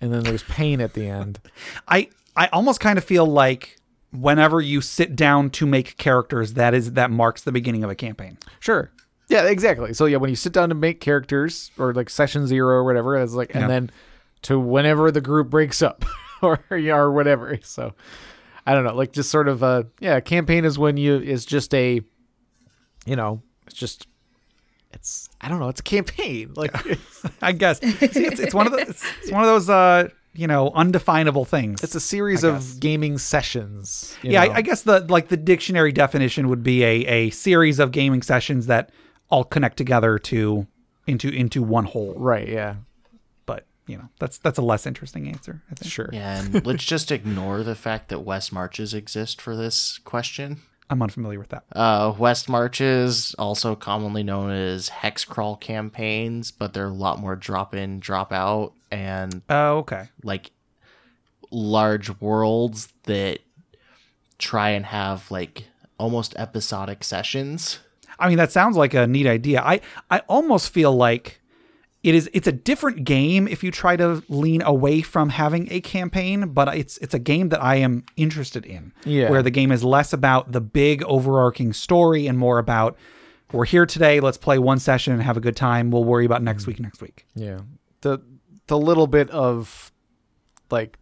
and 0.00 0.14
then 0.14 0.22
there's 0.22 0.44
pain 0.44 0.80
at 0.80 0.92
the 0.94 1.08
end. 1.08 1.40
I 1.88 2.08
I 2.36 2.46
almost 2.52 2.78
kind 2.78 2.96
of 2.96 3.02
feel 3.04 3.26
like 3.26 3.76
whenever 4.12 4.60
you 4.60 4.80
sit 4.82 5.16
down 5.16 5.50
to 5.50 5.66
make 5.66 5.96
characters, 5.96 6.52
that 6.54 6.74
is 6.74 6.92
that 6.92 7.10
marks 7.10 7.42
the 7.42 7.50
beginning 7.50 7.82
of 7.82 7.90
a 7.90 7.96
campaign. 7.96 8.38
Sure. 8.60 8.92
Yeah, 9.28 9.46
exactly. 9.46 9.94
So 9.94 10.06
yeah, 10.06 10.18
when 10.18 10.30
you 10.30 10.36
sit 10.36 10.52
down 10.52 10.68
to 10.68 10.74
make 10.76 11.00
characters 11.00 11.72
or 11.76 11.92
like 11.92 12.08
session 12.08 12.46
zero 12.46 12.76
or 12.76 12.84
whatever, 12.84 13.16
it's 13.16 13.32
like, 13.32 13.50
Yeah. 13.50 13.62
and 13.62 13.70
then 13.70 13.90
to 14.42 14.58
whenever 14.60 15.10
the 15.10 15.20
group 15.20 15.50
breaks 15.50 15.82
up 15.82 16.04
or 16.70 16.76
yeah, 16.76 16.96
or 16.96 17.12
whatever. 17.12 17.58
So 17.62 17.94
I 18.66 18.74
don't 18.74 18.84
know, 18.84 18.94
like 18.94 19.12
just 19.12 19.30
sort 19.30 19.48
of 19.48 19.62
a 19.62 19.86
yeah, 20.00 20.16
a 20.16 20.20
campaign 20.20 20.64
is 20.64 20.78
when 20.78 20.96
you 20.96 21.18
is 21.18 21.44
just 21.44 21.74
a, 21.74 22.00
you 23.06 23.16
know, 23.16 23.42
it's 23.66 23.74
just 23.76 24.06
it's 24.92 25.28
I 25.40 25.48
don't 25.48 25.60
know, 25.60 25.68
it's 25.68 25.80
a 25.80 25.84
campaign. 25.84 26.52
Like 26.56 26.74
I 27.42 27.52
guess 27.52 27.80
See, 27.80 27.94
it's, 28.00 28.40
it's 28.40 28.54
one 28.54 28.66
of 28.66 28.72
the 28.72 28.78
it's, 28.80 29.04
it's 29.22 29.32
one 29.32 29.42
of 29.42 29.48
those 29.48 29.68
uh 29.70 30.08
you 30.32 30.46
know 30.46 30.70
undefinable 30.74 31.44
things. 31.44 31.82
it's 31.82 31.94
a 31.94 32.00
series 32.00 32.44
of 32.44 32.78
gaming 32.80 33.18
sessions. 33.18 34.16
you 34.22 34.32
yeah, 34.32 34.44
know? 34.44 34.52
I, 34.52 34.56
I 34.56 34.62
guess 34.62 34.82
the 34.82 35.00
like 35.08 35.28
the 35.28 35.36
dictionary 35.36 35.92
definition 35.92 36.48
would 36.48 36.62
be 36.62 36.84
a 36.84 37.04
a 37.06 37.30
series 37.30 37.78
of 37.78 37.92
gaming 37.92 38.22
sessions 38.22 38.66
that 38.66 38.90
all 39.30 39.44
connect 39.44 39.76
together 39.76 40.18
to 40.18 40.66
into 41.06 41.28
into 41.28 41.62
one 41.62 41.84
whole. 41.84 42.14
right. 42.16 42.48
Yeah, 42.48 42.76
you 43.90 43.98
know 43.98 44.08
that's 44.18 44.38
that's 44.38 44.58
a 44.58 44.62
less 44.62 44.86
interesting 44.86 45.28
answer. 45.28 45.60
I 45.70 45.74
think. 45.74 45.90
sure. 45.92 46.08
Yeah, 46.12 46.40
and 46.40 46.64
let's 46.66 46.84
just 46.84 47.10
ignore 47.10 47.62
the 47.62 47.74
fact 47.74 48.08
that 48.08 48.20
West 48.20 48.52
Marches 48.52 48.94
exist 48.94 49.40
for 49.40 49.56
this 49.56 49.98
question. 49.98 50.58
I'm 50.88 51.02
unfamiliar 51.02 51.38
with 51.38 51.50
that. 51.50 51.64
Uh, 51.72 52.12
West 52.18 52.48
Marches, 52.48 53.32
also 53.38 53.76
commonly 53.76 54.22
known 54.24 54.50
as 54.50 54.88
hex 54.88 55.24
crawl 55.24 55.56
campaigns, 55.56 56.50
but 56.50 56.72
they're 56.72 56.86
a 56.86 56.92
lot 56.92 57.20
more 57.20 57.36
drop 57.36 57.74
in, 57.76 58.00
drop 58.00 58.32
out, 58.32 58.72
and 58.90 59.42
Oh, 59.48 59.78
okay. 59.78 60.08
like 60.24 60.50
large 61.50 62.20
worlds 62.20 62.92
that 63.04 63.40
try 64.38 64.70
and 64.70 64.86
have 64.86 65.30
like 65.30 65.64
almost 65.98 66.34
episodic 66.36 67.04
sessions. 67.04 67.78
I 68.18 68.28
mean, 68.28 68.38
that 68.38 68.52
sounds 68.52 68.76
like 68.76 68.94
a 68.94 69.06
neat 69.06 69.26
idea. 69.26 69.62
I 69.62 69.80
I 70.10 70.20
almost 70.28 70.72
feel 70.72 70.92
like 70.94 71.39
it 72.02 72.14
is 72.14 72.30
it's 72.32 72.46
a 72.46 72.52
different 72.52 73.04
game 73.04 73.46
if 73.46 73.62
you 73.62 73.70
try 73.70 73.96
to 73.96 74.22
lean 74.28 74.62
away 74.62 75.02
from 75.02 75.28
having 75.28 75.68
a 75.70 75.80
campaign, 75.80 76.52
but 76.52 76.74
it's 76.74 76.96
it's 76.98 77.12
a 77.14 77.18
game 77.18 77.50
that 77.50 77.62
I 77.62 77.76
am 77.76 78.04
interested 78.16 78.64
in. 78.64 78.92
Yeah. 79.04 79.30
Where 79.30 79.42
the 79.42 79.50
game 79.50 79.70
is 79.70 79.84
less 79.84 80.12
about 80.12 80.52
the 80.52 80.60
big 80.60 81.02
overarching 81.04 81.72
story 81.72 82.26
and 82.26 82.38
more 82.38 82.58
about 82.58 82.96
we're 83.52 83.66
here 83.66 83.84
today, 83.84 84.20
let's 84.20 84.38
play 84.38 84.58
one 84.58 84.78
session 84.78 85.12
and 85.12 85.22
have 85.22 85.36
a 85.36 85.40
good 85.40 85.56
time. 85.56 85.90
We'll 85.90 86.04
worry 86.04 86.24
about 86.24 86.42
next 86.42 86.66
week 86.66 86.80
next 86.80 87.02
week. 87.02 87.26
Yeah. 87.34 87.60
The 88.00 88.20
the 88.68 88.78
little 88.78 89.06
bit 89.06 89.28
of 89.30 89.92
like 90.70 90.96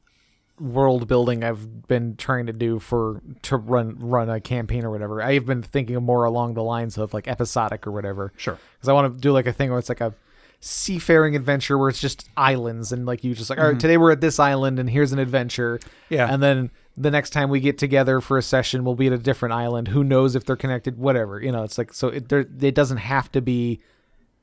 world 0.58 1.06
building 1.06 1.44
I've 1.44 1.86
been 1.86 2.16
trying 2.16 2.46
to 2.46 2.52
do 2.52 2.80
for 2.80 3.22
to 3.42 3.56
run 3.56 3.96
run 4.00 4.28
a 4.28 4.40
campaign 4.40 4.84
or 4.84 4.90
whatever. 4.90 5.22
I've 5.22 5.46
been 5.46 5.62
thinking 5.62 6.02
more 6.02 6.24
along 6.24 6.54
the 6.54 6.64
lines 6.64 6.98
of 6.98 7.14
like 7.14 7.28
episodic 7.28 7.86
or 7.86 7.92
whatever. 7.92 8.32
Sure. 8.36 8.58
Cuz 8.80 8.88
I 8.88 8.92
want 8.92 9.14
to 9.14 9.20
do 9.20 9.30
like 9.30 9.46
a 9.46 9.52
thing 9.52 9.70
where 9.70 9.78
it's 9.78 9.88
like 9.88 10.00
a 10.00 10.12
seafaring 10.60 11.36
adventure 11.36 11.78
where 11.78 11.88
it's 11.88 12.00
just 12.00 12.28
islands 12.36 12.90
and 12.90 13.06
like 13.06 13.22
you 13.22 13.32
just 13.32 13.48
like 13.48 13.60
all 13.60 13.64
right 13.64 13.72
mm-hmm. 13.72 13.78
today 13.78 13.96
we're 13.96 14.10
at 14.10 14.20
this 14.20 14.40
island 14.40 14.80
and 14.80 14.90
here's 14.90 15.12
an 15.12 15.20
adventure 15.20 15.78
Yeah. 16.08 16.32
and 16.32 16.42
then 16.42 16.70
the 16.98 17.10
next 17.10 17.30
time 17.30 17.48
we 17.48 17.60
get 17.60 17.78
together 17.78 18.20
for 18.20 18.36
a 18.38 18.42
session, 18.42 18.84
we'll 18.84 18.96
be 18.96 19.06
at 19.06 19.12
a 19.12 19.18
different 19.18 19.54
island. 19.54 19.88
Who 19.88 20.02
knows 20.02 20.34
if 20.34 20.44
they're 20.44 20.56
connected? 20.56 20.98
Whatever, 20.98 21.40
you 21.40 21.52
know. 21.52 21.62
It's 21.62 21.78
like 21.78 21.94
so 21.94 22.08
it 22.08 22.28
there 22.28 22.44
it 22.60 22.74
doesn't 22.74 22.98
have 22.98 23.30
to 23.32 23.40
be 23.40 23.80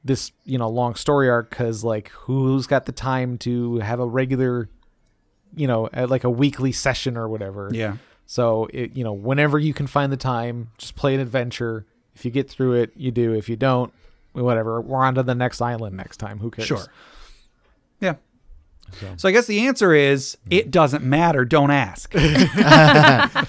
this 0.04 0.32
you 0.46 0.58
know 0.58 0.70
long 0.70 0.96
story 0.96 1.30
arc 1.30 1.50
because 1.50 1.84
like 1.84 2.10
who's 2.10 2.66
got 2.66 2.86
the 2.86 2.92
time 2.92 3.38
to 3.40 3.80
have 3.80 4.00
a 4.00 4.06
regular, 4.06 4.70
you 5.56 5.68
know, 5.68 5.90
like 5.94 6.24
a 6.24 6.30
weekly 6.30 6.72
session 6.72 7.18
or 7.18 7.28
whatever. 7.28 7.70
Yeah. 7.74 7.98
So 8.26 8.68
it, 8.74 8.96
you 8.96 9.04
know, 9.04 9.14
whenever 9.14 9.60
you 9.60 9.74
can 9.74 9.86
find 9.86 10.12
the 10.12 10.18
time, 10.18 10.70
just 10.78 10.96
play 10.96 11.14
an 11.14 11.20
adventure. 11.20 11.86
If 12.16 12.24
you 12.24 12.32
get 12.32 12.50
through 12.50 12.74
it, 12.76 12.94
you 12.96 13.12
do. 13.12 13.34
If 13.34 13.50
you 13.50 13.58
don't, 13.58 13.94
whatever. 14.44 14.82
We're 14.82 15.04
on 15.04 15.16
to 15.16 15.24
the 15.24 15.36
next 15.36 15.62
island 15.62 15.96
next 15.98 16.18
time. 16.18 16.40
Who 16.40 16.52
cares? 16.52 16.68
Sure. 16.68 16.86
Yeah. 18.00 18.16
So. 19.18 19.28
I 19.28 19.32
guess 19.32 19.48
the 19.48 19.68
answer 19.68 19.94
is 19.94 20.38
it 20.50 20.70
doesn't 20.70 21.04
matter. 21.04 21.44
Don't 21.44 21.72
ask. 21.72 22.14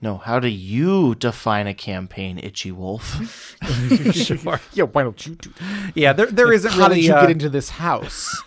No, 0.00 0.16
how 0.16 0.38
do 0.38 0.48
you 0.48 1.16
define 1.16 1.66
a 1.66 1.74
campaign, 1.74 2.38
Itchy 2.38 2.70
Wolf? 2.70 3.56
sure. 4.12 4.60
Yeah. 4.72 4.84
Why 4.84 5.02
don't 5.02 5.26
you 5.26 5.34
do? 5.34 5.52
Yeah, 5.94 6.12
there 6.12 6.26
there 6.26 6.52
isn't 6.52 6.70
How 6.70 6.86
really 6.86 7.00
did 7.00 7.06
you 7.06 7.14
uh, 7.14 7.20
get 7.22 7.30
into 7.30 7.48
this 7.48 7.68
house? 7.70 8.40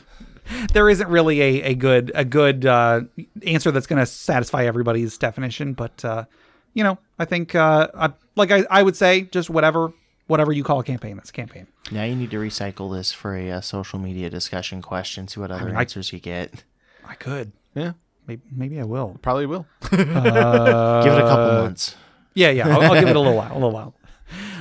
there 0.72 0.88
isn't 0.88 1.08
really 1.08 1.42
a, 1.42 1.62
a 1.62 1.74
good 1.74 2.10
a 2.14 2.24
good 2.24 2.64
uh, 2.64 3.02
answer 3.44 3.70
that's 3.70 3.86
going 3.86 4.00
to 4.00 4.06
satisfy 4.06 4.64
everybody's 4.64 5.18
definition. 5.18 5.74
But 5.74 6.02
uh, 6.06 6.24
you 6.72 6.84
know, 6.84 6.98
I 7.18 7.26
think 7.26 7.54
uh, 7.54 7.88
I, 7.94 8.12
like 8.38 8.50
I, 8.50 8.64
I 8.70 8.82
would 8.82 8.96
say 8.96 9.22
just 9.22 9.50
whatever 9.50 9.92
whatever 10.26 10.52
you 10.52 10.62
call 10.64 10.80
a 10.80 10.84
campaign, 10.84 11.16
that's 11.16 11.30
a 11.30 11.32
campaign. 11.32 11.66
now 11.90 12.04
you 12.04 12.14
need 12.14 12.30
to 12.30 12.38
recycle 12.38 12.94
this 12.94 13.12
for 13.12 13.34
a 13.36 13.50
uh, 13.50 13.60
social 13.60 13.98
media 13.98 14.28
discussion 14.30 14.80
question. 14.82 15.26
See 15.28 15.40
what 15.40 15.50
other 15.50 15.66
mean, 15.66 15.76
I- 15.76 15.80
answers 15.80 16.12
you 16.12 16.18
get. 16.20 16.64
I 17.06 17.14
could. 17.14 17.52
yeah. 17.74 17.92
Maybe, 18.26 18.42
maybe 18.52 18.78
I 18.78 18.84
will. 18.84 19.16
Probably 19.22 19.46
will. 19.46 19.64
Give 19.90 20.00
it 20.00 20.06
a 20.06 21.02
couple 21.02 21.62
months. 21.62 21.96
Yeah, 22.34 22.50
yeah. 22.50 22.68
I'll, 22.68 22.82
I'll 22.82 23.00
give 23.00 23.08
it 23.08 23.16
a 23.16 23.18
little 23.18 23.34
while. 23.34 23.50
A 23.52 23.54
little 23.54 23.70
while. 23.72 23.94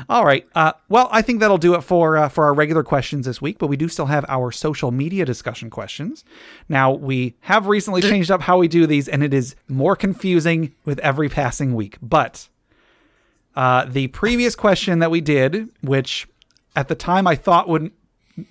All 0.09 0.23
right. 0.25 0.47
Uh, 0.55 0.71
well, 0.88 1.09
I 1.11 1.21
think 1.21 1.41
that'll 1.41 1.57
do 1.57 1.73
it 1.75 1.82
for 1.82 2.15
uh, 2.15 2.30
for 2.30 2.45
our 2.45 2.53
regular 2.53 2.82
questions 2.82 3.25
this 3.25 3.41
week. 3.41 3.57
But 3.59 3.67
we 3.67 3.75
do 3.75 3.89
still 3.89 4.05
have 4.05 4.23
our 4.30 4.53
social 4.53 4.91
media 4.91 5.25
discussion 5.25 5.69
questions. 5.69 6.23
Now 6.69 6.93
we 6.93 7.36
have 7.41 7.67
recently 7.67 8.01
changed 8.01 8.32
up 8.32 8.39
how 8.41 8.57
we 8.57 8.69
do 8.69 8.88
these, 8.88 9.09
and 9.09 9.21
it 9.21 9.34
is 9.34 9.55
more 9.67 9.97
confusing 9.97 10.73
with 10.86 10.97
every 10.99 11.28
passing 11.28 11.75
week. 11.75 11.97
But 12.01 12.47
uh, 13.57 13.85
the 13.85 14.07
previous 14.07 14.55
question 14.55 14.99
that 14.99 15.09
we 15.11 15.19
did, 15.19 15.67
which 15.81 16.27
at 16.75 16.87
the 16.87 16.95
time 16.95 17.25
I 17.27 17.35
thought 17.35 17.67
would 17.67 17.91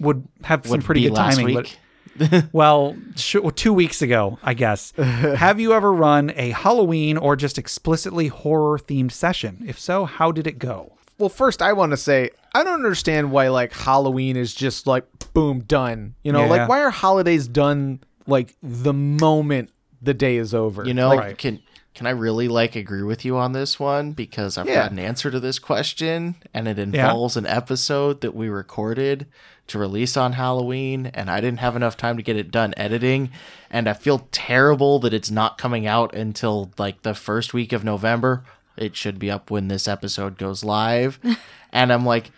would 0.00 0.26
have 0.42 0.62
some 0.64 0.72
Would 0.72 0.84
pretty 0.84 1.02
good 1.02 1.14
timing, 1.14 1.46
week. 1.46 1.78
but 2.18 2.46
well, 2.52 2.96
sh- 3.14 3.36
two 3.54 3.72
weeks 3.72 4.02
ago, 4.02 4.38
I 4.42 4.54
guess. 4.54 4.92
Have 4.96 5.60
you 5.60 5.72
ever 5.74 5.92
run 5.92 6.32
a 6.34 6.50
Halloween 6.50 7.16
or 7.18 7.36
just 7.36 7.56
explicitly 7.58 8.26
horror 8.28 8.78
themed 8.78 9.12
session? 9.12 9.62
If 9.66 9.78
so, 9.78 10.04
how 10.06 10.32
did 10.32 10.46
it 10.46 10.58
go? 10.58 10.94
Well, 11.18 11.28
first 11.28 11.62
I 11.62 11.72
want 11.72 11.92
to 11.92 11.96
say 11.96 12.30
I 12.54 12.64
don't 12.64 12.74
understand 12.74 13.30
why 13.30 13.48
like 13.48 13.72
Halloween 13.72 14.36
is 14.36 14.54
just 14.54 14.86
like 14.88 15.04
boom 15.34 15.60
done. 15.60 16.14
You 16.24 16.32
know, 16.32 16.44
Yeah. 16.44 16.50
like 16.50 16.68
why 16.68 16.80
are 16.82 16.90
holidays 16.90 17.46
done 17.46 18.00
like 18.26 18.56
the 18.62 18.92
moment 18.92 19.70
the 20.02 20.14
day 20.14 20.36
is 20.36 20.52
over? 20.52 20.84
You 20.84 20.94
know, 20.94 21.16
Right. 21.16 21.38
can 21.38 21.60
can 21.96 22.06
I 22.06 22.10
really 22.10 22.46
like 22.46 22.76
agree 22.76 23.02
with 23.02 23.24
you 23.24 23.36
on 23.38 23.52
this 23.52 23.80
one 23.80 24.12
because 24.12 24.56
I've 24.56 24.68
Yeah. 24.68 24.74
got 24.82 24.92
an 24.92 24.98
answer 25.00 25.30
to 25.30 25.40
this 25.40 25.58
question 25.58 26.36
and 26.54 26.68
it 26.68 26.78
involves 26.78 27.36
an 27.36 27.46
episode 27.46 28.20
that 28.20 28.34
we 28.36 28.48
recorded 28.48 29.26
to 29.68 29.78
release 29.78 30.16
on 30.16 30.34
Halloween 30.34 31.06
and 31.06 31.28
I 31.30 31.40
didn't 31.40 31.60
have 31.60 31.74
enough 31.74 31.96
time 31.96 32.16
to 32.18 32.22
get 32.22 32.36
it 32.36 32.50
done 32.50 32.74
editing 32.76 33.30
and 33.70 33.88
I 33.88 33.94
feel 33.94 34.28
terrible 34.30 34.98
that 35.00 35.14
it's 35.14 35.30
not 35.30 35.58
coming 35.58 35.86
out 35.86 36.14
until 36.14 36.70
like 36.78 37.02
the 37.02 37.14
first 37.14 37.52
week 37.54 37.72
of 37.72 37.82
November. 37.82 38.44
It 38.76 38.94
should 38.94 39.18
be 39.18 39.30
up 39.30 39.50
when 39.50 39.68
this 39.68 39.88
episode 39.88 40.36
goes 40.38 40.62
live. 40.62 41.18
and 41.72 41.90
I'm 41.92 42.04
like 42.04 42.30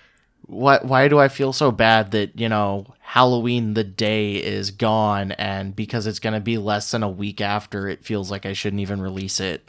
what 0.49 0.85
why 0.85 1.09
do 1.09 1.19
I 1.19 1.29
feel 1.29 1.53
so 1.53 1.71
bad 1.71 2.11
that, 2.13 2.41
you 2.41 2.49
know, 2.49 2.87
Halloween 3.01 3.75
the 3.75 3.85
day 3.85 4.37
is 4.37 4.71
gone 4.71 5.33
and 5.33 5.77
because 5.77 6.07
it's 6.07 6.19
going 6.19 6.33
to 6.33 6.41
be 6.41 6.59
less 6.59 6.91
than 6.91 7.03
a 7.03 7.09
week 7.09 7.41
after 7.41 7.89
it 7.89 8.05
feels 8.05 8.31
like 8.31 8.47
I 8.47 8.55
shouldn't 8.55 8.81
even 8.81 9.01
release 9.01 9.41
it. 9.41 9.69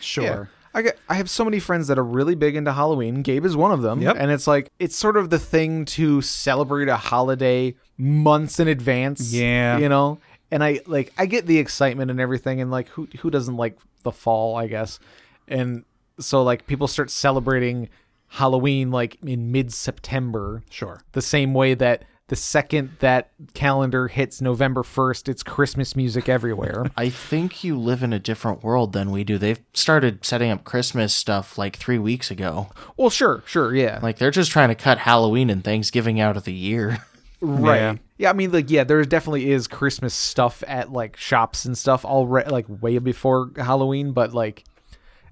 Sure. 0.00 0.24
Yeah. 0.24 0.44
I 0.74 0.82
get, 0.82 0.98
I 1.08 1.14
have 1.14 1.30
so 1.30 1.44
many 1.44 1.58
friends 1.58 1.88
that 1.88 1.98
are 1.98 2.04
really 2.04 2.34
big 2.34 2.56
into 2.56 2.72
Halloween. 2.72 3.22
Gabe 3.22 3.46
is 3.46 3.56
one 3.56 3.72
of 3.72 3.80
them. 3.80 4.02
Yep. 4.02 4.16
And 4.18 4.30
it's 4.30 4.46
like 4.46 4.70
it's 4.78 4.96
sort 4.96 5.16
of 5.16 5.30
the 5.30 5.38
thing 5.38 5.86
to 5.86 6.20
celebrate 6.20 6.88
a 6.88 6.96
holiday 6.96 7.74
months 7.96 8.60
in 8.60 8.68
advance. 8.68 9.32
Yeah. 9.32 9.78
You 9.78 9.88
know? 9.88 10.18
And 10.50 10.62
I 10.62 10.80
like 10.86 11.12
I 11.16 11.24
get 11.24 11.46
the 11.46 11.58
excitement 11.58 12.10
and 12.10 12.20
everything 12.20 12.60
and 12.60 12.70
like 12.70 12.88
who 12.88 13.08
who 13.20 13.30
doesn't 13.30 13.56
like 13.56 13.78
the 14.02 14.12
fall, 14.12 14.56
I 14.56 14.66
guess. 14.66 15.00
And 15.48 15.84
so 16.20 16.42
like 16.42 16.66
people 16.66 16.86
start 16.86 17.10
celebrating 17.10 17.88
Halloween 18.28 18.90
like 18.90 19.18
in 19.22 19.52
mid 19.52 19.72
September. 19.72 20.62
Sure. 20.70 21.00
The 21.12 21.22
same 21.22 21.54
way 21.54 21.74
that 21.74 22.04
the 22.28 22.36
second 22.36 22.90
that 22.98 23.30
calendar 23.54 24.06
hits 24.06 24.42
November 24.42 24.82
1st, 24.82 25.30
it's 25.30 25.42
Christmas 25.42 25.96
music 25.96 26.28
everywhere. 26.28 26.84
I 26.96 27.08
think 27.08 27.64
you 27.64 27.78
live 27.78 28.02
in 28.02 28.12
a 28.12 28.18
different 28.18 28.62
world 28.62 28.92
than 28.92 29.10
we 29.10 29.24
do. 29.24 29.38
They've 29.38 29.60
started 29.72 30.24
setting 30.26 30.50
up 30.50 30.64
Christmas 30.64 31.14
stuff 31.14 31.56
like 31.56 31.76
3 31.76 31.98
weeks 31.98 32.30
ago. 32.30 32.68
well, 32.98 33.08
sure, 33.10 33.42
sure, 33.46 33.74
yeah. 33.74 33.98
Like 34.02 34.18
they're 34.18 34.30
just 34.30 34.50
trying 34.50 34.68
to 34.68 34.74
cut 34.74 34.98
Halloween 34.98 35.48
and 35.48 35.64
Thanksgiving 35.64 36.20
out 36.20 36.36
of 36.36 36.44
the 36.44 36.52
year. 36.52 36.98
Right. 37.40 37.76
Yeah. 37.76 37.94
Yeah. 38.18 38.30
I 38.30 38.32
mean, 38.32 38.50
like, 38.50 38.68
yeah, 38.70 38.84
there 38.84 39.02
definitely 39.04 39.50
is 39.50 39.68
Christmas 39.68 40.12
stuff 40.12 40.64
at 40.66 40.92
like 40.92 41.16
shops 41.16 41.64
and 41.64 41.78
stuff 41.78 42.04
already, 42.04 42.50
like 42.50 42.66
way 42.68 42.98
before 42.98 43.52
Halloween. 43.56 44.12
But 44.12 44.34
like, 44.34 44.64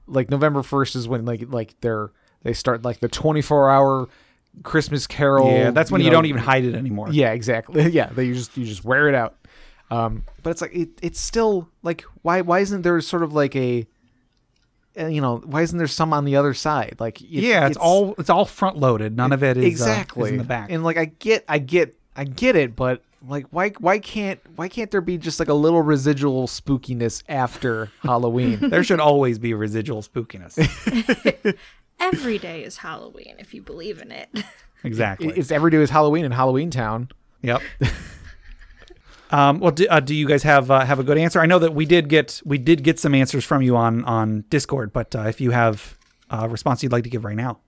like 0.06 0.30
November 0.30 0.62
first 0.62 0.94
is 0.94 1.08
when 1.08 1.24
like 1.24 1.44
like 1.48 1.74
they're 1.80 2.12
they 2.46 2.52
start 2.54 2.82
like 2.82 3.00
the 3.00 3.08
twenty 3.08 3.42
four 3.42 3.70
hour 3.70 4.08
Christmas 4.62 5.06
Carol. 5.06 5.50
Yeah, 5.50 5.70
that's 5.72 5.90
when 5.90 6.00
you, 6.00 6.06
know- 6.06 6.14
don't 6.14 6.26
even 6.26 6.40
hide 6.40 6.64
it 6.64 6.74
anymore. 6.74 7.08
Yeah, 7.10 7.32
exactly. 7.32 7.82
Yeah, 7.90 8.06
they 8.06 8.24
you 8.24 8.34
just 8.34 8.56
you 8.56 8.64
just 8.64 8.84
wear 8.84 9.08
it 9.08 9.14
out. 9.14 9.34
Um, 9.90 10.24
but 10.42 10.50
it's 10.50 10.60
like 10.62 10.74
it, 10.74 10.88
it's 11.02 11.20
still 11.20 11.68
like 11.82 12.04
why 12.22 12.40
why 12.40 12.60
isn't 12.60 12.82
there 12.82 13.00
sort 13.00 13.22
of 13.22 13.32
like 13.34 13.54
a 13.54 13.86
uh, 14.98 15.06
you 15.06 15.20
know 15.20 15.38
why 15.44 15.62
isn't 15.62 15.76
there 15.78 15.86
some 15.86 16.12
on 16.12 16.24
the 16.24 16.36
other 16.36 16.54
side 16.54 16.96
like 16.98 17.20
it- 17.20 17.26
yeah, 17.28 17.66
it's, 17.66 17.76
all 17.76 18.14
it's 18.18 18.30
all 18.30 18.44
front 18.46 18.78
loaded. 18.78 19.16
None 19.16 19.32
of 19.32 19.42
it 19.44 19.56
is 19.56 19.64
uh, 19.64 19.66
is 19.66 19.72
exactly 19.72 20.30
in 20.30 20.38
the 20.38 20.44
back. 20.44 20.70
and 20.72 20.82
like 20.82 20.96
i 20.96 21.04
get 21.04 21.44
i 21.48 21.58
get 21.58 21.94
i 22.16 22.24
get 22.24 22.56
it 22.56 22.74
but 22.74 23.02
like 23.28 23.46
why 23.50 23.70
why 23.78 23.98
can't 23.98 24.40
why 24.56 24.68
can't 24.68 24.90
there 24.90 25.00
be 25.00 25.18
just 25.18 25.38
like 25.38 25.48
a 25.48 25.54
little 25.54 25.82
residual 25.82 26.46
spookiness 26.46 27.22
after 27.28 27.90
halloween 28.02 28.58
there 28.70 28.82
should 28.84 29.00
always 29.00 29.38
be 29.38 29.52
residual 29.54 30.02
spookiness. 30.02 30.56
Every 31.98 32.38
day 32.38 32.62
is 32.62 32.78
Halloween 32.78 33.36
if 33.38 33.54
you 33.54 33.62
believe 33.62 34.00
in 34.00 34.12
it. 34.12 34.28
exactly. 34.84 35.28
it's 35.28 35.50
every 35.50 35.70
day 35.70 35.78
is 35.78 35.90
halloween 35.90 36.24
in 36.24 36.30
halloween 36.30 36.70
town 36.70 37.08
Yep. 37.46 37.62
um, 39.30 39.60
well, 39.60 39.70
do, 39.70 39.86
uh, 39.88 40.00
do 40.00 40.14
you 40.14 40.26
guys 40.26 40.42
have 40.42 40.70
uh, 40.70 40.84
have 40.84 40.98
a 40.98 41.04
good 41.04 41.18
answer? 41.18 41.40
I 41.40 41.46
know 41.46 41.58
that 41.60 41.74
we 41.74 41.86
did 41.86 42.08
get 42.08 42.40
we 42.44 42.58
did 42.58 42.82
get 42.82 42.98
some 42.98 43.14
answers 43.14 43.44
from 43.44 43.62
you 43.62 43.76
on 43.76 44.04
on 44.04 44.44
Discord, 44.50 44.92
but 44.92 45.14
uh, 45.14 45.22
if 45.22 45.40
you 45.40 45.52
have 45.52 45.96
a 46.30 46.48
response 46.48 46.82
you'd 46.82 46.92
like 46.92 47.04
to 47.04 47.10
give 47.10 47.24
right 47.24 47.36
now, 47.36 47.60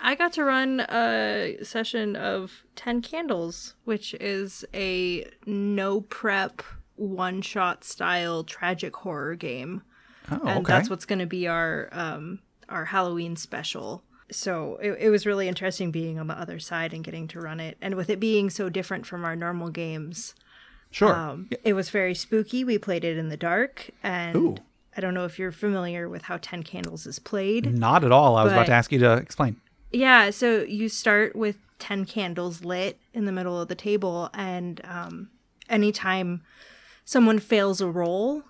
I 0.00 0.14
got 0.14 0.32
to 0.34 0.44
run 0.44 0.80
a 0.80 1.56
session 1.62 2.14
of 2.14 2.64
10 2.76 3.00
Candles, 3.00 3.74
which 3.84 4.14
is 4.14 4.64
a 4.74 5.26
no 5.46 6.02
prep, 6.02 6.62
one 6.96 7.40
shot 7.40 7.84
style 7.84 8.44
tragic 8.44 8.94
horror 8.96 9.34
game. 9.34 9.82
oh, 10.30 10.40
and 10.40 10.58
okay, 10.58 10.72
that's 10.72 10.90
what's 10.90 11.06
going 11.06 11.20
to 11.20 11.26
be 11.26 11.48
our 11.48 11.88
um, 11.92 12.40
our 12.68 12.86
Halloween 12.86 13.36
special. 13.36 14.02
So 14.30 14.78
it, 14.82 14.98
it 15.00 15.10
was 15.10 15.26
really 15.26 15.48
interesting 15.48 15.90
being 15.90 16.18
on 16.18 16.26
the 16.26 16.38
other 16.38 16.58
side 16.58 16.92
and 16.92 17.02
getting 17.02 17.28
to 17.28 17.40
run 17.40 17.60
it, 17.60 17.76
and 17.80 17.94
with 17.94 18.10
it 18.10 18.20
being 18.20 18.50
so 18.50 18.68
different 18.68 19.06
from 19.06 19.24
our 19.24 19.34
normal 19.34 19.70
games, 19.70 20.34
sure. 20.90 21.14
um, 21.14 21.48
it 21.64 21.72
was 21.72 21.90
very 21.90 22.14
spooky. 22.14 22.64
We 22.64 22.78
played 22.78 23.04
it 23.04 23.16
in 23.16 23.30
the 23.30 23.36
dark, 23.36 23.90
and 24.02 24.36
Ooh. 24.36 24.56
I 24.96 25.00
don't 25.00 25.14
know 25.14 25.24
if 25.24 25.38
you're 25.38 25.52
familiar 25.52 26.08
with 26.08 26.22
how 26.22 26.36
Ten 26.36 26.62
Candles 26.62 27.06
is 27.06 27.18
played. 27.18 27.78
Not 27.78 28.04
at 28.04 28.12
all. 28.12 28.36
I 28.36 28.44
was 28.44 28.52
about 28.52 28.66
to 28.66 28.72
ask 28.72 28.92
you 28.92 28.98
to 28.98 29.14
explain. 29.14 29.56
Yeah, 29.90 30.30
so 30.30 30.62
you 30.62 30.88
start 30.88 31.34
with 31.34 31.56
10 31.78 32.04
candles 32.04 32.64
lit 32.64 32.98
in 33.14 33.24
the 33.24 33.32
middle 33.32 33.60
of 33.60 33.68
the 33.68 33.74
table, 33.74 34.28
and 34.34 34.80
um, 34.84 35.30
anytime 35.68 36.42
someone 37.04 37.38
fails 37.38 37.80
a 37.80 37.88
roll, 37.88 38.42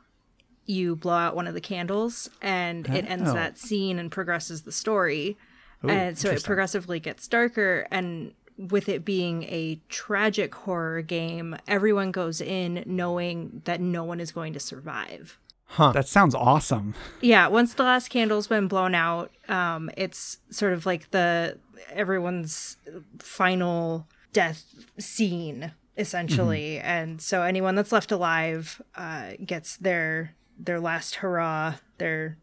you 0.69 0.95
blow 0.95 1.14
out 1.14 1.35
one 1.35 1.47
of 1.49 1.55
the 1.55 1.61
candles, 1.61 2.29
and 2.43 2.87
it 2.89 3.09
ends 3.09 3.31
Oh. 3.31 3.35
that 3.35 3.59
scene 3.59 3.99
and 3.99 4.11
progresses 4.12 4.62
the 4.62 4.73
story. 4.73 5.37
and 5.83 6.19
so 6.19 6.29
it 6.31 6.43
progressively 6.45 6.99
gets 7.01 7.27
darker, 7.29 7.87
and 7.91 8.35
with 8.57 8.89
it 8.89 9.05
being 9.05 9.45
a 9.45 9.81
tragic 9.89 10.53
horror 10.55 11.01
game, 11.03 11.57
everyone 11.69 12.11
goes 12.11 12.41
in 12.41 12.83
knowing 12.85 13.62
that 13.64 13.81
no 13.81 14.03
one 14.03 14.19
is 14.21 14.33
going 14.33 14.53
to 14.53 14.59
survive. 14.61 15.39
Huh. 15.66 15.93
That 15.93 16.09
sounds 16.09 16.35
awesome. 16.35 16.95
Yeah, 17.21 17.47
once 17.47 17.75
the 17.75 17.85
last 17.85 18.09
candle's 18.09 18.49
been 18.49 18.66
blown 18.69 18.95
out, 18.95 19.31
um, 19.49 19.91
it's 19.97 20.39
sort 20.51 20.73
of 20.73 20.85
like 20.87 21.11
the 21.12 21.59
everyone's 21.93 22.77
final 23.21 24.07
death 24.33 24.64
scene 24.99 25.73
essentially. 25.97 26.79
And 26.79 27.21
so 27.21 27.43
anyone 27.43 27.75
that's 27.75 27.93
left 27.93 28.11
alive 28.12 28.81
uh, 28.95 29.33
gets 29.45 29.77
their 29.77 30.33
their 30.59 30.81
last 30.81 31.17
hurrah. 31.17 31.77
Their 31.99 32.37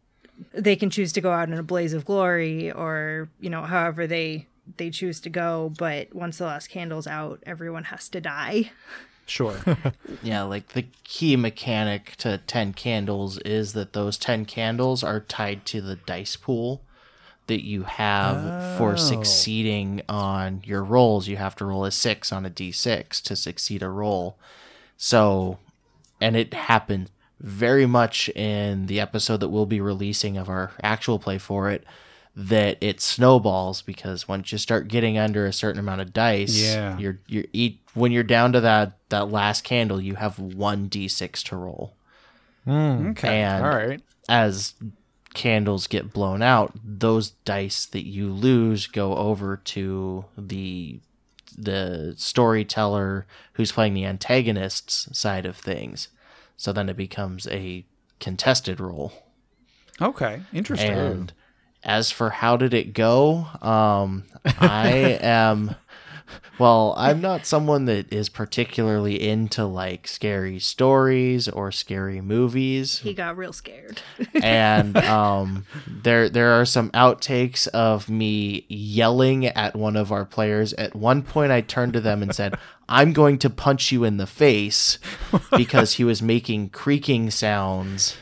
they 0.54 0.76
can 0.76 0.90
choose 0.90 1.14
to 1.14 1.22
go 1.22 1.32
out 1.32 1.48
in 1.48 1.54
a 1.54 1.64
blaze 1.64 1.94
of 1.94 2.06
glory, 2.06 2.72
or 2.72 3.30
you 3.40 3.50
know, 3.50 3.64
however 3.64 4.08
they 4.08 4.48
they 4.78 4.90
choose 4.90 5.20
to 5.22 5.30
go. 5.30 5.74
But 5.78 6.14
once 6.14 6.38
the 6.38 6.46
last 6.46 6.70
candle's 6.70 7.08
out, 7.08 7.42
everyone 7.46 7.86
has 7.86 8.10
to 8.10 8.22
die. 8.22 8.72
Sure. 9.26 9.58
Yeah, 10.22 10.44
like 10.44 10.70
the 10.70 10.86
key 11.04 11.36
mechanic 11.36 12.16
to 12.18 12.40
10 12.40 12.74
candles 12.74 13.38
is 13.40 13.74
that 13.74 13.94
those 13.94 14.18
10 14.18 14.46
candles 14.46 15.04
are 15.04 15.20
tied 15.20 15.66
to 15.68 15.82
the 15.82 15.96
dice 15.96 16.36
pool 16.36 16.82
that 17.48 17.64
you 17.64 17.84
have 17.84 18.78
for 18.78 18.94
oh. 18.94 18.96
succeeding 18.96 20.02
on 20.10 20.62
your 20.64 20.84
rolls. 20.84 21.28
You 21.28 21.38
have 21.38 21.56
to 21.58 21.66
roll 21.66 21.86
a 21.86 21.92
6 21.92 22.32
on 22.32 22.46
a 22.46 22.50
d6 22.50 23.22
to 23.22 23.36
succeed 23.36 23.84
a 23.84 23.90
roll. 23.90 24.38
So, 24.98 25.60
and 26.20 26.36
it 26.36 26.54
happened 26.54 27.12
very 27.40 27.86
much 27.86 28.30
in 28.30 28.86
the 28.88 29.00
episode 29.00 29.40
that 29.42 29.50
we'll 29.50 29.66
be 29.66 29.82
releasing 29.82 30.38
of 30.38 30.50
our 30.50 30.72
actual 30.82 31.20
play 31.20 31.38
for 31.38 31.70
it 31.70 31.84
that 32.38 32.78
it 32.82 33.00
snowballs 33.00 33.82
because 33.82 34.28
once 34.28 34.52
you 34.52 34.58
start 34.58 34.90
getting 34.90 35.18
under 35.18 35.46
a 35.46 35.54
certain 35.54 35.80
amount 35.80 36.02
of 36.02 36.12
dice, 36.14 36.56
Yeah. 36.62 36.98
you're 36.98 37.20
you're 37.28 37.46
eat 37.54 37.80
when 37.94 38.12
you're 38.12 38.24
down 38.24 38.52
to 38.54 38.60
that 38.62 38.98
that 39.10 39.32
last 39.32 39.64
candle, 39.64 40.02
you 40.02 40.16
have 40.16 40.38
one 40.38 40.90
d6 40.90 41.44
to 41.44 41.56
roll. 41.56 41.96
Hmm. 42.66 43.10
okay. 43.12 43.42
And 43.42 43.64
All 43.66 43.72
right. 43.76 44.02
as 44.28 44.74
candles 45.34 45.88
get 45.88 46.12
blown 46.12 46.42
out, 46.42 46.74
those 46.84 47.30
dice 47.46 47.86
that 47.86 48.06
you 48.06 48.30
lose 48.32 48.88
go 48.88 49.16
over 49.16 49.56
to 49.58 50.26
the 50.38 51.00
the 51.58 52.16
storyteller 52.18 53.26
who's 53.54 53.72
playing 53.72 53.94
the 53.94 54.06
antagonist's 54.06 55.08
side 55.18 55.46
of 55.46 55.56
things. 55.56 56.10
So 56.58 56.72
then 56.72 56.90
it 56.90 56.98
becomes 56.98 57.48
a 57.48 57.86
contested 58.20 58.80
roll. 58.80 59.12
Okay. 60.02 60.42
Interesting. 60.54 60.92
And 60.92 61.34
as 61.84 62.12
for 62.12 62.32
how 62.32 62.58
did 62.58 62.74
it 62.74 62.94
go, 62.94 63.48
um, 63.62 64.24
I 64.46 65.20
am. 65.22 65.76
Well, 66.58 66.96
I'm 66.98 67.22
not 67.22 67.46
someone 67.46 67.86
that 67.86 68.12
is 68.12 68.30
particularly 68.30 69.22
into 69.22 69.66
like 69.66 70.08
scary 70.08 70.58
stories 70.60 71.48
or 71.48 71.72
scary 71.72 72.22
movies 72.22 73.00
He 73.00 73.14
got 73.14 73.38
real 73.38 73.54
scared. 73.54 74.02
and 74.42 74.98
um, 74.98 75.66
there 75.86 76.30
there 76.30 76.54
are 76.60 76.66
some 76.66 76.90
outtakes 76.92 77.68
of 77.68 78.10
me 78.10 78.66
yelling 78.70 79.46
at 79.46 79.76
one 79.76 79.96
of 79.96 80.12
our 80.12 80.26
players. 80.26 80.74
At 80.74 80.96
one 80.96 81.22
point, 81.22 81.52
I 81.52 81.62
turned 81.62 81.94
to 81.94 82.02
them 82.02 82.24
and 82.24 82.34
said, 82.34 82.56
"I'm 82.88 83.14
going 83.14 83.38
to 83.40 83.50
punch 83.50 83.92
you 83.92 84.04
in 84.04 84.18
the 84.18 84.28
face," 84.28 85.00
because 85.56 85.94
he 85.94 86.04
was 86.04 86.22
making 86.22 86.70
creaking 86.70 87.32
sounds. 87.32 88.16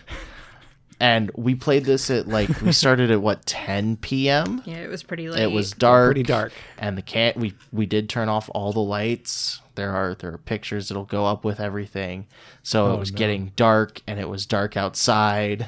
And 1.00 1.32
we 1.36 1.54
played 1.54 1.84
this 1.84 2.10
at 2.10 2.28
like 2.30 2.62
we 2.62 2.72
started 2.72 3.12
at 3.12 3.22
what 3.22 3.46
10 3.46 3.98
p.m. 3.98 4.62
yeah, 4.66 4.76
it 4.76 4.90
was 4.90 5.04
pretty 5.04 5.30
late. 5.30 5.42
It 5.42 5.52
was 5.52 5.72
dark, 5.72 6.08
Pretty 6.08 6.24
dark. 6.24 6.54
and 6.78 6.98
the 6.98 7.02
can 7.02 7.34
we 7.36 7.56
we 7.74 7.86
did 7.86 8.10
turn 8.10 8.30
off 8.30 8.50
all 8.54 8.72
the 8.72 8.80
lights. 8.80 9.60
There 9.76 9.92
are 9.92 10.16
there 10.16 10.34
are 10.34 10.38
pictures 10.38 10.88
that'll 10.88 11.04
go 11.04 11.26
up 11.26 11.44
with 11.44 11.60
everything. 11.60 12.28
So 12.62 12.92
it 12.92 12.94
oh, 12.94 13.00
was 13.00 13.12
getting 13.12 13.52
dark, 13.56 14.02
and 14.08 14.18
it 14.20 14.30
was 14.30 14.46
dark 14.46 14.78
outside. 14.78 15.68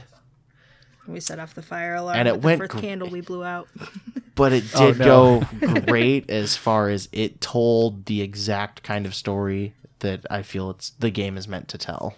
We 1.08 1.20
set 1.20 1.40
off 1.40 1.54
the 1.54 1.62
fire 1.62 1.96
alarm. 1.96 2.18
And 2.18 2.28
it 2.28 2.36
with 2.36 2.42
the 2.42 2.46
went 2.46 2.60
first 2.62 2.72
gr- 2.72 2.80
candle 2.80 3.10
we 3.10 3.22
blew 3.22 3.44
out. 3.44 3.68
but 4.36 4.54
it 4.54 4.64
Oh, 4.76 4.92
did 4.94 4.98
go 5.00 5.42
great 5.88 6.30
as 6.30 6.56
far 6.58 6.90
as 6.90 7.10
it 7.12 7.42
told 7.42 8.06
the 8.06 8.22
exact 8.22 8.84
kind 8.84 9.06
of 9.06 9.16
story 9.16 9.74
that 10.00 10.26
I 10.30 10.42
feel 10.44 10.70
it's 10.72 10.92
the 10.92 11.10
game 11.10 11.38
is 11.38 11.48
meant 11.48 11.68
to 11.70 11.78
tell. 11.78 12.14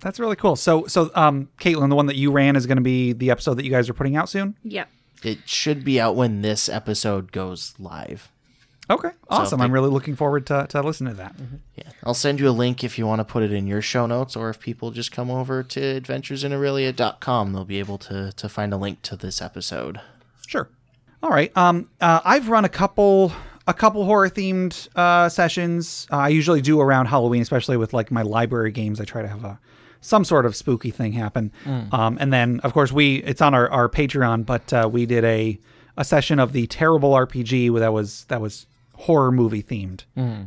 That's 0.00 0.18
really 0.18 0.36
cool. 0.36 0.56
So, 0.56 0.86
so, 0.86 1.10
um, 1.14 1.50
Caitlin, 1.60 1.90
the 1.90 1.94
one 1.94 2.06
that 2.06 2.16
you 2.16 2.32
ran 2.32 2.56
is 2.56 2.66
going 2.66 2.78
to 2.78 2.82
be 2.82 3.12
the 3.12 3.30
episode 3.30 3.54
that 3.54 3.64
you 3.64 3.70
guys 3.70 3.88
are 3.90 3.94
putting 3.94 4.16
out 4.16 4.28
soon. 4.30 4.56
yep. 4.62 4.88
It 5.22 5.46
should 5.46 5.84
be 5.84 6.00
out 6.00 6.16
when 6.16 6.40
this 6.40 6.66
episode 6.70 7.30
goes 7.30 7.74
live. 7.78 8.32
Okay. 8.88 9.10
Awesome. 9.28 9.58
they- 9.58 9.66
I'm 9.66 9.72
really 9.72 9.90
looking 9.90 10.16
forward 10.16 10.46
to, 10.46 10.66
to 10.70 10.80
listening 10.80 11.12
to 11.12 11.16
that. 11.18 11.34
Yeah. 11.76 11.84
I'll 12.02 12.14
send 12.14 12.40
you 12.40 12.48
a 12.48 12.50
link 12.50 12.82
if 12.82 12.98
you 12.98 13.06
want 13.06 13.20
to 13.20 13.24
put 13.26 13.42
it 13.42 13.52
in 13.52 13.66
your 13.66 13.82
show 13.82 14.06
notes 14.06 14.34
or 14.34 14.48
if 14.48 14.58
people 14.58 14.90
just 14.92 15.12
come 15.12 15.30
over 15.30 15.62
to 15.62 16.00
adventuresinaerylia.com, 16.00 17.52
they'll 17.52 17.64
be 17.66 17.78
able 17.78 17.98
to 17.98 18.32
to 18.32 18.48
find 18.48 18.72
a 18.72 18.76
link 18.78 19.02
to 19.02 19.16
this 19.16 19.42
episode. 19.42 20.00
Sure. 20.46 20.70
All 21.22 21.30
right. 21.30 21.54
Um, 21.56 21.88
uh, 22.00 22.20
I've 22.24 22.48
run 22.48 22.64
a 22.64 22.68
couple 22.68 23.32
a 23.66 23.74
couple 23.74 24.04
horror 24.04 24.28
themed 24.30 24.88
uh, 24.96 25.28
sessions. 25.28 26.06
Uh, 26.10 26.16
I 26.16 26.28
usually 26.28 26.60
do 26.60 26.80
around 26.80 27.06
Halloween, 27.06 27.42
especially 27.42 27.76
with 27.76 27.92
like 27.92 28.10
my 28.10 28.22
library 28.22 28.72
games. 28.72 29.00
I 29.00 29.04
try 29.04 29.22
to 29.22 29.28
have 29.28 29.44
a 29.44 29.58
some 30.00 30.24
sort 30.24 30.46
of 30.46 30.56
spooky 30.56 30.90
thing 30.90 31.12
happen. 31.12 31.52
Um, 31.92 32.16
and 32.20 32.32
then 32.32 32.60
of 32.60 32.72
course 32.72 32.90
we 32.90 33.16
it's 33.16 33.42
on 33.42 33.54
our, 33.54 33.68
our 33.70 33.88
Patreon, 33.88 34.46
but 34.46 34.72
uh, 34.72 34.88
we 34.90 35.04
did 35.06 35.24
a 35.24 35.58
a 35.96 36.04
session 36.04 36.38
of 36.38 36.52
the 36.54 36.66
terrible 36.68 37.12
RPG 37.12 37.78
that 37.78 37.92
was 37.92 38.24
that 38.24 38.40
was 38.40 38.66
horror 38.94 39.30
movie 39.32 39.62
themed. 39.62 40.04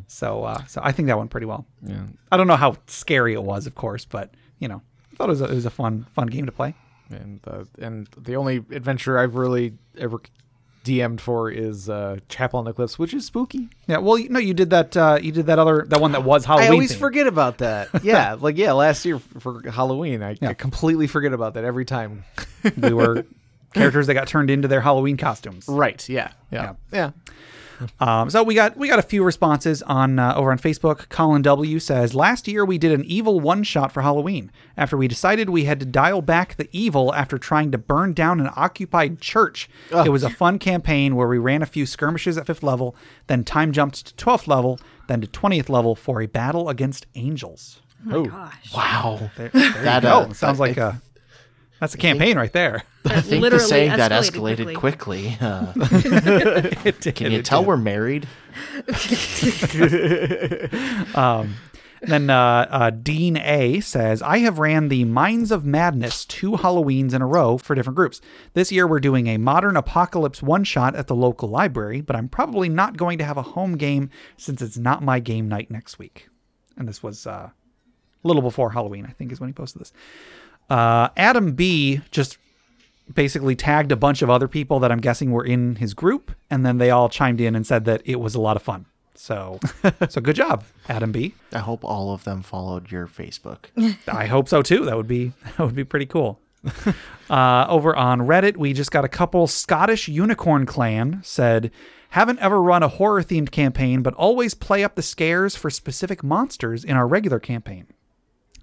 So 0.08 0.44
uh, 0.44 0.64
so 0.66 0.82
I 0.84 0.92
think 0.92 1.08
that 1.08 1.18
went 1.18 1.30
pretty 1.30 1.46
well. 1.46 1.68
Yeah. 1.86 2.04
I 2.32 2.38
don't 2.38 2.48
know 2.48 2.56
how 2.56 2.78
scary 2.88 3.34
it 3.34 3.44
was, 3.44 3.68
of 3.68 3.76
course, 3.76 4.06
but 4.06 4.34
you 4.58 4.68
know, 4.68 4.82
I 5.12 5.16
thought 5.16 5.26
it 5.26 5.38
was 5.38 5.42
a, 5.42 5.46
it 5.46 5.54
was 5.54 5.66
a 5.68 5.70
fun 5.72 6.08
fun 6.16 6.28
game 6.28 6.48
to 6.48 6.52
play. 6.52 6.74
And 7.12 7.42
uh, 7.46 7.66
and 7.80 8.08
the 8.18 8.36
only 8.38 8.58
adventure 8.72 9.20
I've 9.20 9.36
really 9.36 9.74
ever 10.00 10.20
DM'd 10.84 11.22
for 11.22 11.50
is 11.50 11.90
uh, 11.90 12.18
Chapel 12.28 12.60
on 12.60 12.66
the 12.66 12.74
Cliffs, 12.74 13.00
which 13.00 13.14
is 13.14 13.26
spooky. 13.26 13.70
Yeah, 13.88 13.98
well, 14.00 14.18
you, 14.18 14.30
no, 14.30 14.40
you 14.40 14.54
did 14.54 14.70
that. 14.72 14.96
Uh, 14.98 15.18
you 15.22 15.32
did 15.32 15.46
that 15.46 15.58
other 15.60 15.86
that 15.88 16.02
one 16.02 16.12
that 16.12 16.24
was 16.24 16.44
Halloween. 16.46 16.68
I 16.68 16.72
always 16.72 16.94
themed. 16.94 17.00
forget 17.00 17.28
about 17.28 17.60
that. 17.60 17.90
Yeah, 18.04 18.36
like 18.40 18.58
yeah, 18.58 18.74
last 18.74 19.06
year 19.06 19.20
for 19.20 19.62
Halloween, 19.70 20.22
I, 20.22 20.38
Yeah. 20.42 20.50
I 20.50 20.54
completely 20.54 21.08
forget 21.08 21.32
about 21.34 21.54
that 21.54 21.64
every 21.64 21.86
time. 21.86 22.26
we 22.78 22.92
were 22.94 23.26
characters 23.74 24.08
that 24.08 24.14
got 24.14 24.28
turned 24.28 24.50
into 24.50 24.68
their 24.68 24.82
Halloween 24.82 25.16
costumes. 25.18 25.66
Right? 25.68 26.08
Yeah. 26.10 26.32
Yeah. 26.52 26.74
Yeah. 26.92 27.12
Um, 28.00 28.30
so 28.30 28.44
we 28.44 28.56
got 28.56 28.78
we 28.78 28.88
got 28.88 29.00
a 29.00 29.04
few 29.04 29.24
responses 29.24 29.82
on 29.84 30.20
uh, 30.20 30.34
over 30.36 30.52
on 30.52 30.60
Facebook. 30.60 31.10
Colin 31.10 31.42
W 31.42 31.80
says 31.80 32.14
last 32.16 32.48
year 32.48 32.66
we 32.66 32.78
did 32.78 32.92
an 32.92 33.04
evil 33.06 33.40
one 33.40 33.64
shot 33.64 33.92
for 33.92 34.02
Halloween. 34.02 34.52
After 34.76 34.98
we 34.98 35.08
decided 35.08 35.50
we 35.50 35.66
had 35.66 35.80
to 35.80 35.86
dial 35.86 36.22
back 36.22 36.56
the 36.56 36.70
evil 36.72 37.14
after 37.14 37.38
trying 37.38 37.72
to 37.72 37.78
burn 37.78 38.14
down 38.14 38.40
an 38.40 38.50
occupied 38.56 39.22
church. 39.22 39.70
It 39.92 40.10
was 40.10 40.24
a 40.24 40.30
fun 40.30 40.60
campaign 40.60 41.16
where 41.16 41.28
we 41.28 41.38
ran 41.38 41.62
a 41.62 41.66
few 41.68 41.86
skirmishes 41.86 42.38
at 42.38 42.46
fifth 42.48 42.64
level, 42.64 42.96
then 43.28 43.44
time 43.44 43.72
jumped 43.72 44.06
to 44.08 44.16
twelfth 44.16 44.48
level, 44.48 44.80
then 45.08 45.22
to 45.22 45.28
twentieth 45.28 45.70
level 45.70 45.96
for 45.96 46.22
a 46.22 46.26
battle 46.26 46.70
against 46.70 47.06
angels. 47.16 47.82
Oh, 48.12 48.26
Gosh. 48.26 48.74
Wow. 48.76 49.32
There, 49.38 49.50
there 49.50 49.72
That, 49.84 50.04
you 50.04 50.10
uh, 50.10 50.26
go. 50.28 50.34
Sounds 50.34 50.60
like 50.60 50.78
a 50.78 51.02
that's 51.84 51.96
a 51.96 51.98
campaign 51.98 52.38
right 52.38 52.54
there. 52.54 52.84
I 53.04 53.20
think 53.20 53.26
the 53.26 53.40
literally 53.42 53.66
saying 53.66 53.98
that 53.98 54.14
escalated 54.14 54.68
escalated 54.68 54.76
quickly. 54.76 55.38
uh, 55.42 55.74
did, 56.94 57.16
can 57.16 57.34
you 57.34 57.42
tell 57.42 57.60
did. 57.60 57.68
we're 57.68 57.76
married? 57.76 58.26
Then 62.06 62.30
uh, 62.30 62.68
uh, 62.70 62.90
Dean 62.90 63.38
A 63.38 63.80
says, 63.80 64.22
I 64.22 64.40
have 64.40 64.60
ran 64.60 64.90
the 64.90 65.06
Mines 65.06 65.52
of 65.52 65.64
Madness 65.64 66.26
two 66.26 66.52
Halloweens 66.52 67.14
in 67.14 67.22
a 67.22 67.28
row 67.28 67.58
for 67.58 67.76
different 67.76 67.96
groups. 67.96 68.20
This 68.54 68.74
year 68.74 68.86
we're 68.86 69.00
doing 69.00 69.28
a 69.28 69.38
modern 69.38 69.78
apocalypse 69.78 70.44
one 70.44 70.66
shot 70.66 70.96
at 70.96 71.08
the 71.08 71.16
local 71.16 71.48
library, 71.48 72.02
but 72.02 72.18
I'm 72.18 72.28
probably 72.28 72.68
not 72.68 72.98
going 72.98 73.18
to 73.20 73.24
have 73.24 73.38
a 73.38 73.42
home 73.42 73.78
game 73.78 74.10
since 74.36 74.62
it's 74.62 74.78
not 74.78 75.02
my 75.02 75.20
game 75.20 75.48
night 75.48 75.72
next 75.72 75.98
week. 75.98 76.28
And 76.76 76.90
this 76.90 77.02
was 77.02 77.26
uh, 77.26 77.52
a 78.24 78.28
little 78.28 78.42
before 78.42 78.72
Halloween, 78.72 79.06
I 79.06 79.12
think, 79.12 79.32
is 79.32 79.40
when 79.40 79.50
he 79.50 79.54
posted 79.54 79.82
this. 79.82 79.94
Uh, 80.70 81.10
Adam 81.18 81.54
B 81.54 82.02
just 82.12 82.38
basically 83.14 83.56
tagged 83.56 83.92
a 83.92 83.96
bunch 83.96 84.22
of 84.22 84.30
other 84.30 84.48
people 84.48 84.80
that 84.80 84.92
I'm 84.92 85.00
guessing 85.00 85.32
were 85.32 85.46
in 85.46 85.76
his 85.76 85.94
group, 85.94 86.32
and 86.50 86.66
then 86.66 86.78
they 86.78 86.90
all 86.90 87.10
chimed 87.10 87.42
in 87.42 87.56
and 87.56 87.66
said 87.66 87.86
that 87.86 88.02
it 88.06 88.20
was 88.20 88.36
a 88.36 88.42
lot 88.42 88.56
of 88.56 88.64
fun. 88.64 88.86
So, 89.16 89.60
so 90.10 90.22
good 90.22 90.36
job, 90.36 90.64
Adam 90.90 91.12
B. 91.12 91.36
I 91.52 91.60
hope 91.60 91.84
all 91.84 92.14
of 92.14 92.24
them 92.24 92.42
followed 92.42 92.92
your 92.92 93.08
Facebook. 93.08 93.66
I 94.08 94.26
hope 94.26 94.50
so 94.50 94.62
too. 94.62 94.86
That 94.86 94.98
would 94.98 95.08
be 95.08 95.34
that 95.58 95.60
would 95.60 95.76
be 95.76 95.84
pretty 95.84 96.06
cool. 96.06 96.40
uh, 97.30 97.66
over 97.68 97.96
on 97.96 98.22
Reddit, 98.22 98.56
we 98.56 98.74
just 98.74 98.92
got 98.92 99.04
a 99.04 99.10
couple. 99.10 99.48
Scottish 99.48 100.08
Unicorn 100.08 100.66
Clan 100.66 101.20
said, 101.24 101.72
"Haven't 102.12 102.40
ever 102.40 102.62
run 102.62 102.84
a 102.84 102.88
horror 102.88 103.22
themed 103.22 103.52
campaign, 103.52 104.02
but 104.02 104.14
always 104.14 104.54
play 104.54 104.84
up 104.84 104.96
the 104.96 105.02
scares 105.02 105.56
for 105.56 105.70
specific 105.70 106.24
monsters 106.24 106.84
in 106.86 106.96
our 106.96 107.08
regular 107.08 107.40
campaign. 107.40 107.88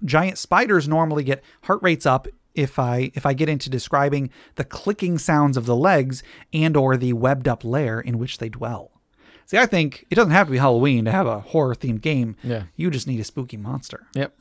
Giant 0.03 0.37
spiders 0.37 0.87
normally 0.87 1.23
get 1.23 1.43
heart 1.63 1.81
rates 1.81 2.05
up." 2.05 2.27
If 2.53 2.77
I 2.77 3.11
if 3.13 3.25
I 3.25 3.33
get 3.33 3.47
into 3.47 3.69
describing 3.69 4.29
the 4.55 4.65
clicking 4.65 5.17
sounds 5.17 5.55
of 5.55 5.65
the 5.65 5.75
legs 5.75 6.21
and 6.51 6.75
or 6.75 6.97
the 6.97 7.13
webbed 7.13 7.47
up 7.47 7.63
lair 7.63 8.01
in 8.01 8.19
which 8.19 8.39
they 8.39 8.49
dwell. 8.49 8.91
See, 9.45 9.57
I 9.57 9.65
think 9.65 10.05
it 10.09 10.15
doesn't 10.15 10.31
have 10.31 10.47
to 10.47 10.51
be 10.51 10.57
Halloween 10.57 11.05
to 11.05 11.11
have 11.11 11.27
a 11.27 11.39
horror 11.39 11.75
themed 11.75 12.01
game. 12.01 12.35
Yeah. 12.43 12.63
You 12.75 12.89
just 12.91 13.07
need 13.07 13.19
a 13.19 13.23
spooky 13.23 13.57
monster. 13.57 14.07
Yep. 14.15 14.33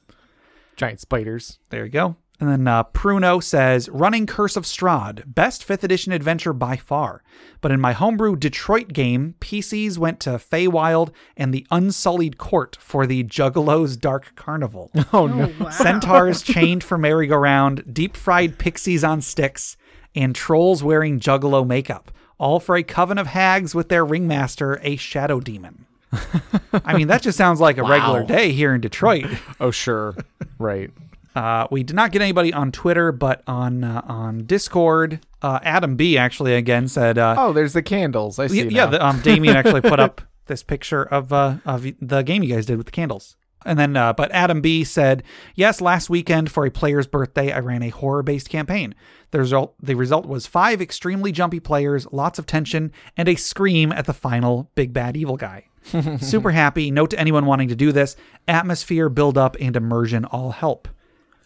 Giant 0.76 1.00
spiders. 1.00 1.58
There 1.70 1.84
you 1.84 1.90
go. 1.90 2.16
And 2.41 2.49
then 2.49 2.66
uh, 2.66 2.84
Pruno 2.84 3.43
says, 3.43 3.91
running 3.91 4.26
Curse 4.26 4.57
of 4.57 4.64
Strahd, 4.64 5.34
best 5.34 5.66
5th 5.66 5.84
edition 5.84 6.11
adventure 6.12 6.55
by 6.55 6.76
far. 6.76 7.22
But 7.61 7.70
in 7.70 7.80
my 7.80 7.93
homebrew 7.93 8.34
Detroit 8.36 8.95
game, 8.95 9.34
PCs 9.41 9.99
went 9.99 10.20
to 10.20 10.30
Feywild 10.30 11.11
and 11.36 11.53
the 11.53 11.66
Unseelie 11.70 12.36
Court 12.38 12.78
for 12.80 13.07
the 13.07 13.22
Juggalos 13.24 14.01
Dark 14.01 14.32
Carnival. 14.36 14.91
Oh 15.12 15.26
no. 15.26 15.53
wow. 15.59 15.70
Centaurs 15.70 16.41
chained 16.41 16.84
for 16.84 16.97
merry-go-round, 16.97 17.93
deep 17.93 18.16
fried 18.16 18.59
pixies 18.59 19.03
on 19.03 19.20
sticks, 19.20 19.76
and 20.14 20.34
trolls 20.34 20.82
wearing 20.84 21.18
juggalo 21.18 21.66
makeup, 21.66 22.12
all 22.38 22.61
for 22.61 22.76
a 22.76 22.82
coven 22.82 23.18
of 23.18 23.26
hags 23.26 23.74
with 23.74 23.88
their 23.88 24.05
ringmaster, 24.05 24.78
a 24.82 24.97
shadow 24.97 25.41
demon. 25.41 25.84
I 26.84 26.97
mean, 26.97 27.09
that 27.09 27.22
just 27.22 27.36
sounds 27.36 27.61
like 27.61 27.76
a 27.76 27.82
regular 27.82 28.22
day 28.24 28.53
here 28.53 28.74
in 28.74 28.80
Detroit. 28.80 29.26
Oh 29.59 29.70
sure. 29.70 30.14
right. 30.59 30.91
Uh, 31.34 31.66
we 31.70 31.82
did 31.82 31.94
not 31.96 32.10
get 32.12 32.22
anybody 32.22 32.52
on 32.52 32.72
Twitter, 32.72 33.12
but 33.12 33.42
on 33.46 33.84
uh, 33.84 34.02
on 34.06 34.44
Discord, 34.46 35.20
uh, 35.42 35.60
Adam 35.62 35.96
B 35.96 36.18
actually 36.18 36.54
again 36.54 36.88
said, 36.88 37.18
uh, 37.18 37.34
Oh, 37.38 37.52
there's 37.52 37.72
the 37.72 37.82
candles. 37.82 38.38
I 38.38 38.46
see. 38.48 38.64
Y- 38.64 38.70
yeah, 38.70 38.86
the, 38.86 39.04
um, 39.04 39.20
Damien 39.20 39.56
actually 39.60 39.80
put 39.80 40.00
up 40.00 40.20
this 40.46 40.62
picture 40.62 41.02
of 41.04 41.32
uh, 41.32 41.56
of 41.64 41.86
the 42.00 42.22
game 42.22 42.42
you 42.42 42.54
guys 42.54 42.66
did 42.66 42.76
with 42.76 42.86
the 42.86 42.92
candles. 42.92 43.36
And 43.66 43.78
then, 43.78 43.94
uh, 43.94 44.14
but 44.14 44.32
Adam 44.32 44.62
B 44.62 44.84
said, 44.84 45.22
yes, 45.54 45.82
last 45.82 46.08
weekend 46.08 46.50
for 46.50 46.64
a 46.64 46.70
player's 46.70 47.06
birthday, 47.06 47.52
I 47.52 47.58
ran 47.58 47.82
a 47.82 47.90
horror 47.90 48.22
based 48.22 48.48
campaign. 48.48 48.94
The 49.32 49.38
result, 49.38 49.74
the 49.82 49.94
result 49.94 50.24
was 50.24 50.46
five 50.46 50.80
extremely 50.80 51.30
jumpy 51.30 51.60
players, 51.60 52.06
lots 52.10 52.38
of 52.38 52.46
tension, 52.46 52.90
and 53.18 53.28
a 53.28 53.34
scream 53.34 53.92
at 53.92 54.06
the 54.06 54.14
final 54.14 54.70
big 54.74 54.94
bad 54.94 55.14
evil 55.14 55.36
guy. 55.36 55.66
Super 56.20 56.52
happy. 56.52 56.90
Note 56.90 57.10
to 57.10 57.20
anyone 57.20 57.44
wanting 57.44 57.68
to 57.68 57.76
do 57.76 57.92
this 57.92 58.16
atmosphere, 58.48 59.10
build 59.10 59.36
up, 59.36 59.56
and 59.60 59.76
immersion 59.76 60.24
all 60.24 60.52
help. 60.52 60.88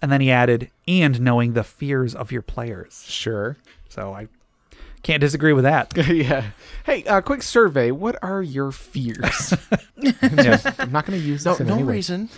And 0.05 0.13
then 0.13 0.21
he 0.21 0.31
added, 0.31 0.71
and 0.87 1.19
knowing 1.19 1.55
the 1.55 1.65
fears 1.65 2.15
of 2.15 2.31
your 2.31 2.43
players. 2.43 3.07
sure. 3.09 3.57
So 3.89 4.13
I 4.13 4.29
can't 5.03 5.23
disagree 5.23 5.55
with 5.55 5.65
that. 5.65 5.97
yeah. 6.09 6.51
Hey, 6.85 7.05
uh, 7.05 7.23
quick 7.23 7.43
survey. 7.43 7.91
What 7.91 8.17
are 8.23 8.43
your 8.43 8.71
fears? 8.71 9.55
I'm 10.23 10.93
not 10.93 11.07
going 11.07 11.19
to 11.19 11.25
use 11.27 11.47
No, 11.47 11.55
in 11.57 11.69
no 11.69 11.75
any 11.77 11.85
way. 11.85 11.93
reason. 11.95 12.29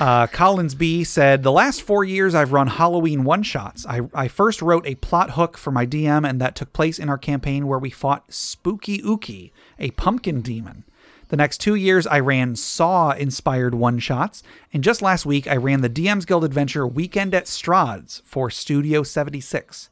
Uh, 0.00 0.26
Collins 0.26 0.74
B 0.74 1.04
said, 1.04 1.44
The 1.44 1.52
last 1.52 1.80
four 1.80 2.02
years 2.02 2.34
I've 2.34 2.50
run 2.52 2.66
Halloween 2.66 3.22
one 3.22 3.44
shots. 3.44 3.86
I, 3.86 4.00
I 4.12 4.26
first 4.26 4.60
wrote 4.60 4.84
a 4.84 4.96
plot 4.96 5.30
hook 5.30 5.56
for 5.56 5.70
my 5.70 5.86
DM, 5.86 6.28
and 6.28 6.40
that 6.40 6.56
took 6.56 6.72
place 6.72 6.98
in 6.98 7.08
our 7.08 7.18
campaign 7.18 7.68
where 7.68 7.78
we 7.78 7.90
fought 7.90 8.24
Spooky 8.32 8.98
Ookie, 8.98 9.52
a 9.78 9.92
pumpkin 9.92 10.40
demon. 10.42 10.82
The 11.28 11.36
next 11.36 11.58
two 11.58 11.74
years, 11.74 12.06
I 12.06 12.20
ran 12.20 12.54
Saw 12.54 13.10
inspired 13.10 13.74
one 13.74 13.98
shots, 13.98 14.44
and 14.72 14.84
just 14.84 15.02
last 15.02 15.26
week, 15.26 15.48
I 15.48 15.56
ran 15.56 15.80
the 15.80 15.90
DM's 15.90 16.24
Guild 16.24 16.44
adventure 16.44 16.86
Weekend 16.86 17.34
at 17.34 17.46
Strahd's 17.46 18.22
for 18.24 18.48
Studio 18.48 19.02
76. 19.02 19.90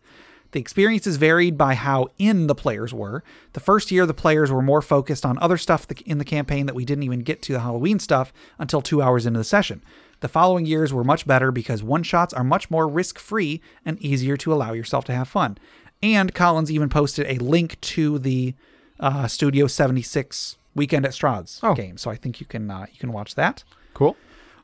The 0.52 0.60
experiences 0.60 1.16
varied 1.16 1.58
by 1.58 1.74
how 1.74 2.06
in 2.16 2.46
the 2.46 2.54
players 2.54 2.94
were. 2.94 3.24
The 3.54 3.60
first 3.60 3.90
year, 3.90 4.06
the 4.06 4.14
players 4.14 4.52
were 4.52 4.62
more 4.62 4.80
focused 4.80 5.26
on 5.26 5.36
other 5.40 5.56
stuff 5.56 5.88
in 6.06 6.18
the 6.18 6.24
campaign 6.24 6.66
that 6.66 6.76
we 6.76 6.84
didn't 6.84 7.02
even 7.02 7.22
get 7.24 7.42
to 7.42 7.52
the 7.52 7.60
Halloween 7.60 7.98
stuff 7.98 8.32
until 8.56 8.80
two 8.80 9.02
hours 9.02 9.26
into 9.26 9.38
the 9.38 9.44
session. 9.44 9.82
The 10.20 10.28
following 10.28 10.64
years 10.64 10.92
were 10.92 11.02
much 11.02 11.26
better 11.26 11.50
because 11.50 11.82
one 11.82 12.04
shots 12.04 12.32
are 12.32 12.44
much 12.44 12.70
more 12.70 12.86
risk 12.86 13.18
free 13.18 13.60
and 13.84 13.98
easier 14.00 14.36
to 14.36 14.52
allow 14.52 14.72
yourself 14.72 15.04
to 15.06 15.12
have 15.12 15.26
fun. 15.26 15.58
And 16.00 16.32
Collins 16.32 16.70
even 16.70 16.88
posted 16.88 17.26
a 17.26 17.42
link 17.42 17.80
to 17.80 18.20
the 18.20 18.54
uh, 19.00 19.26
Studio 19.26 19.66
76 19.66 20.56
Weekend 20.74 21.04
at 21.06 21.12
Strahd's 21.12 21.60
Oh. 21.62 21.74
game, 21.74 21.96
so 21.98 22.10
I 22.10 22.16
think 22.16 22.40
you 22.40 22.46
can 22.46 22.70
uh, 22.70 22.86
you 22.92 22.98
can 22.98 23.12
watch 23.12 23.34
that. 23.36 23.64
Cool. 23.94 24.16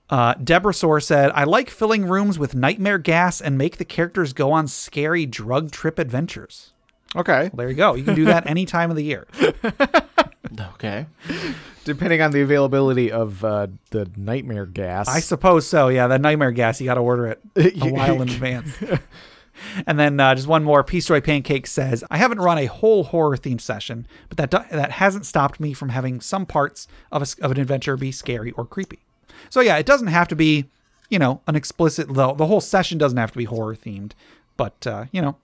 Uh, 0.09 0.35
Deborah 0.35 0.75
Soar 0.75 0.99
said, 1.01 1.31
I 1.37 1.45
like 1.45 1.71
filling 1.71 2.05
rooms 2.05 2.37
with 2.37 2.53
nightmare 2.55 2.99
gas 2.99 3.41
and 3.41 3.57
make 3.57 3.77
the 3.77 3.85
characters 3.85 4.33
go 4.33 4.51
on 4.51 4.67
scary 4.67 5.25
drug 5.25 5.71
trip 5.71 6.01
adventures. 6.01 6.73
Okay. 7.15 7.43
Well, 7.43 7.51
there 7.59 7.69
you 7.69 7.77
go. 7.77 7.95
You 7.95 8.03
can 8.03 8.17
do 8.17 8.25
that 8.25 8.45
any 8.49 8.67
time 8.67 8.91
of 8.91 8.97
the 8.97 9.05
year. 9.05 9.27
Okay. 10.75 11.07
Depending 11.85 12.21
on 12.23 12.33
the 12.33 12.41
availability 12.41 13.13
of 13.13 13.45
uh, 13.45 13.69
the 13.91 14.11
nightmare 14.17 14.67
gas. 14.67 15.07
I 15.09 15.21
suppose 15.21 15.67
so. 15.67 15.89
Yeah, 15.89 16.09
that 16.09 16.21
nightmare 16.21 16.51
gas, 16.51 16.81
you 16.81 16.87
got 16.87 16.95
to 16.95 17.01
order 17.01 17.27
it 17.29 17.41
a 17.83 17.89
while 17.91 18.17
in 18.21 18.29
advance. 18.29 18.75
And 19.87 19.99
then 19.99 20.19
uh, 20.21 20.35
just 20.35 20.49
one 20.49 20.65
more. 20.65 20.83
Peace 20.83 21.07
Joy 21.07 21.21
Pancake 21.21 21.67
says, 21.67 22.05
I 22.11 22.17
haven't 22.17 22.41
run 22.41 22.59
a 22.59 22.67
whole 22.67 23.05
horror 23.05 23.37
themed 23.37 23.61
session, 23.61 24.07
but 24.29 24.39
that 24.39 24.51
do- 24.51 24.77
that 24.77 24.93
hasn't 24.93 25.27
stopped 25.27 25.61
me 25.61 25.73
from 25.73 25.91
having 25.91 26.21
some 26.21 26.47
parts 26.47 26.89
of, 27.13 27.23
a 27.23 27.45
of 27.45 27.51
an 27.53 27.61
adventure 27.61 27.97
be 27.97 28.13
scary 28.13 28.53
or 28.53 28.65
creepy. 28.65 29.01
So 29.49 29.61
yeah, 29.61 29.77
it 29.77 29.87
doesn't 29.87 30.09
have 30.09 30.29
to 30.29 30.37
be, 30.37 30.67
you 31.09 31.19
know, 31.19 31.41
an 31.47 31.57
explicit. 31.57 32.09
The, 32.09 32.35
the 32.35 32.47
whole 32.47 32.61
session 32.61 32.99
doesn't 32.99 33.19
have 33.19 33.33
to 33.33 33.39
be 33.39 33.45
horror 33.45 33.75
themed, 33.75 34.13
but 34.57 34.87
uh, 34.87 35.07
you 35.13 35.23
know, 35.23 35.37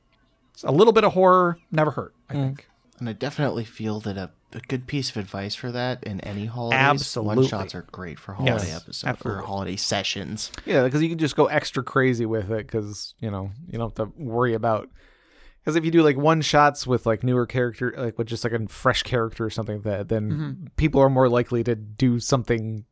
a 0.65 0.73
little 0.73 0.93
bit 0.93 1.05
of 1.05 1.13
horror 1.13 1.59
never 1.71 1.91
hurt. 1.93 2.15
I 2.29 2.35
think. 2.35 2.69
And 2.99 3.09
I 3.09 3.13
definitely 3.13 3.65
feel 3.65 4.01
that 4.01 4.17
a, 4.17 4.31
a 4.57 4.61
good 4.61 4.87
piece 4.87 5.11
of 5.11 5.17
advice 5.19 5.55
for 5.55 5.71
that 5.73 6.03
in 6.05 6.21
any 6.23 6.47
holidays, 6.47 6.79
Absolutely. 6.81 7.37
one 7.37 7.47
shots 7.47 7.75
are 7.75 7.87
great 7.93 8.19
for 8.19 8.33
holiday 8.35 8.55
Yes, 8.67 8.77
episodes 8.83 9.05
absolutely. 9.05 9.43
or 9.43 9.47
holiday 9.47 9.77
sessions. 9.77 10.51
Yeah, 10.65 10.83
because 10.85 11.03
you 11.03 11.09
can 11.09 11.19
just 11.19 11.37
go 11.37 11.47
extra 11.47 11.83
crazy 11.83 12.27
with 12.27 12.51
it 12.51 12.67
because 12.67 13.15
you 13.21 13.31
know 13.31 13.51
you 13.71 13.79
don't 13.79 13.97
have 13.97 14.09
to 14.09 14.13
worry 14.21 14.55
about. 14.55 14.89
Because 15.61 15.77
if 15.77 15.85
you 15.85 15.91
do 15.91 16.03
like 16.03 16.17
one 16.17 16.43
shots 16.43 16.87
with 16.87 17.07
like 17.07 17.23
newer 17.25 17.45
character, 17.45 17.93
like 17.97 18.17
with 18.19 18.29
just 18.29 18.45
like 18.45 18.53
a 18.53 18.67
fresh 18.69 19.03
character 19.03 19.45
or 19.45 19.51
something 19.51 19.77
like 19.77 19.85
that, 19.85 20.09
then 20.09 20.31
Mm-hmm. 20.31 20.67
people 20.77 21.01
are 21.01 21.11
more 21.11 21.29
likely 21.29 21.63
to 21.65 21.75
do 21.75 22.21
something 22.21 22.85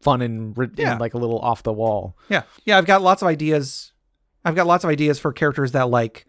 fun 0.00 0.22
and, 0.22 0.56
ri- 0.56 0.70
Yeah. 0.76 0.92
and 0.92 1.00
like 1.00 1.14
a 1.14 1.18
little 1.18 1.38
off 1.40 1.62
the 1.64 1.72
wall. 1.72 2.16
Yeah. 2.28 2.42
Yeah, 2.64 2.78
I've 2.78 2.86
got 2.86 3.02
lots 3.02 3.22
of 3.22 3.28
ideas. 3.28 3.92
I've 4.44 4.54
got 4.54 4.66
lots 4.66 4.82
of 4.84 4.90
ideas 4.90 5.18
for 5.18 5.32
characters 5.32 5.72
that 5.72 5.90
like 5.90 6.26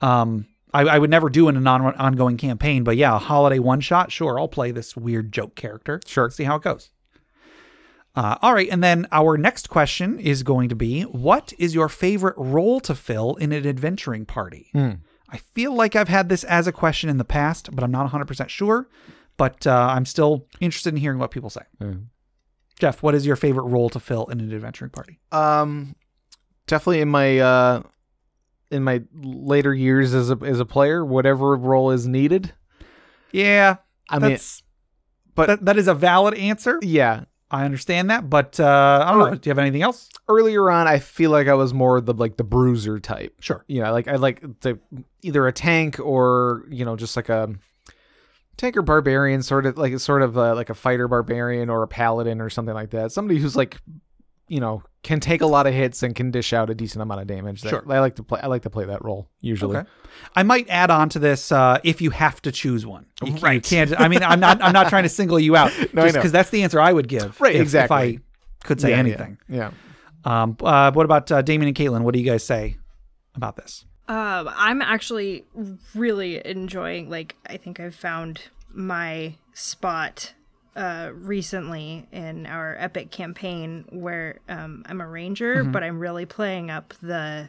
um 0.00 0.46
I, 0.76 0.96
I 0.96 0.98
would 0.98 1.08
never 1.08 1.30
do 1.30 1.48
in 1.48 1.56
a 1.56 1.60
non 1.60 1.82
ongoing 1.94 2.36
campaign, 2.36 2.84
but 2.84 2.98
yeah, 2.98 3.16
a 3.16 3.18
holiday 3.18 3.58
one 3.58 3.80
shot, 3.80 4.12
sure, 4.12 4.38
I'll 4.38 4.46
play 4.46 4.72
this 4.72 4.94
weird 4.94 5.32
joke 5.32 5.54
character. 5.54 6.00
Sure. 6.06 6.28
See 6.28 6.44
how 6.44 6.56
it 6.56 6.62
goes. 6.62 6.90
Uh, 8.14 8.36
all 8.42 8.54
right, 8.54 8.68
and 8.70 8.82
then 8.82 9.06
our 9.12 9.36
next 9.36 9.68
question 9.68 10.18
is 10.18 10.42
going 10.42 10.68
to 10.68 10.74
be 10.74 11.02
What 11.02 11.52
is 11.58 11.74
your 11.74 11.88
favorite 11.88 12.36
role 12.36 12.80
to 12.80 12.94
fill 12.94 13.36
in 13.36 13.52
an 13.52 13.66
adventuring 13.66 14.26
party? 14.26 14.70
I 15.28 15.38
feel 15.38 15.74
like 15.74 15.96
I've 15.96 16.08
had 16.08 16.28
this 16.28 16.44
as 16.44 16.66
a 16.66 16.72
question 16.72 17.08
in 17.08 17.16
the 17.16 17.24
past, 17.24 17.74
but 17.74 17.82
I'm 17.82 17.90
not 17.90 18.10
100% 18.10 18.48
sure. 18.48 18.88
But 19.38 19.66
uh, 19.66 19.88
I'm 19.90 20.06
still 20.06 20.46
interested 20.60 20.94
in 20.94 21.00
hearing 21.00 21.18
what 21.18 21.30
people 21.30 21.50
say. 21.50 21.62
Jeff, 22.78 23.02
what 23.02 23.14
is 23.14 23.26
your 23.26 23.36
favorite 23.36 23.64
role 23.64 23.88
to 23.90 24.00
fill 24.00 24.26
in 24.26 24.40
an 24.40 24.52
adventuring 24.52 24.90
party? 24.90 25.18
Um, 25.32 25.94
definitely 26.66 27.00
in 27.00 27.08
my 27.08 27.38
uh, 27.38 27.82
in 28.70 28.82
my 28.82 29.02
later 29.14 29.74
years 29.74 30.14
as 30.14 30.30
a 30.30 30.38
as 30.44 30.60
a 30.60 30.64
player, 30.64 31.04
whatever 31.04 31.56
role 31.56 31.90
is 31.90 32.06
needed. 32.06 32.52
Yeah, 33.32 33.76
I 34.08 34.18
mean, 34.18 34.30
that's, 34.32 34.62
but- 35.34 35.46
that, 35.46 35.64
that 35.64 35.76
is 35.78 35.88
a 35.88 35.94
valid 35.94 36.34
answer. 36.34 36.78
yeah. 36.82 37.24
I 37.48 37.64
understand 37.64 38.10
that, 38.10 38.28
but 38.28 38.58
uh, 38.58 39.04
I 39.06 39.12
don't 39.12 39.20
know. 39.20 39.36
Do 39.36 39.48
you 39.48 39.50
have 39.52 39.58
anything 39.60 39.82
else? 39.82 40.10
Earlier 40.28 40.68
on, 40.68 40.88
I 40.88 40.98
feel 40.98 41.30
like 41.30 41.46
I 41.46 41.54
was 41.54 41.72
more 41.72 42.00
the 42.00 42.12
like 42.12 42.36
the 42.36 42.42
bruiser 42.42 42.98
type. 42.98 43.36
Sure. 43.38 43.64
you 43.68 43.80
know, 43.80 43.92
like 43.92 44.08
I 44.08 44.16
like 44.16 44.40
the 44.62 44.80
either 45.22 45.46
a 45.46 45.52
tank 45.52 46.00
or 46.00 46.64
you 46.68 46.84
know 46.84 46.96
just 46.96 47.14
like 47.14 47.28
a 47.28 47.54
tank 48.56 48.76
or 48.76 48.82
barbarian, 48.82 49.42
sort 49.42 49.64
of 49.64 49.78
like 49.78 49.92
a 49.92 50.00
sort 50.00 50.22
of 50.22 50.36
uh, 50.36 50.56
like 50.56 50.70
a 50.70 50.74
fighter 50.74 51.06
barbarian 51.06 51.70
or 51.70 51.84
a 51.84 51.88
paladin 51.88 52.40
or 52.40 52.50
something 52.50 52.74
like 52.74 52.90
that. 52.90 53.12
Somebody 53.12 53.38
who's 53.38 53.54
like, 53.54 53.80
you 54.48 54.60
know, 54.60 54.82
can 55.02 55.20
take 55.20 55.40
a 55.40 55.46
lot 55.46 55.66
of 55.66 55.74
hits 55.74 56.02
and 56.02 56.14
can 56.14 56.30
dish 56.30 56.52
out 56.52 56.68
a 56.70 56.74
decent 56.74 57.00
amount 57.02 57.20
of 57.20 57.26
damage. 57.26 57.62
That- 57.62 57.70
Sure. 57.70 57.84
I 57.92 58.00
like 58.00 58.16
to 58.16 58.22
play. 58.22 58.40
I 58.42 58.46
like 58.48 58.62
to 58.62 58.70
play 58.70 58.84
that 58.86 59.04
role 59.04 59.28
usually. 59.40 59.76
Okay. 59.78 59.88
I 60.34 60.42
might 60.42 60.68
add 60.68 60.90
on 60.90 61.08
to 61.10 61.18
this 61.18 61.52
uh, 61.52 61.78
if 61.84 62.00
you 62.00 62.10
have 62.10 62.40
to 62.42 62.52
choose 62.52 62.84
one. 62.86 63.06
You, 63.22 63.28
can't- 63.28 63.40
you 63.40 63.44
Right. 63.46 63.62
can't. 63.62 64.00
I 64.00 64.08
mean, 64.08 64.22
I'm 64.22 64.40
not. 64.40 64.62
I'm 64.62 64.72
not 64.72 64.88
trying 64.88 65.02
to 65.04 65.08
single 65.08 65.38
you 65.38 65.56
out. 65.56 65.72
No, 65.92 66.02
just 66.02 66.14
because 66.16 66.32
that's 66.32 66.50
the 66.50 66.62
answer 66.62 66.80
I 66.80 66.92
would 66.92 67.08
give. 67.08 67.40
Right, 67.40 67.54
if- 67.54 67.62
exactly. 67.62 68.14
If 68.14 68.20
I 68.64 68.66
could 68.66 68.80
say 68.80 68.90
Yeah, 68.90 68.96
yeah, 68.96 69.00
anything. 69.00 69.38
Yeah. 69.48 69.70
Um. 70.24 70.56
Uh, 70.60 70.90
what 70.92 71.04
about 71.04 71.30
uh, 71.30 71.42
Damien 71.42 71.68
and 71.68 71.76
Caitlin? 71.76 72.02
What 72.02 72.12
do 72.14 72.20
you 72.20 72.26
guys 72.26 72.42
say 72.44 72.76
about 73.34 73.56
this? 73.56 73.84
Um, 74.08 74.48
I'm 74.56 74.82
actually 74.82 75.44
really 75.94 76.44
enjoying. 76.46 77.10
Like, 77.10 77.34
I 77.48 77.56
think 77.56 77.80
I've 77.80 77.94
found 77.94 78.42
my 78.72 79.34
spot 79.52 80.32
uh, 80.76 81.10
recently 81.14 82.06
in 82.12 82.46
our 82.46 82.76
epic 82.78 83.10
campaign 83.10 83.84
where 83.90 84.38
um, 84.48 84.84
I'm 84.86 85.00
a 85.00 85.06
ranger, 85.08 85.64
but 85.64 85.82
I'm 85.82 85.98
really 85.98 86.26
playing 86.26 86.70
up 86.70 86.94
the 87.00 87.48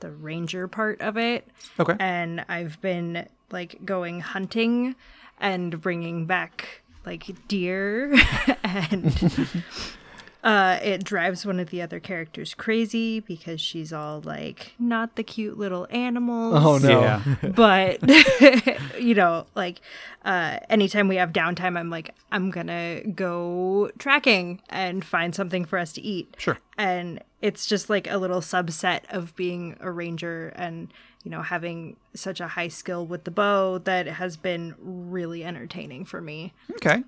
the 0.00 0.10
ranger 0.10 0.68
part 0.68 1.00
of 1.00 1.16
it. 1.16 1.48
Okay. 1.78 1.96
and 1.98 2.44
I've 2.48 2.80
been 2.80 3.26
like 3.50 3.84
going 3.84 4.20
hunting 4.20 4.96
and 5.40 5.80
bringing 5.80 6.26
back 6.26 6.82
like 7.06 7.24
deer 7.48 8.14
and 8.64 9.62
Uh, 10.44 10.78
it 10.82 11.02
drives 11.02 11.46
one 11.46 11.58
of 11.58 11.70
the 11.70 11.80
other 11.80 11.98
characters 11.98 12.52
crazy 12.52 13.18
because 13.18 13.60
she's 13.60 13.92
all 13.94 14.20
like, 14.20 14.74
not 14.78 15.16
the 15.16 15.22
cute 15.22 15.56
little 15.58 15.86
animals. 15.90 16.54
Oh 16.62 16.76
no. 16.78 17.00
Yeah. 17.00 17.22
but 17.56 17.98
you 19.00 19.14
know 19.14 19.46
like 19.54 19.80
uh 20.24 20.58
anytime 20.68 21.08
we 21.08 21.16
have 21.16 21.32
downtime 21.32 21.78
i'm 21.78 21.90
like 21.90 22.14
i'm 22.32 22.50
gonna 22.50 23.02
go 23.14 23.90
tracking 23.98 24.60
and 24.70 25.04
find 25.04 25.34
something 25.34 25.64
for 25.64 25.78
us 25.78 25.92
to 25.92 26.00
eat 26.02 26.34
Sure. 26.38 26.58
and 26.78 27.22
it's 27.42 27.66
just 27.66 27.90
like 27.90 28.08
a 28.10 28.16
little 28.18 28.40
subset 28.40 29.00
of 29.10 29.34
being 29.36 29.76
a 29.80 29.90
ranger 29.90 30.48
and 30.56 30.92
you 31.24 31.30
know 31.30 31.42
having 31.42 31.96
such 32.14 32.40
a 32.40 32.48
high 32.48 32.68
skill 32.68 33.06
with 33.06 33.24
the 33.24 33.30
bow 33.30 33.78
that 33.78 34.06
has 34.06 34.36
been 34.36 34.74
really 34.78 35.44
entertaining 35.44 36.04
for 36.04 36.20
me 36.20 36.52
Okay. 36.76 37.02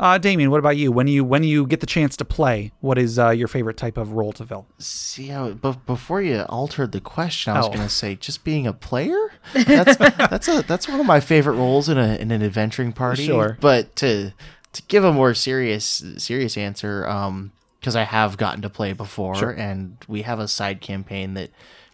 Uh, 0.00 0.18
Damien, 0.18 0.50
what 0.50 0.58
about 0.58 0.76
you? 0.76 0.90
When 0.90 1.06
you 1.06 1.24
when 1.24 1.44
you 1.44 1.66
get 1.66 1.78
the 1.80 1.86
chance 1.86 2.16
to 2.16 2.24
play, 2.24 2.72
what 2.80 2.98
is 2.98 3.18
uh, 3.18 3.30
your 3.30 3.46
favorite 3.46 3.76
type 3.76 3.96
of 3.96 4.12
role 4.12 4.32
to 4.32 4.44
fill? 4.44 4.66
See 4.78 5.28
how, 5.28 5.50
but 5.50 5.86
before 5.86 6.20
you 6.20 6.40
altered 6.48 6.90
the 6.92 7.00
question, 7.00 7.52
I 7.52 7.58
was 7.58 7.66
Oh. 7.68 7.72
gonna 7.72 7.88
say 7.88 8.16
just 8.16 8.42
being 8.42 8.66
a 8.66 8.72
player. 8.72 9.16
That's 9.54 9.96
that's 9.96 10.48
a 10.48 10.62
that's 10.62 10.88
one 10.88 10.98
of 10.98 11.06
my 11.06 11.20
favorite 11.20 11.54
roles 11.54 11.88
in 11.88 11.96
a 11.98 12.16
in 12.16 12.30
an 12.32 12.42
adventuring 12.42 12.92
party. 12.92 13.26
Sure. 13.26 13.56
But 13.60 13.94
to 13.96 14.32
to 14.72 14.82
give 14.88 15.04
a 15.04 15.12
more 15.12 15.32
serious 15.34 16.02
serious 16.16 16.56
answer, 16.56 17.06
um, 17.08 17.52
because 17.78 17.94
I 17.94 18.02
have 18.02 18.36
gotten 18.36 18.62
to 18.62 18.70
play 18.70 18.94
before, 18.94 19.50
and 19.50 19.96
we 20.08 20.22
have 20.22 20.40
a 20.40 20.48
side 20.48 20.80
campaign 20.80 21.34
that 21.34 21.50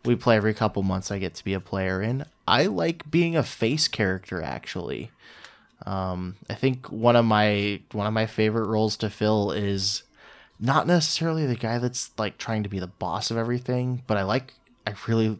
we 0.07 0.17
play 0.17 0.37
every 0.37 0.55
couple 0.55 0.83
months. 0.83 1.11
I 1.11 1.19
get 1.19 1.35
to 1.35 1.45
be 1.45 1.53
a 1.53 1.61
player 1.61 2.01
in. 2.01 2.25
I 2.49 2.65
like 2.67 3.11
being 3.11 3.37
a 3.37 3.43
face 3.43 3.89
character 3.89 4.41
actually. 4.41 5.11
Um, 5.87 6.37
I 6.49 6.55
think 6.55 6.91
one 6.91 7.16
of 7.16 7.24
my 7.24 7.81
one 7.93 8.07
of 8.07 8.12
my 8.12 8.26
favorite 8.26 8.68
roles 8.68 8.97
to 8.99 9.11
fill 9.11 9.51
is 9.51 10.03
not 10.59 10.87
necessarily 10.87 11.47
the 11.47 11.57
guy 11.57 11.78
that's 11.78 12.11
like 12.18 12.37
trying 12.37 12.62
to 12.62 12.68
be 12.68 12.78
the 12.78 12.87
boss 12.87 13.31
of 13.31 13.37
everything, 13.37 14.03
but 14.07 14.16
I 14.16 14.22
like 14.22 14.55
I 14.87 14.95
really 15.09 15.39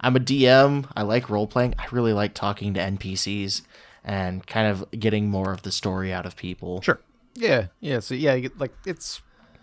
I'm 0.00 0.16
a 0.16 0.20
DM. 0.20 0.90
I 0.96 1.02
like 1.02 1.30
role 1.30 1.46
playing. 1.46 1.74
I 1.78 1.86
really 1.90 2.12
like 2.12 2.34
talking 2.34 2.74
to 2.74 2.80
NPCs 2.80 3.62
and 4.04 4.46
kind 4.46 4.66
of 4.68 4.90
getting 4.92 5.28
more 5.28 5.52
of 5.52 5.62
the 5.62 5.72
story 5.72 6.12
out 6.12 6.26
of 6.26 6.36
people. 6.36 6.80
Sure. 6.80 7.00
Yeah, 7.34 7.66
yeah. 7.80 8.00
So 8.00 8.14
yeah, 8.14 8.48
like 8.58 8.72
it's 8.84 9.20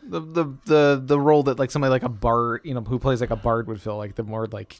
the 0.07 0.19
the 0.19 0.45
the 0.65 1.01
the 1.03 1.19
role 1.19 1.43
that 1.43 1.59
like 1.59 1.71
somebody 1.71 1.91
like 1.91 2.03
a 2.03 2.09
bard, 2.09 2.61
you 2.63 2.73
know, 2.73 2.81
who 2.81 2.99
plays 2.99 3.21
like 3.21 3.31
a 3.31 3.35
bard 3.35 3.67
would 3.67 3.81
feel 3.81 3.97
like 3.97 4.15
the 4.15 4.23
more 4.23 4.47
like 4.47 4.79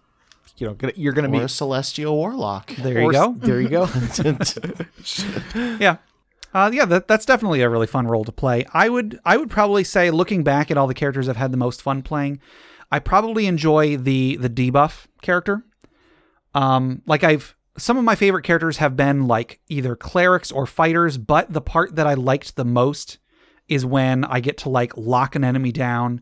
you 0.57 0.67
know 0.67 0.73
gonna, 0.73 0.93
you're 0.95 1.13
gonna 1.13 1.27
Or 1.29 1.31
be 1.31 1.39
a 1.39 1.49
celestial 1.49 2.15
warlock. 2.15 2.73
There 2.75 2.99
you 2.99 3.05
or- 3.07 3.11
go. 3.11 3.33
There 3.39 3.61
you 3.61 3.69
go. 3.69 3.87
Yeah. 5.79 5.97
Uh, 6.53 6.71
yeah, 6.73 6.85
that, 6.85 7.05
that's 7.07 7.25
definitely 7.25 7.61
a 7.61 7.69
really 7.69 7.87
fun 7.87 8.07
role 8.07 8.23
to 8.23 8.31
play. 8.31 8.65
I 8.73 8.87
would 8.87 9.19
I 9.25 9.35
would 9.35 9.49
probably 9.49 9.83
say, 9.83 10.09
looking 10.09 10.41
back 10.43 10.71
at 10.71 10.77
all 10.77 10.87
the 10.87 10.93
characters 10.93 11.27
I've 11.27 11.35
had 11.35 11.51
the 11.51 11.57
most 11.57 11.81
fun 11.81 12.01
playing, 12.01 12.39
I 12.89 12.99
probably 12.99 13.45
enjoy 13.45 13.97
the 13.97 14.37
the 14.37 14.49
debuff 14.49 15.05
character. 15.21 15.63
Um, 16.53 17.01
like 17.05 17.25
I've 17.25 17.55
some 17.77 17.97
of 17.97 18.05
my 18.05 18.15
favorite 18.15 18.43
characters 18.43 18.77
have 18.77 18.95
been 18.95 19.27
like 19.27 19.59
either 19.67 19.97
clerics 19.97 20.49
or 20.49 20.65
fighters, 20.65 21.17
but 21.17 21.51
the 21.51 21.59
part 21.59 21.95
that 21.97 22.07
I 22.07 22.13
liked 22.13 22.55
the 22.55 22.63
most 22.63 23.17
is 23.67 23.85
when 23.85 24.23
I 24.23 24.39
get 24.39 24.57
to 24.59 24.69
like 24.69 24.95
lock 24.95 25.35
an 25.35 25.43
enemy 25.43 25.73
down 25.73 26.21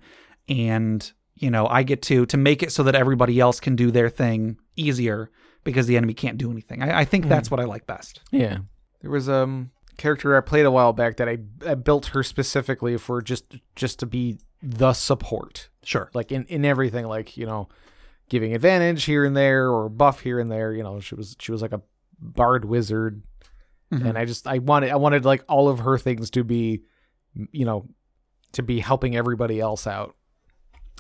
and 0.49 1.11
you 1.36 1.50
know, 1.50 1.68
I 1.68 1.84
get 1.84 2.02
to 2.04 2.26
to 2.28 2.38
make 2.38 2.64
it 2.64 2.72
so 2.72 2.84
that 2.84 2.96
everybody 2.96 3.40
else 3.40 3.60
can 3.60 3.76
do 3.76 3.92
their 3.92 4.10
thing 4.10 4.58
easier 4.76 5.30
because 5.64 5.88
the 5.88 5.98
enemy 5.98 6.14
can't 6.14 6.38
do 6.38 6.52
anything. 6.52 6.82
I, 6.82 7.02
I 7.02 7.06
think 7.06 7.28
that's 7.28 7.50
what 7.50 7.60
I 7.60 7.66
like 7.66 7.88
best. 7.88 8.22
Yeah. 8.32 8.60
There 9.02 9.12
was 9.12 9.30
um 9.30 9.72
character 9.98 10.36
I 10.36 10.42
played 10.42 10.66
a 10.66 10.72
while 10.72 10.94
back 10.94 11.18
that 11.18 11.30
I, 11.30 11.38
I 11.66 11.76
built 11.76 12.08
her 12.08 12.24
specifically 12.24 12.98
for 12.98 13.22
just 13.22 13.56
just 13.76 14.00
to 14.00 14.06
be 14.06 14.38
the 14.62 14.94
support. 14.94 15.70
Sure. 15.84 16.10
Like 16.14 16.32
in, 16.32 16.46
in 16.46 16.66
everything, 16.66 17.06
like, 17.06 17.36
you 17.36 17.46
know, 17.46 17.68
giving 18.30 18.54
advantage 18.54 19.04
here 19.04 19.26
and 19.26 19.36
there 19.36 19.70
or 19.70 19.90
buff 19.90 20.22
here 20.22 20.40
and 20.40 20.52
there. 20.52 20.74
You 20.74 20.84
know, 20.84 21.00
she 21.00 21.16
was 21.16 21.36
she 21.40 21.52
was 21.52 21.62
like 21.62 21.74
a 21.74 21.82
bard 22.20 22.66
wizard. 22.66 23.24
And 23.92 24.18
I 24.18 24.26
just 24.26 24.48
I 24.48 24.58
wanted 24.58 24.90
I 24.90 24.96
wanted 24.96 25.24
like 25.24 25.44
all 25.48 25.70
of 25.70 25.80
her 25.80 26.00
things 26.00 26.32
to 26.32 26.44
be 26.44 26.82
you 27.52 27.66
know, 27.66 27.88
to 28.54 28.64
be 28.64 28.80
helping 28.80 29.16
everybody 29.16 29.60
else 29.60 29.88
out. 29.88 30.16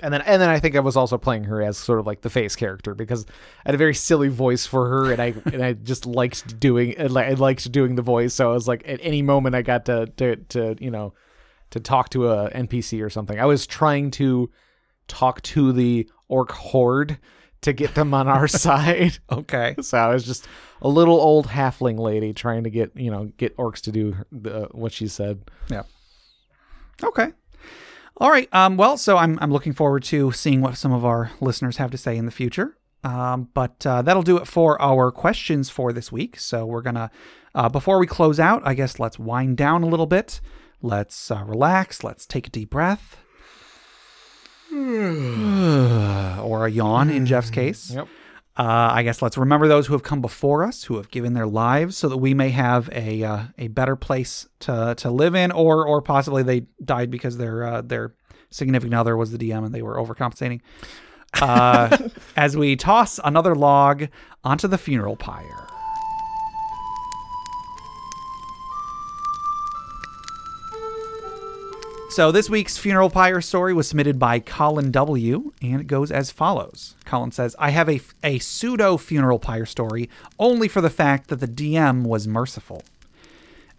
And 0.01 0.13
then 0.13 0.21
and 0.21 0.41
then 0.41 0.49
I 0.49 0.59
think 0.59 0.75
I 0.75 0.79
was 0.79 0.97
also 0.97 1.17
playing 1.17 1.43
her 1.43 1.61
as 1.61 1.77
sort 1.77 1.99
of 1.99 2.07
like 2.07 2.21
the 2.21 2.29
face 2.29 2.55
character 2.55 2.95
because 2.95 3.25
I 3.65 3.69
had 3.69 3.75
a 3.75 3.77
very 3.77 3.93
silly 3.93 4.27
voice 4.27 4.65
for 4.65 4.89
her 4.89 5.11
and 5.11 5.21
I 5.21 5.35
and 5.45 5.63
I 5.63 5.73
just 5.73 6.05
liked 6.07 6.59
doing 6.59 6.95
I 6.99 7.03
I 7.03 7.33
liked 7.33 7.71
doing 7.71 7.95
the 7.95 8.01
voice 8.01 8.33
so 8.33 8.49
I 8.49 8.53
was 8.53 8.67
like 8.67 8.83
at 8.87 8.99
any 9.03 9.21
moment 9.21 9.55
I 9.55 9.61
got 9.61 9.85
to 9.85 10.07
to 10.17 10.35
to 10.35 10.75
you 10.79 10.89
know 10.89 11.13
to 11.73 11.79
talk 11.79 12.09
to 12.09 12.29
a 12.29 12.51
NPC 12.51 13.03
or 13.03 13.09
something. 13.09 13.39
I 13.39 13.45
was 13.45 13.65
trying 13.65 14.11
to 14.11 14.51
talk 15.07 15.41
to 15.41 15.71
the 15.73 16.07
orc 16.27 16.51
horde 16.51 17.17
to 17.61 17.73
get 17.73 17.95
them 17.95 18.13
on 18.13 18.27
our 18.27 18.47
side. 18.65 19.17
Okay. 19.31 19.75
So 19.81 19.97
I 19.97 20.13
was 20.13 20.23
just 20.23 20.47
a 20.81 20.87
little 20.87 21.19
old 21.19 21.47
halfling 21.47 21.97
lady 21.99 22.33
trying 22.33 22.63
to 22.65 22.69
get 22.69 22.95
you 22.95 23.11
know 23.11 23.31
get 23.37 23.57
orcs 23.57 23.81
to 23.81 23.91
do 23.91 24.15
the, 24.31 24.67
what 24.71 24.91
she 24.91 25.07
said. 25.07 25.49
Yeah. 25.69 25.83
Okay. 27.03 27.31
All 28.17 28.29
right. 28.29 28.47
Um, 28.53 28.77
well, 28.77 28.97
so 28.97 29.17
I'm 29.17 29.39
I'm 29.41 29.51
looking 29.51 29.73
forward 29.73 30.03
to 30.05 30.31
seeing 30.31 30.61
what 30.61 30.77
some 30.77 30.91
of 30.91 31.03
our 31.03 31.31
listeners 31.41 31.77
have 31.77 31.91
to 31.91 31.97
say 31.97 32.15
in 32.15 32.25
the 32.25 32.31
future. 32.31 32.77
Um, 33.03 33.49
but 33.53 33.85
uh, 33.85 34.01
that'll 34.01 34.23
do 34.23 34.37
it 34.37 34.47
for 34.47 34.81
our 34.81 35.11
questions 35.11 35.69
for 35.69 35.91
this 35.91 36.11
week. 36.11 36.39
So 36.39 36.65
we're 36.65 36.81
gonna 36.81 37.11
uh, 37.55 37.69
before 37.69 37.99
we 37.99 38.07
close 38.07 38.39
out, 38.39 38.61
I 38.65 38.73
guess 38.75 38.99
let's 38.99 39.19
wind 39.19 39.57
down 39.57 39.83
a 39.83 39.87
little 39.87 40.05
bit. 40.05 40.39
Let's 40.81 41.31
uh, 41.31 41.43
relax. 41.45 42.03
Let's 42.03 42.25
take 42.25 42.47
a 42.47 42.49
deep 42.49 42.69
breath. 42.69 43.17
or 44.73 46.65
a 46.65 46.69
yawn 46.69 47.09
in 47.09 47.25
Jeff's 47.25 47.49
case. 47.49 47.91
Yep. 47.91 48.07
Uh, 48.55 48.89
I 48.91 49.01
guess 49.01 49.21
let's 49.21 49.37
remember 49.37 49.67
those 49.67 49.87
who 49.87 49.93
have 49.93 50.03
come 50.03 50.21
before 50.21 50.63
us, 50.63 50.83
who 50.83 50.97
have 50.97 51.09
given 51.09 51.33
their 51.33 51.47
lives, 51.47 51.97
so 51.97 52.07
that 52.09 52.17
we 52.17 52.35
may 52.35 52.49
have 52.49 52.87
a 52.91 53.23
uh, 53.23 53.43
a 53.57 53.67
better 53.69 53.95
place 53.95 54.47
to 54.59 54.93
to 54.97 55.09
live 55.09 55.33
in, 55.33 55.51
or 55.51 55.87
or 55.87 56.01
possibly 56.01 56.43
they 56.43 56.67
died 56.83 57.09
because 57.09 57.37
their 57.37 57.63
uh, 57.63 57.81
their 57.81 58.13
significant 58.51 58.93
other 58.93 59.17
was 59.17 59.31
the 59.31 59.39
DM 59.39 59.65
and 59.65 59.73
they 59.73 59.81
were 59.81 59.95
overcompensating. 59.95 60.61
Uh, 61.41 61.97
as 62.35 62.55
we 62.55 62.75
toss 62.75 63.19
another 63.23 63.55
log 63.55 64.07
onto 64.43 64.67
the 64.67 64.77
funeral 64.77 65.15
pyre. 65.15 65.67
So 72.15 72.31
this 72.31 72.47
week's 72.47 72.77
funeral 72.77 73.09
pyre 73.09 73.41
story 73.41 73.73
was 73.73 73.87
submitted 73.87 74.19
by 74.19 74.39
Colin 74.39 74.91
W, 74.91 75.51
and 75.63 75.81
it 75.81 75.87
goes 75.87 76.11
as 76.11 76.29
follows. 76.29 76.93
Colin 77.05 77.31
says, 77.31 77.55
"I 77.57 77.71
have 77.71 77.89
a 77.89 78.01
a 78.23 78.37
pseudo 78.37 78.97
funeral 78.97 79.39
pyre 79.39 79.65
story 79.65 80.11
only 80.37 80.67
for 80.67 80.79
the 80.79 80.91
fact 80.91 81.29
that 81.29 81.39
the 81.39 81.47
DM 81.47 82.03
was 82.03 82.27
merciful. 82.27 82.83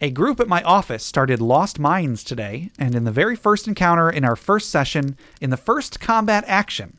A 0.01 0.11
group 0.11 0.41
at 0.41 0.49
my 0.49 0.65
office 0.65 1.05
started 1.05 1.41
Lost 1.41 1.79
Mines 1.79 2.25
today, 2.25 2.73
and 2.77 2.97
in 2.97 3.05
the 3.05 3.13
very 3.13 3.37
first 3.37 3.69
encounter 3.69 4.11
in 4.11 4.25
our 4.25 4.35
first 4.35 4.69
session, 4.69 5.17
in 5.41 5.51
the 5.51 5.57
first 5.57 6.01
combat 6.01 6.43
action, 6.49 6.97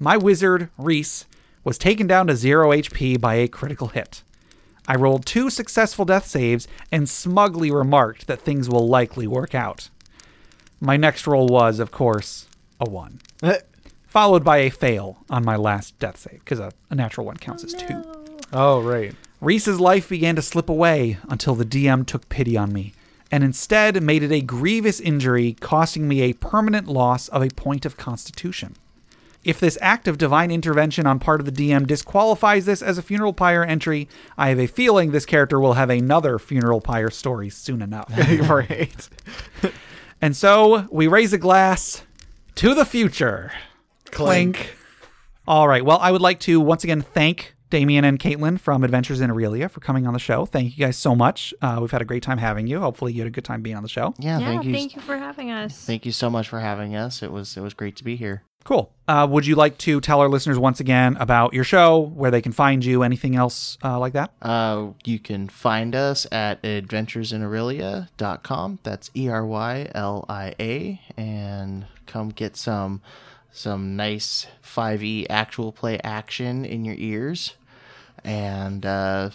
my 0.00 0.16
wizard, 0.16 0.70
Reese, 0.78 1.26
was 1.64 1.76
taken 1.76 2.06
down 2.06 2.28
to 2.28 2.34
0 2.34 2.72
HP 2.72 3.18
by 3.18 3.34
a 3.34 3.46
critical 3.46 3.88
hit. 3.88 4.22
I 4.86 4.94
rolled 4.94 5.26
two 5.26 5.50
successful 5.50 6.06
death 6.06 6.26
saves 6.26 6.66
and 6.90 7.06
smugly 7.10 7.70
remarked 7.70 8.26
that 8.26 8.40
things 8.40 8.70
will 8.70 8.88
likely 8.88 9.26
work 9.26 9.54
out. 9.54 9.90
My 10.80 10.96
next 10.96 11.26
roll 11.26 11.48
was, 11.48 11.80
of 11.80 11.90
course, 11.90 12.46
a 12.80 12.88
1, 12.88 13.20
followed 14.06 14.44
by 14.44 14.58
a 14.58 14.70
fail 14.70 15.18
on 15.28 15.44
my 15.44 15.56
last 15.56 15.98
death 15.98 16.18
save, 16.18 16.38
because 16.40 16.60
a, 16.60 16.72
a 16.90 16.94
natural 16.94 17.26
one 17.26 17.36
counts 17.36 17.64
as 17.64 17.74
2. 17.74 18.02
Oh 18.52 18.80
right. 18.80 19.14
Reese's 19.40 19.80
life 19.80 20.08
began 20.08 20.36
to 20.36 20.42
slip 20.42 20.68
away 20.68 21.18
until 21.28 21.54
the 21.54 21.64
DM 21.64 22.06
took 22.06 22.28
pity 22.28 22.56
on 22.56 22.72
me, 22.72 22.92
and 23.30 23.44
instead 23.44 24.02
made 24.02 24.22
it 24.22 24.32
a 24.32 24.40
grievous 24.40 25.00
injury, 25.00 25.56
costing 25.60 26.08
me 26.08 26.22
a 26.22 26.32
permanent 26.32 26.86
loss 26.88 27.28
of 27.28 27.42
a 27.42 27.48
point 27.50 27.84
of 27.84 27.96
constitution. 27.96 28.74
If 29.44 29.60
this 29.60 29.78
act 29.80 30.08
of 30.08 30.18
divine 30.18 30.50
intervention 30.50 31.06
on 31.06 31.20
part 31.20 31.40
of 31.40 31.46
the 31.46 31.52
DM 31.52 31.86
disqualifies 31.86 32.66
this 32.66 32.82
as 32.82 32.98
a 32.98 33.02
funeral 33.02 33.32
pyre 33.32 33.64
entry, 33.64 34.08
I 34.36 34.48
have 34.48 34.58
a 34.58 34.66
feeling 34.66 35.10
this 35.10 35.26
character 35.26 35.60
will 35.60 35.74
have 35.74 35.90
another 35.90 36.38
funeral 36.38 36.80
pyre 36.80 37.10
story 37.10 37.48
soon 37.48 37.80
enough. 37.80 38.10
right. 38.48 39.08
and 40.20 40.36
so 40.36 40.86
we 40.90 41.06
raise 41.06 41.32
a 41.32 41.38
glass 41.38 42.02
to 42.56 42.74
the 42.74 42.84
future. 42.84 43.52
Clink. 44.10 44.76
All 45.46 45.68
right. 45.68 45.84
Well, 45.84 45.98
I 45.98 46.10
would 46.10 46.20
like 46.20 46.40
to 46.40 46.60
once 46.60 46.84
again 46.84 47.02
thank 47.02 47.54
Damien 47.70 48.04
and 48.04 48.18
Caitlin 48.18 48.58
from 48.58 48.82
Adventures 48.84 49.20
in 49.20 49.30
Aerylia 49.30 49.70
for 49.70 49.80
coming 49.80 50.06
on 50.06 50.12
the 50.12 50.18
show. 50.18 50.44
Thank 50.46 50.76
you 50.78 50.84
guys 50.84 50.96
so 50.96 51.14
much. 51.14 51.52
Uh, 51.60 51.78
we've 51.80 51.90
had 51.90 52.02
a 52.02 52.06
great 52.06 52.22
time 52.22 52.38
having 52.38 52.66
you. 52.66 52.80
Hopefully, 52.80 53.12
you 53.12 53.20
had 53.20 53.28
a 53.28 53.30
good 53.30 53.44
time 53.44 53.60
being 53.62 53.76
on 53.76 53.82
the 53.82 53.88
show. 53.88 54.14
Yeah, 54.18 54.38
Yeah, 54.38 54.46
thank 54.46 54.64
you. 54.64 54.72
thank 54.72 54.96
you 54.96 55.02
for 55.02 55.16
having 55.18 55.50
us. 55.50 55.84
Thank 55.84 56.06
you 56.06 56.12
so 56.12 56.30
much 56.30 56.48
for 56.48 56.60
having 56.60 56.94
us. 56.96 57.22
It 57.22 57.30
was 57.32 57.56
it 57.56 57.60
was 57.60 57.74
great 57.74 57.96
to 57.96 58.04
be 58.04 58.16
here. 58.16 58.42
Cool. 58.64 58.92
Uh, 59.06 59.26
would 59.30 59.46
you 59.46 59.54
like 59.54 59.78
to 59.78 59.98
tell 60.00 60.20
our 60.20 60.28
listeners 60.28 60.58
once 60.58 60.78
again 60.78 61.16
about 61.18 61.54
your 61.54 61.64
show, 61.64 61.98
where 62.00 62.30
they 62.30 62.42
can 62.42 62.52
find 62.52 62.84
you, 62.84 63.02
anything 63.02 63.34
else 63.34 63.78
uh, 63.82 63.98
like 63.98 64.12
that? 64.12 64.30
Uh, 64.42 64.88
you 65.04 65.18
can 65.18 65.48
find 65.48 65.94
us 65.94 66.26
at 66.30 66.60
adventuresinaerylia.com. 66.62 68.78
That's 68.82 69.10
E 69.14 69.28
R 69.28 69.46
Y 69.46 69.88
L 69.94 70.24
I 70.28 70.54
A, 70.60 71.00
and 71.16 71.86
come 72.06 72.28
get 72.30 72.56
some 72.56 73.00
some 73.52 73.96
nice 73.96 74.46
5e 74.64 75.26
actual 75.28 75.72
play 75.72 75.98
action 76.04 76.64
in 76.64 76.84
your 76.84 76.96
ears. 76.98 77.54
And 78.24 78.84
uh, 78.84 79.30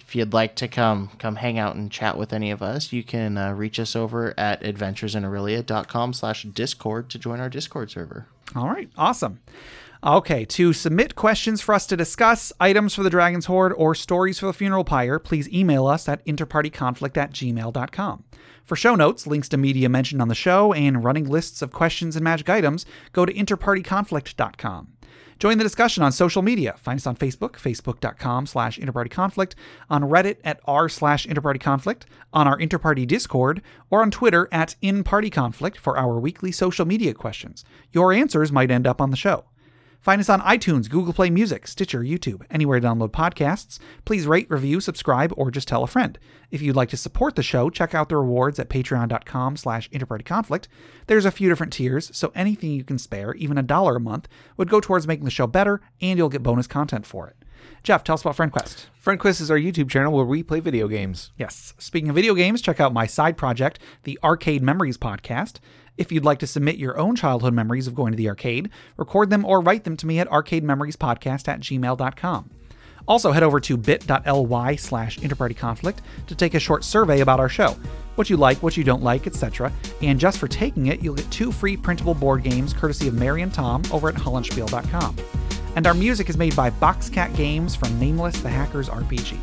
if 0.00 0.14
you'd 0.14 0.32
like 0.32 0.54
to 0.56 0.68
come 0.68 1.10
come 1.18 1.36
hang 1.36 1.58
out 1.58 1.74
and 1.74 1.90
chat 1.90 2.16
with 2.16 2.32
any 2.32 2.50
of 2.50 2.62
us, 2.62 2.92
you 2.92 3.02
can 3.02 3.36
uh, 3.36 3.52
reach 3.52 3.80
us 3.80 3.96
over 3.96 4.34
at 4.38 4.62
adventuresinaerylia.com 4.62 6.12
slash 6.12 6.44
discord 6.44 7.10
to 7.10 7.18
join 7.18 7.40
our 7.40 7.48
Discord 7.48 7.90
server. 7.90 8.26
All 8.54 8.68
right, 8.68 8.88
awesome. 8.96 9.40
Okay, 10.06 10.44
to 10.44 10.72
submit 10.72 11.16
questions 11.16 11.60
for 11.60 11.74
us 11.74 11.84
to 11.88 11.96
discuss, 11.96 12.52
items 12.60 12.94
for 12.94 13.02
the 13.02 13.10
Dragon's 13.10 13.46
Hoard, 13.46 13.72
or 13.76 13.92
stories 13.92 14.38
for 14.38 14.46
the 14.46 14.52
Funeral 14.52 14.84
Pyre, 14.84 15.18
please 15.18 15.48
email 15.48 15.84
us 15.84 16.08
at 16.08 16.24
interpartyconflict 16.24 17.16
at 17.16 17.32
gmail.com. 17.32 18.22
For 18.62 18.76
show 18.76 18.94
notes, 18.94 19.26
links 19.26 19.48
to 19.48 19.56
media 19.56 19.88
mentioned 19.88 20.22
on 20.22 20.28
the 20.28 20.36
show, 20.36 20.72
and 20.72 21.02
running 21.02 21.28
lists 21.28 21.60
of 21.60 21.72
questions 21.72 22.14
and 22.14 22.22
magic 22.22 22.48
items, 22.48 22.86
go 23.12 23.26
to 23.26 23.34
interpartyconflict.com. 23.34 24.92
Join 25.40 25.58
the 25.58 25.64
discussion 25.64 26.04
on 26.04 26.12
social 26.12 26.40
media. 26.40 26.76
Find 26.78 26.98
us 26.98 27.06
on 27.08 27.16
Facebook, 27.16 27.54
facebook.com 27.54 28.46
slash 28.46 28.78
interpartyconflict, 28.78 29.54
on 29.90 30.04
Reddit 30.04 30.36
at 30.44 30.60
r 30.66 30.88
slash 30.88 31.26
interpartyconflict, 31.26 32.02
on 32.32 32.46
our 32.46 32.58
interparty 32.58 33.08
Discord, 33.08 33.60
or 33.90 34.02
on 34.02 34.12
Twitter 34.12 34.48
at 34.52 34.76
inpartyconflict 34.84 35.78
for 35.78 35.98
our 35.98 36.20
weekly 36.20 36.52
social 36.52 36.86
media 36.86 37.12
questions. 37.12 37.64
Your 37.90 38.12
answers 38.12 38.52
might 38.52 38.70
end 38.70 38.86
up 38.86 39.00
on 39.00 39.10
the 39.10 39.16
show. 39.16 39.46
Find 40.06 40.20
us 40.20 40.28
on 40.28 40.40
iTunes, 40.42 40.88
Google 40.88 41.12
Play 41.12 41.30
Music, 41.30 41.66
Stitcher, 41.66 41.98
YouTube, 41.98 42.46
anywhere 42.48 42.78
to 42.78 42.86
download 42.86 43.10
podcasts. 43.10 43.80
Please 44.04 44.24
rate, 44.24 44.48
review, 44.48 44.78
subscribe, 44.78 45.34
or 45.36 45.50
just 45.50 45.66
tell 45.66 45.82
a 45.82 45.88
friend. 45.88 46.16
If 46.52 46.62
you'd 46.62 46.76
like 46.76 46.90
to 46.90 46.96
support 46.96 47.34
the 47.34 47.42
show, 47.42 47.70
check 47.70 47.92
out 47.92 48.08
the 48.08 48.16
rewards 48.16 48.60
at 48.60 48.68
patreon.com 48.68 49.56
slash 49.56 49.90
interpartyconflict. 49.90 50.68
There's 51.08 51.24
a 51.24 51.32
few 51.32 51.48
different 51.48 51.72
tiers, 51.72 52.12
so 52.16 52.30
anything 52.36 52.70
you 52.70 52.84
can 52.84 52.98
spare, 52.98 53.34
even 53.34 53.58
a 53.58 53.64
dollar 53.64 53.96
a 53.96 54.00
month, 54.00 54.28
would 54.56 54.70
go 54.70 54.78
towards 54.78 55.08
making 55.08 55.24
the 55.24 55.30
show 55.32 55.48
better, 55.48 55.80
and 56.00 56.16
you'll 56.16 56.28
get 56.28 56.44
bonus 56.44 56.68
content 56.68 57.04
for 57.04 57.26
it. 57.26 57.34
Jeff, 57.82 58.04
tell 58.04 58.14
us 58.14 58.20
about 58.20 58.36
FriendQuest. 58.36 58.86
FriendQuest 59.04 59.40
is 59.40 59.50
our 59.50 59.58
YouTube 59.58 59.90
channel 59.90 60.12
where 60.12 60.24
we 60.24 60.42
play 60.44 60.60
video 60.60 60.86
games. 60.86 61.32
Yes. 61.36 61.74
Speaking 61.78 62.10
of 62.10 62.14
video 62.14 62.34
games, 62.34 62.62
check 62.62 62.78
out 62.78 62.92
my 62.92 63.06
side 63.06 63.36
project, 63.36 63.80
the 64.04 64.20
Arcade 64.22 64.62
Memories 64.62 64.98
podcast. 64.98 65.58
If 65.98 66.12
you'd 66.12 66.24
like 66.24 66.38
to 66.40 66.46
submit 66.46 66.76
your 66.76 66.98
own 66.98 67.16
childhood 67.16 67.54
memories 67.54 67.86
of 67.86 67.94
going 67.94 68.12
to 68.12 68.16
the 68.16 68.28
arcade, 68.28 68.70
record 68.96 69.30
them 69.30 69.44
or 69.44 69.60
write 69.60 69.84
them 69.84 69.96
to 69.98 70.06
me 70.06 70.18
at 70.18 70.28
arcadememoriespodcast 70.28 71.48
at 71.48 71.60
gmail.com. 71.60 72.50
Also, 73.08 73.30
head 73.32 73.42
over 73.42 73.60
to 73.60 73.76
bit.ly 73.76 74.76
slash 74.76 75.18
interpartyconflict 75.18 75.98
to 76.26 76.34
take 76.34 76.54
a 76.54 76.60
short 76.60 76.82
survey 76.82 77.20
about 77.20 77.38
our 77.38 77.48
show, 77.48 77.76
what 78.16 78.28
you 78.28 78.36
like, 78.36 78.62
what 78.62 78.76
you 78.76 78.82
don't 78.82 79.02
like, 79.02 79.26
etc. 79.26 79.72
And 80.02 80.18
just 80.18 80.38
for 80.38 80.48
taking 80.48 80.86
it, 80.86 81.00
you'll 81.00 81.14
get 81.14 81.30
two 81.30 81.52
free 81.52 81.76
printable 81.76 82.14
board 82.14 82.42
games 82.42 82.72
courtesy 82.72 83.06
of 83.06 83.14
Mary 83.14 83.42
and 83.42 83.54
Tom 83.54 83.82
over 83.92 84.08
at 84.08 84.16
hollandspiel.com. 84.16 85.16
And 85.76 85.86
our 85.86 85.94
music 85.94 86.28
is 86.28 86.36
made 86.36 86.56
by 86.56 86.70
Boxcat 86.70 87.36
Games 87.36 87.76
from 87.76 87.98
Nameless 88.00 88.40
the 88.40 88.48
Hackers 88.48 88.88
RPG. 88.88 89.38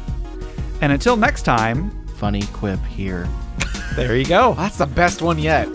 And 0.81 0.91
until 0.91 1.15
next 1.15 1.43
time, 1.43 2.03
Funny 2.23 2.43
quip 2.53 2.79
here. 2.85 3.27
there 3.95 4.15
you 4.15 4.25
go. 4.25 4.53
That's 4.53 4.77
the 4.77 4.85
best 4.85 5.21
one 5.21 5.37
yet. 5.37 5.67